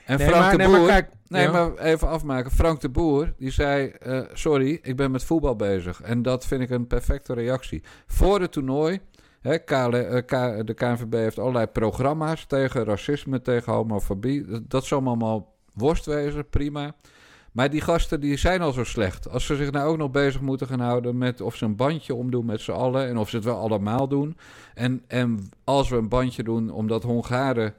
En 0.05 0.17
Nee, 0.17 0.27
Frank 0.27 0.41
maar- 0.43 0.51
de 0.51 0.57
nee, 0.57 0.67
Boer... 0.67 0.77
maar 0.79 0.87
kijk, 0.87 1.09
nee, 1.27 1.41
ja. 1.43 1.51
maar 1.51 1.77
even 1.77 2.07
afmaken. 2.07 2.51
Frank 2.51 2.81
de 2.81 2.89
Boer, 2.89 3.33
die 3.37 3.51
zei... 3.51 3.87
eh, 3.87 4.21
sorry, 4.33 4.79
ik 4.81 4.95
ben 4.95 5.11
met 5.11 5.23
voetbal 5.23 5.55
bezig. 5.55 6.01
En 6.01 6.21
dat 6.21 6.45
vind 6.45 6.61
ik 6.61 6.69
een 6.69 6.87
perfecte 6.87 7.33
reactie. 7.33 7.83
Voor 8.07 8.41
het 8.41 8.51
toernooi... 8.51 8.99
KL, 9.65 9.73
eh, 9.75 10.59
de 10.65 10.73
KNVB 10.75 11.13
heeft 11.13 11.39
allerlei 11.39 11.65
programma's 11.65 12.45
tegen 12.45 12.83
racisme, 12.83 13.41
tegen 13.41 13.73
homofobie. 13.73 14.45
Dat, 14.45 14.69
dat 14.69 14.85
zal 14.85 15.01
allemaal 15.05 15.55
worst 15.73 16.05
wezen, 16.05 16.49
prima. 16.49 16.95
Maar 17.51 17.69
die 17.69 17.81
gasten 17.81 18.19
die 18.19 18.37
zijn 18.37 18.61
al 18.61 18.71
zo 18.71 18.83
slecht. 18.83 19.29
Als 19.29 19.45
ze 19.45 19.55
zich 19.55 19.71
nou 19.71 19.89
ook 19.89 19.97
nog 19.97 20.11
bezig 20.11 20.41
moeten 20.41 20.67
gaan 20.67 20.79
houden 20.79 21.17
met 21.17 21.41
of 21.41 21.55
ze 21.55 21.65
een 21.65 21.75
bandje 21.75 22.13
omdoen 22.15 22.45
met 22.45 22.61
z'n 22.61 22.71
allen 22.71 23.07
en 23.07 23.17
of 23.17 23.29
ze 23.29 23.35
het 23.35 23.45
wel 23.45 23.57
allemaal 23.57 24.07
doen. 24.07 24.37
En, 24.73 25.03
en 25.07 25.49
als 25.63 25.89
we 25.89 25.95
een 25.95 26.09
bandje 26.09 26.43
doen 26.43 26.69
omdat 26.71 27.03
Hongaren 27.03 27.73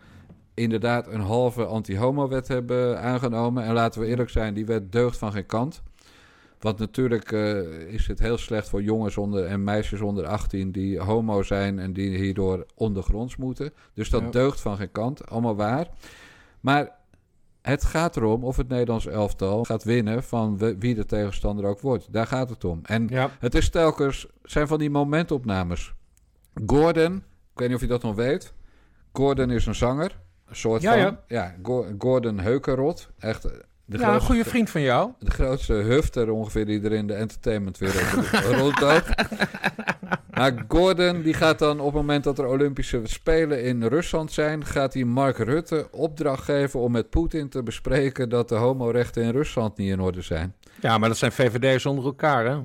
inderdaad 0.54 1.06
een 1.06 1.20
halve 1.20 1.64
anti-homo-wet 1.64 2.48
hebben 2.48 3.00
aangenomen. 3.00 3.64
En 3.64 3.72
laten 3.72 4.00
we 4.00 4.06
eerlijk 4.06 4.30
zijn, 4.30 4.54
die 4.54 4.66
wet 4.66 4.92
deugt 4.92 5.18
van 5.18 5.32
geen 5.32 5.46
kant. 5.46 5.82
Want 6.60 6.78
natuurlijk 6.78 7.32
eh, 7.32 7.58
is 7.92 8.06
het 8.06 8.18
heel 8.18 8.38
slecht 8.38 8.68
voor 8.68 8.82
jongens 8.82 9.16
onder 9.16 9.44
en 9.44 9.64
meisjes 9.64 10.00
onder 10.00 10.26
18 10.26 10.72
die 10.72 10.98
homo 11.00 11.42
zijn 11.42 11.78
en 11.78 11.92
die 11.92 12.16
hierdoor 12.18 12.66
ondergronds 12.74 13.36
moeten. 13.36 13.72
Dus 13.94 14.10
dat 14.10 14.20
Ja. 14.22 14.30
deugt 14.30 14.60
van 14.60 14.76
geen 14.76 14.92
kant, 14.92 15.30
allemaal 15.30 15.56
waar. 15.56 15.86
Maar 16.60 16.98
het 17.62 17.84
gaat 17.84 18.16
erom 18.16 18.44
of 18.44 18.56
het 18.56 18.68
Nederlands 18.68 19.06
elftal 19.06 19.64
gaat 19.64 19.84
winnen 19.84 20.22
van 20.22 20.58
wie 20.78 20.94
de 20.94 21.06
tegenstander 21.06 21.64
ook 21.64 21.80
wordt. 21.80 22.12
Daar 22.12 22.26
gaat 22.26 22.50
het 22.50 22.64
om. 22.64 22.80
En 22.82 23.06
Ja. 23.08 23.30
het 23.38 23.54
is 23.54 23.68
telkens, 23.70 24.26
zijn 24.42 24.66
van 24.68 24.78
die 24.78 24.90
momentopnames. 24.90 25.94
Gordon, 26.66 27.14
ik 27.52 27.58
weet 27.58 27.66
niet 27.68 27.76
of 27.76 27.82
je 27.82 27.88
dat 27.88 28.02
nog 28.02 28.14
weet. 28.14 28.52
Gordon 29.12 29.50
is 29.50 29.66
een 29.66 29.74
zanger. 29.74 30.18
Een 30.48 30.56
soort 30.56 30.82
Ja, 30.82 30.90
van. 30.92 31.00
ja. 31.00 31.18
ja 31.26 31.54
Go- 31.62 31.86
Gordon 31.98 32.38
Heukenrot. 32.38 33.08
Echt 33.18 33.44
eh, 33.44 33.52
de, 33.84 33.98
ja, 33.98 34.14
een 34.14 34.20
goede 34.20 34.44
vriend 34.44 34.70
van 34.70 34.80
jou. 34.80 35.11
de 35.18 35.30
grootste 35.30 35.72
hufter 35.72 36.30
ongeveer 36.30 36.66
die 36.66 36.82
er 36.82 36.92
in 36.92 37.06
de 37.06 37.14
entertainmentwereld 37.14 38.26
rondloopt. 38.58 39.08
Maar 40.41 40.64
Gordon 40.68 41.22
die 41.22 41.34
gaat 41.34 41.59
dan 41.59 41.80
op 41.80 41.86
het 41.86 41.95
moment 41.95 42.24
dat 42.24 42.38
er 42.38 42.47
Olympische 42.47 43.01
Spelen 43.05 43.62
in 43.62 43.82
Rusland 43.82 44.32
zijn... 44.32 44.64
gaat 44.64 44.95
hij 44.95 45.05
Mark 45.05 45.38
Rutte 45.38 45.88
opdracht 45.91 46.45
geven 46.45 46.80
om 46.80 46.93
met 46.93 47.11
Poetin 47.11 47.49
te 47.49 47.62
bespreken... 47.62 48.28
dat 48.28 48.49
de 48.49 48.55
homorechten 48.55 49.22
in 49.22 49.30
Rusland 49.30 49.76
niet 49.76 49.91
in 49.91 50.01
orde 50.01 50.22
zijn. 50.22 50.55
Ja, 50.80 50.99
maar 50.99 51.09
dat 51.09 51.18
zijn 51.18 51.32
VVD'ers 51.32 51.86
onder 51.86 52.05
elkaar, 52.05 52.47
hè? 52.47 52.59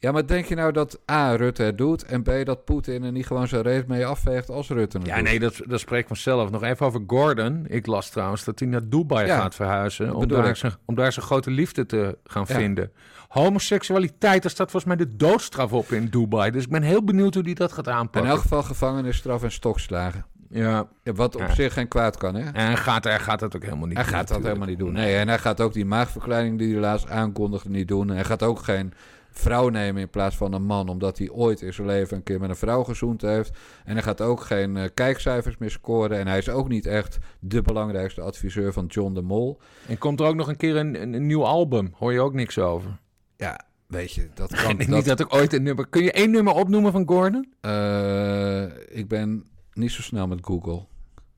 Ja, 0.00 0.12
maar 0.12 0.26
denk 0.26 0.44
je 0.44 0.54
nou 0.54 0.72
dat 0.72 1.00
A, 1.10 1.34
Rutte 1.34 1.62
het 1.62 1.78
doet... 1.78 2.04
en 2.04 2.22
B, 2.22 2.30
dat 2.44 2.64
Poetin 2.64 3.02
er 3.04 3.12
niet 3.12 3.26
gewoon 3.26 3.48
zijn 3.48 3.62
reet 3.62 3.86
mee 3.86 4.06
afveegt 4.06 4.50
als 4.50 4.68
Rutte 4.68 4.98
het 4.98 5.06
Ja, 5.06 5.14
doet? 5.14 5.24
nee, 5.24 5.38
dat, 5.38 5.60
dat 5.66 5.80
spreekt 5.80 6.08
vanzelf. 6.08 6.50
Nog 6.50 6.62
even 6.62 6.86
over 6.86 7.02
Gordon. 7.06 7.64
Ik 7.68 7.86
las 7.86 8.10
trouwens 8.10 8.44
dat 8.44 8.58
hij 8.58 8.68
naar 8.68 8.88
Dubai 8.88 9.26
Ja, 9.26 9.38
gaat 9.40 9.54
verhuizen. 9.54 10.14
Om 10.14 10.28
daar, 10.28 10.56
zijn, 10.56 10.72
om 10.84 10.94
daar 10.94 11.12
zijn 11.12 11.24
grote 11.26 11.50
liefde 11.50 11.86
te 11.86 12.18
gaan 12.24 12.44
Ja. 12.48 12.54
vinden. 12.54 12.92
Homoseksualiteit, 13.28 14.42
daar 14.42 14.50
staat 14.50 14.70
volgens 14.70 14.96
mij 14.96 15.06
de 15.06 15.16
doodstraf 15.16 15.72
op 15.72 15.92
in 15.92 16.06
Dubai. 16.06 16.50
Dus 16.50 16.64
ik 16.64 16.70
ben 16.70 16.82
heel 16.82 17.04
benieuwd 17.04 17.34
hoe 17.34 17.42
hij 17.44 17.54
dat 17.54 17.72
gaat 17.72 17.86
In 17.86 17.92
aanpakken. 17.92 18.30
elk 18.30 18.40
geval 18.40 18.62
gevangenisstraf 18.62 19.42
en 19.42 19.52
stokslagen. 19.52 20.24
Ja, 20.50 20.88
wat 21.02 21.34
op 21.34 21.40
Ja. 21.40 21.54
zich 21.54 21.72
geen 21.72 21.88
kwaad 21.88 22.16
kan, 22.16 22.34
hè? 22.34 22.40
en 22.44 22.66
hij 22.66 22.76
gaat, 22.76 23.04
hij 23.04 23.18
gaat 23.18 23.40
dat 23.40 23.56
ook 23.56 23.62
helemaal 23.62 23.86
niet 23.86 23.96
Hij 23.96 24.04
doen, 24.06 24.12
gaat 24.14 24.28
dat 24.28 24.38
natuurlijk. 24.38 24.68
helemaal 24.68 24.86
niet 24.86 24.96
doen. 24.96 25.04
Nee, 25.04 25.16
en 25.20 25.28
hij 25.28 25.38
gaat 25.38 25.60
ook 25.60 25.72
die 25.72 25.84
maagverkleining 25.84 26.58
die 26.58 26.72
hij 26.72 26.80
laatst 26.80 27.08
aankondigde 27.08 27.68
niet 27.70 27.88
doen. 27.88 28.08
Hij 28.08 28.24
gaat 28.24 28.42
ook 28.42 28.58
geen 28.58 28.92
vrouw 29.30 29.68
nemen 29.68 30.02
in 30.02 30.10
plaats 30.10 30.36
van 30.36 30.52
een 30.52 30.62
man, 30.62 30.88
omdat 30.88 31.18
hij 31.18 31.30
ooit 31.30 31.60
in 31.60 31.74
zijn 31.74 31.86
leven 31.86 32.16
een 32.16 32.22
keer 32.22 32.40
met 32.40 32.50
een 32.50 32.56
vrouw 32.56 32.82
gezoend 32.82 33.20
heeft. 33.22 33.58
En 33.84 33.92
hij 33.92 34.02
gaat 34.02 34.20
ook 34.20 34.40
geen 34.40 34.76
eh, 34.76 34.88
kijkcijfers 34.94 35.56
meer 35.56 35.70
scoren. 35.70 36.18
En 36.18 36.26
hij 36.26 36.38
is 36.38 36.48
ook 36.48 36.68
niet 36.68 36.86
echt 36.86 37.18
de 37.40 37.62
belangrijkste 37.62 38.20
adviseur 38.20 38.72
van 38.72 38.86
John 38.86 39.14
de 39.14 39.22
Mol. 39.22 39.60
En 39.86 39.98
komt 39.98 40.20
er 40.20 40.26
ook 40.26 40.34
nog 40.34 40.48
een 40.48 40.56
keer 40.56 40.76
een, 40.76 41.02
een, 41.02 41.12
een 41.12 41.26
nieuw 41.26 41.44
album? 41.44 41.94
Hoor 41.96 42.12
je 42.12 42.20
ook 42.20 42.34
niks 42.34 42.58
over? 42.58 42.98
Ja, 43.36 43.60
weet 43.86 44.12
je, 44.12 44.28
dat 44.34 44.54
kan. 44.62 44.76
niet 44.76 44.90
dat, 44.90 45.04
dat 45.04 45.20
ik 45.20 45.34
ooit 45.34 45.52
een 45.52 45.62
nummer... 45.62 45.88
Kun 45.88 46.02
je 46.02 46.12
één 46.12 46.30
nummer 46.30 46.54
opnoemen 46.54 46.92
van 46.92 47.08
Gordon? 47.08 47.52
Eh, 47.60 48.62
ik 48.88 49.08
ben 49.08 49.46
niet 49.72 49.92
zo 49.92 50.02
snel 50.02 50.26
met 50.26 50.38
Google. 50.42 50.86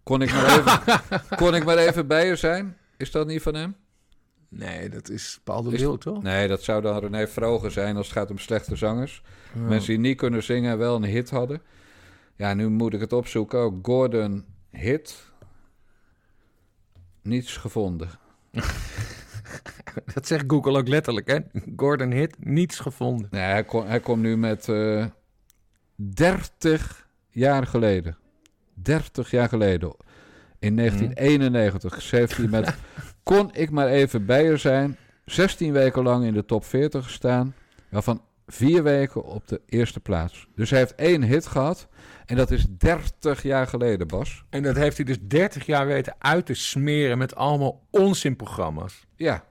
Kon 0.03 0.22
ik, 0.22 0.32
maar 0.32 0.59
even, 0.59 0.80
kon 1.36 1.55
ik 1.55 1.64
maar 1.64 1.76
even 1.76 2.07
bij 2.07 2.26
je 2.26 2.36
zijn? 2.36 2.76
Is 2.97 3.11
dat 3.11 3.26
niet 3.26 3.43
van 3.43 3.55
hem? 3.55 3.76
Nee, 4.51 4.88
dat 4.88 5.09
is 5.09 5.40
Paul 5.44 5.62
de 5.62 5.70
Leeuw, 5.70 5.96
toch? 5.96 6.22
Nee, 6.22 6.48
dat 6.48 6.62
zou 6.62 6.82
dan 6.82 6.98
René 6.98 7.28
Vroger 7.28 7.70
zijn 7.70 7.96
als 7.96 8.07
het 8.07 8.16
gaat 8.16 8.30
om 8.30 8.38
slechte 8.38 8.76
zangers. 8.76 9.22
Ja. 9.55 9.61
Mensen 9.61 9.88
die 9.88 9.98
niet 9.98 10.16
kunnen 10.16 10.42
zingen 10.42 10.70
en 10.70 10.78
wel 10.78 10.96
een 10.96 11.05
hit 11.05 11.30
hadden. 11.30 11.62
Ja, 12.36 12.55
nu 12.55 12.68
moet 12.68 12.94
ik 12.94 13.01
het 13.01 13.12
opzoeken. 13.12 13.59
Ook 13.59 13.86
Gordon 13.86 14.44
hit. 14.70 15.32
Niets 17.22 17.57
gevonden. 17.57 18.11
Dat 20.14 20.26
zegt 20.26 20.44
Google 20.46 20.78
ook 20.78 20.88
letterlijk, 20.88 21.26
hè? 21.26 21.38
Gordon 21.76 22.11
Hit, 22.11 22.36
niets 22.38 22.78
gevonden. 22.78 23.28
Nee, 23.30 23.42
hij, 23.42 23.64
kom, 23.64 23.86
hij 23.86 24.01
komt 24.01 24.22
nu 24.22 24.36
met 24.36 24.68
eh 24.68 25.05
30 25.94 27.09
jaar 27.28 27.66
geleden. 27.66 28.16
30 28.74 29.30
jaar 29.30 29.48
geleden. 29.48 29.94
In 30.59 30.76
1991 30.76 32.03
schreef 32.03 32.36
hij 32.36 32.46
met... 32.46 32.74
Kon 33.22 33.50
ik 33.52 33.70
maar 33.70 33.88
even 33.88 34.26
bij 34.26 34.44
je 34.44 34.56
zijn. 34.56 34.96
16 35.24 35.72
weken 35.72 36.02
lang 36.02 36.24
in 36.24 36.32
de 36.32 36.44
top 36.44 36.64
40 36.64 37.04
gestaan. 37.04 37.54
Waarvan 37.88 38.22
vier 38.46 38.82
weken 38.82 39.24
op 39.24 39.48
de 39.48 39.60
eerste 39.66 40.00
plaats. 40.00 40.46
Dus 40.54 40.70
hij 40.70 40.78
heeft 40.78 40.94
één 40.94 41.22
hit 41.22 41.46
gehad. 41.46 41.88
En 42.26 42.36
dat 42.36 42.50
is 42.50 42.66
30 42.78 43.42
jaar 43.42 43.66
geleden, 43.66 44.06
Bas. 44.06 44.44
En 44.50 44.62
dat 44.62 44.76
heeft 44.76 44.96
hij 44.96 45.06
dus 45.06 45.18
30 45.20 45.66
jaar 45.66 45.86
weten 45.86 46.14
uit 46.18 46.46
te 46.46 46.54
smeren 46.54 47.18
met 47.18 47.34
allemaal 47.34 47.86
onzinprogramma's. 47.90 49.06
Ja, 49.16 49.44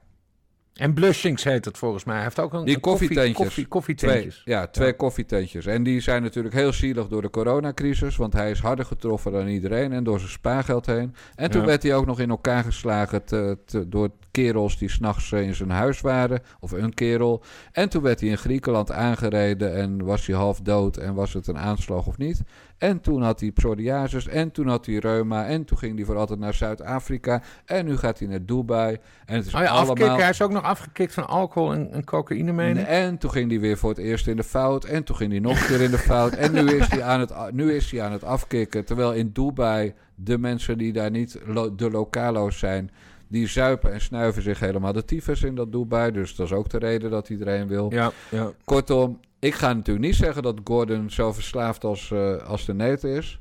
En 0.80 0.94
Blushings 0.94 1.44
heet 1.44 1.64
het 1.64 1.78
volgens 1.78 2.04
mij. 2.04 2.14
Hij 2.14 2.24
heeft 2.24 2.40
ook 2.40 2.52
een 2.52 2.64
Die 2.64 2.78
koffietentjes. 2.78 3.36
Koffie, 3.36 3.66
koffietentjes. 3.66 4.40
Twee, 4.40 4.54
ja, 4.54 4.66
twee 4.66 4.86
Ja. 4.88 4.92
koffietentjes. 4.94 5.66
En 5.66 5.82
die 5.82 6.00
zijn 6.00 6.22
natuurlijk 6.22 6.54
heel 6.54 6.72
zielig 6.72 7.08
door 7.08 7.22
de 7.22 7.30
coronacrisis. 7.30 8.16
Want 8.16 8.32
hij 8.32 8.50
is 8.50 8.60
harder 8.60 8.84
getroffen 8.84 9.32
dan 9.32 9.46
iedereen. 9.46 9.92
En 9.92 10.04
door 10.04 10.18
zijn 10.18 10.30
spaargeld 10.30 10.86
heen. 10.86 11.14
En 11.34 11.50
toen 11.50 11.60
Ja. 11.60 11.66
werd 11.66 11.82
hij 11.82 11.94
ook 11.94 12.06
nog 12.06 12.20
in 12.20 12.30
elkaar 12.30 12.64
geslagen 12.64 13.24
te- 13.24 13.58
te- 13.66 13.88
door 13.88 14.10
kerels 14.30 14.78
die 14.78 14.90
s'nachts 14.90 15.32
in 15.32 15.54
zijn 15.54 15.70
huis 15.70 16.00
waren. 16.00 16.40
Of 16.60 16.70
een 16.72 16.94
kerel. 16.94 17.42
En 17.72 17.88
toen 17.88 18.02
werd 18.02 18.20
hij 18.20 18.28
in 18.28 18.38
Griekenland 18.38 18.92
aangereden. 18.92 19.74
En 19.74 20.04
was 20.04 20.26
hij 20.26 20.36
half 20.36 20.60
dood. 20.60 20.96
En 20.96 21.14
was 21.14 21.32
het 21.32 21.46
een 21.46 21.58
aanslag 21.58 22.06
of 22.06 22.18
niet. 22.18 22.42
En 22.80 23.00
toen 23.00 23.22
had 23.22 23.40
hij 23.40 23.50
psoriasis. 23.50 24.26
En 24.28 24.50
toen 24.50 24.66
had 24.68 24.86
hij 24.86 24.94
reuma. 24.96 25.46
En 25.46 25.64
toen 25.64 25.78
ging 25.78 25.96
hij 25.96 26.04
voor 26.04 26.16
altijd 26.16 26.38
naar 26.38 26.54
Zuid-Afrika. 26.54 27.42
En 27.64 27.84
nu 27.86 27.96
gaat 27.96 28.18
hij 28.18 28.28
naar 28.28 28.44
Dubai. 28.44 28.96
En 29.26 29.36
het 29.36 29.46
is 29.46 29.54
Oh 29.54 29.60
ja, 29.60 29.66
allemaal... 29.66 29.90
afkicken. 29.90 30.16
Hij 30.20 30.28
is 30.30 30.42
ook 30.42 30.52
nog 30.52 30.62
afgekikt 30.62 31.14
van 31.14 31.28
alcohol 31.28 31.72
en, 31.72 31.92
en 31.92 32.04
cocaïne, 32.04 32.52
meen 32.52 32.76
ik. 32.76 32.86
En 32.86 33.18
toen 33.18 33.30
ging 33.30 33.50
hij 33.50 33.60
weer 33.60 33.78
voor 33.78 33.88
het 33.90 33.98
eerst 33.98 34.26
in 34.26 34.36
de 34.36 34.44
fout. 34.44 34.84
En 34.84 35.04
toen 35.04 35.16
ging 35.16 35.30
hij 35.30 35.40
nog 35.40 35.60
een 35.60 35.66
keer 35.66 35.80
in 35.80 35.90
de 35.90 35.98
fout. 35.98 36.32
En 36.32 36.52
nu 36.52 36.70
is 36.70 36.88
hij 36.88 37.02
aan 37.02 37.20
het, 37.20 37.32
nu 37.52 37.72
is 37.72 37.90
hij 37.90 38.02
aan 38.02 38.12
het 38.12 38.24
afkicken. 38.24 38.84
Terwijl 38.84 39.12
in 39.12 39.30
Dubai 39.32 39.94
de 40.14 40.38
mensen 40.38 40.78
die 40.78 40.92
daar 40.92 41.10
niet 41.10 41.38
lo- 41.44 41.74
de 41.74 41.90
lokalo's 41.90 42.58
zijn... 42.58 42.90
die 43.28 43.46
zuipen 43.46 43.92
en 43.92 44.00
snuiven 44.00 44.42
zich 44.42 44.60
helemaal 44.60 44.92
de 44.92 45.04
tyfus 45.04 45.42
in 45.42 45.54
dat 45.54 45.72
Dubai. 45.72 46.10
Dus 46.10 46.34
dat 46.34 46.46
is 46.46 46.52
ook 46.52 46.68
de 46.68 46.78
reden 46.78 47.10
dat 47.10 47.28
iedereen 47.28 47.66
wil. 47.68 47.92
Ja, 47.92 48.10
ja. 48.28 48.50
Kortom, 48.64 49.20
ik 49.40 49.54
ga 49.54 49.72
natuurlijk 49.72 50.06
niet 50.06 50.14
zeggen 50.14 50.42
dat 50.42 50.60
Gordon 50.64 51.10
zo 51.10 51.32
verslaafd 51.32 51.84
als, 51.84 52.10
eh, 52.10 52.36
als 52.36 52.64
de 52.64 52.74
neet 52.74 53.04
is. 53.04 53.40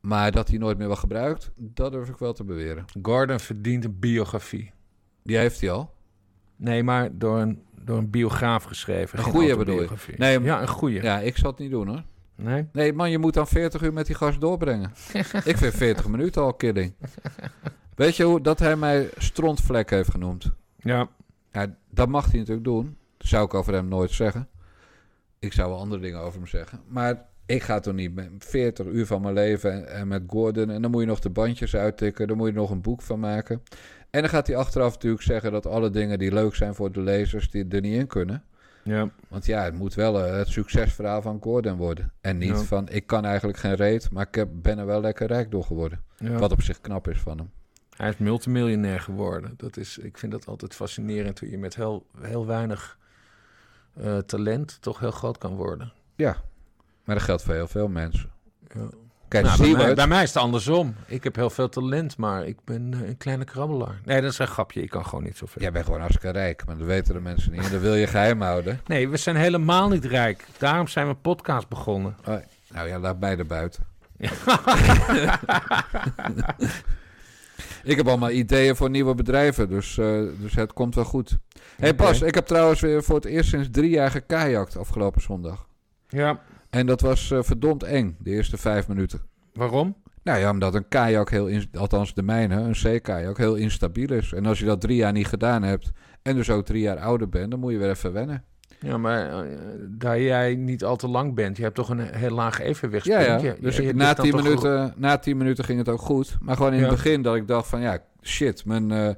Maar 0.00 0.32
dat 0.32 0.48
hij 0.48 0.58
nooit 0.58 0.78
meer 0.78 0.88
wat 0.88 0.98
gebruikt, 0.98 1.50
dat 1.56 1.92
durf 1.92 2.08
ik 2.08 2.16
wel 2.16 2.32
te 2.32 2.44
beweren. 2.44 2.84
Gordon 3.02 3.40
verdient 3.40 3.84
een 3.84 3.98
biografie. 3.98 4.72
Die 5.22 5.36
heeft 5.36 5.60
hij 5.60 5.70
al. 5.70 5.94
Nee, 6.56 6.82
maar 6.82 7.18
door 7.18 7.38
een, 7.38 7.62
door 7.84 7.98
een 7.98 8.10
biograaf 8.10 8.64
geschreven. 8.64 9.18
Een 9.18 9.24
goeie 9.24 9.56
bedoel 9.56 9.82
je? 9.82 9.88
Nee, 10.16 10.40
ja, 10.40 10.60
een 10.60 10.68
goeie. 10.68 11.02
Ja, 11.02 11.18
ik 11.18 11.36
zal 11.36 11.50
het 11.50 11.58
niet 11.58 11.70
doen 11.70 11.88
hoor. 11.88 12.02
Nee? 12.34 12.68
Nee, 12.72 12.92
man, 12.92 13.10
je 13.10 13.18
moet 13.18 13.34
dan 13.34 13.46
40 13.46 13.82
uur 13.82 13.92
met 13.92 14.06
die 14.06 14.14
gast 14.14 14.40
doorbrengen. 14.40 14.92
ik 15.44 15.56
vind 15.56 15.74
40 15.74 16.08
minuten 16.14 16.42
al 16.42 16.54
killing. 16.54 16.94
Weet 17.94 18.16
je 18.16 18.24
hoe 18.24 18.40
dat 18.40 18.58
hij 18.58 18.76
mij 18.76 19.10
strontvlek 19.16 19.90
heeft 19.90 20.10
genoemd? 20.10 20.52
Ja. 20.76 21.08
Ja, 21.52 21.76
dat 21.90 22.08
mag 22.08 22.30
hij 22.30 22.38
natuurlijk 22.38 22.66
doen. 22.66 22.96
Dat 23.16 23.28
zou 23.28 23.44
ik 23.44 23.54
over 23.54 23.72
hem 23.72 23.88
nooit 23.88 24.10
zeggen. 24.10 24.48
Ik 25.40 25.52
zou 25.52 25.70
wel 25.70 25.78
andere 25.78 26.00
dingen 26.02 26.20
over 26.20 26.38
hem 26.38 26.46
zeggen. 26.48 26.80
Maar 26.88 27.26
ik 27.46 27.62
ga 27.62 27.80
toch 27.80 27.94
niet 27.94 28.14
met 28.14 28.28
40 28.38 28.86
uur 28.86 29.06
van 29.06 29.22
mijn 29.22 29.34
leven 29.34 29.72
en, 29.72 29.94
en 29.94 30.08
met 30.08 30.22
Gordon. 30.26 30.70
En 30.70 30.82
dan 30.82 30.90
moet 30.90 31.00
je 31.00 31.06
nog 31.06 31.20
de 31.20 31.30
bandjes 31.30 31.76
uittikken. 31.76 32.28
Dan 32.28 32.36
moet 32.36 32.48
je 32.48 32.54
nog 32.54 32.70
een 32.70 32.80
boek 32.80 33.02
van 33.02 33.20
maken. 33.20 33.62
En 34.10 34.20
dan 34.20 34.30
gaat 34.30 34.46
hij 34.46 34.56
achteraf 34.56 34.92
natuurlijk 34.92 35.22
zeggen 35.22 35.52
dat 35.52 35.66
alle 35.66 35.90
dingen 35.90 36.18
die 36.18 36.32
leuk 36.32 36.54
zijn 36.54 36.74
voor 36.74 36.92
de 36.92 37.00
lezers, 37.00 37.50
die 37.50 37.68
er 37.68 37.80
niet 37.80 37.94
in 37.94 38.06
kunnen. 38.06 38.44
Ja. 38.82 39.10
Want 39.28 39.46
ja, 39.46 39.64
het 39.64 39.74
moet 39.74 39.94
wel 39.94 40.24
eh, 40.24 40.36
het 40.36 40.48
succesverhaal 40.48 41.22
van 41.22 41.38
Gordon 41.42 41.76
worden. 41.76 42.12
En 42.20 42.38
niet 42.38 42.48
Ja. 42.48 42.56
van, 42.56 42.88
ik 42.88 43.06
kan 43.06 43.24
eigenlijk 43.24 43.58
geen 43.58 43.74
reet, 43.74 44.10
maar 44.10 44.26
ik 44.28 44.34
heb, 44.34 44.48
ben 44.52 44.78
er 44.78 44.86
wel 44.86 45.00
lekker 45.00 45.26
rijk 45.26 45.50
door 45.50 45.64
geworden. 45.64 46.00
Ja. 46.16 46.38
Wat 46.38 46.52
op 46.52 46.62
zich 46.62 46.80
knap 46.80 47.08
is 47.08 47.18
van 47.20 47.38
hem. 47.38 47.50
Hij 47.96 48.08
is 48.08 48.16
multimiljonair 48.16 49.00
geworden. 49.00 49.54
Dat 49.56 49.76
is, 49.76 49.98
ik 49.98 50.18
vind 50.18 50.32
dat 50.32 50.46
altijd 50.46 50.74
fascinerend 50.74 51.40
hoe 51.40 51.50
je 51.50 51.58
met 51.58 51.76
heel, 51.76 52.06
heel 52.20 52.46
weinig 52.46 52.98
eh, 53.94 54.18
talent 54.18 54.78
toch 54.80 54.98
heel 54.98 55.10
groot 55.10 55.38
kan 55.38 55.54
worden. 55.54 55.92
Ja, 56.16 56.36
maar 57.04 57.14
dat 57.14 57.24
geldt 57.24 57.42
voor 57.42 57.54
heel 57.54 57.68
veel 57.68 57.88
mensen. 57.88 58.30
Ja. 58.74 58.88
Kijk, 59.28 59.44
Nou, 59.44 59.58
bij, 59.58 59.72
mij, 59.72 59.94
bij 59.94 60.06
mij 60.06 60.22
is 60.22 60.34
het 60.34 60.42
andersom. 60.42 60.94
Ik 61.06 61.24
heb 61.24 61.36
heel 61.36 61.50
veel 61.50 61.68
talent, 61.68 62.16
maar 62.16 62.46
ik 62.46 62.56
ben 62.64 62.94
eh, 62.94 63.08
een 63.08 63.16
kleine 63.16 63.44
krabbelaar. 63.44 64.00
Nee, 64.04 64.20
dat 64.20 64.30
is 64.32 64.38
een 64.38 64.46
grapje. 64.46 64.82
Ik 64.82 64.90
kan 64.90 65.04
gewoon 65.06 65.24
niet 65.24 65.36
zoveel. 65.36 65.62
Jij 65.62 65.72
bent 65.72 65.84
gewoon 65.84 66.00
hartstikke 66.00 66.30
rijk, 66.38 66.66
maar 66.66 66.76
dat 66.78 66.86
weten 66.86 67.14
de 67.14 67.20
mensen 67.20 67.52
niet. 67.52 67.64
En 67.64 67.70
dat 67.70 67.80
wil 67.80 67.94
je 67.94 68.06
geheim 68.06 68.40
houden. 68.42 68.80
Nee, 68.86 69.08
we 69.08 69.16
zijn 69.16 69.36
helemaal 69.36 69.88
niet 69.88 70.04
rijk. 70.04 70.46
Daarom 70.58 70.88
zijn 70.88 71.06
we 71.06 71.12
een 71.12 71.20
podcast 71.20 71.68
begonnen. 71.68 72.16
Oh, 72.28 72.36
nou 72.68 72.88
ja, 72.88 72.98
laat 72.98 73.20
mij 73.20 73.38
er 73.38 73.46
buiten. 73.46 73.84
ik 77.90 77.96
heb 77.96 78.08
allemaal 78.08 78.30
ideeën 78.30 78.76
voor 78.76 78.90
nieuwe 78.90 79.14
bedrijven, 79.14 79.68
dus, 79.68 79.98
eh, 79.98 80.20
dus 80.40 80.54
het 80.54 80.72
komt 80.72 80.94
wel 80.94 81.04
goed. 81.04 81.36
Hey, 81.80 81.94
pas, 81.94 82.22
ik 82.22 82.34
heb 82.34 82.46
trouwens 82.46 82.80
weer 82.80 83.02
voor 83.02 83.14
het 83.14 83.24
eerst 83.24 83.48
sinds 83.48 83.68
drie 83.70 83.90
jaar 83.90 84.10
gekajakt 84.10 84.76
afgelopen 84.76 85.22
zondag. 85.22 85.66
Ja, 86.08 86.40
En 86.70 86.86
dat 86.86 87.00
was 87.00 87.30
eh, 87.30 87.38
verdomd 87.42 87.82
eng, 87.82 88.16
de 88.18 88.30
eerste 88.30 88.56
vijf 88.56 88.88
minuten. 88.88 89.20
waarom? 89.52 89.96
Nou 90.22 90.38
ja, 90.38 90.50
omdat 90.50 90.74
een 90.74 90.88
kajak 90.88 91.30
heel, 91.30 91.46
in, 91.46 91.68
althans 91.78 92.14
de 92.14 92.22
mijne, 92.22 92.54
een 92.54 92.76
zeekajak, 92.76 93.38
heel 93.38 93.54
instabiel 93.54 94.12
is. 94.12 94.32
En 94.32 94.46
als 94.46 94.58
je 94.58 94.64
dat 94.64 94.80
drie 94.80 94.96
jaar 94.96 95.12
niet 95.12 95.26
gedaan 95.26 95.62
hebt 95.62 95.90
en 96.22 96.34
dus 96.36 96.50
ook 96.50 96.64
drie 96.64 96.82
jaar 96.82 96.98
ouder 96.98 97.28
bent, 97.28 97.50
dan 97.50 97.60
moet 97.60 97.72
je 97.72 97.78
weer 97.78 97.90
even 97.90 98.12
wennen. 98.12 98.44
Ja, 98.80 98.98
maar 98.98 99.28
eh, 99.44 99.48
daar 99.88 100.20
jij 100.20 100.54
niet 100.54 100.84
al 100.84 100.96
te 100.96 101.08
lang 101.08 101.34
bent, 101.34 101.56
je 101.56 101.62
hebt 101.62 101.74
toch 101.74 101.88
een 101.88 102.00
heel 102.00 102.30
laag 102.34 102.58
Ja, 102.58 102.64
evenwichtspunt. 102.64 103.24
ja. 103.26 103.36
Je- 103.38 103.56
Dus 103.60 103.76
je- 103.76 103.82
ik, 103.82 103.88
je 103.88 103.94
na, 103.94 104.14
tien 104.14 104.30
toch- 104.30 104.42
minuten, 104.42 104.92
na 104.96 105.18
tien 105.18 105.36
minuten 105.36 105.64
ging 105.64 105.78
het 105.78 105.88
ook 105.88 106.00
goed. 106.00 106.36
Maar 106.40 106.56
gewoon 106.56 106.72
in 106.72 106.78
Ja. 106.80 106.84
het 106.86 106.94
begin 106.94 107.22
dat 107.22 107.36
ik 107.36 107.46
dacht 107.48 107.68
van 107.68 107.80
ja, 107.80 107.98
shit, 108.22 108.64
mijn, 108.64 108.90
eh, 108.90 109.08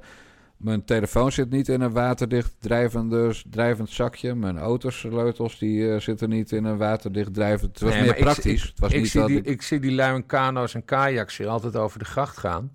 mijn 0.63 0.85
telefoon 0.85 1.31
zit 1.31 1.49
niet 1.49 1.67
in 1.67 1.81
een 1.81 1.91
waterdicht 1.91 2.55
drijvende, 2.59 3.35
drijvend 3.49 3.89
zakje. 3.89 4.35
Mijn 4.35 4.57
autosleutels 4.57 5.59
die 5.59 5.91
eh, 5.93 5.99
zitten 5.99 6.29
niet 6.29 6.51
in 6.51 6.63
een 6.65 6.77
waterdicht 6.77 7.33
drijvend. 7.33 7.71
Het 7.71 7.81
was 7.81 7.93
Nee, 7.93 8.01
meer 8.01 8.15
praktisch. 8.15 8.61
Ik, 8.63 8.69
het 8.69 8.79
was 8.79 8.91
ik 8.91 9.01
niet 9.01 9.09
zie 9.09 9.25
die, 9.25 9.37
ik- 9.37 9.45
ik 9.45 9.61
zie 9.61 9.79
die 9.79 9.91
lui 9.91 10.15
in 10.15 10.25
kano's 10.25 10.73
en 10.75 10.85
kajaks 10.85 11.37
hier 11.37 11.47
altijd 11.47 11.75
over 11.75 11.99
de 11.99 12.05
gracht 12.05 12.37
gaan. 12.37 12.71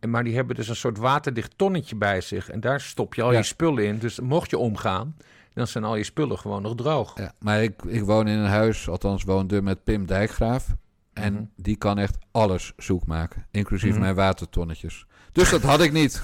En, 0.00 0.10
maar 0.10 0.24
die 0.24 0.34
hebben 0.34 0.56
dus 0.56 0.68
een 0.68 0.76
soort 0.76 0.98
waterdicht 0.98 1.52
tonnetje 1.58 1.96
bij 1.96 2.20
zich. 2.20 2.50
En 2.50 2.60
daar 2.60 2.80
stop 2.80 3.14
je 3.14 3.22
al 3.22 3.32
Ja. 3.32 3.38
je 3.38 3.44
spullen 3.44 3.86
in. 3.86 3.98
Dus 3.98 4.20
mocht 4.20 4.50
je 4.50 4.58
omgaan, 4.58 5.16
dan 5.54 5.66
zijn 5.66 5.84
al 5.84 5.96
je 5.96 6.04
spullen 6.04 6.38
gewoon 6.38 6.62
nog 6.62 6.74
droog. 6.74 7.18
Ja, 7.18 7.32
maar 7.40 7.62
ik, 7.62 7.82
ik 7.86 8.02
woon 8.04 8.28
in 8.28 8.38
een 8.38 8.48
huis, 8.50 8.88
althans 8.88 9.24
woonde 9.24 9.62
met 9.62 9.84
Pim 9.84 10.06
Dijkgraaf. 10.06 10.66
En 11.12 11.32
Mhm. 11.32 11.42
die 11.56 11.76
kan 11.76 11.98
echt 11.98 12.16
alles 12.30 12.72
zoek 12.76 13.06
maken, 13.06 13.46
inclusief 13.50 13.90
Mhm. 13.92 14.00
mijn 14.00 14.14
watertonnetjes. 14.14 15.06
Dus 15.34 15.50
dat 15.50 15.62
had 15.62 15.80
ik 15.80 15.92
niet. 15.92 16.22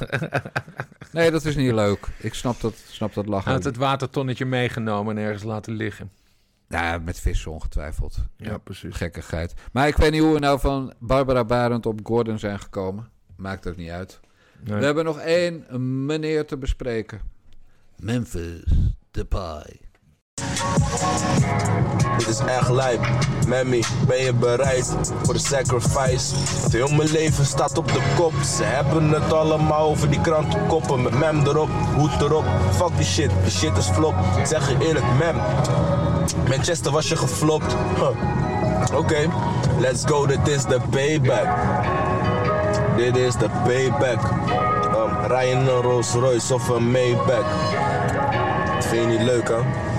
nee, 1.13 1.31
dat 1.31 1.45
is 1.45 1.57
niet 1.57 1.73
leuk. 1.73 2.07
Ik 2.19 2.35
snap 2.35 2.61
dat, 2.61 2.75
snap 2.89 3.15
dat 3.15 3.25
Hij 3.25 3.33
lachen. 3.35 3.53
had 3.53 3.65
het 3.65 3.77
watertonnetje 3.77 4.45
meegenomen 4.45 5.17
en 5.19 5.23
ergens 5.25 5.43
laten 5.43 5.73
liggen. 5.73 6.11
Ja, 6.69 6.99
met 6.99 7.21
vissen 7.21 7.51
ongetwijfeld. 7.53 8.19
Ja, 8.37 8.59
precies. 8.59 8.97
Gekkigheid. 8.97 9.55
Maar 9.73 9.89
ik 9.89 9.97
weet 9.97 10.11
niet 10.11 10.21
hoe 10.21 10.33
we 10.33 10.39
nou 10.39 10.61
van 10.61 10.93
Barbara 10.99 11.45
Barend 11.45 11.87
op 11.87 12.01
Gordon 12.03 12.39
zijn 12.39 12.59
gekomen. 12.61 13.09
Maakt 13.37 13.67
ook 13.69 13.77
niet 13.77 13.91
uit. 13.91 14.21
Nee. 14.61 14.79
We 14.79 14.85
hebben 14.85 15.05
nog 15.05 15.19
één 15.19 15.65
meneer 16.07 16.47
te 16.47 16.57
bespreken. 16.57 17.21
Memphis 17.97 18.63
Depay. 19.11 19.81
Dit 22.19 22.29
is 22.29 22.39
echt 22.39 22.69
lijp. 22.69 23.09
Mammy, 23.47 23.85
ben 24.07 24.23
je 24.23 24.35
bereid 24.35 24.95
voor 25.23 25.35
de 25.35 25.41
sacrifice? 25.41 26.35
Want 26.61 26.73
heel 26.73 26.89
mijn 26.89 27.11
leven 27.11 27.47
staat 27.47 27.79
op 27.79 27.93
de 27.93 28.01
kop. 28.17 28.33
Ze 28.57 28.65
hebben 28.65 29.11
het 29.11 29.33
allemaal 29.33 29.89
over 29.89 30.11
die 30.11 30.21
krantenkoppen. 30.21 31.03
Met 31.03 31.19
mem 31.19 31.47
erop, 31.47 31.69
hoed 31.97 32.21
erop. 32.21 32.45
Fuck 32.71 32.97
die 32.97 33.07
shit, 33.07 33.31
die 33.43 33.53
shit 33.53 33.77
is 33.77 33.87
flop. 33.87 34.15
Zeg 34.45 34.69
je 34.69 34.87
eerlijk, 34.87 35.05
mem. 35.19 35.37
Manchester 36.49 36.93
was 36.93 37.09
je 37.09 37.17
geflopt. 37.17 37.77
Oké, 38.95 39.29
let's 39.79 40.03
go, 40.07 40.27
dit 40.27 40.49
is 40.49 40.65
de 40.65 40.81
payback. 40.91 41.47
Dit 42.97 43.17
is 43.17 43.35
de 43.37 43.49
payback. 43.65 44.21
Um, 44.95 45.27
rij 45.27 45.53
een 45.53 45.69
Rolls 45.69 46.13
Royce 46.13 46.55
of 46.55 46.69
een 46.69 46.91
Maybach. 46.91 47.45
Dat 48.75 48.87
vind 48.87 49.03
je 49.03 49.19
niet 49.19 49.23
leuk, 49.27 49.49
hè? 49.49 49.90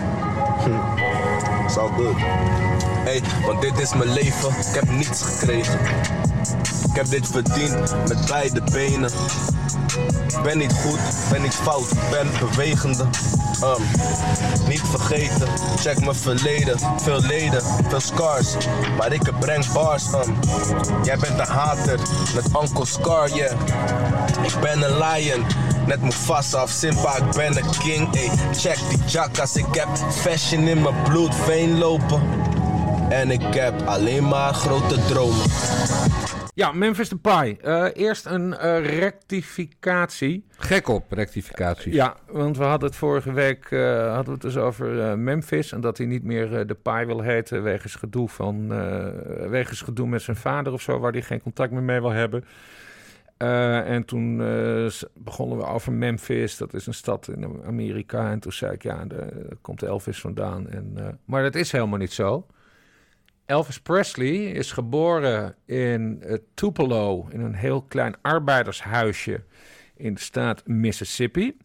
It's 1.66 1.78
all 1.78 1.90
good. 1.90 2.16
Hey, 3.04 3.22
want 3.46 3.62
dit 3.62 3.80
is 3.80 3.94
mijn 3.94 4.14
leven, 4.14 4.50
ik 4.50 4.74
heb 4.74 4.90
niets 4.90 5.22
gekregen. 5.22 5.80
Ik 6.90 6.96
heb 6.96 7.10
dit 7.10 7.28
verdiend 7.28 7.96
met 8.08 8.26
beide 8.28 8.62
benen. 8.72 9.10
Ik 10.28 10.42
ben 10.44 10.58
niet 10.58 10.74
goed, 10.74 11.00
ben 11.32 11.42
niet 11.42 11.56
fout, 11.56 11.90
ben 12.12 12.28
bewegende. 12.40 13.04
Um, 13.64 13.84
niet 14.68 14.82
vergeten, 14.82 15.48
check 15.80 16.00
mijn 16.00 16.16
verleden. 16.16 16.80
Veel 16.98 17.20
leden, 17.20 17.62
veel 17.88 18.00
scars, 18.00 18.56
maar 18.98 19.14
ik 19.14 19.40
breng 19.40 19.72
bars. 19.72 20.04
Um, 20.14 20.40
jij 21.04 21.18
bent 21.18 21.40
een 21.40 21.56
hater, 21.56 22.00
met 22.36 22.46
Uncle 22.62 22.86
Scar, 22.86 23.30
yeah. 23.30 23.52
Ik 24.42 24.60
ben 24.62 24.82
een 24.82 24.98
lion, 24.98 25.46
net 25.92 26.02
Mufasa 26.02 26.64
of 26.64 26.70
Simba, 26.70 27.18
ik 27.18 27.32
ben 27.36 27.58
een 27.58 27.70
king. 27.80 28.16
Ey, 28.16 28.30
check 28.54 28.78
die 28.90 29.04
jackas, 29.08 29.56
ik 29.56 29.76
heb 29.76 29.88
fashion 30.12 30.68
in 30.68 30.82
mijn 30.82 30.96
bloedveen 31.04 31.78
lopen. 31.78 32.22
En 33.10 33.32
ik 33.32 33.54
heb 33.54 33.82
alleen 33.82 34.28
maar 34.28 34.54
grote 34.54 35.06
dromen. 35.06 35.46
Ja, 36.54 36.72
Memphis 36.72 37.10
Depay. 37.10 37.58
Eh 37.62 37.86
eerst 37.94 38.26
een 38.26 38.58
eh, 38.58 39.00
rectificatie. 39.00 40.46
Gek 40.58 40.88
op 40.88 41.12
rectificaties. 41.12 41.94
Ja, 41.94 42.16
want 42.28 42.58
we 42.58 42.64
hadden 42.64 42.90
het 42.90 42.98
vorige 42.98 43.34
week 43.34 43.66
eh, 43.70 44.14
hadden 44.14 44.26
we 44.26 44.32
het 44.32 44.42
dus 44.42 44.58
over 44.58 45.10
eh, 45.10 45.14
Memphis. 45.14 45.72
En 45.72 45.82
dat 45.82 45.98
hij 45.98 46.08
niet 46.08 46.24
meer 46.24 46.58
eh, 46.58 46.68
Depay 46.68 47.06
wil 47.06 47.22
heten 47.22 47.64
wegens 47.64 47.96
gedoe, 47.96 48.30
van, 48.30 48.74
eh, 48.74 49.50
wegens 49.50 49.82
gedoe 49.82 50.08
met 50.08 50.22
zijn 50.22 50.38
vader 50.38 50.74
of 50.74 50.82
zo. 50.82 51.00
Waar 51.00 51.12
hij 51.12 51.22
geen 51.22 51.42
contact 51.42 51.72
meer 51.72 51.84
mee 51.84 52.02
wil 52.02 52.12
hebben. 52.12 52.46
Eh, 53.42 53.90
en 53.90 54.06
toen 54.06 54.42
eh, 54.42 54.92
begonnen 55.14 55.58
we 55.58 55.66
over 55.66 55.94
Memphis. 55.94 56.58
Dat 56.58 56.74
is 56.74 56.88
een 56.88 56.94
stad 56.94 57.28
in 57.28 57.64
Amerika. 57.66 58.32
En 58.32 58.40
toen 58.40 58.52
zei 58.52 58.74
ik, 58.74 58.84
ja, 58.84 59.06
daar 59.06 59.32
komt 59.62 59.84
Elvis 59.84 60.20
vandaan. 60.20 60.70
En, 60.70 60.92
eh, 60.96 61.08
maar 61.26 61.44
dat 61.44 61.56
is 61.56 61.72
helemaal 61.72 61.98
niet 61.98 62.12
zo. 62.12 62.48
Elvis 63.46 63.80
Presley 63.80 64.36
is 64.36 64.72
geboren 64.72 65.56
in 65.66 66.24
Tupelo, 66.54 67.28
in 67.30 67.42
een 67.42 67.56
heel 67.56 67.82
klein 67.82 68.16
arbeidershuisje 68.22 69.44
in 69.96 70.14
de 70.14 70.20
staat 70.20 70.68
Mississippi. 70.68 71.58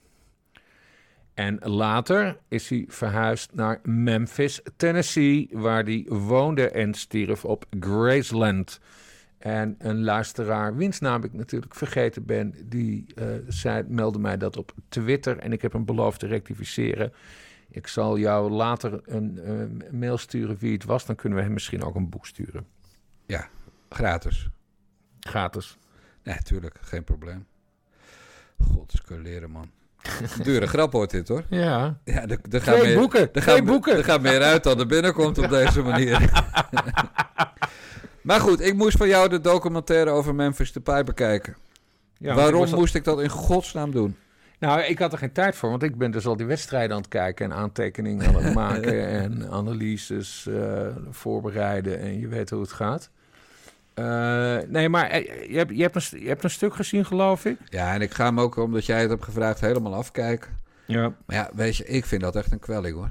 En 1.35 1.59
later 1.63 2.39
is 2.49 2.69
hij 2.69 2.85
verhuisd 2.89 3.55
naar 3.55 3.81
Memphis, 3.83 4.63
Tennessee, 4.77 5.49
waar 5.53 5.85
hij 5.85 6.07
woonde 6.09 6.71
en 6.71 6.95
stierf 6.95 7.45
op 7.45 7.65
Graceland. 7.81 8.81
En 9.47 9.75
een 9.79 10.05
luisteraar, 10.05 10.77
wiens 10.77 11.01
naam 11.01 11.25
ik 11.25 11.33
natuurlijk 11.33 11.75
vergeten 11.75 12.25
ben, 12.25 12.55
die 12.65 13.07
eh, 13.15 13.27
zei, 13.49 13.85
meldde 13.89 14.19
mij 14.19 14.37
dat 14.37 14.57
op 14.57 14.73
Twitter 14.89 15.39
en 15.39 15.53
ik 15.53 15.63
heb 15.63 15.73
hem 15.73 15.85
beloofd 15.85 16.21
te 16.21 16.27
rectificeren. 16.27 17.13
Ik 17.71 17.87
zal 17.87 18.19
jou 18.19 18.51
later 18.51 19.01
een 19.05 19.39
eh, 19.39 19.91
mail 19.93 20.19
sturen 20.19 20.57
wie 20.59 20.73
het 20.73 20.85
was, 20.85 21.07
dan 21.07 21.17
kunnen 21.17 21.39
we 21.39 21.45
hem 21.45 21.53
misschien 21.53 21.83
ook 21.83 21.95
een 21.95 22.09
boek 22.09 22.27
sturen. 22.27 22.67
Ja, 23.27 23.49
gratis. 23.89 24.49
Gratis. 25.21 25.77
Nee, 26.23 26.43
tuurlijk, 26.43 26.79
geen 26.81 27.05
probleem. 27.05 27.47
God, 28.73 29.01
leren, 29.09 29.51
man. 29.51 29.71
Dure 30.43 30.67
grap 30.67 30.93
wordt 30.93 31.13
dit, 31.13 31.29
hoor. 31.29 31.45
Ja. 31.49 31.99
Ja, 32.05 32.27
er, 32.27 32.39
er 32.51 32.61
gaan 32.61 32.75
Twee 32.75 32.87
meer, 32.87 32.99
boeken, 32.99 33.33
Er 33.33 33.43
gaat, 33.43 33.65
boeken. 33.65 33.97
Er 33.97 34.05
gaat 34.05 34.21
meer 34.21 34.43
uit 34.43 34.63
dan 34.63 34.79
er 34.79 34.87
binnenkomt 34.87 35.39
op 35.39 35.49
deze 35.49 35.83
manier. 35.83 36.21
maar 38.27 38.41
goed, 38.41 38.61
ik 38.61 38.75
moest 38.75 38.97
van 38.97 39.09
jou 39.09 39.29
de 39.29 39.41
documentaire 39.41 40.11
over 40.11 40.35
Memphis 40.35 40.73
Depay 40.73 41.05
bekijken. 41.05 41.57
Ja, 42.19 42.35
Waarom 42.35 42.71
moest 42.71 42.95
ik 42.95 43.05
dat 43.05 43.21
in 43.21 43.29
godsnaam 43.29 43.91
doen? 43.91 44.17
Nou, 44.59 44.81
ik 44.81 44.99
had 44.99 45.13
er 45.13 45.19
geen 45.19 45.33
tijd 45.33 45.57
voor, 45.57 45.71
want 45.71 45.83
ik 45.83 45.99
ben 45.99 46.11
dus 46.11 46.27
al 46.27 46.37
die 46.37 46.47
wedstrijden 46.47 46.97
aan 46.97 47.03
het 47.03 47.11
kijken 47.11 47.45
en 47.45 47.57
aantekeningen 47.57 48.27
aan 48.27 48.35
het 48.35 48.55
maken 48.65 49.09
en 49.09 49.51
analyses 49.51 50.47
eh, 50.47 50.87
voorbereiden 51.11 52.01
en 52.01 52.19
je 52.19 52.29
weet 52.29 52.51
hoe 52.51 52.61
het 52.61 52.73
gaat. 52.73 53.11
Eh, 53.95 54.57
nee, 54.69 54.89
maar 54.89 55.11
eh, 55.11 55.51
je 55.51 55.57
hebt, 55.57 55.77
je, 55.77 55.83
hebt 55.83 55.95
een, 55.95 56.21
je 56.21 56.29
hebt 56.29 56.45
een 56.45 56.51
stuk 56.51 56.75
gezien, 56.75 57.05
geloof 57.05 57.45
ik. 57.45 57.57
Ja, 57.69 57.95
en 57.95 58.01
ik 58.01 58.13
ga 58.13 58.25
hem 58.25 58.41
ook, 58.41 58.57
omdat 58.57 58.87
jij 58.87 59.01
het 59.01 59.11
hebt 59.11 59.25
gevraagd, 59.25 59.61
helemaal 59.61 59.95
afkijken. 59.95 60.51
Ja. 60.87 61.15
Maar 61.27 61.37
ja, 61.37 61.51
weet 61.55 61.77
je, 61.77 61.85
ik 61.85 62.05
vind 62.05 62.23
dat 62.23 62.37
echt 62.37 62.53
een 62.53 62.59
kwelling 62.59 62.95
hoor. 62.95 63.11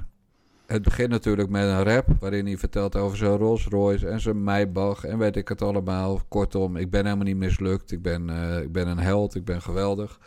Het 0.66 0.82
begint 0.82 1.08
natuurlijk 1.08 1.48
met 1.48 1.62
een 1.62 1.82
rap 1.82 2.06
waarin 2.20 2.46
hij 2.46 2.58
vertelt 2.58 2.96
over 2.96 3.16
zijn 3.16 3.36
Rolls 3.36 3.66
Royce 3.66 4.08
en 4.08 4.20
zijn 4.20 4.42
Maybach 4.42 5.04
en 5.04 5.18
weet 5.18 5.36
ik 5.36 5.48
het 5.48 5.62
allemaal. 5.62 6.20
Kortom, 6.28 6.76
ik 6.76 6.90
ben 6.90 7.04
helemaal 7.04 7.24
niet 7.24 7.36
mislukt. 7.36 7.92
Ik 7.92 8.02
ben, 8.02 8.30
eh, 8.30 8.62
ik 8.62 8.72
ben 8.72 8.88
een 8.88 8.98
held, 8.98 9.34
ik 9.34 9.44
ben 9.44 9.62
geweldig. 9.62 10.20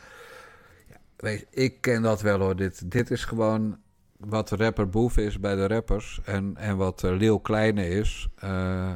Ja, 0.88 0.98
weet 1.16 1.48
ik 1.50 1.82
ken 1.82 2.02
dat 2.02 2.22
wel 2.22 2.40
hoor. 2.40 2.56
Dit, 2.56 2.92
dit 2.92 3.12
is 3.12 3.26
gewoon 3.26 3.78
wat 4.18 4.50
rapper 4.52 4.90
Boef 4.90 5.18
is 5.18 5.40
bij 5.40 5.56
de 5.56 5.68
rappers 5.68 6.22
en, 6.26 6.58
en 6.58 6.78
wat 6.78 7.04
uh, 7.04 7.18
Leeuw 7.18 7.38
Kleine 7.38 7.88
is. 7.88 8.28
eh, 8.36 8.94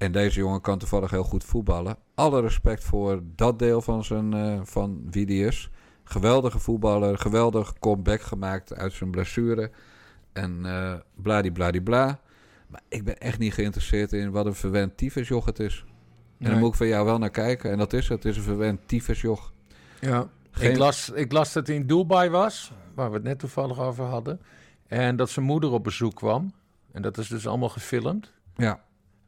en 0.00 0.12
deze 0.12 0.38
jongen 0.38 0.60
kan 0.60 0.78
toevallig 0.78 1.10
heel 1.10 1.24
goed 1.24 1.44
voetballen. 1.44 1.96
Alle 2.14 2.40
respect 2.40 2.84
voor 2.84 3.22
dat 3.34 3.58
deel 3.58 3.80
van, 3.80 4.04
zijn, 4.04 4.34
eh, 4.34 4.60
van 4.62 5.02
wie 5.10 5.26
is. 5.26 5.70
Geweldige 6.04 6.58
voetballer, 6.58 7.18
geweldig 7.18 7.78
comeback 7.78 8.20
gemaakt 8.20 8.74
uit 8.74 8.92
zijn 8.92 9.10
blessure. 9.10 9.70
En 10.32 10.60
eh 10.66 10.94
bladibladibla. 11.14 12.20
Maar 12.68 12.80
ik 12.88 13.04
ben 13.04 13.18
echt 13.18 13.38
niet 13.38 13.54
geïnteresseerd 13.54 14.12
in 14.12 14.30
wat 14.30 14.46
een 14.46 14.54
verwend 14.54 14.96
tyfusjoch 14.96 15.44
het 15.44 15.58
is. 15.58 15.84
En 15.86 15.94
Nee. 16.38 16.50
dan 16.50 16.60
moet 16.60 16.68
ik 16.70 16.74
van 16.76 16.86
jou 16.86 17.04
wel 17.04 17.18
naar 17.18 17.30
kijken. 17.30 17.70
En 17.70 17.78
dat 17.78 17.92
is 17.92 18.08
het. 18.08 18.22
Het 18.22 18.32
is 18.32 18.36
een 18.36 18.42
verwend 18.42 18.88
tyfusjoch. 18.88 19.52
Ja. 20.00 20.28
Geen- 20.50 20.70
Ik, 20.70 20.76
las, 20.78 21.10
ik 21.10 21.32
las 21.32 21.52
dat 21.52 21.66
hij 21.66 21.76
in 21.76 21.86
Dubai 21.86 22.28
was, 22.30 22.72
waar 22.94 23.08
we 23.08 23.14
het 23.14 23.24
net 23.24 23.38
toevallig 23.38 23.78
over 23.80 24.04
hadden. 24.04 24.40
En 24.86 25.16
dat 25.16 25.30
zijn 25.30 25.46
moeder 25.46 25.70
op 25.70 25.84
bezoek 25.84 26.14
kwam. 26.14 26.52
En 26.92 27.02
dat 27.02 27.18
is 27.18 27.28
dus 27.28 27.46
allemaal 27.46 27.68
gefilmd. 27.68 28.32
Ja. 28.56 28.80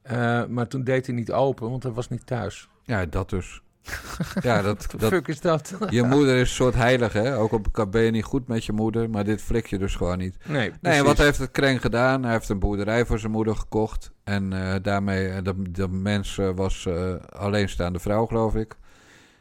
Eh, 0.02 0.46
maar 0.46 0.68
toen 0.68 0.84
deed 0.84 1.06
hij 1.06 1.14
niet 1.14 1.32
open, 1.32 1.70
want 1.70 1.82
hij 1.82 1.92
was 1.92 2.08
niet 2.08 2.26
thuis. 2.26 2.68
Ja, 2.84 3.06
dat 3.06 3.30
dus. 3.30 3.62
ja, 4.42 4.62
dat, 4.62 4.86
dat, 4.96 5.08
fuck 5.08 5.28
is 5.28 5.40
dat? 5.40 5.74
je 5.88 6.02
moeder 6.14 6.34
is 6.34 6.40
een 6.40 6.46
soort 6.46 6.74
heilige, 6.74 7.18
hè? 7.18 7.36
Ook 7.36 7.52
op 7.52 7.86
ben 7.90 8.02
je 8.02 8.10
niet 8.10 8.24
goed 8.24 8.48
met 8.48 8.64
je 8.64 8.72
moeder, 8.72 9.10
maar 9.10 9.24
dit 9.24 9.42
flik 9.42 9.66
je 9.66 9.78
dus 9.78 9.94
gewoon 9.94 10.18
niet. 10.18 10.36
Nee, 10.46 10.72
Nee, 10.80 10.98
en 10.98 11.04
wat 11.04 11.18
heeft 11.18 11.38
het 11.38 11.50
Kreng 11.50 11.80
gedaan? 11.80 12.22
Hij 12.22 12.32
heeft 12.32 12.48
een 12.48 12.58
boerderij 12.58 13.06
voor 13.06 13.18
zijn 13.18 13.32
moeder 13.32 13.56
gekocht. 13.56 14.12
En 14.24 14.52
eh, 14.52 14.74
daarmee, 14.82 15.28
eh, 15.28 15.42
de, 15.42 15.70
de 15.70 15.88
mens 15.88 16.38
eh, 16.38 16.50
was 16.54 16.88
alleenstaande 17.28 17.98
vrouw, 17.98 18.26
geloof 18.26 18.54
ik. 18.54 18.76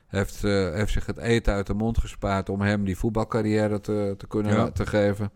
Heeft, 0.08 0.42
heeft 0.42 0.92
zich 0.92 1.06
het 1.06 1.18
eten 1.18 1.54
uit 1.54 1.68
de 1.68 1.74
mond 1.74 1.98
gespaard 1.98 2.50
om 2.50 2.62
hem 2.62 2.84
die 2.84 2.98
voetbalcarrière 2.98 3.80
te, 3.82 4.16
te 4.18 4.28
kunnen 4.28 4.54
Ja. 4.54 4.72
te 4.72 4.86
geven. 4.86 5.32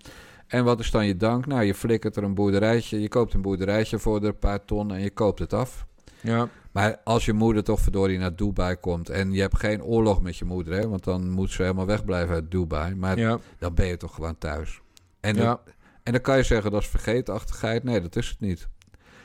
En 0.47 0.63
wat 0.63 0.79
is 0.79 0.91
dan 0.91 1.05
je 1.07 1.17
dank? 1.17 1.45
Nou, 1.45 1.63
je 1.63 1.73
flikkert 1.75 2.15
er 2.15 2.23
een 2.23 2.33
boerderijtje. 2.33 3.01
Je 3.01 3.07
koopt 3.07 3.33
een 3.33 3.41
boerderijtje 3.41 3.99
voor 3.99 4.23
een 4.23 4.39
paar 4.39 4.65
ton 4.65 4.91
en 4.93 5.01
je 5.01 5.09
koopt 5.09 5.39
het 5.39 5.53
af. 5.53 5.85
Ja, 6.21 6.47
Maar 6.75 6.99
als 7.03 7.25
je 7.25 7.33
moeder 7.33 7.63
toch 7.63 7.79
verdorie 7.79 8.17
naar 8.17 8.35
Dubai 8.35 8.75
komt 8.75 9.09
en 9.09 9.31
je 9.31 9.41
hebt 9.41 9.59
geen 9.59 9.83
oorlog 9.83 10.21
met 10.21 10.37
je 10.37 10.45
moeder, 10.45 10.73
hè, 10.73 10.87
want 10.87 11.03
dan 11.03 11.29
moet 11.29 11.51
ze 11.51 11.61
helemaal 11.61 11.85
wegblijven 11.85 12.35
uit 12.35 12.51
Dubai. 12.51 12.95
Maar 12.95 13.19
ja, 13.19 13.39
dan 13.59 13.73
ben 13.73 13.85
je 13.87 13.97
toch 13.97 14.15
gewoon 14.15 14.37
thuis. 14.37 14.81
En, 15.19 15.35
ja. 15.35 15.43
dan, 15.43 15.59
en 16.03 16.11
dan 16.11 16.21
kan 16.21 16.37
je 16.37 16.43
zeggen 16.43 16.71
dat 16.71 16.81
is 16.81 16.87
vergeetachtigheid. 16.87 17.83
Nee, 17.83 18.01
dat 18.01 18.15
is 18.15 18.29
het 18.29 18.39
niet. 18.39 18.67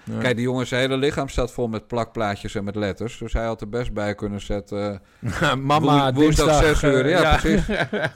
ja. 0.05 0.19
Kijk, 0.19 0.37
die 0.37 0.45
jongen 0.45 0.67
zijn 0.67 0.81
hele 0.81 0.97
lichaam 0.97 1.29
staat 1.29 1.53
vol 1.53 1.69
met 1.69 1.87
plakplaatjes 1.87 2.55
en 2.55 2.65
met 2.65 2.75
letters. 2.75 3.19
Dus 3.19 3.33
hij 3.33 3.45
had 3.45 3.61
er 3.61 3.69
best 3.69 3.93
bij 3.93 4.15
kunnen 4.15 4.41
zetten. 4.41 5.03
Mama, 5.63 6.13
woen- 6.13 6.23
woensdag 6.23 6.61
dinsdag, 6.61 6.79
6 6.79 6.83
uur. 6.83 7.09
Ja, 7.09 7.37
precies. 7.37 7.65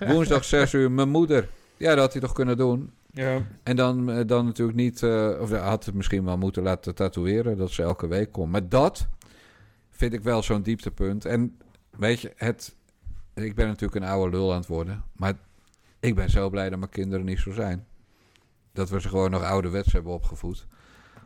Woensdag 0.13 0.45
6 0.45 0.73
uur, 0.73 0.91
mijn 0.91 1.09
moeder. 1.09 1.49
Ja, 1.77 1.89
dat 1.89 1.99
had 1.99 2.13
hij 2.13 2.21
toch 2.23 2.33
kunnen 2.33 2.57
doen. 2.57 2.91
ja. 3.11 3.43
En 3.63 3.77
dan, 3.77 4.11
eh, 4.11 4.27
dan 4.27 4.45
natuurlijk 4.45 4.79
niet, 4.79 5.03
eh, 5.03 5.31
of 5.41 5.51
hij 5.51 5.59
had 5.61 5.85
het 5.85 5.95
misschien 5.95 6.25
wel 6.25 6.37
moeten 6.39 6.63
laten 6.63 6.95
tatoeëren, 6.95 7.57
dat 7.57 7.71
ze 7.71 7.83
elke 7.83 8.07
week 8.07 8.33
komt. 8.33 8.53
Maar 8.53 8.69
dat 8.69 9.09
vind 9.97 10.13
ik 10.13 10.23
wel 10.23 10.43
zo'n 10.43 10.63
dieptepunt. 10.63 11.25
En 11.25 11.59
weet 11.91 12.21
je, 12.21 12.33
het, 12.37 12.77
ik 13.35 13.55
ben 13.55 13.67
natuurlijk 13.67 14.03
een 14.05 14.11
oude 14.11 14.37
lul 14.37 14.53
aan 14.53 14.59
het 14.59 14.67
worden, 14.67 15.05
maar 15.13 15.35
ik 16.01 16.15
ben 16.15 16.31
zo 16.31 16.51
blij 16.51 16.71
dat 16.71 16.79
mijn 16.79 16.91
kinderen 16.91 17.25
niet 17.25 17.39
zo 17.39 17.53
zijn. 17.53 17.87
Dat 18.73 18.91
we 18.91 19.01
ze 19.01 19.09
gewoon 19.09 19.31
nog 19.31 19.43
ouderwets 19.43 19.93
hebben 19.93 20.13
opgevoed. 20.13 20.67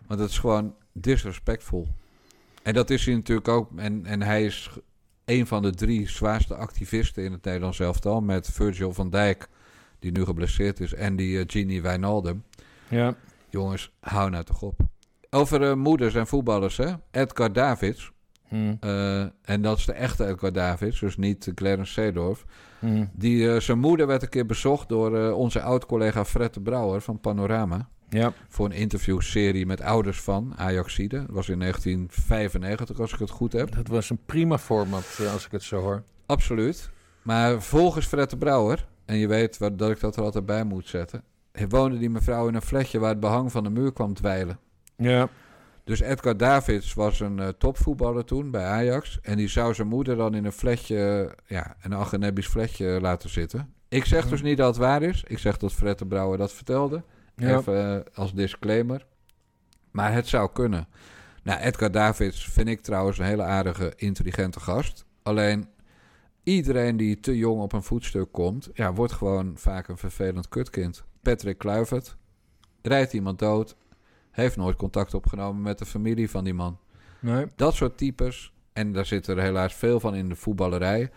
Want 0.07 0.21
dat 0.21 0.29
is 0.29 0.39
gewoon 0.39 0.75
disrespectvol. 0.93 1.89
En 2.63 2.75
dat 2.75 2.91
is 2.91 3.07
hij 3.07 3.15
natuurlijk 3.15 3.49
ook. 3.49 3.71
En, 3.77 4.07
en 4.07 4.23
hij 4.23 4.45
is 4.45 4.71
een 5.25 5.47
van 5.47 5.63
de 5.63 5.75
drie 5.75 6.09
zwaarste 6.09 6.55
activisten 6.55 7.25
in 7.25 7.33
het 7.33 7.45
Nederlands 7.45 7.81
elftal. 7.81 8.21
Met 8.21 8.51
Virgil 8.51 8.93
van 8.93 9.11
Dijk, 9.11 9.49
die 9.99 10.13
nu 10.13 10.25
geblesseerd 10.25 10.81
is. 10.81 10.95
En 10.95 11.17
die 11.17 11.39
eh, 11.39 11.45
Gini 11.47 11.81
Wijnaldum. 11.81 12.45
ja. 12.89 13.15
Jongens, 13.51 13.93
hou 14.01 14.31
nou 14.31 14.45
toch 14.45 14.63
op. 14.63 14.81
Over 15.31 15.63
eh, 15.63 15.75
moeders 15.75 16.15
en 16.15 16.27
voetballers, 16.27 16.77
hè. 16.77 16.95
Edgar 17.11 17.53
Davids. 17.53 18.13
Hm, 18.49 18.75
eh, 18.81 19.21
en 19.21 19.63
dat 19.63 19.79
is 19.79 19.85
de 19.85 19.93
echte 19.93 20.27
Edgar 20.27 20.53
Davids, 20.53 21.01
dus 21.01 21.17
niet 21.17 21.53
Clarence 21.55 21.93
Seedorf. 21.93 22.45
hm. 22.79 23.05
Die, 23.13 23.53
eh, 23.53 23.61
zijn 23.61 23.79
moeder 23.79 24.07
werd 24.07 24.23
een 24.23 24.29
keer 24.29 24.47
bezocht 24.47 24.89
door 24.89 25.17
eh, 25.19 25.37
onze 25.39 25.63
oud-collega 25.63 26.25
Fred 26.25 26.55
de 26.55 26.61
Brouwer 26.61 27.01
van 27.01 27.21
Panorama. 27.21 27.89
Ja, 28.09 28.33
Voor 28.49 28.67
een 28.67 28.73
interviewserie 28.73 29.67
met 29.67 29.81
ouders 29.81 30.21
van 30.21 30.53
Ajaxide. 30.57 31.17
Dat 31.17 31.31
was 31.31 31.49
in 31.49 31.59
1995, 31.59 33.01
als 33.01 33.13
ik 33.13 33.19
het 33.19 33.31
goed 33.31 33.53
heb. 33.53 33.75
dat 33.75 33.89
was 33.89 34.11
een 34.11 34.21
prima 34.27 34.59
format, 34.59 35.19
als 35.33 35.47
ik 35.47 35.53
het 35.53 35.63
zo 35.63 35.81
hoor. 35.81 36.03
Absoluut. 36.27 36.91
Maar 37.23 37.63
volgens 37.63 38.07
Fred 38.07 38.31
de 38.31 38.37
Brouwer, 38.37 38.87
en 39.05 39.17
je 39.17 39.27
weet 39.27 39.59
wat, 39.59 39.79
dat 39.79 39.91
ik 39.91 40.01
dat 40.01 40.17
er 40.17 40.23
altijd 40.23 40.47
bij 40.47 40.65
moet 40.65 40.87
zetten, 40.87 41.23
woonde 41.69 41.99
die 41.99 42.11
mevrouw 42.11 42.49
in 42.49 42.55
een 42.55 42.63
flatje 42.63 42.99
waar 42.99 43.11
het 43.11 43.21
behang 43.21 43.53
van 43.53 43.65
de 43.65 43.71
muur 43.71 43.93
kwam 43.93 44.15
dweilen. 44.15 44.59
Ja, 44.97 45.29
Dus 45.89 46.01
Edgar 46.01 46.37
Davids 46.37 46.95
was 46.95 47.21
een 47.21 47.39
eh, 47.39 47.49
topvoetballer 47.49 48.25
toen 48.25 48.51
bij 48.51 48.65
Ajax. 48.65 49.19
En 49.23 49.37
die 49.37 49.49
zou 49.49 49.75
zijn 49.75 49.89
moeder 49.89 50.17
dan 50.17 50.35
in 50.35 50.45
een 50.45 50.53
flatje, 50.53 51.35
ja, 51.47 51.77
een 51.83 51.95
Agenebisch 51.95 52.47
flatje 52.47 52.99
laten 53.01 53.31
zitten. 53.31 53.73
Ik 53.89 54.05
zeg 54.05 54.29
dus 54.29 54.43
niet 54.43 54.57
dat 54.57 54.67
het 54.67 54.77
waar 54.77 55.03
is. 55.03 55.25
Ik 55.27 55.39
zeg 55.39 55.57
dat 55.57 55.73
Fred 55.73 55.99
de 55.99 56.07
Brouwer 56.07 56.39
dat 56.39 56.53
vertelde. 56.53 57.03
ja. 57.37 57.59
Even 57.59 58.05
eh, 58.05 58.15
als 58.15 58.35
disclaimer. 58.35 59.07
Maar 59.91 60.13
het 60.13 60.27
zou 60.27 60.51
kunnen. 60.53 60.89
Nou, 61.43 61.61
Edgar 61.61 61.91
Davids 61.91 62.49
vind 62.49 62.69
ik 62.69 62.81
trouwens 62.81 63.19
een 63.19 63.25
hele 63.25 63.43
aardige, 63.43 63.93
intelligente 63.97 64.61
gast. 64.61 65.05
Alleen 65.23 65.69
iedereen 66.43 66.97
die 66.97 67.21
te 67.21 67.37
jong 67.37 67.61
op 67.61 67.73
een 67.73 67.83
voetstuk 67.83 68.33
komt, 68.33 68.71
ja, 68.75 68.93
wordt 68.93 69.13
gewoon 69.13 69.53
vaak 69.57 69.89
een 69.89 69.99
vervelend 69.99 70.49
kutkind. 70.49 71.05
Patrick 71.23 71.59
Kluivert 71.59 72.17
rijdt 72.83 73.13
iemand 73.13 73.39
dood, 73.39 73.77
heeft 74.39 74.57
nooit 74.57 74.77
contact 74.77 75.15
opgenomen 75.15 75.63
met 75.63 75.79
de 75.79 75.87
familie 75.87 76.31
van 76.31 76.45
die 76.45 76.55
man. 76.55 76.79
Nee. 77.21 77.47
Dat 77.57 77.75
soort 77.75 77.99
types, 77.99 78.53
en 78.73 78.93
daar 78.93 79.07
zitten 79.07 79.37
er 79.37 79.43
helaas 79.43 79.75
veel 79.75 80.01
van 80.01 80.15
in 80.15 80.29
de 80.29 80.35
voetballerij. 80.35 81.11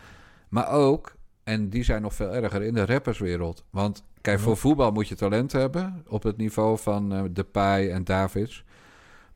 Maar 0.49 0.69
ook, 0.69 1.15
en 1.43 1.69
die 1.69 1.83
zijn 1.83 2.01
nog 2.01 2.13
veel 2.13 2.33
erger, 2.33 2.61
in 2.61 2.73
de 2.73 2.85
rapperswereld. 2.85 3.63
Want 3.69 4.03
kijk, 4.21 4.39
voor 4.39 4.57
voetbal 4.57 4.91
moet 4.91 5.07
je 5.07 5.15
talent 5.15 5.51
hebben 5.51 6.03
op 6.07 6.23
het 6.23 6.37
niveau 6.37 6.77
van 6.77 7.13
eh 7.13 7.23
Depay 7.31 7.91
en 7.91 8.03
Davids. 8.03 8.63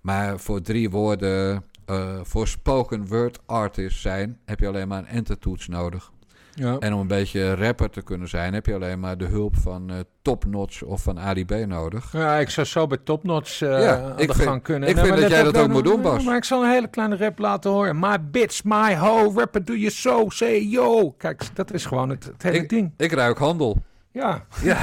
Maar 0.01 0.39
voor 0.39 0.61
drie 0.61 0.89
woorden, 0.89 1.63
eh, 1.85 2.19
voor 2.23 2.47
spoken 2.47 3.07
word 3.07 3.39
artist 3.45 4.01
zijn, 4.01 4.39
heb 4.45 4.59
je 4.59 4.67
alleen 4.67 4.87
maar 4.87 4.99
een 4.99 5.05
entertoets 5.05 5.67
nodig. 5.67 6.11
Ja. 6.55 6.77
En 6.79 6.93
om 6.93 6.99
een 6.99 7.07
beetje 7.07 7.55
rapper 7.55 7.89
te 7.89 8.01
kunnen 8.01 8.27
zijn, 8.27 8.53
heb 8.53 8.65
je 8.65 8.73
alleen 8.73 8.99
maar 8.99 9.17
de 9.17 9.25
hulp 9.25 9.55
van 9.57 9.89
eh 9.89 9.95
Top 10.21 10.45
Notch 10.45 10.81
of 10.83 11.01
van 11.01 11.19
Ali 11.19 11.45
B 11.45 11.51
nodig. 11.67 12.11
Ja, 12.11 12.35
ik 12.35 12.49
zou 12.49 12.67
zo 12.67 12.87
bij 12.87 12.97
Topnotch 13.03 13.61
eh 13.61 13.69
Ja, 13.83 14.01
aan 14.01 14.19
ik 14.19 14.27
de 14.27 14.33
vind- 14.33 14.47
gang 14.47 14.61
kunnen. 14.61 14.89
ik 14.89 14.95
Nee, 14.95 15.05
vind 15.05 15.17
dat 15.19 15.29
jij 15.29 15.43
dat 15.43 15.57
ook 15.57 15.67
eh, 15.67 15.71
moet 15.73 15.83
doen, 15.83 16.01
Bas. 16.01 16.23
Maar 16.23 16.35
ik 16.35 16.43
zal 16.43 16.63
een 16.63 16.69
hele 16.69 16.87
kleine 16.87 17.17
rap 17.17 17.39
laten 17.39 17.71
horen. 17.71 17.99
My 17.99 18.17
bitch, 18.31 18.63
my 18.63 18.95
hoe, 18.95 19.33
rapper 19.35 19.65
do 19.65 19.73
you 19.73 19.91
so, 19.91 20.29
say 20.29 20.61
yo. 20.61 21.11
Kijk, 21.11 21.41
dat 21.53 21.73
is 21.73 21.85
gewoon 21.85 22.09
het, 22.09 22.23
het 22.23 22.43
hele 22.43 22.65
ding. 22.65 22.91
Ik 22.97 23.11
ruik 23.11 23.37
handel. 23.37 23.77
Ja. 24.11 24.45
Ja. 24.61 24.77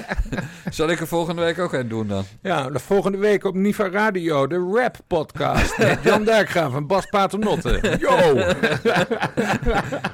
Zal 0.70 0.88
ik 0.88 1.00
er 1.00 1.06
volgende 1.06 1.42
week 1.42 1.58
ook 1.58 1.72
een 1.72 1.88
doen 1.88 2.06
dan? 2.06 2.24
ja, 2.42 2.70
de 2.70 2.78
volgende 2.78 3.18
week 3.18 3.44
op 3.44 3.54
Niva 3.54 3.88
Radio, 3.90 4.46
de 4.46 4.70
rap 4.74 4.96
podcast. 5.06 5.76
Jan 6.04 6.24
Dijkgraaf 6.24 6.74
en 6.74 6.86
Bas 6.86 7.06
Paternotte. 7.06 7.96
Yo! 7.98 8.10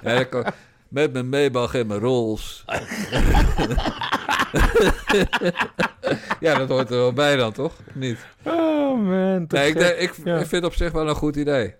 Ja, 0.02 0.24
met 0.88 1.12
mijn 1.12 1.28
Maybach 1.28 1.74
en 1.74 1.86
mijn 1.86 2.00
Rolls. 2.00 2.64
ja, 6.40 6.58
dat 6.58 6.68
hoort 6.68 6.90
er 6.90 6.96
wel 6.96 7.12
bij 7.12 7.36
dan, 7.36 7.52
toch? 7.52 7.72
Niet? 7.94 8.18
Oh 8.44 8.98
man. 9.04 9.44
Nee, 9.48 9.68
ik, 9.70 9.98
ik, 9.98 10.14
Ja. 10.24 10.38
ik 10.38 10.46
vind 10.46 10.50
het 10.50 10.64
op 10.64 10.74
zich 10.74 10.92
wel 10.92 11.08
een 11.08 11.14
goed 11.14 11.36
idee. 11.36 11.74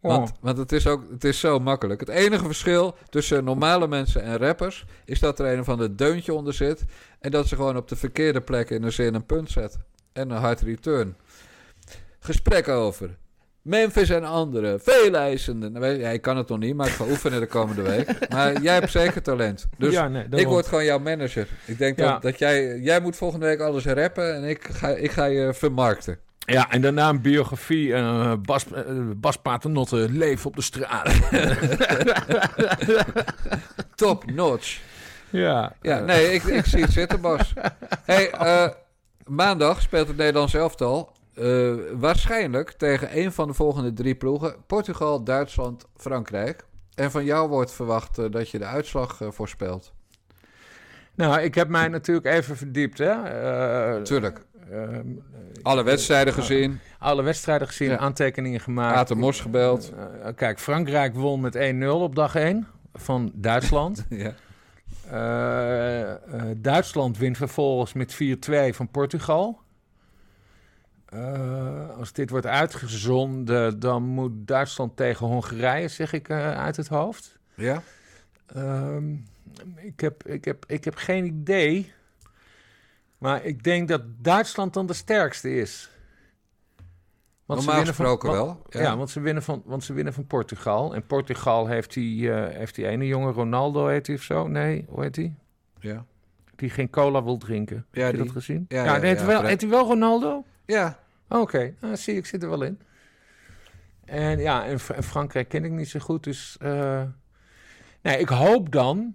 Oh. 0.00 0.10
Want, 0.10 0.32
want 0.40 0.58
het 0.58 0.72
is 0.72 0.86
ook 0.86 1.02
het 1.10 1.24
is 1.24 1.40
zo 1.40 1.58
makkelijk. 1.58 2.00
Het 2.00 2.08
enige 2.08 2.44
verschil 2.44 2.96
tussen 3.08 3.44
normale 3.44 3.88
mensen 3.88 4.22
en 4.22 4.38
rappers... 4.38 4.84
is 5.04 5.20
dat 5.20 5.38
er 5.38 5.58
een 5.58 5.64
van 5.64 5.78
de 5.78 5.94
deuntje 5.94 6.34
onder 6.34 6.54
zit... 6.54 6.84
en 7.20 7.30
dat 7.30 7.48
ze 7.48 7.56
gewoon 7.56 7.76
op 7.76 7.88
de 7.88 7.96
verkeerde 7.96 8.40
plek 8.40 8.70
in 8.70 8.82
een 8.82 8.92
zin 8.92 9.14
een 9.14 9.26
punt 9.26 9.50
zetten. 9.50 9.84
En 10.12 10.30
een 10.30 10.40
hard 10.40 10.60
return. 10.60 11.16
Gesprek 12.18 12.68
over... 12.68 13.16
Memphis 13.64 14.10
en 14.10 14.24
anderen, 14.24 14.80
veel 14.80 15.14
eisenden. 15.14 15.72
Nou, 15.72 16.18
kan 16.18 16.36
het 16.36 16.48
nog 16.48 16.58
niet, 16.58 16.74
maar 16.74 16.86
ik 16.86 16.92
ga 16.92 17.04
oefenen 17.04 17.40
de 17.40 17.46
komende 17.46 17.82
week. 17.82 18.28
Maar 18.28 18.62
jij 18.62 18.74
hebt 18.74 18.90
zeker 18.90 19.22
talent. 19.22 19.68
Dus 19.78 19.92
ja, 19.92 20.08
nee, 20.08 20.24
ik 20.30 20.46
word 20.46 20.66
gewoon 20.66 20.84
jouw 20.84 20.98
manager. 20.98 21.48
Ik 21.64 21.78
denk 21.78 21.98
Ja. 21.98 22.12
dat, 22.12 22.22
dat 22.22 22.38
jij... 22.38 22.78
Jij 22.78 23.00
moet 23.00 23.16
volgende 23.16 23.46
week 23.46 23.60
alles 23.60 23.84
rappen 23.84 24.34
en 24.34 24.44
ik 24.44 24.68
ga, 24.72 24.88
ik 24.88 25.10
ga 25.10 25.24
je 25.24 25.54
vermarkten. 25.54 26.18
Ja, 26.38 26.70
en 26.70 26.80
daarna 26.80 27.08
een 27.08 27.20
biografie. 27.20 27.94
eh 27.94 28.32
Bas, 28.42 28.66
eh, 28.72 28.82
Bas 29.16 29.36
Paternotte, 29.36 30.08
Leef 30.10 30.46
op 30.46 30.56
de 30.56 30.62
straat. 30.62 31.08
Top 33.94 34.30
notch. 34.30 34.80
ja. 35.30 35.72
Ja, 35.82 35.98
nee, 36.00 36.32
ik, 36.32 36.42
ik 36.42 36.64
zie 36.64 36.82
het 36.82 36.92
zitten, 36.92 37.20
Bas. 37.20 37.52
Hey, 38.04 38.30
eh, 38.30 38.68
maandag 39.24 39.80
speelt 39.80 40.08
het 40.08 40.16
Nederlands 40.16 40.54
elftal. 40.54 41.12
Eh, 41.34 41.72
waarschijnlijk 41.92 42.70
tegen 42.72 43.18
een 43.18 43.32
van 43.32 43.48
de 43.48 43.54
volgende 43.54 43.92
drie 43.92 44.14
ploegen: 44.14 44.54
Portugal, 44.66 45.24
Duitsland, 45.24 45.86
Frankrijk. 45.96 46.64
En 46.94 47.10
van 47.10 47.24
jou 47.24 47.48
wordt 47.48 47.72
verwacht 47.72 48.18
eh, 48.18 48.24
dat 48.30 48.50
je 48.50 48.58
de 48.58 48.64
uitslag 48.64 49.20
eh, 49.20 49.28
voorspelt. 49.30 49.92
Nou, 51.14 51.40
ik 51.40 51.54
heb 51.54 51.68
mij 51.68 51.88
natuurlijk 51.88 52.26
even 52.26 52.56
verdiept. 52.56 52.98
Hè? 52.98 53.12
Tuurlijk. 54.02 54.40
ehm, 54.70 55.06
Alle 55.62 55.82
wedstrijden 55.82 56.32
gezien. 56.32 56.80
alle 56.98 57.22
wedstrijden 57.22 57.66
gezien, 57.66 57.90
Ja. 57.90 57.98
aantekeningen 57.98 58.60
gemaakt. 58.60 58.96
Aten 58.96 59.18
Mos 59.18 59.40
gebeld. 59.40 59.92
Kijk, 60.36 60.58
Frankrijk 60.60 61.14
won 61.14 61.40
met 61.40 61.54
1-0 61.56 62.02
op 62.02 62.14
dag 62.14 62.34
1 62.34 62.66
van 62.94 63.30
Duitsland. 63.34 64.04
Ja. 64.24 64.34
Duitsland 66.56 67.18
wint 67.18 67.36
vervolgens 67.36 67.92
met 67.92 68.14
4-2 68.14 68.74
van 68.74 68.88
Portugal. 68.90 69.60
Eh, 71.14 71.96
als 71.98 72.12
dit 72.12 72.30
wordt 72.30 72.46
uitgezonden, 72.46 73.80
dan 73.80 74.02
moet 74.02 74.32
Duitsland 74.34 74.96
tegen 74.96 75.26
Hongarije, 75.26 75.88
zeg 75.88 76.12
ik 76.12 76.28
eh, 76.28 76.58
uit 76.58 76.76
het 76.76 76.88
hoofd. 76.88 77.38
ja? 77.54 77.82
Ehm, 78.46 79.12
ik, 79.76 80.00
heb, 80.00 80.26
ik, 80.26 80.44
heb, 80.44 80.64
ik 80.66 80.84
heb 80.84 80.94
geen 80.94 81.24
idee. 81.24 81.92
Maar 83.18 83.44
ik 83.44 83.62
denk 83.64 83.88
dat 83.88 84.02
Duitsland 84.18 84.74
dan 84.74 84.86
de 84.86 84.92
sterkste 84.92 85.54
is. 85.56 85.90
Normaal 87.46 87.66
winnen 87.66 87.94
van- 87.94 88.06
gesproken 88.06 88.28
want- 88.30 88.40
wel, 88.70 88.82
Ja, 88.82 88.88
ja. 88.90 88.96
want, 88.96 89.10
ze 89.10 89.20
winnen 89.20 89.42
van, 89.42 89.62
want 89.64 89.84
ze 89.84 89.92
winnen 89.92 90.12
van 90.12 90.26
Portugal. 90.26 90.94
En 90.94 91.06
Portugal 91.06 91.66
heeft 91.66 91.92
die, 91.94 92.32
eh, 92.32 92.56
heeft 92.56 92.74
die 92.74 92.86
ene 92.86 93.06
jongen, 93.06 93.32
Ronaldo 93.32 93.86
heet 93.86 94.06
hij 94.06 94.16
of 94.16 94.22
zo? 94.22 94.48
Nee, 94.48 94.84
hoe 94.88 95.02
heet 95.02 95.16
hij? 95.16 95.34
Ja. 95.80 96.04
Die 96.56 96.70
geen 96.70 96.90
cola 96.90 97.22
wil 97.24 97.36
drinken. 97.38 97.86
Ja, 97.92 98.02
Heb 98.02 98.10
je 98.10 98.16
die. 98.16 98.26
dat 98.26 98.34
gezien? 98.34 98.64
Ja, 98.68 98.84
Ja, 98.84 99.04
ja, 99.04 99.26
wel, 99.26 99.42
heet 99.42 99.60
hij 99.60 99.70
wel 99.70 99.86
Ronaldo? 99.86 100.44
Ja. 100.66 100.98
Oké, 101.40 101.74
nou, 101.80 101.96
zie 101.96 102.16
ik 102.16 102.26
zit 102.26 102.42
er 102.42 102.48
wel 102.48 102.62
in. 102.62 102.80
En 104.04 104.38
ja, 104.38 104.66
en, 104.66 104.80
Fr- 104.80 104.92
en 104.92 105.02
Frankrijk 105.02 105.48
ken 105.48 105.64
ik 105.64 105.70
niet 105.70 105.88
zo 105.88 106.00
goed, 106.00 106.24
dus... 106.24 106.56
eh, 106.60 107.02
nee, 108.02 108.18
ik 108.18 108.28
hoop 108.28 108.72
dan 108.72 109.14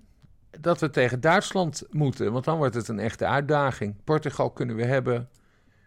dat 0.59 0.79
we 0.79 0.89
tegen 0.89 1.21
Duitsland 1.21 1.83
moeten, 1.89 2.31
want 2.31 2.45
dan 2.45 2.57
wordt 2.57 2.75
het 2.75 2.87
een 2.87 2.99
echte 2.99 3.25
uitdaging. 3.25 3.95
Portugal 4.03 4.51
kunnen 4.51 4.75
we 4.75 4.85
hebben, 4.85 5.29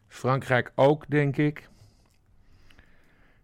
Frankrijk 0.08 0.72
ook, 0.74 1.10
denk 1.10 1.36
ik. 1.36 1.68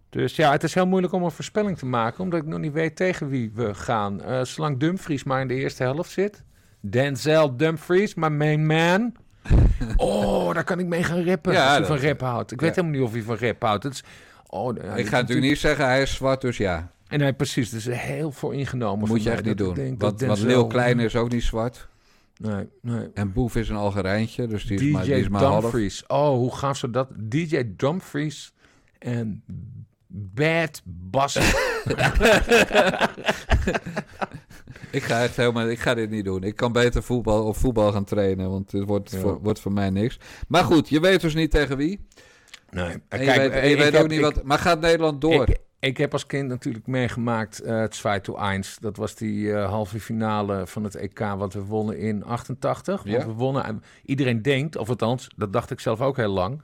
Dus 0.09 0.36
ja, 0.36 0.51
het 0.52 0.62
is 0.62 0.74
heel 0.74 0.86
moeilijk 0.86 1.12
om 1.12 1.23
een 1.23 1.31
voorspelling 1.31 1.78
te 1.78 1.86
maken, 1.86 2.20
omdat 2.20 2.40
ik 2.40 2.47
nog 2.47 2.59
niet 2.59 2.73
weet 2.73 2.97
tegen 2.97 3.28
wie 3.28 3.51
we 3.55 3.74
gaan. 3.74 4.23
Eh, 4.23 4.44
zolang 4.44 4.78
Dumfries 4.78 5.24
maar 5.24 5.40
in 5.40 5.48
de 5.48 5.55
eerste 5.55 5.82
helft 5.82 6.10
zit. 6.10 6.44
Denzel 6.81 7.56
Dumfries, 7.56 8.15
my 8.15 8.28
main 8.28 8.66
man. 8.66 9.15
Oh, 9.97 10.55
daar 10.55 10.65
kan 10.65 10.78
ik 10.78 10.86
mee 10.86 11.02
gaan 11.02 11.24
rappen 11.24 11.52
Ja, 11.52 11.69
als 11.69 11.89
hij 11.89 11.98
van 11.98 12.09
rap 12.09 12.20
houdt. 12.20 12.52
Ik 12.52 12.60
weet 12.60 12.74
helemaal 12.74 12.98
niet 12.98 13.06
of 13.06 13.12
hij 13.12 13.23
van 13.23 13.36
rap 13.36 13.62
houdt. 13.62 13.82
Het 13.85 13.93
is, 13.93 14.02
oh, 14.47 14.77
ja, 14.77 14.94
Ik 14.94 15.06
ga 15.06 15.16
natuurlijk 15.20 15.48
niet 15.48 15.59
zeggen 15.59 15.85
hij 15.85 16.02
is 16.02 16.15
zwart, 16.15 16.40
dus 16.40 16.56
ja. 16.56 16.90
En 17.09 17.20
hij 17.20 17.32
precies, 17.32 17.70
dus 17.70 17.85
heel 17.85 18.32
voor 18.32 18.55
ingenomen. 18.55 19.09
Moet 19.09 19.23
je 19.23 19.31
echt 19.31 19.44
niet 19.44 19.59
doen. 19.59 19.94
Want, 19.98 20.19
Denzel- 20.19 20.47
Leeuw 20.47 20.66
Kleine 20.66 21.05
is 21.05 21.16
ook 21.16 21.31
niet 21.31 21.43
zwart. 21.43 21.89
Nee, 22.36 22.69
nee. 22.82 23.09
En 23.15 23.32
Boef 23.32 23.56
is 23.56 23.69
een 23.69 23.77
Algerijntje, 23.77 24.47
dus 24.47 24.65
die 24.65 24.74
is 24.78 24.85
DJ 24.85 24.90
maar, 24.90 25.05
die 25.05 25.15
is 25.15 25.28
maar 25.28 25.43
half. 25.43 25.60
Dumfries. 25.60 26.06
Oh, 26.06 26.28
hoe 26.28 26.56
gaaf 26.56 26.77
ze 26.77 26.90
dat? 26.90 27.09
DJ 27.16 27.62
Dumfries 27.77 28.52
en 28.98 29.43
Bad 30.06 30.82
Bass. 30.85 31.39
Ik 34.90 35.02
ga 35.02 35.23
echt 35.23 35.36
helemaal, 35.36 35.69
ik 35.69 35.78
ga 35.81 35.94
dit 35.94 36.10
niet 36.10 36.24
doen. 36.24 36.43
Ik 36.43 36.56
kan 36.56 36.73
beter 36.73 37.02
voetbal 37.02 37.44
of 37.44 37.56
voetbal 37.56 37.93
gaan 37.93 38.05
trainen, 38.05 38.51
want 38.51 38.73
het 38.73 38.85
wordt, 38.85 39.10
Ja. 39.10 39.19
voor, 39.19 39.39
wordt 39.43 39.60
voor 39.60 39.73
mij 39.73 39.90
niks. 39.90 40.19
Maar 40.48 40.65
goed, 40.65 40.89
je 40.89 41.01
weet 41.01 41.20
dus 41.20 41.35
niet 41.35 41.51
tegen 41.51 41.77
wie. 41.77 42.06
nee. 42.70 42.97
En 43.09 43.20
je 43.20 43.27
weet, 43.27 43.51
en 43.51 43.65
je 43.69 43.73
ik 43.74 43.78
weet 43.78 43.93
heb- 43.93 44.02
ook 44.02 44.09
niet 44.09 44.19
ik- 44.19 44.24
wat. 44.24 44.43
Maar 44.43 44.59
gaat 44.59 44.81
Nederland 44.81 45.20
door? 45.20 45.48
Ik, 45.48 45.59
ik 45.81 45.97
heb 45.97 46.12
als 46.12 46.27
kind 46.27 46.48
natuurlijk 46.48 46.86
meegemaakt 46.86 47.60
eh, 47.60 47.78
het 47.81 47.90
2 47.90 48.20
to 48.20 48.36
1. 48.36 48.62
Dat 48.81 48.97
was 48.97 49.15
die 49.15 49.52
eh, 49.52 49.69
halve 49.69 50.01
finale 50.01 50.66
van 50.66 50.85
het 50.85 50.94
EK 50.94 51.19
wat 51.19 51.52
we 51.52 51.60
wonnen 51.65 51.98
in 51.98 52.24
88. 52.24 53.02
Want 53.02 53.16
Ja. 53.16 53.27
we 53.27 53.32
wonnen, 53.32 53.65
en 53.65 53.82
iedereen 54.05 54.43
denkt, 54.43 54.77
of 54.77 54.89
althans, 54.89 55.28
dat 55.36 55.52
dacht 55.52 55.70
ik 55.70 55.81
zelf 55.81 56.01
ook 56.01 56.16
heel 56.16 56.32
lang... 56.32 56.62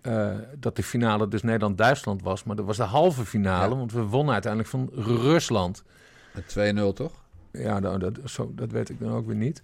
eh, 0.00 0.30
dat 0.58 0.76
de 0.76 0.82
finale 0.82 1.28
dus 1.28 1.42
Nederland-Duitsland 1.42 2.22
was. 2.22 2.44
Maar 2.44 2.56
dat 2.56 2.64
was 2.66 2.76
de 2.76 2.82
halve 2.82 3.24
finale, 3.26 3.70
Ja. 3.70 3.76
want 3.76 3.92
we 3.92 4.02
wonnen 4.02 4.32
uiteindelijk 4.32 4.70
van 4.72 4.90
Rusland. 4.94 5.84
Met 6.34 6.48
2-0 6.48 6.92
toch? 6.92 7.12
Ja, 7.52 7.78
nou, 7.78 7.98
dat, 7.98 8.18
zo, 8.24 8.52
dat 8.54 8.70
weet 8.70 8.88
ik 8.88 9.00
dan 9.00 9.12
ook 9.12 9.26
weer 9.26 9.36
niet. 9.36 9.62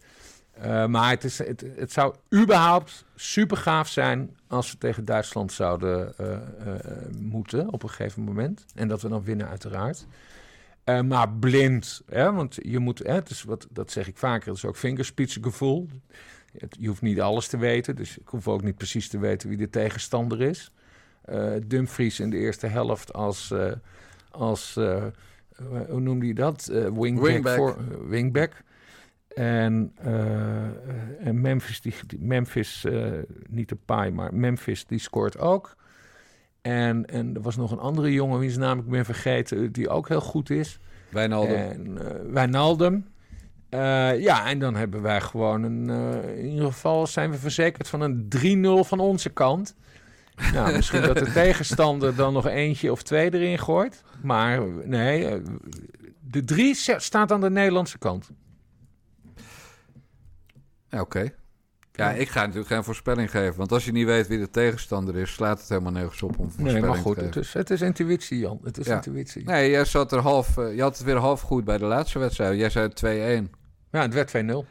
Eh, 0.61 0.87
maar 0.87 1.11
het, 1.11 1.25
is, 1.25 1.39
het, 1.39 1.65
het 1.77 1.93
zou 1.93 2.15
überhaupt 2.35 3.05
super 3.15 3.57
gaaf 3.57 3.89
zijn 3.89 4.37
als 4.47 4.71
we 4.71 4.79
tegen 4.79 5.05
Duitsland 5.05 5.53
zouden 5.53 6.19
eh, 6.19 6.33
eh, 6.35 6.41
moeten 7.19 7.73
op 7.73 7.83
een 7.83 7.89
gegeven 7.89 8.23
moment. 8.23 8.65
En 8.75 8.89
dat 8.89 9.03
we 9.03 9.09
dan 9.09 9.25
winnen, 9.25 9.49
uiteraard. 9.49 10.07
Maar 11.05 11.31
blind, 11.31 12.03
hè, 12.07 12.33
want 12.33 12.59
je 12.63 12.79
moet, 12.79 12.99
hè, 12.99 13.21
is 13.29 13.43
wat, 13.43 13.67
dat 13.71 13.91
zeg 13.91 14.09
ik 14.09 14.17
vaker, 14.17 14.49
het 14.49 14.57
is 14.57 14.65
ook 14.65 14.77
vingerspitsengevoel. 14.77 15.89
Je 16.71 16.89
hoeft 16.89 17.03
niet 17.03 17.21
alles 17.21 17.49
te 17.49 17.57
weten, 17.57 17.97
dus 17.97 18.19
ik 18.19 18.29
hoef 18.29 18.49
ook 18.49 18.63
niet 18.63 18.77
precies 18.77 19.09
te 19.09 19.19
weten 19.19 19.49
wie 19.49 19.59
de 19.59 19.71
tegenstander 19.71 20.41
is. 20.41 20.71
Dumfries 21.67 22.21
in 22.21 22.31
de 22.31 22.37
eerste 22.37 22.67
helft 22.67 23.13
als, 23.13 23.55
als 24.31 24.79
hoe 25.89 26.01
noemde 26.01 26.25
hij 26.25 26.35
dat? 26.35 26.69
Eh, 26.69 26.83
wingback. 26.83 27.27
Wingback. 27.27 27.57
Voor, 27.57 27.77
eh, 27.79 28.09
wingback. 28.09 28.53
En, 29.29 29.93
eh, 29.97 31.27
en 31.27 31.41
Memphis, 31.41 31.81
die, 31.81 31.95
Memphis 32.19 32.85
eh, 32.85 33.07
niet 33.49 33.69
de 33.69 33.77
paai, 33.85 34.11
maar 34.11 34.35
Memphis, 34.35 34.87
die 34.87 34.99
scoort 34.99 35.39
ook. 35.39 35.77
En, 36.63 37.07
en 37.07 37.35
er 37.35 37.41
was 37.41 37.57
nog 37.57 37.71
een 37.71 37.79
andere 37.79 38.13
jongen, 38.13 38.39
wiens 38.39 38.57
naam 38.57 38.79
ik 38.79 38.87
ben 38.89 39.05
vergeten, 39.05 39.73
die 39.73 39.89
ook 39.89 40.09
heel 40.09 40.21
goed 40.21 40.51
is. 40.51 40.79
Wijnaldum. 41.09 41.55
En 41.55 41.99
eh, 41.99 42.33
Wijnaldum. 42.33 43.07
Eh, 43.69 44.21
ja, 44.21 44.47
en 44.47 44.59
dan 44.59 44.75
hebben 44.77 45.03
wij 45.03 45.21
gewoon 45.21 45.63
een... 45.63 45.91
eh, 45.91 46.39
in 46.39 46.49
ieder 46.49 46.67
geval 46.67 47.07
zijn 47.07 47.31
we 47.31 47.37
verzekerd 47.37 47.89
van 47.89 48.01
een 48.01 48.29
3-0 48.29 48.85
van 48.89 48.99
onze 49.01 49.31
kant. 49.31 49.75
Nou, 50.53 50.77
misschien 50.77 51.03
dat 51.03 51.19
de 51.19 51.33
tegenstander 51.43 52.15
dan 52.15 52.33
nog 52.33 52.47
eentje 52.47 52.93
of 52.93 53.03
twee 53.03 53.35
erin 53.35 53.59
gooit. 53.59 54.03
Maar 54.27 54.63
nee, 54.85 55.29
eh, 55.29 55.41
de 56.21 56.45
3 56.45 56.75
staat 56.97 57.33
aan 57.33 57.41
de 57.41 57.51
Nederlandse 57.51 57.99
kant. 57.99 58.31
Ja, 60.89 61.01
Oké. 61.01 61.29
Ja, 61.93 62.11
ik 62.13 62.29
ga 62.29 62.41
natuurlijk 62.41 62.67
geen 62.69 62.85
voorspelling 62.85 63.31
geven. 63.31 63.57
Want 63.57 63.73
als 63.73 63.85
je 63.85 63.93
niet 63.93 64.07
weet 64.07 64.27
wie 64.27 64.39
de 64.39 64.51
tegenstander 64.51 65.17
is, 65.17 65.33
slaat 65.33 65.61
het 65.61 65.69
helemaal 65.69 65.93
nergens 65.93 66.23
op 66.23 66.39
om 66.39 66.45
voorspelling 66.51 66.81
Nee, 66.81 66.91
maar 66.91 66.99
goed, 66.99 67.19
te 67.19 67.25
het 67.25 67.37
is, 67.37 67.53
het 67.53 67.71
is 67.71 67.81
intuïtie, 67.81 68.39
Jan. 68.39 68.61
Het 68.63 68.79
is 68.79 68.87
Ja. 68.87 68.95
intuïtie. 68.95 69.45
Nee, 69.45 69.71
jij 69.71 69.85
zat 69.85 70.13
er 70.13 70.19
half. 70.19 70.59
eh, 70.59 70.75
je 70.75 70.83
had 70.83 70.97
het 70.97 71.07
weer 71.07 71.17
half 71.17 71.41
goed 71.41 71.65
bij 71.65 71.79
de 71.79 71.85
laatste 71.85 72.19
wedstrijd. 72.19 72.59
Jij 72.59 72.71
zei 72.71 72.89
2-1. 72.89 73.51
Ja, 73.91 74.01
het 74.01 74.15
werd 74.15 74.29
2-0. 74.29 74.65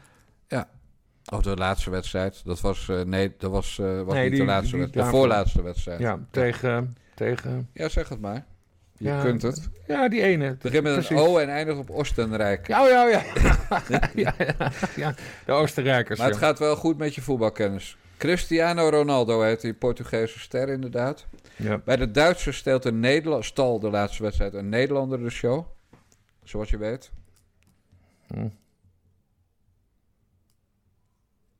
Of 1.32 1.42
de 1.42 1.54
laatste 1.56 1.90
wedstrijd. 1.90 2.44
Dat 2.44 2.60
was. 2.60 2.88
eh, 2.88 3.00
nee, 3.00 3.34
dat 3.38 3.50
was, 3.50 3.76
was 3.76 3.86
Nee, 4.14 4.22
niet 4.22 4.30
die- 4.30 4.40
de 4.40 4.46
laatste 4.46 4.70
die 4.70 4.80
wedstrijd. 4.80 4.92
De 5.10 5.16
voorlaatste 5.16 5.62
wedstrijd. 5.62 5.98
Ja, 6.00 6.18
tegen... 6.30 6.96
tegen 7.14 7.68
Ja, 7.72 7.88
zeg 7.88 8.08
het 8.08 8.20
maar. 8.20 8.44
Je 8.98 9.08
Ja, 9.08 9.22
kunt 9.22 9.42
het. 9.42 9.68
ja, 9.86 10.08
die 10.08 10.22
ene. 10.22 10.56
Begin 10.60 10.82
met 10.82 11.10
een. 11.10 11.16
O 11.16 11.38
en 11.38 11.48
eindigt 11.48 11.78
op 11.78 11.90
Oostenrijk. 11.90 12.66
Ja, 12.66 12.82
oh, 12.82 12.88
ja, 12.88 13.08
ja. 13.08 13.22
ja, 14.14 14.34
ja, 14.36 14.70
ja. 14.96 15.14
De 15.44 15.52
Oostenrijkers. 15.52 16.18
Maar 16.18 16.28
het 16.28 16.36
gaat 16.36 16.58
wel 16.58 16.76
goed 16.76 16.98
met 16.98 17.14
je 17.14 17.20
voetbalkennis. 17.20 17.96
Cristiano 18.16 18.88
Ronaldo 18.88 19.42
heet 19.42 19.60
die 19.60 19.74
Portugese 19.74 20.38
ster 20.38 20.68
inderdaad. 20.68 21.26
Ja. 21.56 21.78
Bij 21.84 21.96
de 21.96 22.10
Duitsers 22.10 22.56
stelt 22.56 22.84
een 22.84 23.00
Nederland, 23.00 23.44
stal 23.44 23.78
de 23.80 23.90
laatste 23.90 24.22
wedstrijd 24.22 24.54
een 24.54 24.68
Nederlander 24.68 25.18
de 25.22 25.30
show. 25.30 25.66
Zoals 26.44 26.70
je 26.70 26.78
weet. 26.78 27.10
Hm. 28.26 28.48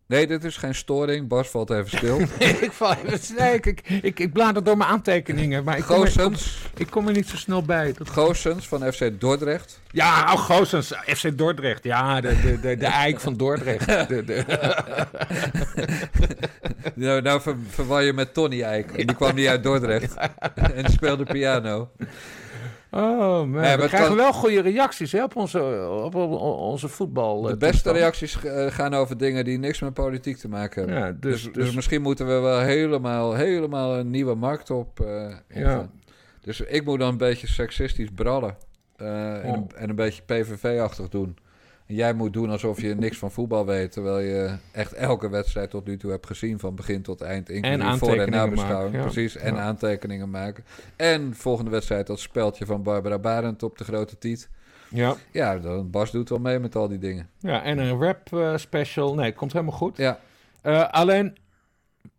Nee, 0.09 0.27
dit 0.27 0.45
is 0.45 0.57
geen 0.57 0.75
storing. 0.75 1.29
Bas 1.29 1.49
valt 1.49 1.71
even 1.71 1.97
stil. 1.97 2.21
ik, 2.67 2.73
val 2.73 2.95
even, 2.95 3.37
nee, 3.39 3.55
ik, 3.55 3.67
ik, 4.03 4.19
ik, 4.19 4.33
blader 4.33 4.65
door 4.65 4.77
mijn 4.77 4.91
aantekeningen, 4.91 5.65
maar 5.65 5.77
ik 5.77 5.85
kom, 5.85 6.03
er, 6.03 6.09
ik, 6.09 6.15
kom, 6.15 6.23
Goossens, 6.23 6.63
ik 6.77 6.91
kom 6.91 7.07
er 7.07 7.13
niet 7.13 7.29
zo 7.29 7.37
snel 7.37 7.63
bij. 7.63 7.93
Dat... 7.99 8.11
Goossens 8.11 8.69
van 8.69 8.93
FC 8.93 9.21
Dordrecht. 9.21 9.81
Ja, 9.91 10.33
oh, 10.33 10.39
Goossens, 10.39 10.93
FC 11.07 11.39
Dordrecht. 11.39 11.85
Ja, 11.85 12.21
de, 12.21 12.41
de, 12.41 12.61
de, 12.61 12.77
de 12.77 12.87
eik 12.87 13.21
van 13.21 13.37
Dordrecht. 13.37 13.87
De, 14.09 14.25
de... 14.25 14.45
Nou, 16.95 17.23
nou 17.23 17.41
ver, 17.41 17.57
verwar 17.69 18.03
je 18.03 18.13
met 18.13 18.35
Tony 18.35 18.63
Eijk. 18.63 18.91
En 18.91 19.07
die 19.07 19.17
kwam 19.17 19.35
niet 19.35 19.47
uit 19.47 19.63
Dordrecht. 19.63 20.15
En 20.55 20.91
speelde 20.91 21.25
piano. 21.25 21.91
Oh 22.97 23.39
man, 23.39 23.51
we 23.51 23.61
krijgen 23.77 23.99
kan- 24.07 24.17
wel 24.17 24.33
goede 24.33 24.61
reacties 24.61 25.13
hè, 25.13 25.23
op, 25.23 25.37
onze, 25.37 25.89
op, 26.05 26.15
onze 26.15 26.89
voetbal. 26.89 27.41
De 27.43 27.51
eh, 27.51 27.57
beste 27.57 27.93
reacties 27.93 28.45
eh, 28.45 28.67
gaan 28.67 28.95
over 28.95 29.17
dingen 29.19 29.45
die 29.45 29.59
niks 29.59 29.81
met 29.81 29.95
politiek 29.95 30.37
te 30.37 30.49
maken 30.49 30.83
hebben. 30.83 30.99
Ja, 31.01 31.13
dus, 31.21 31.43
Dus, 31.43 31.43
dus, 31.53 31.65
dus 31.65 31.75
misschien 31.75 32.03
moeten 32.03 32.27
we 32.27 32.33
wel 32.33 32.61
helemaal, 32.61 33.35
helemaal 33.35 33.97
een 33.97 34.11
nieuwe 34.11 34.35
markt 34.35 34.71
op. 34.71 35.01
eh, 35.01 35.35
ingaan. 35.49 35.91
Dus 36.41 36.61
ik 36.61 36.85
moet 36.85 36.99
dan 36.99 37.09
een 37.09 37.17
beetje 37.17 37.47
seksistisch 37.47 38.09
brallen. 38.15 38.57
en, 38.97 39.49
een, 39.49 39.71
en 39.77 39.89
een 39.89 39.97
beetje 39.97 40.23
PVV-achtig 40.23 41.09
doen. 41.09 41.37
En 41.87 41.95
jij 41.95 42.13
moet 42.15 42.33
doen 42.33 42.51
alsof 42.51 42.81
je 42.81 42.95
niks 42.95 43.19
van 43.19 43.31
voetbal 43.31 43.67
weet. 43.67 43.93
Terwijl 43.93 44.19
je 44.19 44.57
echt 44.73 44.93
elke 44.93 45.29
wedstrijd 45.29 45.71
tot 45.71 45.87
nu 45.87 45.97
toe 45.97 46.11
hebt 46.11 46.27
gezien. 46.27 46.59
Van 46.59 46.75
begin 46.75 47.03
tot 47.03 47.21
eind. 47.21 47.49
Inclusief 47.51 47.99
voor- 47.99 48.17
en 48.17 48.31
nabeschouwing. 48.31 48.93
maken, 48.93 48.99
ja. 48.99 49.13
Precies. 49.13 49.37
En 49.37 49.55
Ja. 49.55 49.61
aantekeningen 49.61 50.31
maken. 50.31 50.65
En 50.97 51.35
volgende 51.35 51.71
wedstrijd 51.71 52.07
dat 52.07 52.21
speldje 52.21 52.67
van 52.67 52.83
Barbara 52.83 53.19
Barend 53.19 53.63
op 53.63 53.79
de 53.79 53.85
grote 53.85 54.19
tiet. 54.19 54.49
Ja, 54.91 55.15
Ja, 55.33 55.59
dan- 55.59 55.91
Bas 55.91 56.11
doet 56.11 56.29
wel 56.29 56.39
mee 56.39 56.59
met 56.59 56.77
al 56.77 56.89
die 56.89 56.99
dingen. 56.99 57.29
ja 57.39 57.63
en 57.63 57.79
een 57.79 57.99
rap 58.03 58.33
eh, 58.33 58.57
special. 58.57 59.15
Nee, 59.15 59.33
komt 59.33 59.53
helemaal 59.53 59.77
goed. 59.77 59.97
Ja, 59.97 60.19
Eh, 60.63 60.89
alleen, 60.91 61.37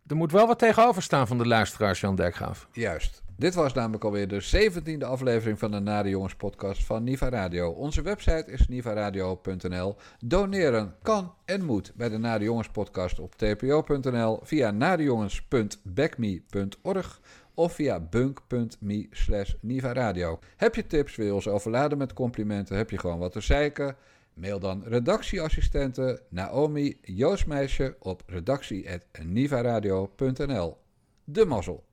er 0.06 0.16
moet 0.16 0.32
wel 0.32 0.46
wat 0.46 0.58
tegenover 0.58 1.02
staan 1.02 1.26
van 1.26 1.38
de 1.38 1.46
luisteraars, 1.46 2.00
Jan 2.00 2.14
Dijkgraaf. 2.16 2.68
juist. 2.72 3.22
Dit 3.38 3.54
was 3.54 3.72
namelijk 3.72 4.04
alweer 4.04 4.28
de 4.28 4.70
17e 4.70 5.04
aflevering 5.04 5.58
van 5.58 5.70
de 5.70 5.78
Nare 5.78 6.08
Jongens 6.08 6.34
podcast 6.34 6.84
van 6.84 7.04
Niva 7.04 7.28
Radio. 7.28 7.70
Onze 7.70 8.02
website 8.02 8.44
is 8.46 8.68
nivaradio.nl. 8.68 9.96
Doneren 10.24 10.94
kan 11.02 11.34
en 11.44 11.64
moet 11.64 11.92
bij 11.94 12.08
de 12.08 12.18
Nare 12.18 12.44
Jongens 12.44 12.68
podcast 12.68 13.18
op 13.18 13.34
tpo.nl 13.34 14.40
via 14.42 14.70
narejongens.backme.org 14.70 17.20
of 17.54 17.72
via 17.72 18.00
bunk.me 18.00 19.06
slash 19.10 19.54
nivaradio. 19.60 20.38
Heb 20.56 20.74
je 20.74 20.86
tips, 20.86 21.16
wil 21.16 21.26
je 21.26 21.34
ons 21.34 21.48
overladen 21.48 21.98
met 21.98 22.12
complimenten, 22.12 22.76
heb 22.76 22.90
je 22.90 22.98
gewoon 22.98 23.18
wat 23.18 23.32
te 23.32 23.40
zeiken? 23.40 23.96
Mail 24.34 24.58
dan 24.58 24.82
redactieassistente 24.84 26.22
Naomi 26.28 26.98
Joosmeisje 27.02 27.96
op 27.98 28.22
redactie.nivaradio.nl. 28.26 30.76
De 31.24 31.44
mazzel. 31.44 31.86